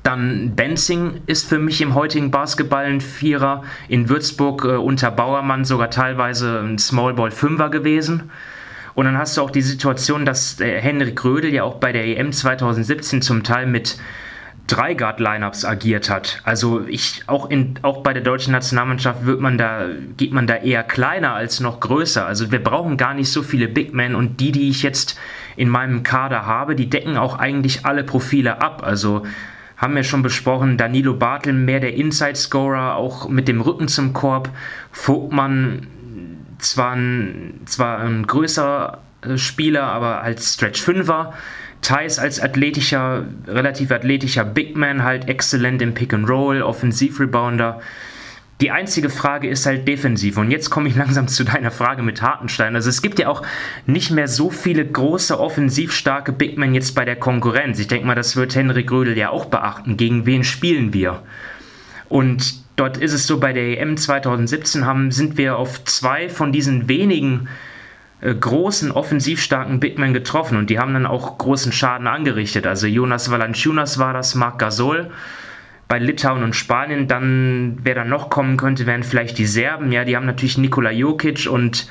Dann 0.03 0.53
Benzing 0.55 1.21
ist 1.27 1.47
für 1.47 1.59
mich 1.59 1.79
im 1.79 1.95
heutigen 1.95 2.29
Basketball 2.29 2.85
ein 2.85 2.99
Vierer. 2.99 3.63
In 3.87 4.09
Würzburg 4.09 4.65
äh, 4.65 4.75
unter 4.75 5.11
Bauermann 5.11 5.63
sogar 5.63 5.91
teilweise 5.91 6.59
ein 6.59 6.77
Smallball 6.77 7.31
Fünfer 7.31 7.69
gewesen. 7.69 8.31
Und 8.95 9.05
dann 9.05 9.17
hast 9.17 9.37
du 9.37 9.41
auch 9.41 9.49
die 9.49 9.61
Situation, 9.61 10.25
dass 10.25 10.59
äh, 10.59 10.81
Henrik 10.81 11.23
Rödel 11.23 11.53
ja 11.53 11.63
auch 11.63 11.75
bei 11.75 11.93
der 11.93 12.05
EM 12.05 12.33
2017 12.33 13.21
zum 13.21 13.43
Teil 13.43 13.65
mit 13.65 13.97
drei 14.67 14.93
Guard-Lineups 14.93 15.65
agiert 15.65 16.09
hat. 16.09 16.41
Also 16.43 16.85
ich 16.87 17.23
auch 17.27 17.49
in 17.49 17.75
auch 17.81 18.01
bei 18.01 18.13
der 18.13 18.23
deutschen 18.23 18.51
Nationalmannschaft 18.53 19.25
wird 19.25 19.41
man 19.41 19.57
da 19.57 19.87
geht 20.17 20.31
man 20.31 20.47
da 20.47 20.55
eher 20.55 20.83
kleiner 20.83 21.33
als 21.33 21.59
noch 21.59 21.79
größer. 21.79 22.25
Also 22.25 22.51
wir 22.51 22.63
brauchen 22.63 22.97
gar 22.97 23.13
nicht 23.13 23.31
so 23.31 23.43
viele 23.43 23.67
Big 23.67 23.93
Men 23.93 24.15
und 24.15 24.39
die, 24.39 24.51
die 24.51 24.69
ich 24.69 24.83
jetzt 24.83 25.19
in 25.55 25.69
meinem 25.69 26.03
Kader 26.03 26.45
habe, 26.45 26.75
die 26.75 26.89
decken 26.89 27.17
auch 27.17 27.37
eigentlich 27.37 27.85
alle 27.85 28.03
Profile 28.03 28.61
ab. 28.61 28.83
Also 28.83 29.23
haben 29.77 29.95
wir 29.95 30.03
schon 30.03 30.21
besprochen, 30.21 30.77
Danilo 30.77 31.13
Bartel 31.15 31.53
mehr 31.53 31.81
der 31.81 31.95
Inside-Scorer, 31.95 32.95
auch 32.95 33.27
mit 33.27 33.49
dem 33.49 33.59
Rücken 33.59 33.89
zum 33.89 34.13
Korb. 34.13 34.49
Vogtmann 34.91 35.87
zwar 36.59 36.93
ein, 36.93 37.61
zwar 37.65 37.99
ein 37.99 38.25
größer 38.25 38.99
äh, 39.21 39.37
Spieler, 39.37 39.83
aber 39.83 40.21
als 40.21 40.53
Stretch-Fünfer. 40.53 41.33
Thais 41.83 42.17
als 42.17 42.39
athletischer, 42.39 43.25
relativ 43.45 43.91
athletischer 43.91 44.45
Big 44.45 44.75
Man 44.75 45.03
halt 45.03 45.27
exzellent 45.27 45.81
im 45.81 45.93
Pick 45.93 46.13
and 46.13 46.27
Roll, 46.27 46.61
Offensiv-Rebounder. 46.61 47.81
Die 48.61 48.71
einzige 48.71 49.09
Frage 49.09 49.49
ist 49.49 49.65
halt 49.65 49.87
defensiv. 49.87 50.37
Und 50.37 50.49
jetzt 50.49 50.69
komme 50.69 50.87
ich 50.87 50.95
langsam 50.97 51.27
zu 51.27 51.43
deiner 51.43 51.71
Frage 51.71 52.01
mit 52.01 52.21
Hartenstein. 52.21 52.75
Also 52.75 52.89
es 52.89 53.01
gibt 53.01 53.19
ja 53.19 53.27
auch 53.27 53.43
nicht 53.85 54.11
mehr 54.11 54.27
so 54.27 54.49
viele 54.49 54.85
große, 54.85 55.39
offensiv 55.39 55.91
starke 55.91 56.31
Big 56.31 56.57
Men 56.57 56.73
jetzt 56.73 56.95
bei 56.95 57.05
der 57.05 57.17
Konkurrenz. 57.17 57.77
Ich 57.79 57.87
denke 57.87 58.07
mal, 58.07 58.15
das 58.15 58.35
wird 58.35 58.55
Henrik 58.55 58.89
Rödel 58.89 59.17
ja 59.17 59.29
auch 59.29 59.45
beachten. 59.45 59.97
Gegen 59.97 60.25
wen 60.25 60.43
spielen 60.43 60.93
wir? 60.93 61.21
Und 62.07 62.63
dort 62.77 62.97
ist 62.97 63.13
es 63.13 63.27
so, 63.27 63.39
bei 63.39 63.51
der 63.51 63.79
EM 63.79 63.97
2017 63.97 64.85
haben, 64.85 65.11
sind 65.11 65.37
wir 65.37 65.57
auf 65.57 65.83
zwei 65.83 66.29
von 66.29 66.53
diesen 66.53 66.87
wenigen 66.87 67.47
äh, 67.47 67.72
großen, 68.23 68.91
offensiv 68.91 69.41
starken 69.41 69.79
Bigmen 69.79 70.13
getroffen 70.13 70.57
und 70.57 70.69
die 70.69 70.79
haben 70.79 70.93
dann 70.93 71.05
auch 71.05 71.37
großen 71.37 71.73
Schaden 71.73 72.07
angerichtet. 72.07 72.65
Also 72.65 72.87
Jonas 72.87 73.29
Valanciunas 73.29 73.99
war 73.99 74.13
das, 74.13 74.35
Marc 74.35 74.59
Gasol. 74.59 75.11
Bei 75.89 75.99
Litauen 75.99 76.43
und 76.43 76.55
Spanien, 76.55 77.07
dann, 77.07 77.77
wer 77.83 77.95
dann 77.95 78.09
noch 78.09 78.29
kommen 78.29 78.55
könnte, 78.55 78.85
wären 78.85 79.03
vielleicht 79.03 79.37
die 79.37 79.45
Serben. 79.45 79.91
Ja, 79.91 80.05
die 80.05 80.15
haben 80.15 80.25
natürlich 80.25 80.57
Nikola 80.57 80.91
Jokic 80.91 81.47
und 81.47 81.87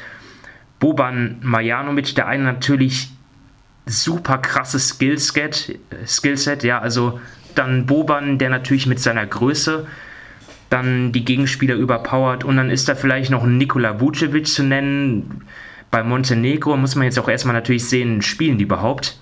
Boban 0.81 1.37
Marjanovic. 1.43 2.15
Der 2.15 2.27
eine 2.27 2.45
natürlich 2.45 3.11
super 3.85 4.39
krasses 4.39 4.89
Skillset, 4.89 5.79
Skillset, 6.07 6.65
ja, 6.65 6.79
also 6.79 7.21
dann 7.55 7.85
Boban, 7.85 8.39
der 8.39 8.49
natürlich 8.49 8.87
mit 8.87 9.01
seiner 9.01 9.27
Größe 9.27 9.87
dann 10.71 11.13
die 11.13 11.25
Gegenspieler 11.25 11.75
überpowert 11.75 12.45
und 12.45 12.57
dann 12.57 12.71
ist 12.71 12.89
da 12.89 12.95
vielleicht 12.95 13.31
noch 13.31 13.45
ein 13.45 13.59
Nikola 13.59 14.01
Vucevic 14.01 14.47
zu 14.47 14.63
nennen, 14.63 15.45
bei 15.93 16.03
Montenegro 16.03 16.77
muss 16.77 16.97
man 16.97 17.05
jetzt 17.05 17.19
auch 17.19 17.29
erstmal 17.29 17.55
natürlich 17.55 17.87
sehen, 17.87 18.23
spielen 18.23 18.59
die 18.59 18.65
überhaupt? 18.65 19.21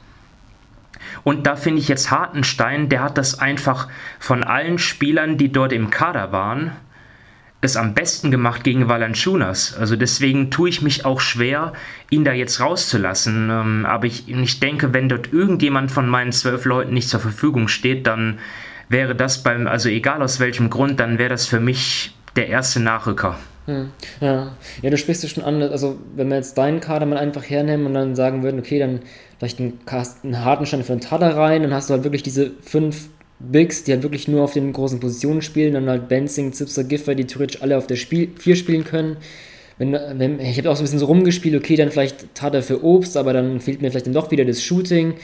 Und 1.25 1.47
da 1.47 1.57
finde 1.57 1.81
ich 1.81 1.89
jetzt 1.89 2.11
Hartenstein, 2.11 2.89
der 2.89 3.03
hat 3.03 3.19
das 3.19 3.39
einfach 3.39 3.89
von 4.19 4.45
allen 4.45 4.79
Spielern, 4.79 5.37
die 5.37 5.53
dort 5.53 5.73
im 5.73 5.91
Kader 5.91 6.33
waren, 6.33 6.73
es 7.61 7.77
am 7.77 7.93
besten 7.93 8.31
gemacht 8.31 8.65
gegen 8.65 8.89
Valanciunas. 8.89 9.77
Also 9.77 9.97
deswegen 9.97 10.51
tue 10.51 10.71
ich 10.71 10.81
mich 10.81 11.05
auch 11.05 11.21
schwer, 11.21 11.75
ihn 12.09 12.25
da 12.25 12.33
jetzt 12.33 12.61
rauszulassen. 12.61 13.51
Ähm, 13.51 13.85
aber 13.85 14.07
ich, 14.07 14.29
ich 14.29 14.61
denke, 14.61 14.95
wenn 14.95 15.09
dort 15.09 15.33
irgendjemand 15.33 15.91
von 15.91 16.09
meinen 16.09 16.33
zwölf 16.33 16.65
Leuten 16.65 16.95
nicht 16.95 17.09
zur 17.09 17.21
Verfügung 17.21 17.67
steht, 17.69 18.07
dann 18.07 18.39
wäre 18.89 19.15
das 19.15 19.43
beim, 19.43 19.67
also 19.67 19.89
egal 19.89 20.23
aus 20.23 20.41
welchem 20.41 20.71
Grund, 20.71 21.01
dann 21.01 21.19
wäre 21.19 21.31
das 21.31 21.47
für 21.47 21.61
mich 21.61 22.15
der 22.37 22.49
erste 22.49 22.81
Nachrücker. 22.81 23.39
Hm. 23.67 23.91
Ja. 24.21 24.57
ja, 24.83 24.91
du 24.91 24.97
sprichst 24.97 25.23
es 25.23 25.31
schon 25.31 25.45
an, 25.45 25.63
also 25.63 25.99
wenn 26.17 26.29
wir 26.29 26.37
jetzt 26.37 26.57
deinen 26.57 26.81
Kader 26.81 27.07
mal 27.07 27.19
einfach 27.19 27.49
hernehmen 27.49 27.87
und 27.87 27.95
dann 27.95 28.17
sagen 28.17 28.43
würden, 28.43 28.59
okay, 28.59 28.79
dann 28.79 29.01
vielleicht 29.39 29.61
einen, 29.61 29.79
einen 30.25 30.45
harten 30.45 30.67
Stand 30.67 30.85
für 30.85 30.93
einen 30.93 31.01
Tada 31.01 31.31
rein, 31.31 31.63
dann 31.63 31.75
hast 31.75 31.91
du 31.91 31.95
halt 31.95 32.05
wirklich 32.05 32.23
diese 32.23 32.53
fünf 32.63 33.09
Bigs, 33.39 33.85
die 33.85 33.93
halt 33.93 34.03
wirklich 34.03 34.29
nur 34.29 34.43
auf 34.43 34.53
den 34.53 34.73
großen 34.73 35.01
Positionen 35.01 35.43
spielen, 35.43 35.75
dann 35.75 35.89
halt 35.89 36.09
Benzing, 36.09 36.53
Zipser, 36.53 36.85
Giffer, 36.85 37.15
die 37.15 37.25
theoretisch 37.25 37.63
alle 37.63 37.79
auf 37.79 37.87
der 37.87 37.97
Spiel 37.97 38.31
vier 38.39 38.57
spielen 38.57 38.85
können. 38.85 39.17
Wenn, 39.79 39.93
wenn, 39.93 40.41
ich 40.41 40.59
habe 40.59 40.71
auch 40.71 40.77
so 40.77 40.83
ein 40.83 40.85
bisschen 40.85 40.99
so 40.99 41.07
rumgespielt, 41.07 41.57
okay, 41.57 41.75
dann 41.75 41.91
vielleicht 41.91 42.35
Tada 42.35 42.61
für 42.61 42.85
Obst, 42.85 43.17
aber 43.17 43.33
dann 43.33 43.61
fehlt 43.61 43.81
mir 43.81 43.91
vielleicht 43.91 44.07
dann 44.07 44.13
doch 44.13 44.31
wieder 44.31 44.45
das 44.45 44.63
Shooting. 44.63 45.15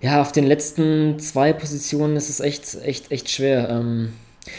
Ja, 0.00 0.20
auf 0.20 0.32
den 0.32 0.44
letzten 0.44 1.20
zwei 1.20 1.52
Positionen 1.52 2.16
ist 2.16 2.28
es 2.28 2.40
echt, 2.40 2.76
echt, 2.82 3.12
echt 3.12 3.30
schwer. 3.30 3.68
Ähm, 3.70 4.12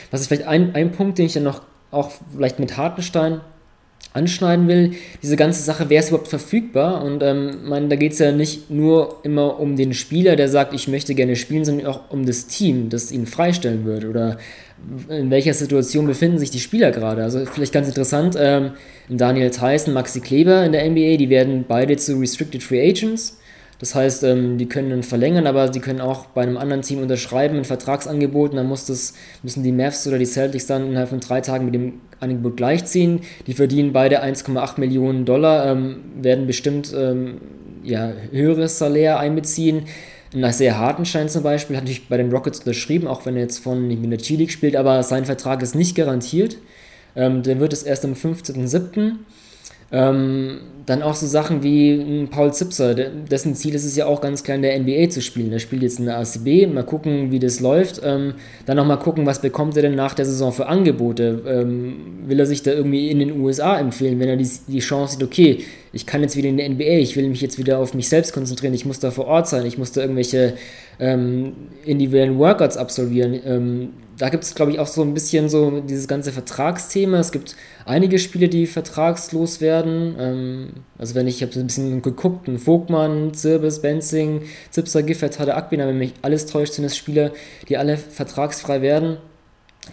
was 0.10 0.22
ist 0.22 0.28
vielleicht 0.28 0.48
ein, 0.48 0.74
ein 0.74 0.92
Punkt, 0.94 1.18
den 1.18 1.26
ich 1.26 1.34
dann 1.34 1.44
noch 1.44 1.64
auch 1.96 2.12
vielleicht 2.34 2.60
mit 2.60 2.78
Hartenstein 2.78 3.42
anschneiden 4.14 4.68
will, 4.68 4.94
diese 5.22 5.36
ganze 5.36 5.62
Sache, 5.62 5.90
wer 5.90 6.00
ist 6.00 6.10
überhaupt 6.10 6.30
verfügbar? 6.30 7.04
Und 7.04 7.22
ähm, 7.22 7.68
meine, 7.68 7.90
da 7.90 7.96
geht 7.98 8.14
es 8.14 8.20
ja 8.20 8.32
nicht 8.32 8.70
nur 8.70 9.20
immer 9.24 9.60
um 9.60 9.76
den 9.76 9.94
Spieler, 9.94 10.38
der 10.38 10.48
sagt, 10.48 10.74
ich 10.74 10.88
möchte 10.88 11.16
gerne 11.16 11.36
spielen, 11.36 11.66
sondern 11.66 11.88
auch 11.88 12.10
um 12.10 12.26
das 12.26 12.48
Team, 12.48 12.90
das 12.90 13.12
ihn 13.12 13.28
freistellen 13.28 13.84
würde. 13.84 14.10
Oder 14.10 14.38
in 15.10 15.30
welcher 15.32 15.54
Situation 15.54 16.08
befinden 16.08 16.40
sich 16.40 16.50
die 16.50 16.60
Spieler 16.60 16.92
gerade? 16.92 17.24
Also 17.24 17.46
vielleicht 17.46 17.74
ganz 17.74 17.88
interessant, 17.88 18.38
ähm, 18.40 18.72
Daniel 19.10 19.52
Tyson, 19.52 19.94
Maxi 19.94 20.22
Kleber 20.22 20.64
in 20.64 20.72
der 20.72 20.90
NBA, 20.90 21.18
die 21.18 21.30
werden 21.30 21.66
beide 21.68 21.98
zu 21.98 22.18
Restricted 22.18 22.64
Free 22.64 22.90
Agents. 22.90 23.38
Das 23.80 23.94
heißt, 23.94 24.24
ähm, 24.24 24.58
die 24.58 24.68
können 24.68 24.90
dann 24.90 25.04
verlängern, 25.04 25.48
aber 25.48 25.72
sie 25.72 25.80
können 25.80 26.02
auch 26.02 26.28
bei 26.28 26.44
einem 26.44 26.58
anderen 26.58 26.82
Team 26.82 27.02
unterschreiben, 27.02 27.58
ein 27.58 27.66
Vertragsangebot, 27.66 28.52
und 28.52 28.58
dann 28.58 28.68
muss 28.68 28.86
das, 28.86 29.14
müssen 29.44 29.64
die 29.64 29.72
Mavs 29.72 30.08
oder 30.08 30.18
die 30.18 30.26
Celtics 30.26 30.68
dann 30.68 30.88
innerhalb 30.88 31.10
von 31.10 31.20
drei 31.20 31.42
Tagen 31.42 31.66
mit 31.66 31.74
dem 31.74 32.02
Angebot 32.20 32.58
gleichziehen. 32.58 33.22
Die 33.48 33.54
verdienen 33.54 33.92
beide 33.92 34.24
1,8 34.24 34.80
Millionen 34.80 35.26
Dollar, 35.26 35.72
ähm, 35.72 35.98
werden 36.22 36.48
bestimmt 36.48 36.94
ähm, 36.98 37.42
ja, 37.84 38.14
höheres 38.32 38.78
Salär 38.78 39.20
einbeziehen. 39.20 39.84
Nach 40.34 40.54
sehr 40.54 40.78
Hartenstein 40.78 41.30
zum 41.30 41.44
Beispiel 41.44 41.78
hat 41.78 41.84
natürlich 41.84 42.10
bei 42.10 42.18
den 42.18 42.32
Rockets 42.32 42.60
unterschrieben, 42.60 43.08
auch 43.08 43.26
wenn 43.26 43.36
er 43.36 43.44
jetzt 43.44 43.60
von 43.60 43.90
in 43.90 44.10
der 44.10 44.20
G-League 44.20 44.52
spielt, 44.52 44.76
aber 44.76 45.02
sein 45.04 45.26
Vertrag 45.26 45.62
ist 45.62 45.76
nicht 45.76 45.96
garantiert. 45.96 46.58
Ähm, 47.16 47.44
der 47.44 47.60
wird 47.60 47.74
es 47.74 47.84
erst 47.84 48.04
am 48.04 48.14
15.07. 48.14 49.14
Ähm, 49.92 50.60
dann 50.86 51.02
auch 51.02 51.16
so 51.16 51.26
Sachen 51.26 51.64
wie 51.64 52.28
Paul 52.30 52.54
Zipser, 52.54 52.94
dessen 52.94 53.56
Ziel 53.56 53.74
ist 53.74 53.86
es 53.86 53.96
ja 53.96 54.06
auch 54.06 54.22
ganz 54.22 54.44
klar 54.44 54.56
in 54.56 54.62
der 54.62 54.80
NBA 54.80 55.10
zu 55.10 55.22
spielen. 55.22 55.50
Der 55.50 55.60
spielt 55.60 55.82
jetzt 55.82 56.00
in 56.00 56.06
der 56.06 56.20
ACB, 56.20 56.72
mal 56.72 56.84
gucken, 56.84 57.32
wie 57.32 57.40
das 57.40 57.60
läuft. 57.60 58.02
Ähm, 58.04 58.36
dann 58.66 58.78
noch 58.78 58.86
mal 58.86 58.98
gucken, 58.98 59.26
was 59.26 59.42
bekommt 59.42 59.76
er 59.78 59.82
denn 59.82 59.96
nach 59.96 60.14
der 60.14 60.26
Saison 60.26 60.52
für 60.52 60.68
Angebote. 60.68 61.42
Ähm, 61.48 61.96
will 62.28 62.40
er 62.40 62.46
sich 62.46 62.62
da 62.62 62.72
irgendwie 62.72 63.10
in 63.10 63.20
den 63.20 63.40
USA 63.40 63.80
empfehlen, 63.80 64.20
wenn 64.20 64.30
er 64.30 64.38
die, 64.38 64.50
die 64.68 64.80
Chance 64.80 65.14
sieht, 65.14 65.24
okay, 65.24 65.60
ich 65.96 66.06
kann 66.06 66.22
jetzt 66.22 66.36
wieder 66.36 66.50
in 66.50 66.58
der 66.58 66.70
NBA, 66.70 66.98
ich 66.98 67.16
will 67.16 67.30
mich 67.30 67.40
jetzt 67.40 67.58
wieder 67.58 67.80
auf 67.80 67.94
mich 67.94 68.10
selbst 68.10 68.34
konzentrieren, 68.34 68.74
ich 68.74 68.86
muss 68.86 69.00
da 69.00 69.12
vor 69.12 69.28
Ort 69.28 69.48
sein, 69.48 69.66
ich 69.66 69.78
muss 69.78 69.94
da 69.94 70.02
irgendwelche 70.02 70.56
ähm, 71.00 71.54
individuellen 71.86 72.38
Workouts 72.38 72.76
absolvieren. 72.76 73.40
Ähm, 73.46 73.90
da 74.18 74.28
gibt 74.28 74.44
es, 74.44 74.56
glaube 74.56 74.74
ich, 74.74 74.80
auch 74.80 74.88
so 74.88 75.04
ein 75.04 75.14
bisschen 75.14 75.48
so 75.48 75.80
dieses 75.80 76.10
ganze 76.10 76.34
Vertragsthema. 76.34 77.20
Es 77.20 77.32
gibt 77.32 77.56
einige 77.86 78.20
Spiele, 78.20 78.50
die 78.50 78.68
vertragslos 78.68 79.62
werden. 79.62 80.16
Ähm, 80.20 80.70
also 80.98 81.16
wenn 81.16 81.28
ich, 81.28 81.38
ich 81.38 81.44
habe 81.44 81.54
so 81.54 81.62
ein 81.62 81.68
bisschen 81.68 82.02
geguckt, 82.02 82.50
ein 82.50 82.60
Vogtmann, 82.60 83.34
Zirbis, 83.34 83.82
Benzing, 83.82 84.42
Zipser, 84.72 85.02
Giffert, 85.02 85.40
Hade 85.40 85.56
Akbina, 85.56 85.88
wenn 85.88 85.98
mich 85.98 86.12
alles 86.22 86.46
täuscht, 86.46 86.74
sind 86.74 86.84
es 86.84 86.98
Spieler, 86.98 87.32
die 87.70 87.78
alle 87.78 87.96
vertragsfrei 87.96 88.82
werden. 88.82 89.16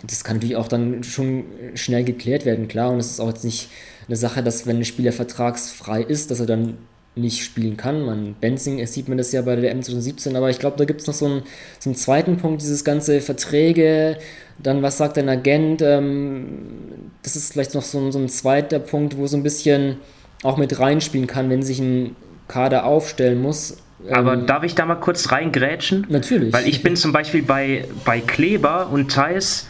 Das 0.05 0.25
kann 0.25 0.37
natürlich 0.37 0.57
auch 0.57 0.69
dann 0.69 1.05
schon 1.05 1.45
schnell 1.75 2.03
geklärt 2.03 2.45
werden, 2.45 2.67
klar. 2.67 2.91
Und 2.91 2.99
es 2.99 3.11
ist 3.11 3.21
auch 3.21 3.29
jetzt 3.29 3.45
nicht 3.45 3.69
eine 4.09 4.17
Sache, 4.17 4.43
dass 4.43 4.67
wenn 4.67 4.79
ein 4.79 4.85
Spieler 4.85 5.13
vertragsfrei 5.13 6.03
ist, 6.03 6.31
dass 6.31 6.41
er 6.41 6.47
dann 6.47 6.79
nicht 7.15 7.45
spielen 7.45 7.77
kann. 7.77 8.07
Man, 8.07 8.35
Benzing 8.41 8.85
sieht 8.87 9.09
man 9.09 9.19
das 9.19 9.33
ja 9.33 9.43
bei 9.43 9.55
der 9.55 9.65
WM 9.65 9.83
2017, 9.83 10.35
aber 10.35 10.49
ich 10.49 10.59
glaube, 10.59 10.79
da 10.79 10.85
gibt 10.85 11.03
es 11.03 11.07
noch 11.07 11.15
so 11.15 11.27
einen, 11.27 11.43
so 11.79 11.91
einen 11.91 11.97
zweiten 11.97 12.39
Punkt, 12.39 12.63
dieses 12.63 12.85
ganze 12.85 13.21
Verträge, 13.21 14.17
dann 14.59 14.83
was 14.83 14.97
sagt 14.97 15.19
ein 15.19 15.29
Agent, 15.29 15.83
ähm, 15.83 17.11
das 17.23 17.37
ist 17.37 17.53
vielleicht 17.53 17.75
noch 17.75 17.83
so 17.83 17.99
ein, 17.99 18.13
so 18.13 18.19
ein 18.19 18.29
zweiter 18.29 18.79
Punkt, 18.79 19.19
wo 19.19 19.27
so 19.27 19.37
ein 19.37 19.43
bisschen 19.43 19.97
auch 20.43 20.57
mit 20.57 20.79
reinspielen 20.79 21.27
kann, 21.27 21.51
wenn 21.51 21.63
sich 21.63 21.81
ein 21.81 22.17
Kader 22.49 22.87
aufstellen 22.87 23.41
muss. 23.41 23.77
Aber 24.11 24.35
ähm, 24.35 24.47
darf 24.47 24.65
ich 24.65 24.75
da 24.75 24.87
mal 24.87 24.97
kurz 24.97 25.31
reingrätschen? 25.31 26.07
Natürlich. 26.09 26.53
Weil 26.53 26.67
ich 26.67 26.83
bin 26.83 26.97
zum 26.97 27.13
Beispiel 27.13 27.43
bei, 27.43 27.85
bei 28.05 28.21
Kleber 28.21 28.89
und 28.91 29.13
Thais 29.13 29.69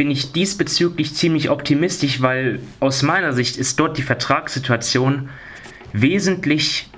bin 0.00 0.10
ich 0.10 0.32
diesbezüglich 0.32 1.14
ziemlich 1.14 1.50
optimistisch, 1.50 2.22
weil 2.22 2.58
aus 2.80 3.02
meiner 3.02 3.34
Sicht 3.34 3.58
ist 3.58 3.78
dort 3.78 3.98
die 3.98 4.02
Vertragssituation 4.02 5.28
wesentlich 5.92 6.88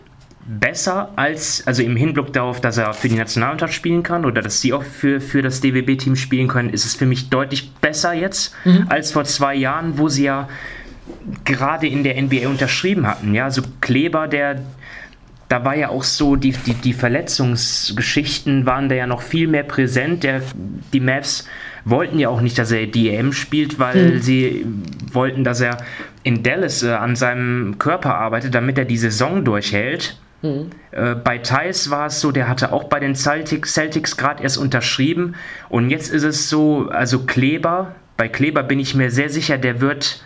besser 0.47 1.11
als, 1.17 1.67
also 1.67 1.83
im 1.83 1.97
Hinblick 1.97 2.33
darauf, 2.33 2.61
dass 2.61 2.79
er 2.79 2.95
für 2.95 3.09
die 3.09 3.17
Nationalmannschaft 3.17 3.75
spielen 3.75 4.05
kann 4.05 4.25
oder 4.25 4.41
dass 4.41 4.61
sie 4.61 4.73
auch 4.73 4.85
für, 4.85 5.21
für 5.21 5.43
das 5.43 5.61
DWB-Team 5.61 6.15
spielen 6.15 6.47
können, 6.47 6.71
ist 6.71 6.85
es 6.85 6.95
für 6.95 7.07
mich 7.07 7.29
deutlich 7.29 7.73
besser 7.73 8.13
jetzt 8.13 8.55
mhm. 8.65 8.87
als 8.89 9.11
vor 9.11 9.25
zwei 9.25 9.57
Jahren, 9.57 9.99
wo 9.99 10.09
sie 10.09 10.23
ja 10.23 10.49
gerade 11.45 11.89
in 11.89 12.05
der 12.05 12.23
NBA 12.23 12.47
unterschrieben 12.49 13.09
hatten. 13.09 13.35
Ja, 13.35 13.51
so 13.51 13.63
also 13.63 13.73
Kleber, 13.81 14.29
der 14.29 14.63
da 15.53 15.67
war 15.67 15.77
ja 15.77 15.91
auch 15.91 16.03
so, 16.03 16.37
die, 16.37 16.53
die, 16.53 16.73
die 16.73 16.95
Verletzungsgeschichten 16.95 18.65
waren 18.65 18.89
da 18.89 18.95
ja 18.95 19.07
noch 19.07 19.21
viel 19.21 19.49
mehr 19.49 19.65
präsent. 19.65 20.25
Der, 20.25 20.41
die 20.95 21.01
Mavs 21.01 21.47
wollten 21.85 22.19
ja 22.19 22.31
auch 22.31 22.41
nicht, 22.41 22.57
dass 22.59 22.73
er 22.73 22.87
die 22.87 23.11
EM 23.11 23.35
spielt, 23.35 23.79
weil 23.79 24.15
mhm. 24.15 24.23
sie 24.23 24.65
wollten, 25.13 25.45
dass 25.45 25.61
er 25.61 25.77
in 26.23 26.43
Dallas 26.43 26.83
äh, 26.83 26.93
an 26.93 27.17
seinem 27.17 27.77
Körper 27.79 28.15
arbeitet, 28.15 28.55
damit 28.55 28.79
er 28.79 28.87
die 28.87 28.97
Saison 28.97 29.45
durchhält. 29.45 30.17
Mhm. 30.41 30.71
Äh, 30.91 31.17
bei 31.17 31.37
Thais 31.37 31.91
war 31.91 32.07
es 32.07 32.23
so, 32.23 32.33
der 32.33 32.49
hatte 32.49 32.73
auch 32.73 32.85
bei 32.85 32.99
den 32.99 33.15
Celtics, 33.15 33.75
Celtics 33.75 34.17
gerade 34.17 34.43
erst 34.43 34.57
unterschrieben. 34.57 35.35
Und 35.69 35.91
jetzt 35.91 36.11
ist 36.11 36.23
es 36.23 36.49
so, 36.49 36.89
also 36.89 37.27
Kleber, 37.27 37.95
bei 38.17 38.29
Kleber 38.29 38.63
bin 38.63 38.81
ich 38.81 38.95
mir 38.95 39.11
sehr 39.11 39.29
sicher, 39.29 39.59
der 39.59 39.83
wird 39.83 40.25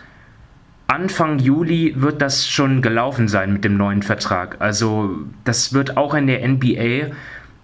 Anfang 0.97 1.37
Juli 1.37 1.93
wird 1.95 2.23
das 2.23 2.49
schon 2.49 2.81
gelaufen 2.81 3.27
sein 3.27 3.53
mit 3.53 3.63
dem 3.63 3.77
neuen 3.77 4.01
Vertrag. 4.01 4.55
Also 4.57 5.15
das 5.43 5.71
wird 5.71 5.95
auch 5.95 6.15
in 6.15 6.25
der 6.25 6.47
NBA 6.47 7.13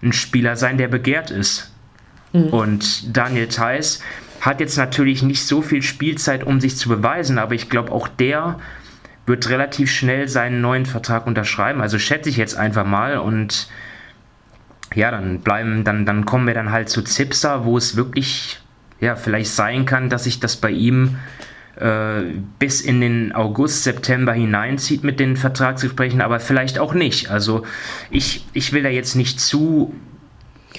ein 0.04 0.12
Spieler 0.12 0.54
sein, 0.54 0.78
der 0.78 0.86
begehrt 0.86 1.32
ist. 1.32 1.72
Mhm. 2.32 2.44
Und 2.50 3.16
Daniel 3.16 3.48
Theiss 3.48 4.00
hat 4.40 4.60
jetzt 4.60 4.76
natürlich 4.76 5.24
nicht 5.24 5.44
so 5.44 5.62
viel 5.62 5.82
Spielzeit, 5.82 6.44
um 6.44 6.60
sich 6.60 6.76
zu 6.76 6.88
beweisen, 6.88 7.38
aber 7.38 7.56
ich 7.56 7.68
glaube, 7.68 7.90
auch 7.90 8.06
der 8.06 8.60
wird 9.26 9.48
relativ 9.48 9.90
schnell 9.90 10.28
seinen 10.28 10.60
neuen 10.60 10.86
Vertrag 10.86 11.26
unterschreiben. 11.26 11.80
Also 11.80 11.98
schätze 11.98 12.28
ich 12.28 12.36
jetzt 12.36 12.56
einfach 12.56 12.86
mal 12.86 13.18
und 13.18 13.68
ja, 14.94 15.10
dann 15.10 15.40
bleiben, 15.40 15.82
dann, 15.82 16.06
dann 16.06 16.24
kommen 16.24 16.46
wir 16.46 16.54
dann 16.54 16.70
halt 16.70 16.88
zu 16.88 17.02
Zipser, 17.02 17.64
wo 17.64 17.76
es 17.76 17.96
wirklich 17.96 18.60
ja 19.00 19.16
vielleicht 19.16 19.50
sein 19.50 19.86
kann, 19.86 20.08
dass 20.08 20.22
sich 20.22 20.38
das 20.38 20.54
bei 20.54 20.70
ihm 20.70 21.18
bis 22.60 22.80
in 22.80 23.00
den 23.00 23.34
August, 23.34 23.82
September 23.82 24.32
hineinzieht 24.32 25.02
mit 25.02 25.18
den 25.18 25.36
Vertragsgesprächen, 25.36 26.20
aber 26.20 26.38
vielleicht 26.38 26.78
auch 26.78 26.94
nicht. 26.94 27.30
Also 27.30 27.64
ich, 28.10 28.44
ich 28.52 28.72
will 28.72 28.84
da 28.84 28.90
jetzt 28.90 29.16
nicht 29.16 29.40
zu. 29.40 29.92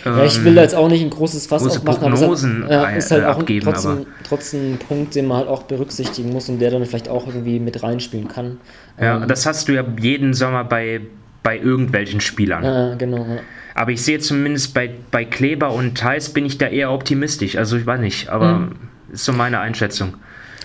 Ähm, 0.06 0.18
ja, 0.18 0.24
ich 0.24 0.42
will 0.44 0.56
da 0.56 0.62
jetzt 0.62 0.76
auch 0.76 0.88
nicht 0.88 1.02
ein 1.02 1.10
großes 1.10 1.48
Fass 1.48 1.66
aufmachen, 1.66 2.14
aber 2.14 2.32
es 2.32 2.44
ja, 2.44 2.86
ist 2.86 3.12
halt 3.12 3.26
auch 3.26 3.40
abgeben, 3.40 3.66
trotzdem, 3.66 4.06
trotzdem 4.24 4.74
ein 4.74 4.80
Punkt, 4.80 5.16
den 5.16 5.28
man 5.28 5.40
halt 5.40 5.48
auch 5.50 5.64
berücksichtigen 5.64 6.32
muss 6.32 6.48
und 6.48 6.60
der 6.60 6.72
dann 6.72 6.86
vielleicht 6.86 7.10
auch 7.10 7.28
irgendwie 7.28 7.60
mit 7.60 7.84
reinspielen 7.84 8.30
kann. 8.30 8.58
Ja, 9.00 9.18
ähm, 9.18 9.28
das 9.28 9.46
hast 9.46 9.68
du 9.68 9.74
ja 9.74 9.84
jeden 10.00 10.34
Sommer 10.34 10.64
bei, 10.64 11.02
bei 11.44 11.58
irgendwelchen 11.58 12.22
Spielern. 12.22 12.64
Ja, 12.64 12.96
genau. 12.96 13.18
Ja. 13.18 13.40
Aber 13.74 13.92
ich 13.92 14.02
sehe 14.02 14.20
zumindest 14.20 14.74
bei, 14.74 14.92
bei 15.12 15.26
Kleber 15.26 15.74
und 15.74 15.98
Thais 15.98 16.30
bin 16.30 16.46
ich 16.46 16.58
da 16.58 16.68
eher 16.68 16.92
optimistisch. 16.92 17.58
Also 17.58 17.76
ich 17.76 17.86
weiß 17.86 18.00
nicht, 18.00 18.30
aber 18.30 18.54
mhm. 18.54 18.76
ist 19.12 19.26
so 19.26 19.34
meine 19.34 19.60
Einschätzung. 19.60 20.14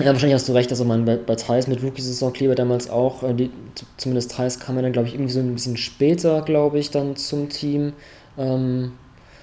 Ja, 0.00 0.12
wahrscheinlich 0.12 0.34
hast 0.34 0.48
du 0.48 0.52
recht, 0.52 0.70
also 0.70 0.84
man 0.84 1.04
bei, 1.04 1.16
bei 1.16 1.34
Thais 1.34 1.66
mit 1.66 1.82
Rookie-Saison 1.82 2.32
Kleber 2.32 2.54
damals 2.54 2.88
auch, 2.90 3.22
äh, 3.22 3.34
die, 3.34 3.50
zumindest 3.96 4.32
Thais 4.32 4.58
kam 4.58 4.76
ja 4.76 4.82
dann, 4.82 4.92
glaube 4.92 5.08
ich, 5.08 5.14
irgendwie 5.14 5.32
so 5.32 5.40
ein 5.40 5.54
bisschen 5.54 5.76
später, 5.76 6.42
glaube 6.42 6.78
ich, 6.78 6.90
dann 6.90 7.16
zum 7.16 7.48
Team. 7.48 7.92
Ähm, 8.38 8.92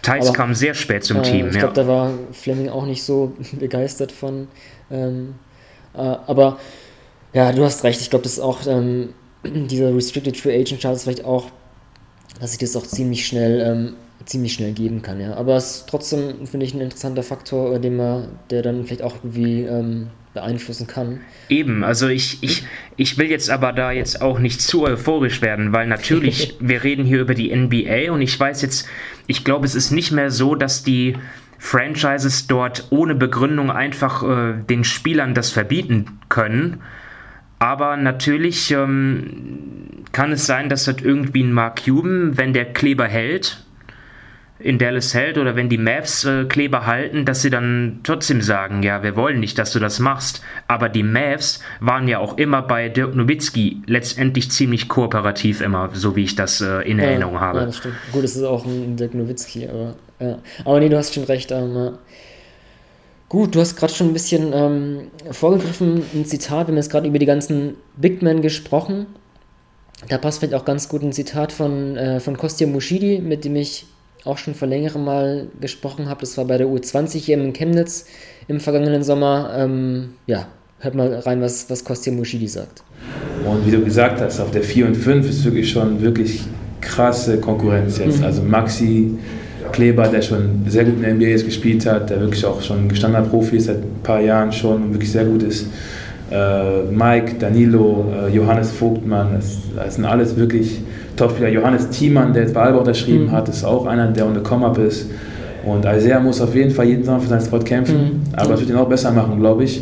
Thais 0.01 0.33
kam 0.33 0.53
sehr 0.53 0.73
spät 0.73 1.03
zum 1.03 1.17
äh, 1.17 1.21
Team, 1.21 1.47
Ich 1.47 1.55
ja. 1.55 1.59
glaube, 1.61 1.73
da 1.73 1.87
war 1.87 2.13
Fleming 2.31 2.69
auch 2.69 2.85
nicht 2.85 3.03
so 3.03 3.33
begeistert 3.59 4.11
von. 4.11 4.47
Ähm, 4.89 5.35
äh, 5.93 5.99
aber 5.99 6.57
ja, 7.33 7.51
du 7.51 7.63
hast 7.63 7.83
recht, 7.83 8.01
ich 8.01 8.09
glaube, 8.09 8.23
das 8.23 8.33
ist 8.33 8.39
auch 8.39 8.65
ähm, 8.67 9.13
dieser 9.43 9.95
Restricted 9.95 10.37
Free 10.37 10.59
Agent 10.59 10.81
Chart 10.81 10.95
ist 10.95 11.03
vielleicht 11.03 11.25
auch, 11.25 11.45
dass 12.39 12.51
sich 12.51 12.59
das 12.59 12.75
auch 12.75 12.85
ziemlich 12.85 13.25
schnell 13.25 13.61
ähm, 13.61 13.93
ziemlich 14.27 14.53
schnell 14.53 14.73
geben 14.73 15.01
kann, 15.01 15.19
ja. 15.19 15.35
Aber 15.35 15.55
es 15.55 15.77
ist 15.77 15.89
trotzdem, 15.89 16.45
finde 16.47 16.65
ich, 16.65 16.73
ein 16.73 16.81
interessanter 16.81 17.23
Faktor, 17.23 17.79
den 17.79 17.95
man, 17.95 18.39
der 18.49 18.61
dann 18.61 18.85
vielleicht 18.85 19.01
auch 19.01 19.15
irgendwie 19.23 19.63
ähm, 19.63 20.07
beeinflussen 20.37 20.87
kann. 20.87 21.21
Eben, 21.49 21.83
also 21.83 22.07
ich, 22.07 22.37
ich, 22.41 22.63
ich 22.95 23.17
will 23.17 23.29
jetzt 23.29 23.49
aber 23.49 23.73
da 23.73 23.91
jetzt 23.91 24.21
auch 24.21 24.37
nicht 24.39 24.61
zu 24.61 24.83
euphorisch 24.83 25.41
werden, 25.41 25.73
weil 25.73 25.87
natürlich, 25.87 26.55
wir 26.59 26.83
reden 26.83 27.05
hier 27.05 27.21
über 27.21 27.33
die 27.33 27.55
NBA 27.55 28.11
und 28.11 28.21
ich 28.21 28.39
weiß 28.39 28.61
jetzt, 28.61 28.87
ich 29.25 29.43
glaube, 29.43 29.65
es 29.65 29.75
ist 29.75 29.91
nicht 29.91 30.11
mehr 30.11 30.29
so, 30.29 30.55
dass 30.55 30.83
die 30.83 31.15
Franchises 31.57 32.45
dort 32.47 32.87
ohne 32.91 33.15
Begründung 33.15 33.71
einfach 33.71 34.23
äh, 34.23 34.53
den 34.69 34.83
Spielern 34.83 35.33
das 35.33 35.49
verbieten 35.49 36.19
können. 36.29 36.81
Aber 37.59 37.97
natürlich 37.97 38.69
ähm, 38.69 40.05
kann 40.11 40.31
es 40.31 40.45
sein, 40.45 40.69
dass 40.69 40.85
das 40.85 40.97
irgendwie 41.01 41.43
ein 41.43 41.51
Mark 41.51 41.83
Cuban, 41.83 42.37
wenn 42.37 42.53
der 42.53 42.65
Kleber 42.65 43.07
hält, 43.07 43.65
in 44.59 44.79
Dallas 44.79 45.13
hält 45.13 45.37
oder 45.37 45.55
wenn 45.55 45.69
die 45.69 45.77
Mavs 45.77 46.23
äh, 46.25 46.45
Kleber 46.45 46.85
halten, 46.85 47.25
dass 47.25 47.41
sie 47.41 47.49
dann 47.49 47.99
trotzdem 48.03 48.41
sagen, 48.41 48.81
ja, 48.83 49.03
wir 49.03 49.15
wollen 49.15 49.39
nicht, 49.39 49.57
dass 49.59 49.71
du 49.71 49.79
das 49.79 49.99
machst. 49.99 50.41
Aber 50.67 50.89
die 50.89 51.03
Mavs 51.03 51.61
waren 51.79 52.07
ja 52.07 52.19
auch 52.19 52.37
immer 52.37 52.61
bei 52.61 52.89
Dirk 52.89 53.15
Nowitzki 53.15 53.83
letztendlich 53.85 54.51
ziemlich 54.51 54.87
kooperativ 54.87 55.61
immer, 55.61 55.89
so 55.93 56.15
wie 56.15 56.23
ich 56.23 56.35
das 56.35 56.61
äh, 56.61 56.81
in 56.89 56.97
ja, 56.97 57.05
Erinnerung 57.05 57.39
habe. 57.39 57.59
Ja, 57.59 57.65
das 57.65 57.77
stimmt. 57.77 57.95
Gut, 58.11 58.23
es 58.23 58.35
ist 58.35 58.43
auch 58.43 58.65
ein 58.65 58.95
Dirk 58.97 59.13
Nowitzki, 59.13 59.67
aber 59.67 59.95
ja. 60.19 60.39
Aber 60.65 60.79
nee, 60.79 60.89
du 60.89 60.97
hast 60.97 61.13
schon 61.13 61.25
recht. 61.25 61.51
Ähm, 61.51 61.97
Gut, 63.29 63.55
du 63.55 63.59
hast 63.59 63.75
gerade 63.75 63.93
schon 63.93 64.07
ein 64.07 64.13
bisschen 64.13 64.53
ähm, 64.53 65.11
vorgegriffen, 65.31 66.01
ein 66.13 66.25
Zitat, 66.25 66.67
wir 66.67 66.71
haben 66.71 66.77
jetzt 66.77 66.89
gerade 66.89 67.09
über 67.09 67.19
die 67.19 67.25
ganzen 67.25 67.75
Big 67.97 68.21
Men 68.21 68.41
gesprochen. 68.41 69.05
Da 70.07 70.17
passt 70.17 70.39
vielleicht 70.39 70.53
auch 70.53 70.63
ganz 70.63 70.87
gut 70.87 71.01
ein 71.03 71.11
Zitat 71.11 71.51
von, 71.51 71.97
äh, 71.97 72.21
von 72.21 72.37
Kostja 72.37 72.67
Mushidi, 72.67 73.19
mit 73.19 73.43
dem 73.43 73.57
ich 73.57 73.85
auch 74.27 74.37
schon 74.37 74.53
vor 74.53 74.67
längerem 74.67 75.05
mal 75.05 75.47
gesprochen 75.59 76.09
habe. 76.09 76.21
Das 76.21 76.37
war 76.37 76.45
bei 76.45 76.57
der 76.57 76.67
U20 76.67 77.17
hier 77.17 77.37
in 77.37 77.53
Chemnitz 77.53 78.05
im 78.47 78.59
vergangenen 78.59 79.03
Sommer. 79.03 79.51
Ähm, 79.57 80.09
ja, 80.25 80.47
hört 80.79 80.95
mal 80.95 81.13
rein, 81.13 81.41
was, 81.41 81.69
was 81.69 81.83
Kostja 81.83 82.11
Muschidi 82.13 82.47
sagt. 82.47 82.83
Und 83.45 83.65
wie 83.65 83.71
du 83.71 83.83
gesagt 83.83 84.21
hast, 84.21 84.39
auf 84.39 84.51
der 84.51 84.63
4 84.63 84.87
und 84.87 84.95
5 84.95 85.29
ist 85.29 85.45
wirklich 85.45 85.69
schon 85.69 86.01
wirklich 86.01 86.41
krasse 86.81 87.39
Konkurrenz 87.39 87.97
jetzt. 87.97 88.19
Mhm. 88.19 88.25
Also 88.25 88.41
Maxi 88.41 89.17
Kleber, 89.71 90.07
der 90.07 90.21
schon 90.21 90.63
sehr 90.67 90.85
gut 90.85 90.95
in 90.95 91.01
der 91.01 91.13
NBA 91.13 91.43
gespielt 91.43 91.85
hat, 91.85 92.09
der 92.09 92.19
wirklich 92.19 92.45
auch 92.45 92.61
schon 92.61 92.87
gestandener 92.87 93.25
Profi 93.25 93.57
ist 93.57 93.65
seit 93.65 93.77
ein 93.77 94.01
paar 94.03 94.21
Jahren 94.21 94.51
schon 94.51 94.83
und 94.83 94.93
wirklich 94.93 95.11
sehr 95.11 95.25
gut 95.25 95.43
ist. 95.43 95.67
Äh, 96.31 96.83
Mike, 96.91 97.35
Danilo, 97.39 98.05
äh, 98.11 98.33
Johannes 98.33 98.71
Vogtmann, 98.71 99.33
das, 99.35 99.57
das 99.75 99.95
sind 99.95 100.05
alles 100.05 100.35
wirklich 100.35 100.81
Topspieler. 101.17 101.49
Johannes 101.49 101.89
Thiemann, 101.89 102.33
der 102.33 102.43
jetzt 102.43 102.53
bei 102.53 102.61
Alba 102.61 102.79
unterschrieben 102.79 103.25
mhm. 103.25 103.31
hat, 103.31 103.49
ist 103.49 103.63
auch 103.63 103.85
einer, 103.85 104.07
der 104.07 104.27
ohne 104.27 104.39
Come-Up 104.39 104.77
ist. 104.77 105.09
Und 105.65 105.85
Isaiah 105.85 106.19
muss 106.19 106.39
auf 106.39 106.55
jeden 106.55 106.71
Fall 106.71 106.85
jeden 106.85 107.03
Sommer 107.03 107.19
für 107.19 107.27
seinen 107.27 107.41
Spot 107.41 107.59
kämpfen, 107.59 107.97
mhm. 107.97 108.21
aber 108.33 108.53
es 108.53 108.61
wird 108.61 108.69
ihn 108.69 108.77
auch 108.77 108.87
besser 108.87 109.11
machen, 109.11 109.39
glaube 109.39 109.65
ich. 109.65 109.81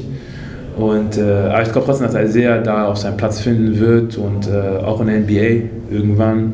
Und, 0.78 1.18
äh, 1.18 1.22
aber 1.22 1.62
ich 1.62 1.72
glaube 1.72 1.86
trotzdem, 1.86 2.12
dass 2.12 2.34
sehr 2.34 2.62
da 2.62 2.88
auch 2.88 2.96
seinen 2.96 3.18
Platz 3.18 3.40
finden 3.40 3.80
wird 3.80 4.18
und 4.18 4.48
äh, 4.48 4.84
auch 4.84 5.00
in 5.02 5.08
der 5.08 5.20
NBA 5.20 5.94
irgendwann. 5.94 6.54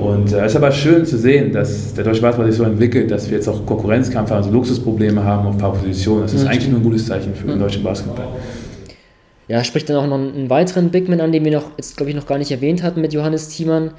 Und 0.00 0.32
äh, 0.32 0.44
es 0.44 0.52
ist 0.52 0.56
aber 0.56 0.70
schön 0.70 1.04
zu 1.04 1.18
sehen, 1.18 1.52
dass 1.52 1.92
der 1.94 2.04
deutsche 2.04 2.22
Basketball 2.22 2.50
sich 2.50 2.58
so 2.58 2.64
entwickelt, 2.64 3.10
dass 3.10 3.28
wir 3.28 3.36
jetzt 3.36 3.48
auch 3.48 3.66
Konkurrenzkampf, 3.66 4.30
also 4.30 4.50
Luxusprobleme 4.50 5.22
haben 5.24 5.46
auf 5.46 5.54
ein 5.54 5.58
paar 5.58 5.72
Positionen. 5.72 6.22
Das 6.22 6.34
ist 6.34 6.44
mhm. 6.44 6.48
eigentlich 6.48 6.70
nur 6.70 6.80
ein 6.80 6.84
gutes 6.84 7.06
Zeichen 7.06 7.34
für 7.34 7.46
mhm. 7.46 7.50
den 7.50 7.58
deutschen 7.60 7.82
Basketball. 7.82 8.26
Ja, 9.50 9.64
spricht 9.64 9.90
dann 9.90 9.96
auch 9.96 10.06
noch 10.06 10.14
einen 10.14 10.48
weiteren 10.48 10.90
Bigman 10.90 11.20
an, 11.20 11.32
den 11.32 11.44
wir 11.44 11.50
noch, 11.50 11.72
jetzt 11.76 11.96
glaube 11.96 12.10
ich 12.10 12.14
noch 12.14 12.26
gar 12.26 12.38
nicht 12.38 12.52
erwähnt 12.52 12.84
hatten 12.84 13.00
mit 13.00 13.12
Johannes 13.12 13.48
Thiemann, 13.48 13.90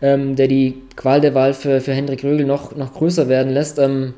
ähm, 0.00 0.36
der 0.36 0.46
die 0.46 0.82
Qual 0.94 1.20
der 1.20 1.34
Wahl 1.34 1.52
für, 1.52 1.80
für 1.80 1.92
Hendrik 1.92 2.22
Rögel 2.22 2.46
noch, 2.46 2.76
noch 2.76 2.94
größer 2.94 3.28
werden 3.28 3.52
lässt. 3.52 3.80
Ähm, 3.80 4.14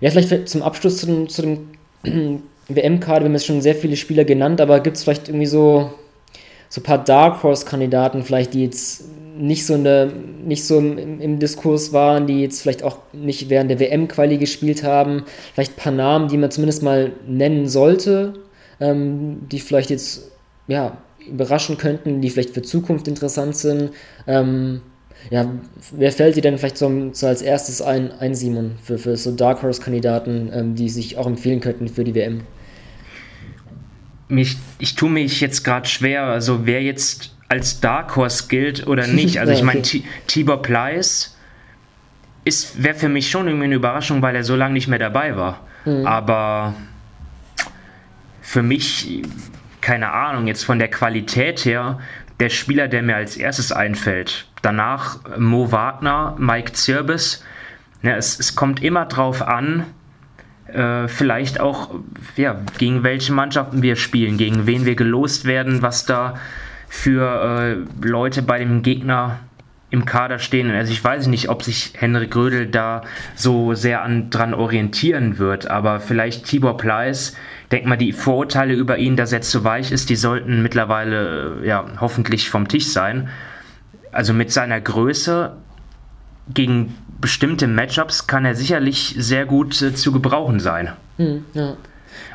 ja, 0.00 0.10
vielleicht 0.10 0.48
zum 0.48 0.62
Abschluss 0.62 0.96
zu 0.96 1.04
dem, 1.04 1.28
zu 1.28 1.42
dem 1.42 1.68
WM-Kader, 2.68 3.20
wir 3.20 3.26
haben 3.26 3.34
jetzt 3.34 3.44
schon 3.44 3.60
sehr 3.60 3.74
viele 3.74 3.96
Spieler 3.96 4.24
genannt, 4.24 4.62
aber 4.62 4.80
gibt 4.80 4.96
es 4.96 5.02
vielleicht 5.02 5.28
irgendwie 5.28 5.44
so, 5.44 5.90
so 6.70 6.80
ein 6.80 6.84
paar 6.84 7.04
Dark 7.04 7.42
Horse-Kandidaten, 7.42 8.22
vielleicht, 8.22 8.54
die 8.54 8.64
jetzt 8.64 9.04
nicht 9.36 9.66
so, 9.66 9.74
eine, 9.74 10.10
nicht 10.42 10.64
so 10.64 10.78
im, 10.78 11.20
im, 11.20 11.38
Diskurs 11.38 11.92
waren, 11.92 12.26
die 12.26 12.40
jetzt 12.40 12.62
vielleicht 12.62 12.82
auch 12.82 12.96
nicht 13.12 13.50
während 13.50 13.70
der 13.70 13.78
WM-Quali 13.78 14.38
gespielt 14.38 14.84
haben, 14.84 15.24
vielleicht 15.52 15.72
ein 15.72 15.82
paar 15.82 15.92
Namen, 15.92 16.28
die 16.28 16.38
man 16.38 16.50
zumindest 16.50 16.82
mal 16.82 17.12
nennen 17.26 17.68
sollte, 17.68 18.32
ähm, 18.80 19.40
die 19.52 19.60
vielleicht 19.60 19.90
jetzt 19.90 20.29
ja, 20.70 20.96
überraschen 21.28 21.76
könnten, 21.76 22.20
die 22.20 22.30
vielleicht 22.30 22.50
für 22.50 22.62
Zukunft 22.62 23.08
interessant 23.08 23.56
sind. 23.56 23.90
Ähm, 24.26 24.80
ja, 25.30 25.50
wer 25.92 26.12
fällt 26.12 26.36
dir 26.36 26.42
denn 26.42 26.56
vielleicht 26.56 26.78
so, 26.78 27.10
so, 27.12 27.26
als 27.26 27.42
erstes 27.42 27.82
ein, 27.82 28.10
ein 28.12 28.34
Simon, 28.34 28.76
für, 28.82 28.96
für 28.96 29.16
so 29.16 29.32
Dark 29.32 29.62
Horse-Kandidaten, 29.62 30.50
ähm, 30.54 30.74
die 30.74 30.88
sich 30.88 31.18
auch 31.18 31.26
empfehlen 31.26 31.60
könnten 31.60 31.88
für 31.88 32.04
die 32.04 32.14
WM? 32.14 32.42
Mich, 34.28 34.56
ich 34.78 34.94
tue 34.94 35.10
mich 35.10 35.40
jetzt 35.40 35.64
gerade 35.64 35.88
schwer, 35.88 36.22
also 36.22 36.64
wer 36.64 36.82
jetzt 36.82 37.34
als 37.48 37.80
Dark 37.80 38.16
Horse 38.16 38.44
gilt 38.48 38.86
oder 38.86 39.06
nicht. 39.06 39.36
Also 39.40 39.52
ich 39.52 39.62
meine, 39.62 39.82
Tibor 40.26 40.62
Pleiss 40.62 41.36
wäre 42.78 42.94
für 42.94 43.08
mich 43.08 43.28
schon 43.28 43.46
irgendwie 43.46 43.64
eine 43.64 43.74
Überraschung, 43.74 44.22
weil 44.22 44.36
er 44.36 44.44
so 44.44 44.56
lange 44.56 44.74
nicht 44.74 44.88
mehr 44.88 44.98
dabei 44.98 45.36
war. 45.36 45.60
Mhm. 45.84 46.06
Aber 46.06 46.74
für 48.40 48.62
mich, 48.62 49.22
keine 49.80 50.12
Ahnung, 50.12 50.46
jetzt 50.46 50.64
von 50.64 50.78
der 50.78 50.88
Qualität 50.88 51.64
her, 51.64 51.98
der 52.38 52.48
Spieler, 52.48 52.88
der 52.88 53.02
mir 53.02 53.16
als 53.16 53.36
erstes 53.36 53.72
einfällt. 53.72 54.46
Danach 54.62 55.18
Mo 55.38 55.72
Wagner, 55.72 56.36
Mike 56.38 56.72
Zirbis. 56.72 57.44
Ja, 58.02 58.16
es, 58.16 58.38
es 58.38 58.56
kommt 58.56 58.82
immer 58.82 59.06
drauf 59.06 59.46
an, 59.46 59.86
äh, 60.72 61.08
vielleicht 61.08 61.60
auch, 61.60 61.90
ja, 62.36 62.60
gegen 62.78 63.02
welche 63.02 63.32
Mannschaften 63.32 63.82
wir 63.82 63.96
spielen, 63.96 64.36
gegen 64.38 64.66
wen 64.66 64.86
wir 64.86 64.94
gelost 64.94 65.44
werden, 65.44 65.82
was 65.82 66.06
da 66.06 66.34
für 66.88 67.84
äh, 68.02 68.06
Leute 68.06 68.42
bei 68.42 68.58
dem 68.58 68.82
Gegner 68.82 69.40
im 69.90 70.04
Kader 70.04 70.38
stehen. 70.38 70.70
Also 70.70 70.92
ich 70.92 71.02
weiß 71.02 71.26
nicht, 71.26 71.48
ob 71.48 71.62
sich 71.62 71.92
Henrik 71.96 72.30
Grödel 72.30 72.66
da 72.66 73.02
so 73.34 73.74
sehr 73.74 74.02
an, 74.02 74.30
dran 74.30 74.54
orientieren 74.54 75.38
wird, 75.38 75.68
aber 75.68 76.00
vielleicht 76.00 76.46
Tibor 76.46 76.76
Pleiss, 76.76 77.36
denk 77.72 77.86
mal, 77.86 77.96
die 77.96 78.12
Vorurteile 78.12 78.74
über 78.74 78.98
ihn, 78.98 79.16
dass 79.16 79.32
er 79.32 79.42
zu 79.42 79.64
weich 79.64 79.92
ist, 79.92 80.10
die 80.10 80.16
sollten 80.16 80.62
mittlerweile 80.62 81.64
ja 81.64 81.84
hoffentlich 82.00 82.50
vom 82.50 82.68
Tisch 82.68 82.88
sein. 82.88 83.28
Also 84.12 84.32
mit 84.32 84.50
seiner 84.50 84.80
Größe 84.80 85.56
gegen 86.52 86.94
bestimmte 87.20 87.66
Matchups 87.66 88.26
kann 88.26 88.44
er 88.44 88.54
sicherlich 88.54 89.14
sehr 89.18 89.46
gut 89.46 89.80
äh, 89.82 89.94
zu 89.94 90.10
gebrauchen 90.10 90.58
sein. 90.58 90.90
Hm, 91.16 91.44
ja. 91.54 91.76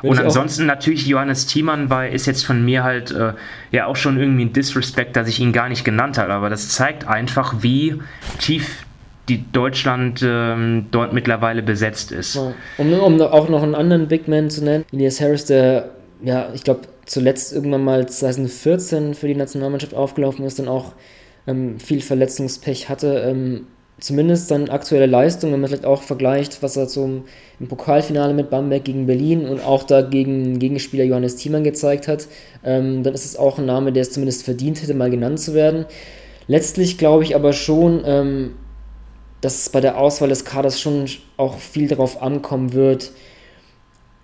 Und 0.02 0.18
ansonsten 0.18 0.66
natürlich 0.66 1.06
Johannes 1.06 1.46
Thiemann 1.46 1.88
bei, 1.88 2.10
ist 2.10 2.26
jetzt 2.26 2.46
von 2.46 2.64
mir 2.64 2.82
halt 2.82 3.10
äh, 3.10 3.34
ja 3.72 3.86
auch 3.86 3.96
schon 3.96 4.18
irgendwie 4.18 4.46
ein 4.46 4.52
Disrespect, 4.52 5.16
dass 5.16 5.28
ich 5.28 5.40
ihn 5.40 5.52
gar 5.52 5.68
nicht 5.68 5.84
genannt 5.84 6.16
habe. 6.18 6.32
Aber 6.32 6.48
das 6.48 6.68
zeigt 6.68 7.06
einfach, 7.06 7.56
wie 7.62 8.00
tief 8.38 8.85
die 9.28 9.44
Deutschland 9.50 10.22
ähm, 10.24 10.86
dort 10.90 11.12
mittlerweile 11.12 11.62
besetzt 11.62 12.12
ist. 12.12 12.36
Um, 12.36 12.92
um, 12.92 13.20
auch 13.20 13.48
noch 13.48 13.62
einen 13.62 13.74
anderen 13.74 14.08
Big 14.08 14.28
Man 14.28 14.50
zu 14.50 14.64
nennen, 14.64 14.84
Elias 14.92 15.20
Harris, 15.20 15.46
der, 15.46 15.90
ja, 16.22 16.50
ich 16.54 16.62
glaube, 16.62 16.82
zuletzt 17.06 17.52
irgendwann 17.52 17.84
mal 17.84 18.08
2014 18.08 19.14
für 19.14 19.28
die 19.28 19.34
Nationalmannschaft 19.34 19.94
aufgelaufen 19.94 20.44
ist 20.44 20.60
und 20.60 20.68
auch 20.68 20.92
ähm, 21.46 21.78
viel 21.78 22.00
Verletzungspech 22.00 22.88
hatte. 22.88 23.24
Ähm, 23.26 23.66
zumindest 23.98 24.50
dann 24.50 24.68
aktuelle 24.68 25.06
Leistung, 25.06 25.52
wenn 25.52 25.60
man 25.60 25.68
vielleicht 25.68 25.86
auch 25.86 26.02
vergleicht, 26.02 26.62
was 26.62 26.76
er 26.76 26.86
so 26.86 27.22
im 27.58 27.68
Pokalfinale 27.68 28.34
mit 28.34 28.50
Bamberg 28.50 28.84
gegen 28.84 29.06
Berlin 29.06 29.46
und 29.46 29.64
auch 29.64 29.84
da 29.84 30.02
gegen 30.02 30.58
Gegenspieler 30.58 31.04
Johannes 31.04 31.36
Thiemann 31.36 31.64
gezeigt 31.64 32.06
hat, 32.06 32.28
ähm, 32.64 33.02
dann 33.02 33.14
ist 33.14 33.24
es 33.24 33.36
auch 33.36 33.58
ein 33.58 33.66
Name, 33.66 33.92
der 33.92 34.02
es 34.02 34.12
zumindest 34.12 34.44
verdient 34.44 34.82
hätte, 34.82 34.94
mal 34.94 35.10
genannt 35.10 35.40
zu 35.40 35.54
werden. 35.54 35.86
Letztlich 36.48 36.98
glaube 36.98 37.24
ich 37.24 37.34
aber 37.34 37.52
schon, 37.52 38.02
ähm, 38.04 38.52
dass 39.40 39.60
es 39.60 39.68
bei 39.68 39.80
der 39.80 39.98
Auswahl 39.98 40.28
des 40.28 40.44
Kaders 40.44 40.80
schon 40.80 41.06
auch 41.36 41.58
viel 41.58 41.88
darauf 41.88 42.22
ankommen 42.22 42.72
wird, 42.72 43.12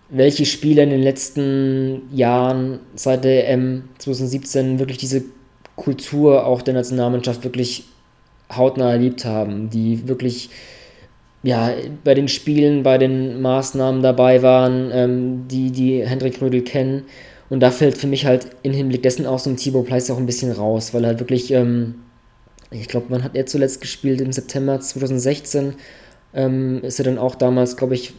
welche 0.08 0.44
Spieler 0.44 0.82
in 0.82 0.90
den 0.90 1.02
letzten 1.02 2.02
Jahren 2.12 2.80
seit 2.94 3.24
der 3.24 3.48
EM 3.48 3.84
2017 3.98 4.78
wirklich 4.78 4.98
diese 4.98 5.24
Kultur 5.76 6.46
auch 6.46 6.62
der 6.62 6.74
Nationalmannschaft 6.74 7.44
wirklich 7.44 7.84
hautnah 8.54 8.90
erlebt 8.90 9.24
haben, 9.24 9.70
die 9.70 10.06
wirklich 10.08 10.50
ja, 11.42 11.70
bei 12.04 12.14
den 12.14 12.28
Spielen, 12.28 12.82
bei 12.82 12.98
den 12.98 13.40
Maßnahmen 13.40 14.02
dabei 14.02 14.42
waren, 14.42 14.90
ähm, 14.92 15.48
die, 15.48 15.70
die 15.72 16.06
Hendrik 16.06 16.40
Rödel 16.40 16.62
kennen. 16.62 17.04
Und 17.50 17.60
da 17.60 17.70
fällt 17.70 17.98
für 17.98 18.06
mich 18.06 18.26
halt 18.26 18.46
im 18.62 18.72
Hinblick 18.72 19.02
dessen 19.02 19.26
auch 19.26 19.38
so 19.38 19.50
ein 19.50 19.56
Thibaut 19.56 19.86
Pleiss 19.86 20.10
auch 20.10 20.18
ein 20.18 20.26
bisschen 20.26 20.52
raus, 20.52 20.94
weil 20.94 21.04
er 21.04 21.08
halt 21.08 21.20
wirklich, 21.20 21.50
ähm, 21.50 21.96
ich 22.72 22.88
glaube, 22.88 23.06
wann 23.10 23.22
hat 23.22 23.36
er 23.36 23.46
zuletzt 23.46 23.80
gespielt? 23.80 24.20
Im 24.20 24.32
September 24.32 24.80
2016 24.80 25.74
ähm, 26.34 26.80
ist 26.82 26.98
er 26.98 27.04
dann 27.04 27.18
auch 27.18 27.34
damals, 27.34 27.76
glaube 27.76 27.94
ich, 27.94 28.14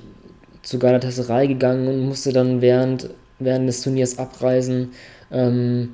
zu 0.62 0.80
Galatasaray 0.80 1.48
gegangen 1.48 1.88
und 1.88 2.00
musste 2.08 2.32
dann 2.32 2.62
während, 2.62 3.10
während 3.40 3.68
des 3.68 3.82
Turniers 3.82 4.18
abreisen. 4.18 4.92
Ähm, 5.32 5.90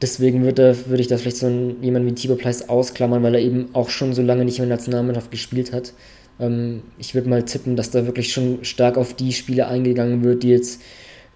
Deswegen 0.00 0.44
würde, 0.44 0.74
würde 0.86 1.02
ich 1.02 1.08
da 1.08 1.18
vielleicht 1.18 1.36
so 1.36 1.46
einen, 1.46 1.82
jemanden 1.82 2.08
wie 2.08 2.14
Tibor 2.14 2.38
Pleiss 2.38 2.68
ausklammern, 2.68 3.22
weil 3.22 3.34
er 3.34 3.40
eben 3.40 3.68
auch 3.74 3.90
schon 3.90 4.14
so 4.14 4.22
lange 4.22 4.44
nicht 4.44 4.58
in 4.58 4.68
der 4.68 4.76
Nationalmannschaft 4.76 5.30
gespielt 5.30 5.72
hat. 5.72 5.92
Ähm, 6.38 6.82
ich 6.98 7.14
würde 7.14 7.28
mal 7.28 7.44
tippen, 7.44 7.76
dass 7.76 7.90
da 7.90 8.06
wirklich 8.06 8.32
schon 8.32 8.64
stark 8.64 8.96
auf 8.96 9.12
die 9.12 9.32
Spiele 9.32 9.66
eingegangen 9.66 10.24
wird, 10.24 10.42
die 10.42 10.48
jetzt 10.48 10.80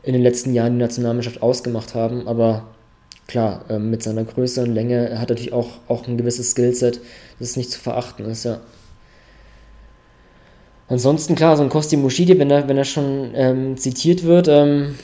in 0.02 0.14
den 0.14 0.22
letzten 0.22 0.54
Jahren 0.54 0.74
die 0.74 0.78
Nationalmannschaft 0.78 1.42
ausgemacht 1.42 1.94
haben. 1.94 2.26
Aber 2.26 2.73
klar, 3.26 3.64
ähm, 3.68 3.90
mit 3.90 4.02
seiner 4.02 4.24
Größe 4.24 4.62
und 4.62 4.74
Länge 4.74 5.10
er 5.10 5.20
hat 5.20 5.28
natürlich 5.28 5.52
auch, 5.52 5.68
auch 5.88 6.06
ein 6.06 6.16
gewisses 6.16 6.50
Skillset, 6.50 7.00
das 7.38 7.56
nicht 7.56 7.70
zu 7.70 7.80
verachten 7.80 8.26
ist, 8.26 8.44
ja. 8.44 8.60
Ansonsten, 10.88 11.34
klar, 11.34 11.56
so 11.56 11.62
ein 11.62 11.70
Kosti 11.70 11.96
Mushidi, 11.96 12.38
wenn 12.38 12.50
er, 12.50 12.68
wenn 12.68 12.76
er 12.76 12.84
schon 12.84 13.30
ähm, 13.34 13.76
zitiert 13.76 14.22
wird, 14.22 14.48
ähm, 14.48 14.96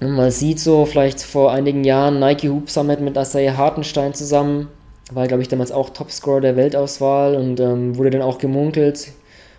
man 0.00 0.30
sieht 0.30 0.58
so 0.58 0.86
vielleicht 0.86 1.20
vor 1.20 1.52
einigen 1.52 1.84
Jahren 1.84 2.18
Nike 2.18 2.48
Hoop 2.48 2.70
Summit 2.70 3.00
mit 3.00 3.18
Asai 3.18 3.48
Hartenstein 3.48 4.14
zusammen. 4.14 4.68
War, 5.12 5.28
glaube 5.28 5.42
ich, 5.42 5.48
damals 5.48 5.72
auch 5.72 5.90
Topscorer 5.90 6.40
der 6.40 6.56
Weltauswahl 6.56 7.34
und 7.34 7.60
ähm, 7.60 7.96
wurde 7.98 8.10
dann 8.10 8.22
auch 8.22 8.38
gemunkelt. 8.38 9.08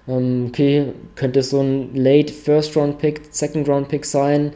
Ähm, 0.07 0.47
okay, 0.47 0.93
könnte 1.15 1.43
so 1.43 1.61
ein 1.61 1.95
Late 1.95 2.33
First 2.33 2.75
Round 2.75 2.97
Pick, 2.97 3.21
Second 3.29 3.69
Round 3.69 3.87
Pick 3.87 4.03
sein. 4.03 4.51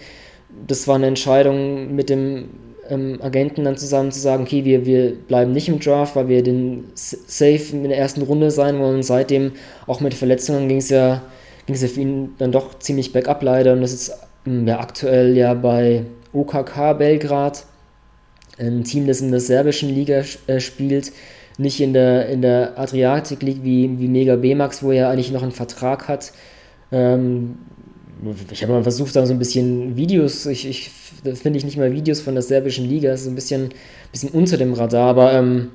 Das 0.67 0.87
war 0.87 0.95
eine 0.95 1.07
Entscheidung 1.07 1.93
mit 1.95 2.09
dem 2.09 2.49
ähm, 2.89 3.19
Agenten 3.21 3.63
dann 3.63 3.77
zusammen 3.77 4.11
zu 4.11 4.19
sagen, 4.19 4.43
okay, 4.43 4.65
wir, 4.65 4.85
wir 4.85 5.13
bleiben 5.13 5.51
nicht 5.51 5.69
im 5.69 5.79
Draft, 5.79 6.15
weil 6.15 6.27
wir 6.27 6.43
den 6.43 6.85
Safe 6.95 7.61
in 7.71 7.83
der 7.83 7.97
ersten 7.97 8.21
Runde 8.21 8.51
sein 8.51 8.79
wollen. 8.79 8.95
Und 8.95 9.03
seitdem, 9.03 9.53
auch 9.87 9.99
mit 9.99 10.13
Verletzungen, 10.13 10.67
ging 10.67 10.77
es 10.77 10.89
ja, 10.89 11.23
ging 11.65 11.75
es 11.75 11.81
ja 11.81 11.87
für 11.87 12.01
ihn 12.01 12.29
dann 12.37 12.51
doch 12.51 12.79
ziemlich 12.79 13.13
bergab 13.13 13.43
leider. 13.43 13.73
Und 13.73 13.81
das 13.81 13.93
ist 13.93 14.13
hm, 14.45 14.67
ja, 14.67 14.79
aktuell 14.79 15.35
ja 15.35 15.53
bei 15.53 16.03
OKK 16.33 16.93
Belgrad, 16.93 17.65
ein 18.57 18.83
Team, 18.83 19.07
das 19.07 19.21
in 19.21 19.31
der 19.31 19.39
serbischen 19.39 19.89
Liga 19.89 20.23
äh, 20.47 20.59
spielt, 20.59 21.11
nicht 21.57 21.81
in 21.81 21.93
der, 21.93 22.27
in 22.29 22.41
der 22.41 22.77
Adriatic 22.77 23.41
League 23.41 23.63
wie, 23.63 23.99
wie 23.99 24.07
Mega 24.07 24.35
B-Max, 24.35 24.83
wo 24.83 24.91
er 24.91 25.09
eigentlich 25.09 25.31
noch 25.31 25.43
einen 25.43 25.51
Vertrag 25.51 26.07
hat. 26.07 26.33
Ähm, 26.91 27.57
ich 28.51 28.63
habe 28.63 28.73
mal 28.73 28.83
versucht, 28.83 29.15
da 29.15 29.25
so 29.25 29.33
ein 29.33 29.39
bisschen 29.39 29.95
Videos, 29.95 30.45
ich, 30.45 30.67
ich 30.67 30.91
finde 31.33 31.57
ich 31.57 31.65
nicht 31.65 31.77
mal 31.77 31.91
Videos 31.91 32.21
von 32.21 32.35
der 32.35 32.43
serbischen 32.43 32.87
Liga, 32.87 33.09
das 33.09 33.21
ist 33.21 33.27
ein 33.27 33.35
bisschen, 33.35 33.69
bisschen 34.11 34.29
unter 34.29 34.57
dem 34.57 34.73
Radar, 34.73 35.09
aber 35.09 35.33
ähm, 35.33 35.69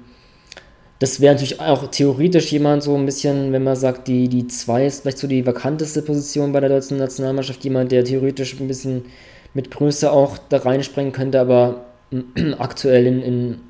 das 0.98 1.20
wäre 1.20 1.34
natürlich 1.34 1.60
auch 1.60 1.86
theoretisch 1.90 2.52
jemand 2.52 2.82
so 2.82 2.94
ein 2.94 3.06
bisschen, 3.06 3.52
wenn 3.52 3.64
man 3.64 3.76
sagt, 3.76 4.06
die, 4.06 4.28
die 4.28 4.46
ist 4.46 4.64
vielleicht 4.64 5.18
so 5.18 5.26
die 5.26 5.46
vakanteste 5.46 6.02
Position 6.02 6.52
bei 6.52 6.60
der 6.60 6.68
deutschen 6.68 6.98
Nationalmannschaft, 6.98 7.64
jemand, 7.64 7.90
der 7.90 8.04
theoretisch 8.04 8.60
ein 8.60 8.68
bisschen 8.68 9.04
mit 9.54 9.70
Größe 9.70 10.12
auch 10.12 10.38
da 10.48 10.58
reinspringen 10.58 11.12
könnte, 11.12 11.40
aber 11.40 11.86
aktuell 12.58 13.06
in, 13.06 13.22
in 13.22 13.60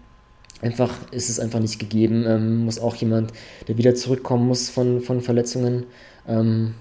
einfach 0.62 0.94
ist 1.10 1.30
es 1.30 1.40
einfach 1.40 1.60
nicht 1.60 1.78
gegeben. 1.78 2.24
Ähm, 2.26 2.64
muss 2.64 2.78
auch 2.78 2.94
jemand, 2.96 3.32
der 3.68 3.78
wieder 3.78 3.94
zurückkommen 3.94 4.46
muss 4.46 4.68
von, 4.68 5.00
von 5.00 5.20
Verletzungen. 5.20 5.84
Ähm, 6.28 6.74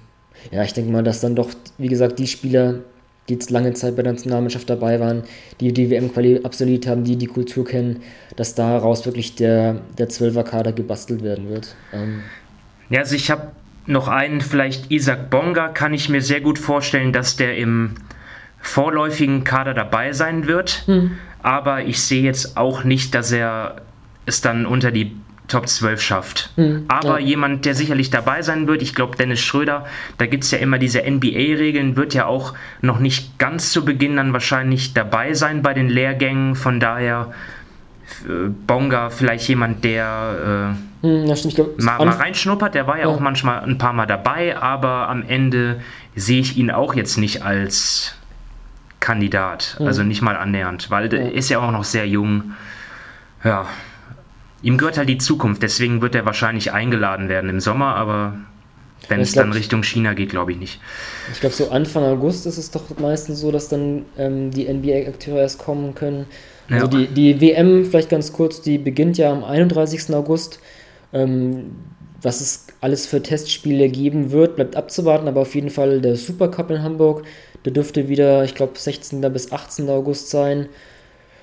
ja, 0.51 0.63
ich 0.63 0.73
denke 0.73 0.91
mal, 0.91 1.03
dass 1.03 1.21
dann 1.21 1.35
doch, 1.35 1.49
wie 1.77 1.87
gesagt, 1.87 2.19
die 2.19 2.27
Spieler, 2.27 2.79
die 3.29 3.35
jetzt 3.35 3.51
lange 3.51 3.73
Zeit 3.73 3.95
bei 3.95 4.03
der 4.03 4.13
Nationalmannschaft 4.13 4.69
dabei 4.69 4.99
waren, 4.99 5.23
die 5.59 5.71
die 5.71 5.89
WM-Quali 5.89 6.41
absolviert 6.43 6.87
haben, 6.87 7.03
die 7.03 7.15
die 7.15 7.27
Kultur 7.27 7.65
kennen, 7.65 8.01
dass 8.35 8.55
daraus 8.55 9.05
wirklich 9.05 9.35
der, 9.35 9.81
der 9.97 10.09
12er-Kader 10.09 10.73
gebastelt 10.73 11.23
werden 11.23 11.49
wird. 11.49 11.75
Ähm 11.93 12.21
ja, 12.89 12.99
also 12.99 13.15
ich 13.15 13.29
habe 13.29 13.51
noch 13.85 14.07
einen, 14.07 14.41
vielleicht 14.41 14.91
Isaac 14.91 15.29
Bonga, 15.29 15.69
kann 15.69 15.93
ich 15.93 16.09
mir 16.09 16.21
sehr 16.21 16.41
gut 16.41 16.59
vorstellen, 16.59 17.13
dass 17.13 17.35
der 17.35 17.57
im 17.57 17.95
vorläufigen 18.61 19.43
Kader 19.43 19.73
dabei 19.73 20.13
sein 20.13 20.47
wird. 20.47 20.83
Hm. 20.85 21.11
Aber 21.41 21.85
ich 21.85 22.01
sehe 22.01 22.23
jetzt 22.23 22.57
auch 22.57 22.83
nicht, 22.83 23.15
dass 23.15 23.31
er 23.31 23.81
es 24.25 24.41
dann 24.41 24.65
unter 24.65 24.91
die 24.91 25.15
Top 25.49 25.67
12 25.67 26.01
schafft. 26.01 26.51
Mhm, 26.55 26.85
Aber 26.87 27.19
ja. 27.19 27.27
jemand, 27.27 27.65
der 27.65 27.75
sicherlich 27.75 28.09
dabei 28.09 28.41
sein 28.41 28.67
wird, 28.67 28.81
ich 28.81 28.95
glaube 28.95 29.17
Dennis 29.17 29.41
Schröder, 29.41 29.85
da 30.17 30.25
gibt 30.25 30.43
es 30.43 30.51
ja 30.51 30.59
immer 30.59 30.77
diese 30.77 31.01
NBA-Regeln, 31.01 31.97
wird 31.97 32.13
ja 32.13 32.25
auch 32.25 32.53
noch 32.81 32.99
nicht 32.99 33.37
ganz 33.39 33.71
zu 33.71 33.83
Beginn 33.83 34.15
dann 34.15 34.31
wahrscheinlich 34.31 34.93
dabei 34.93 35.33
sein 35.33 35.61
bei 35.61 35.73
den 35.73 35.89
Lehrgängen. 35.89 36.55
Von 36.55 36.79
daher 36.79 37.33
äh, 38.25 38.49
Bonga 38.67 39.09
vielleicht 39.09 39.47
jemand, 39.49 39.83
der 39.83 40.75
äh, 41.03 41.07
hm, 41.07 41.25
ja, 41.25 41.35
stimmt, 41.35 41.55
glaub, 41.55 41.81
mal, 41.81 41.97
mal, 41.97 42.09
reinschnuppert. 42.09 42.75
Der 42.75 42.87
war 42.87 42.97
ja, 42.97 43.03
ja, 43.03 43.07
auch 43.07 43.19
manchmal 43.19 43.63
ein 43.63 43.77
paar 43.77 43.93
Mal 43.93 44.05
dabei, 44.05 44.57
aber 44.57 45.09
am 45.09 45.23
Ende 45.27 45.81
sehe 46.15 46.41
ich 46.41 46.57
ihn 46.57 46.71
auch 46.71 46.93
jetzt 46.93 47.17
nicht 47.17 47.43
als 47.43 48.15
Kandidat. 48.99 49.77
Mhm. 49.79 49.87
Also 49.87 50.03
nicht 50.03 50.21
mal 50.21 50.35
annähernd, 50.35 50.91
weil 50.91 51.13
er 51.13 51.31
ist 51.31 51.49
ja 51.49 51.59
auch 51.59 51.71
noch 51.71 51.83
sehr 51.85 52.07
jung. 52.07 52.53
Ja, 53.43 53.65
ihm 54.61 54.77
gehört 54.77 54.97
halt 54.97 55.09
die 55.09 55.17
Zukunft, 55.17 55.63
deswegen 55.63 56.01
wird 56.01 56.15
er 56.15 56.25
wahrscheinlich 56.25 56.71
eingeladen 56.71 57.29
werden 57.29 57.49
im 57.49 57.59
Sommer, 57.59 57.95
aber 57.95 58.35
wenn 59.07 59.21
es 59.21 59.31
dann 59.31 59.53
Richtung 59.53 59.83
China 59.83 60.13
geht, 60.13 60.29
glaube 60.29 60.51
ich 60.51 60.57
nicht. 60.57 60.79
Ich 61.31 61.39
glaube, 61.39 61.55
so 61.55 61.69
Anfang 61.71 62.03
August 62.03 62.45
ist 62.45 62.57
es 62.57 62.69
doch 62.69 62.83
meistens 62.99 63.39
so, 63.39 63.51
dass 63.51 63.69
dann 63.69 64.05
ähm, 64.17 64.51
die 64.51 64.71
NBA-Akteure 64.71 65.39
erst 65.39 65.59
kommen 65.59 65.95
können. 65.95 66.25
Also 66.69 66.85
ja. 66.85 67.05
die, 67.05 67.07
die 67.07 67.41
WM, 67.41 67.85
vielleicht 67.85 68.09
ganz 68.09 68.33
kurz, 68.33 68.61
die 68.61 68.77
beginnt 68.77 69.17
ja 69.17 69.31
am 69.31 69.43
31. 69.43 70.13
August. 70.13 70.59
Ähm, 71.13 71.71
was 72.21 72.41
es 72.41 72.67
alles 72.81 73.05
für 73.05 73.23
Testspiele 73.23 73.89
geben 73.89 74.31
wird, 74.31 74.57
bleibt 74.57 74.75
abzuwarten, 74.75 75.27
aber 75.27 75.41
auf 75.41 75.55
jeden 75.55 75.69
Fall 75.69 76.01
der 76.01 76.15
Supercup 76.15 76.69
in 76.69 76.83
Hamburg, 76.83 77.23
der 77.65 77.71
dürfte 77.71 78.09
wieder, 78.09 78.43
ich 78.43 78.55
glaube, 78.55 78.77
16. 78.77 79.21
bis 79.31 79.51
18. 79.51 79.89
August 79.89 80.29
sein 80.29 80.67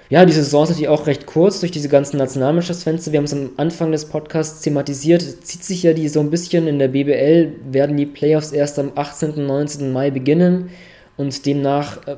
ja, 0.08 0.24
die 0.24 0.32
Saison 0.32 0.62
ist 0.62 0.70
natürlich 0.70 0.88
auch 0.88 1.06
recht 1.06 1.26
kurz 1.26 1.60
durch 1.60 1.72
diese 1.72 1.88
ganzen 1.88 2.18
Nationalmannschaftsfenster. 2.18 3.10
Wir 3.10 3.18
haben 3.18 3.24
es 3.24 3.32
am 3.32 3.50
Anfang 3.56 3.90
des 3.90 4.04
Podcasts 4.04 4.62
thematisiert. 4.62 5.22
Zieht 5.22 5.64
sich 5.64 5.82
ja 5.82 5.94
die 5.94 6.08
so 6.08 6.20
ein 6.20 6.30
bisschen 6.30 6.68
in 6.68 6.78
der 6.78 6.88
BBL, 6.88 7.52
werden 7.64 7.96
die 7.96 8.06
Playoffs 8.06 8.52
erst 8.52 8.78
am 8.78 8.92
18. 8.94 9.32
und 9.32 9.46
19. 9.46 9.92
Mai 9.92 10.12
beginnen 10.12 10.70
und 11.16 11.44
demnach, 11.44 12.06
äh, 12.06 12.16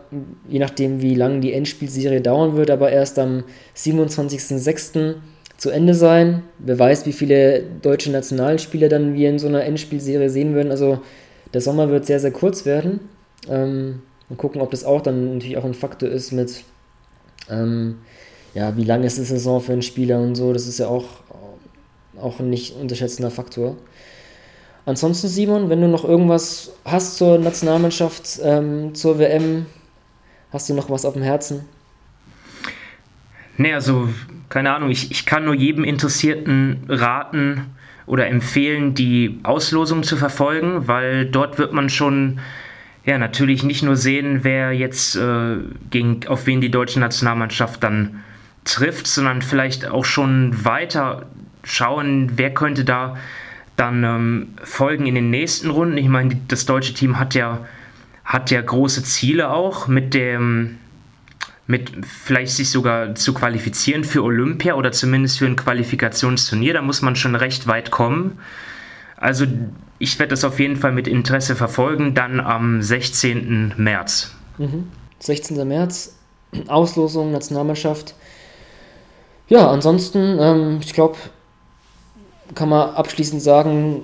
je 0.49 0.59
nachdem 0.59 1.01
wie 1.01 1.15
lang 1.15 1.41
die 1.41 1.55
Endspielserie 1.55 2.21
dauern 2.21 2.57
wird, 2.57 2.71
aber 2.71 2.91
erst 2.91 3.19
am 3.19 3.45
27.06. 3.75 5.15
zu 5.57 5.71
Ende 5.71 5.95
sein. 5.95 6.43
Wer 6.59 6.79
weiß, 6.79 7.07
wie 7.07 7.13
viele 7.13 7.63
deutsche 7.81 8.11
Nationalspieler 8.11 8.89
dann 8.89 9.15
wir 9.15 9.31
in 9.31 9.39
so 9.39 9.49
einer 9.49 9.65
Endspielserie 9.65 10.29
sehen 10.29 10.55
würden. 10.55 10.71
Also 10.71 11.01
der 11.55 11.63
Sommer 11.63 11.89
wird 11.89 12.05
sehr, 12.05 12.21
sehr 12.21 12.33
kurz 12.33 12.67
werden. 12.67 13.01
Ähm, 13.49 14.03
und 14.29 14.37
gucken, 14.37 14.61
ob 14.61 14.73
das 14.73 14.85
auch 14.85 15.01
dann 15.01 15.35
natürlich 15.35 15.57
auch 15.57 15.65
ein 15.65 15.73
Faktor 15.73 16.11
ist 16.11 16.33
mit 16.33 16.65
ähm, 17.51 17.99
ja, 18.55 18.77
wie 18.77 18.85
lang 18.85 19.03
ist 19.05 19.19
die 19.19 19.25
Saison 19.25 19.61
für 19.61 19.73
einen 19.73 19.83
Spieler 19.83 20.21
und 20.21 20.35
so, 20.35 20.53
das 20.53 20.67
ist 20.67 20.79
ja 20.79 20.89
auch, 20.89 21.07
auch 22.21 22.41
ein 22.41 22.51
nicht 22.51 22.77
unterschätzender 22.77 23.31
Faktor. 23.31 23.77
Ansonsten, 24.87 25.29
Simon, 25.29 25.69
wenn 25.69 25.83
du 25.83 25.89
noch 25.89 26.05
irgendwas 26.05 26.73
hast 26.85 27.19
zur 27.19 27.39
Nationalmannschaft, 27.39 28.41
ähm, 28.43 28.95
zur 28.95 29.19
WM, 29.19 29.67
hast 30.51 30.71
du 30.71 30.75
noch 30.75 30.89
was 30.89 31.05
auf 31.05 31.13
dem 31.13 31.23
Herzen? 31.23 31.67
Nee, 33.59 33.75
also, 33.75 34.09
keine 34.49 34.75
Ahnung, 34.75 34.89
ich, 34.89 35.11
ich 35.11 35.27
kann 35.27 35.45
nur 35.45 35.55
jedem 35.55 35.85
Interessierten 35.85 36.85
raten 36.89 37.67
oder 38.07 38.29
empfehlen, 38.29 38.95
die 38.95 39.41
Auslosung 39.43 40.05
zu 40.05 40.17
verfolgen, 40.17 40.89
weil 40.89 41.27
dort 41.27 41.59
wird 41.59 41.75
man 41.75 41.91
schon 41.91 42.41
ja, 43.09 43.17
natürlich 43.17 43.63
nicht 43.63 43.83
nur 43.83 43.97
sehen, 43.97 44.41
wer 44.43 44.73
jetzt 44.73 45.17
äh, 45.17 45.57
gegen, 45.91 46.27
auf 46.27 46.47
wen 46.47 46.61
die 46.61 46.71
deutsche 46.71 47.01
Nationalmannschaft 47.01 47.83
dann 47.83 48.23
trifft, 48.65 49.07
sondern 49.07 49.41
vielleicht 49.41 49.89
auch 49.89 50.05
schon 50.05 50.63
weiter 50.63 51.25
schauen, 51.65 52.33
wer 52.37 52.53
könnte 52.53 52.85
da 52.85 53.17
dann 53.77 54.05
ähm, 54.05 54.49
folgen 54.63 55.07
in 55.07 55.15
den 55.15 55.31
nächsten 55.31 55.71
Runden. 55.71 55.97
Ich 55.97 56.09
meine, 56.09 56.39
das 56.49 56.67
deutsche 56.67 56.93
Team 56.93 57.19
hat 57.19 57.35
ja, 57.35 57.67
hat 58.27 58.51
ja 58.51 58.61
große 58.61 59.03
Ziele 59.05 59.49
auch 59.53 59.89
mit 59.89 60.13
dem 60.13 60.77
mit 61.67 61.93
vielleicht 62.07 62.53
sich 62.53 62.71
sogar 62.71 63.15
zu 63.15 63.33
qualifizieren 63.33 64.05
für 64.05 64.23
Olympia 64.23 64.75
oder 64.75 64.93
zumindest 64.93 65.39
für 65.39 65.47
ein 65.47 65.57
Qualifikationsturnier. 65.57 66.75
Da 66.75 66.83
muss 66.83 67.01
man 67.01 67.17
schon 67.17 67.35
recht 67.35 67.67
weit 67.67 67.91
kommen. 67.91 68.39
Also 69.21 69.47
ich 69.99 70.19
werde 70.19 70.31
das 70.31 70.45
auf 70.45 70.61
jeden 70.61 70.77
Fall 70.77 70.93
mit 70.93 71.09
Interesse 71.09 71.57
verfolgen, 71.57 72.15
dann 72.15 72.41
am 72.41 72.83
16. 72.83 73.75
März. 73.77 74.33
Mhm. 74.59 74.89
16. 75.19 75.67
März, 75.67 76.17
Auslosung, 76.69 77.33
Nationalmannschaft. 77.33 78.15
Ja, 79.49 79.71
ansonsten, 79.71 80.39
ähm, 80.41 80.79
ich 80.83 80.93
glaube, 80.93 81.17
kann 82.55 82.69
man 82.69 82.91
abschließend 82.91 83.43
sagen, 83.43 84.03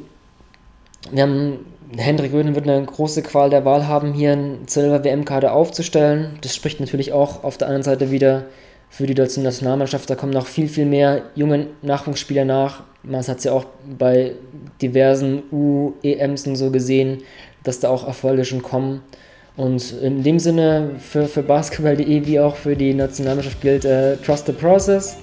wir 1.10 1.22
haben, 1.22 1.58
Hendrik 1.96 2.32
Röden 2.32 2.54
wird 2.54 2.68
eine 2.68 2.84
große 2.84 3.22
Qual 3.22 3.50
der 3.50 3.64
Wahl 3.64 3.86
haben, 3.86 4.14
hier 4.14 4.32
einen 4.32 4.66
Silber-WM-Kader 4.66 5.52
aufzustellen. 5.52 6.38
Das 6.40 6.56
spricht 6.56 6.80
natürlich 6.80 7.12
auch 7.12 7.44
auf 7.44 7.58
der 7.58 7.68
anderen 7.68 7.84
Seite 7.84 8.10
wieder 8.10 8.46
für 8.96 9.06
die 9.06 9.14
deutsche 9.14 9.40
Nationalmannschaft. 9.40 10.08
Da 10.08 10.14
kommen 10.14 10.32
noch 10.32 10.46
viel, 10.46 10.68
viel 10.68 10.86
mehr 10.86 11.22
junge 11.34 11.66
Nachwuchsspieler 11.82 12.44
nach. 12.44 12.84
Man 13.02 13.26
hat 13.26 13.38
es 13.38 13.44
ja 13.44 13.52
auch 13.52 13.66
bei 13.98 14.32
diversen 14.80 15.42
U-EMs 15.50 16.46
und 16.46 16.56
so 16.56 16.70
gesehen, 16.70 17.22
dass 17.64 17.80
da 17.80 17.88
auch 17.88 18.06
Erfolge 18.06 18.44
schon 18.44 18.62
kommen. 18.62 19.02
Und 19.56 19.92
in 20.00 20.22
dem 20.22 20.38
Sinne 20.38 20.90
für, 20.98 21.26
für 21.26 21.42
Basketball.de 21.42 22.26
wie 22.26 22.38
auch 22.38 22.54
für 22.54 22.76
die 22.76 22.94
Nationalmannschaft 22.94 23.60
gilt 23.60 23.84
äh, 23.84 24.16
Trust 24.18 24.46
the 24.46 24.52
Process. 24.52 25.16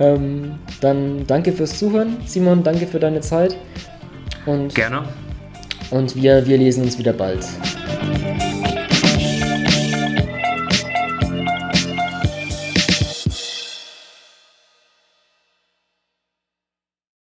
Ähm, 0.00 0.58
dann 0.80 1.26
danke 1.26 1.52
fürs 1.52 1.78
Zuhören, 1.78 2.16
Simon, 2.26 2.62
danke 2.62 2.86
für 2.86 2.98
deine 2.98 3.20
Zeit. 3.20 3.56
Und, 4.46 4.74
Gerne. 4.74 5.04
Und 5.90 6.16
wir, 6.16 6.46
wir 6.46 6.56
lesen 6.56 6.84
uns 6.84 6.98
wieder 6.98 7.12
bald. 7.12 7.44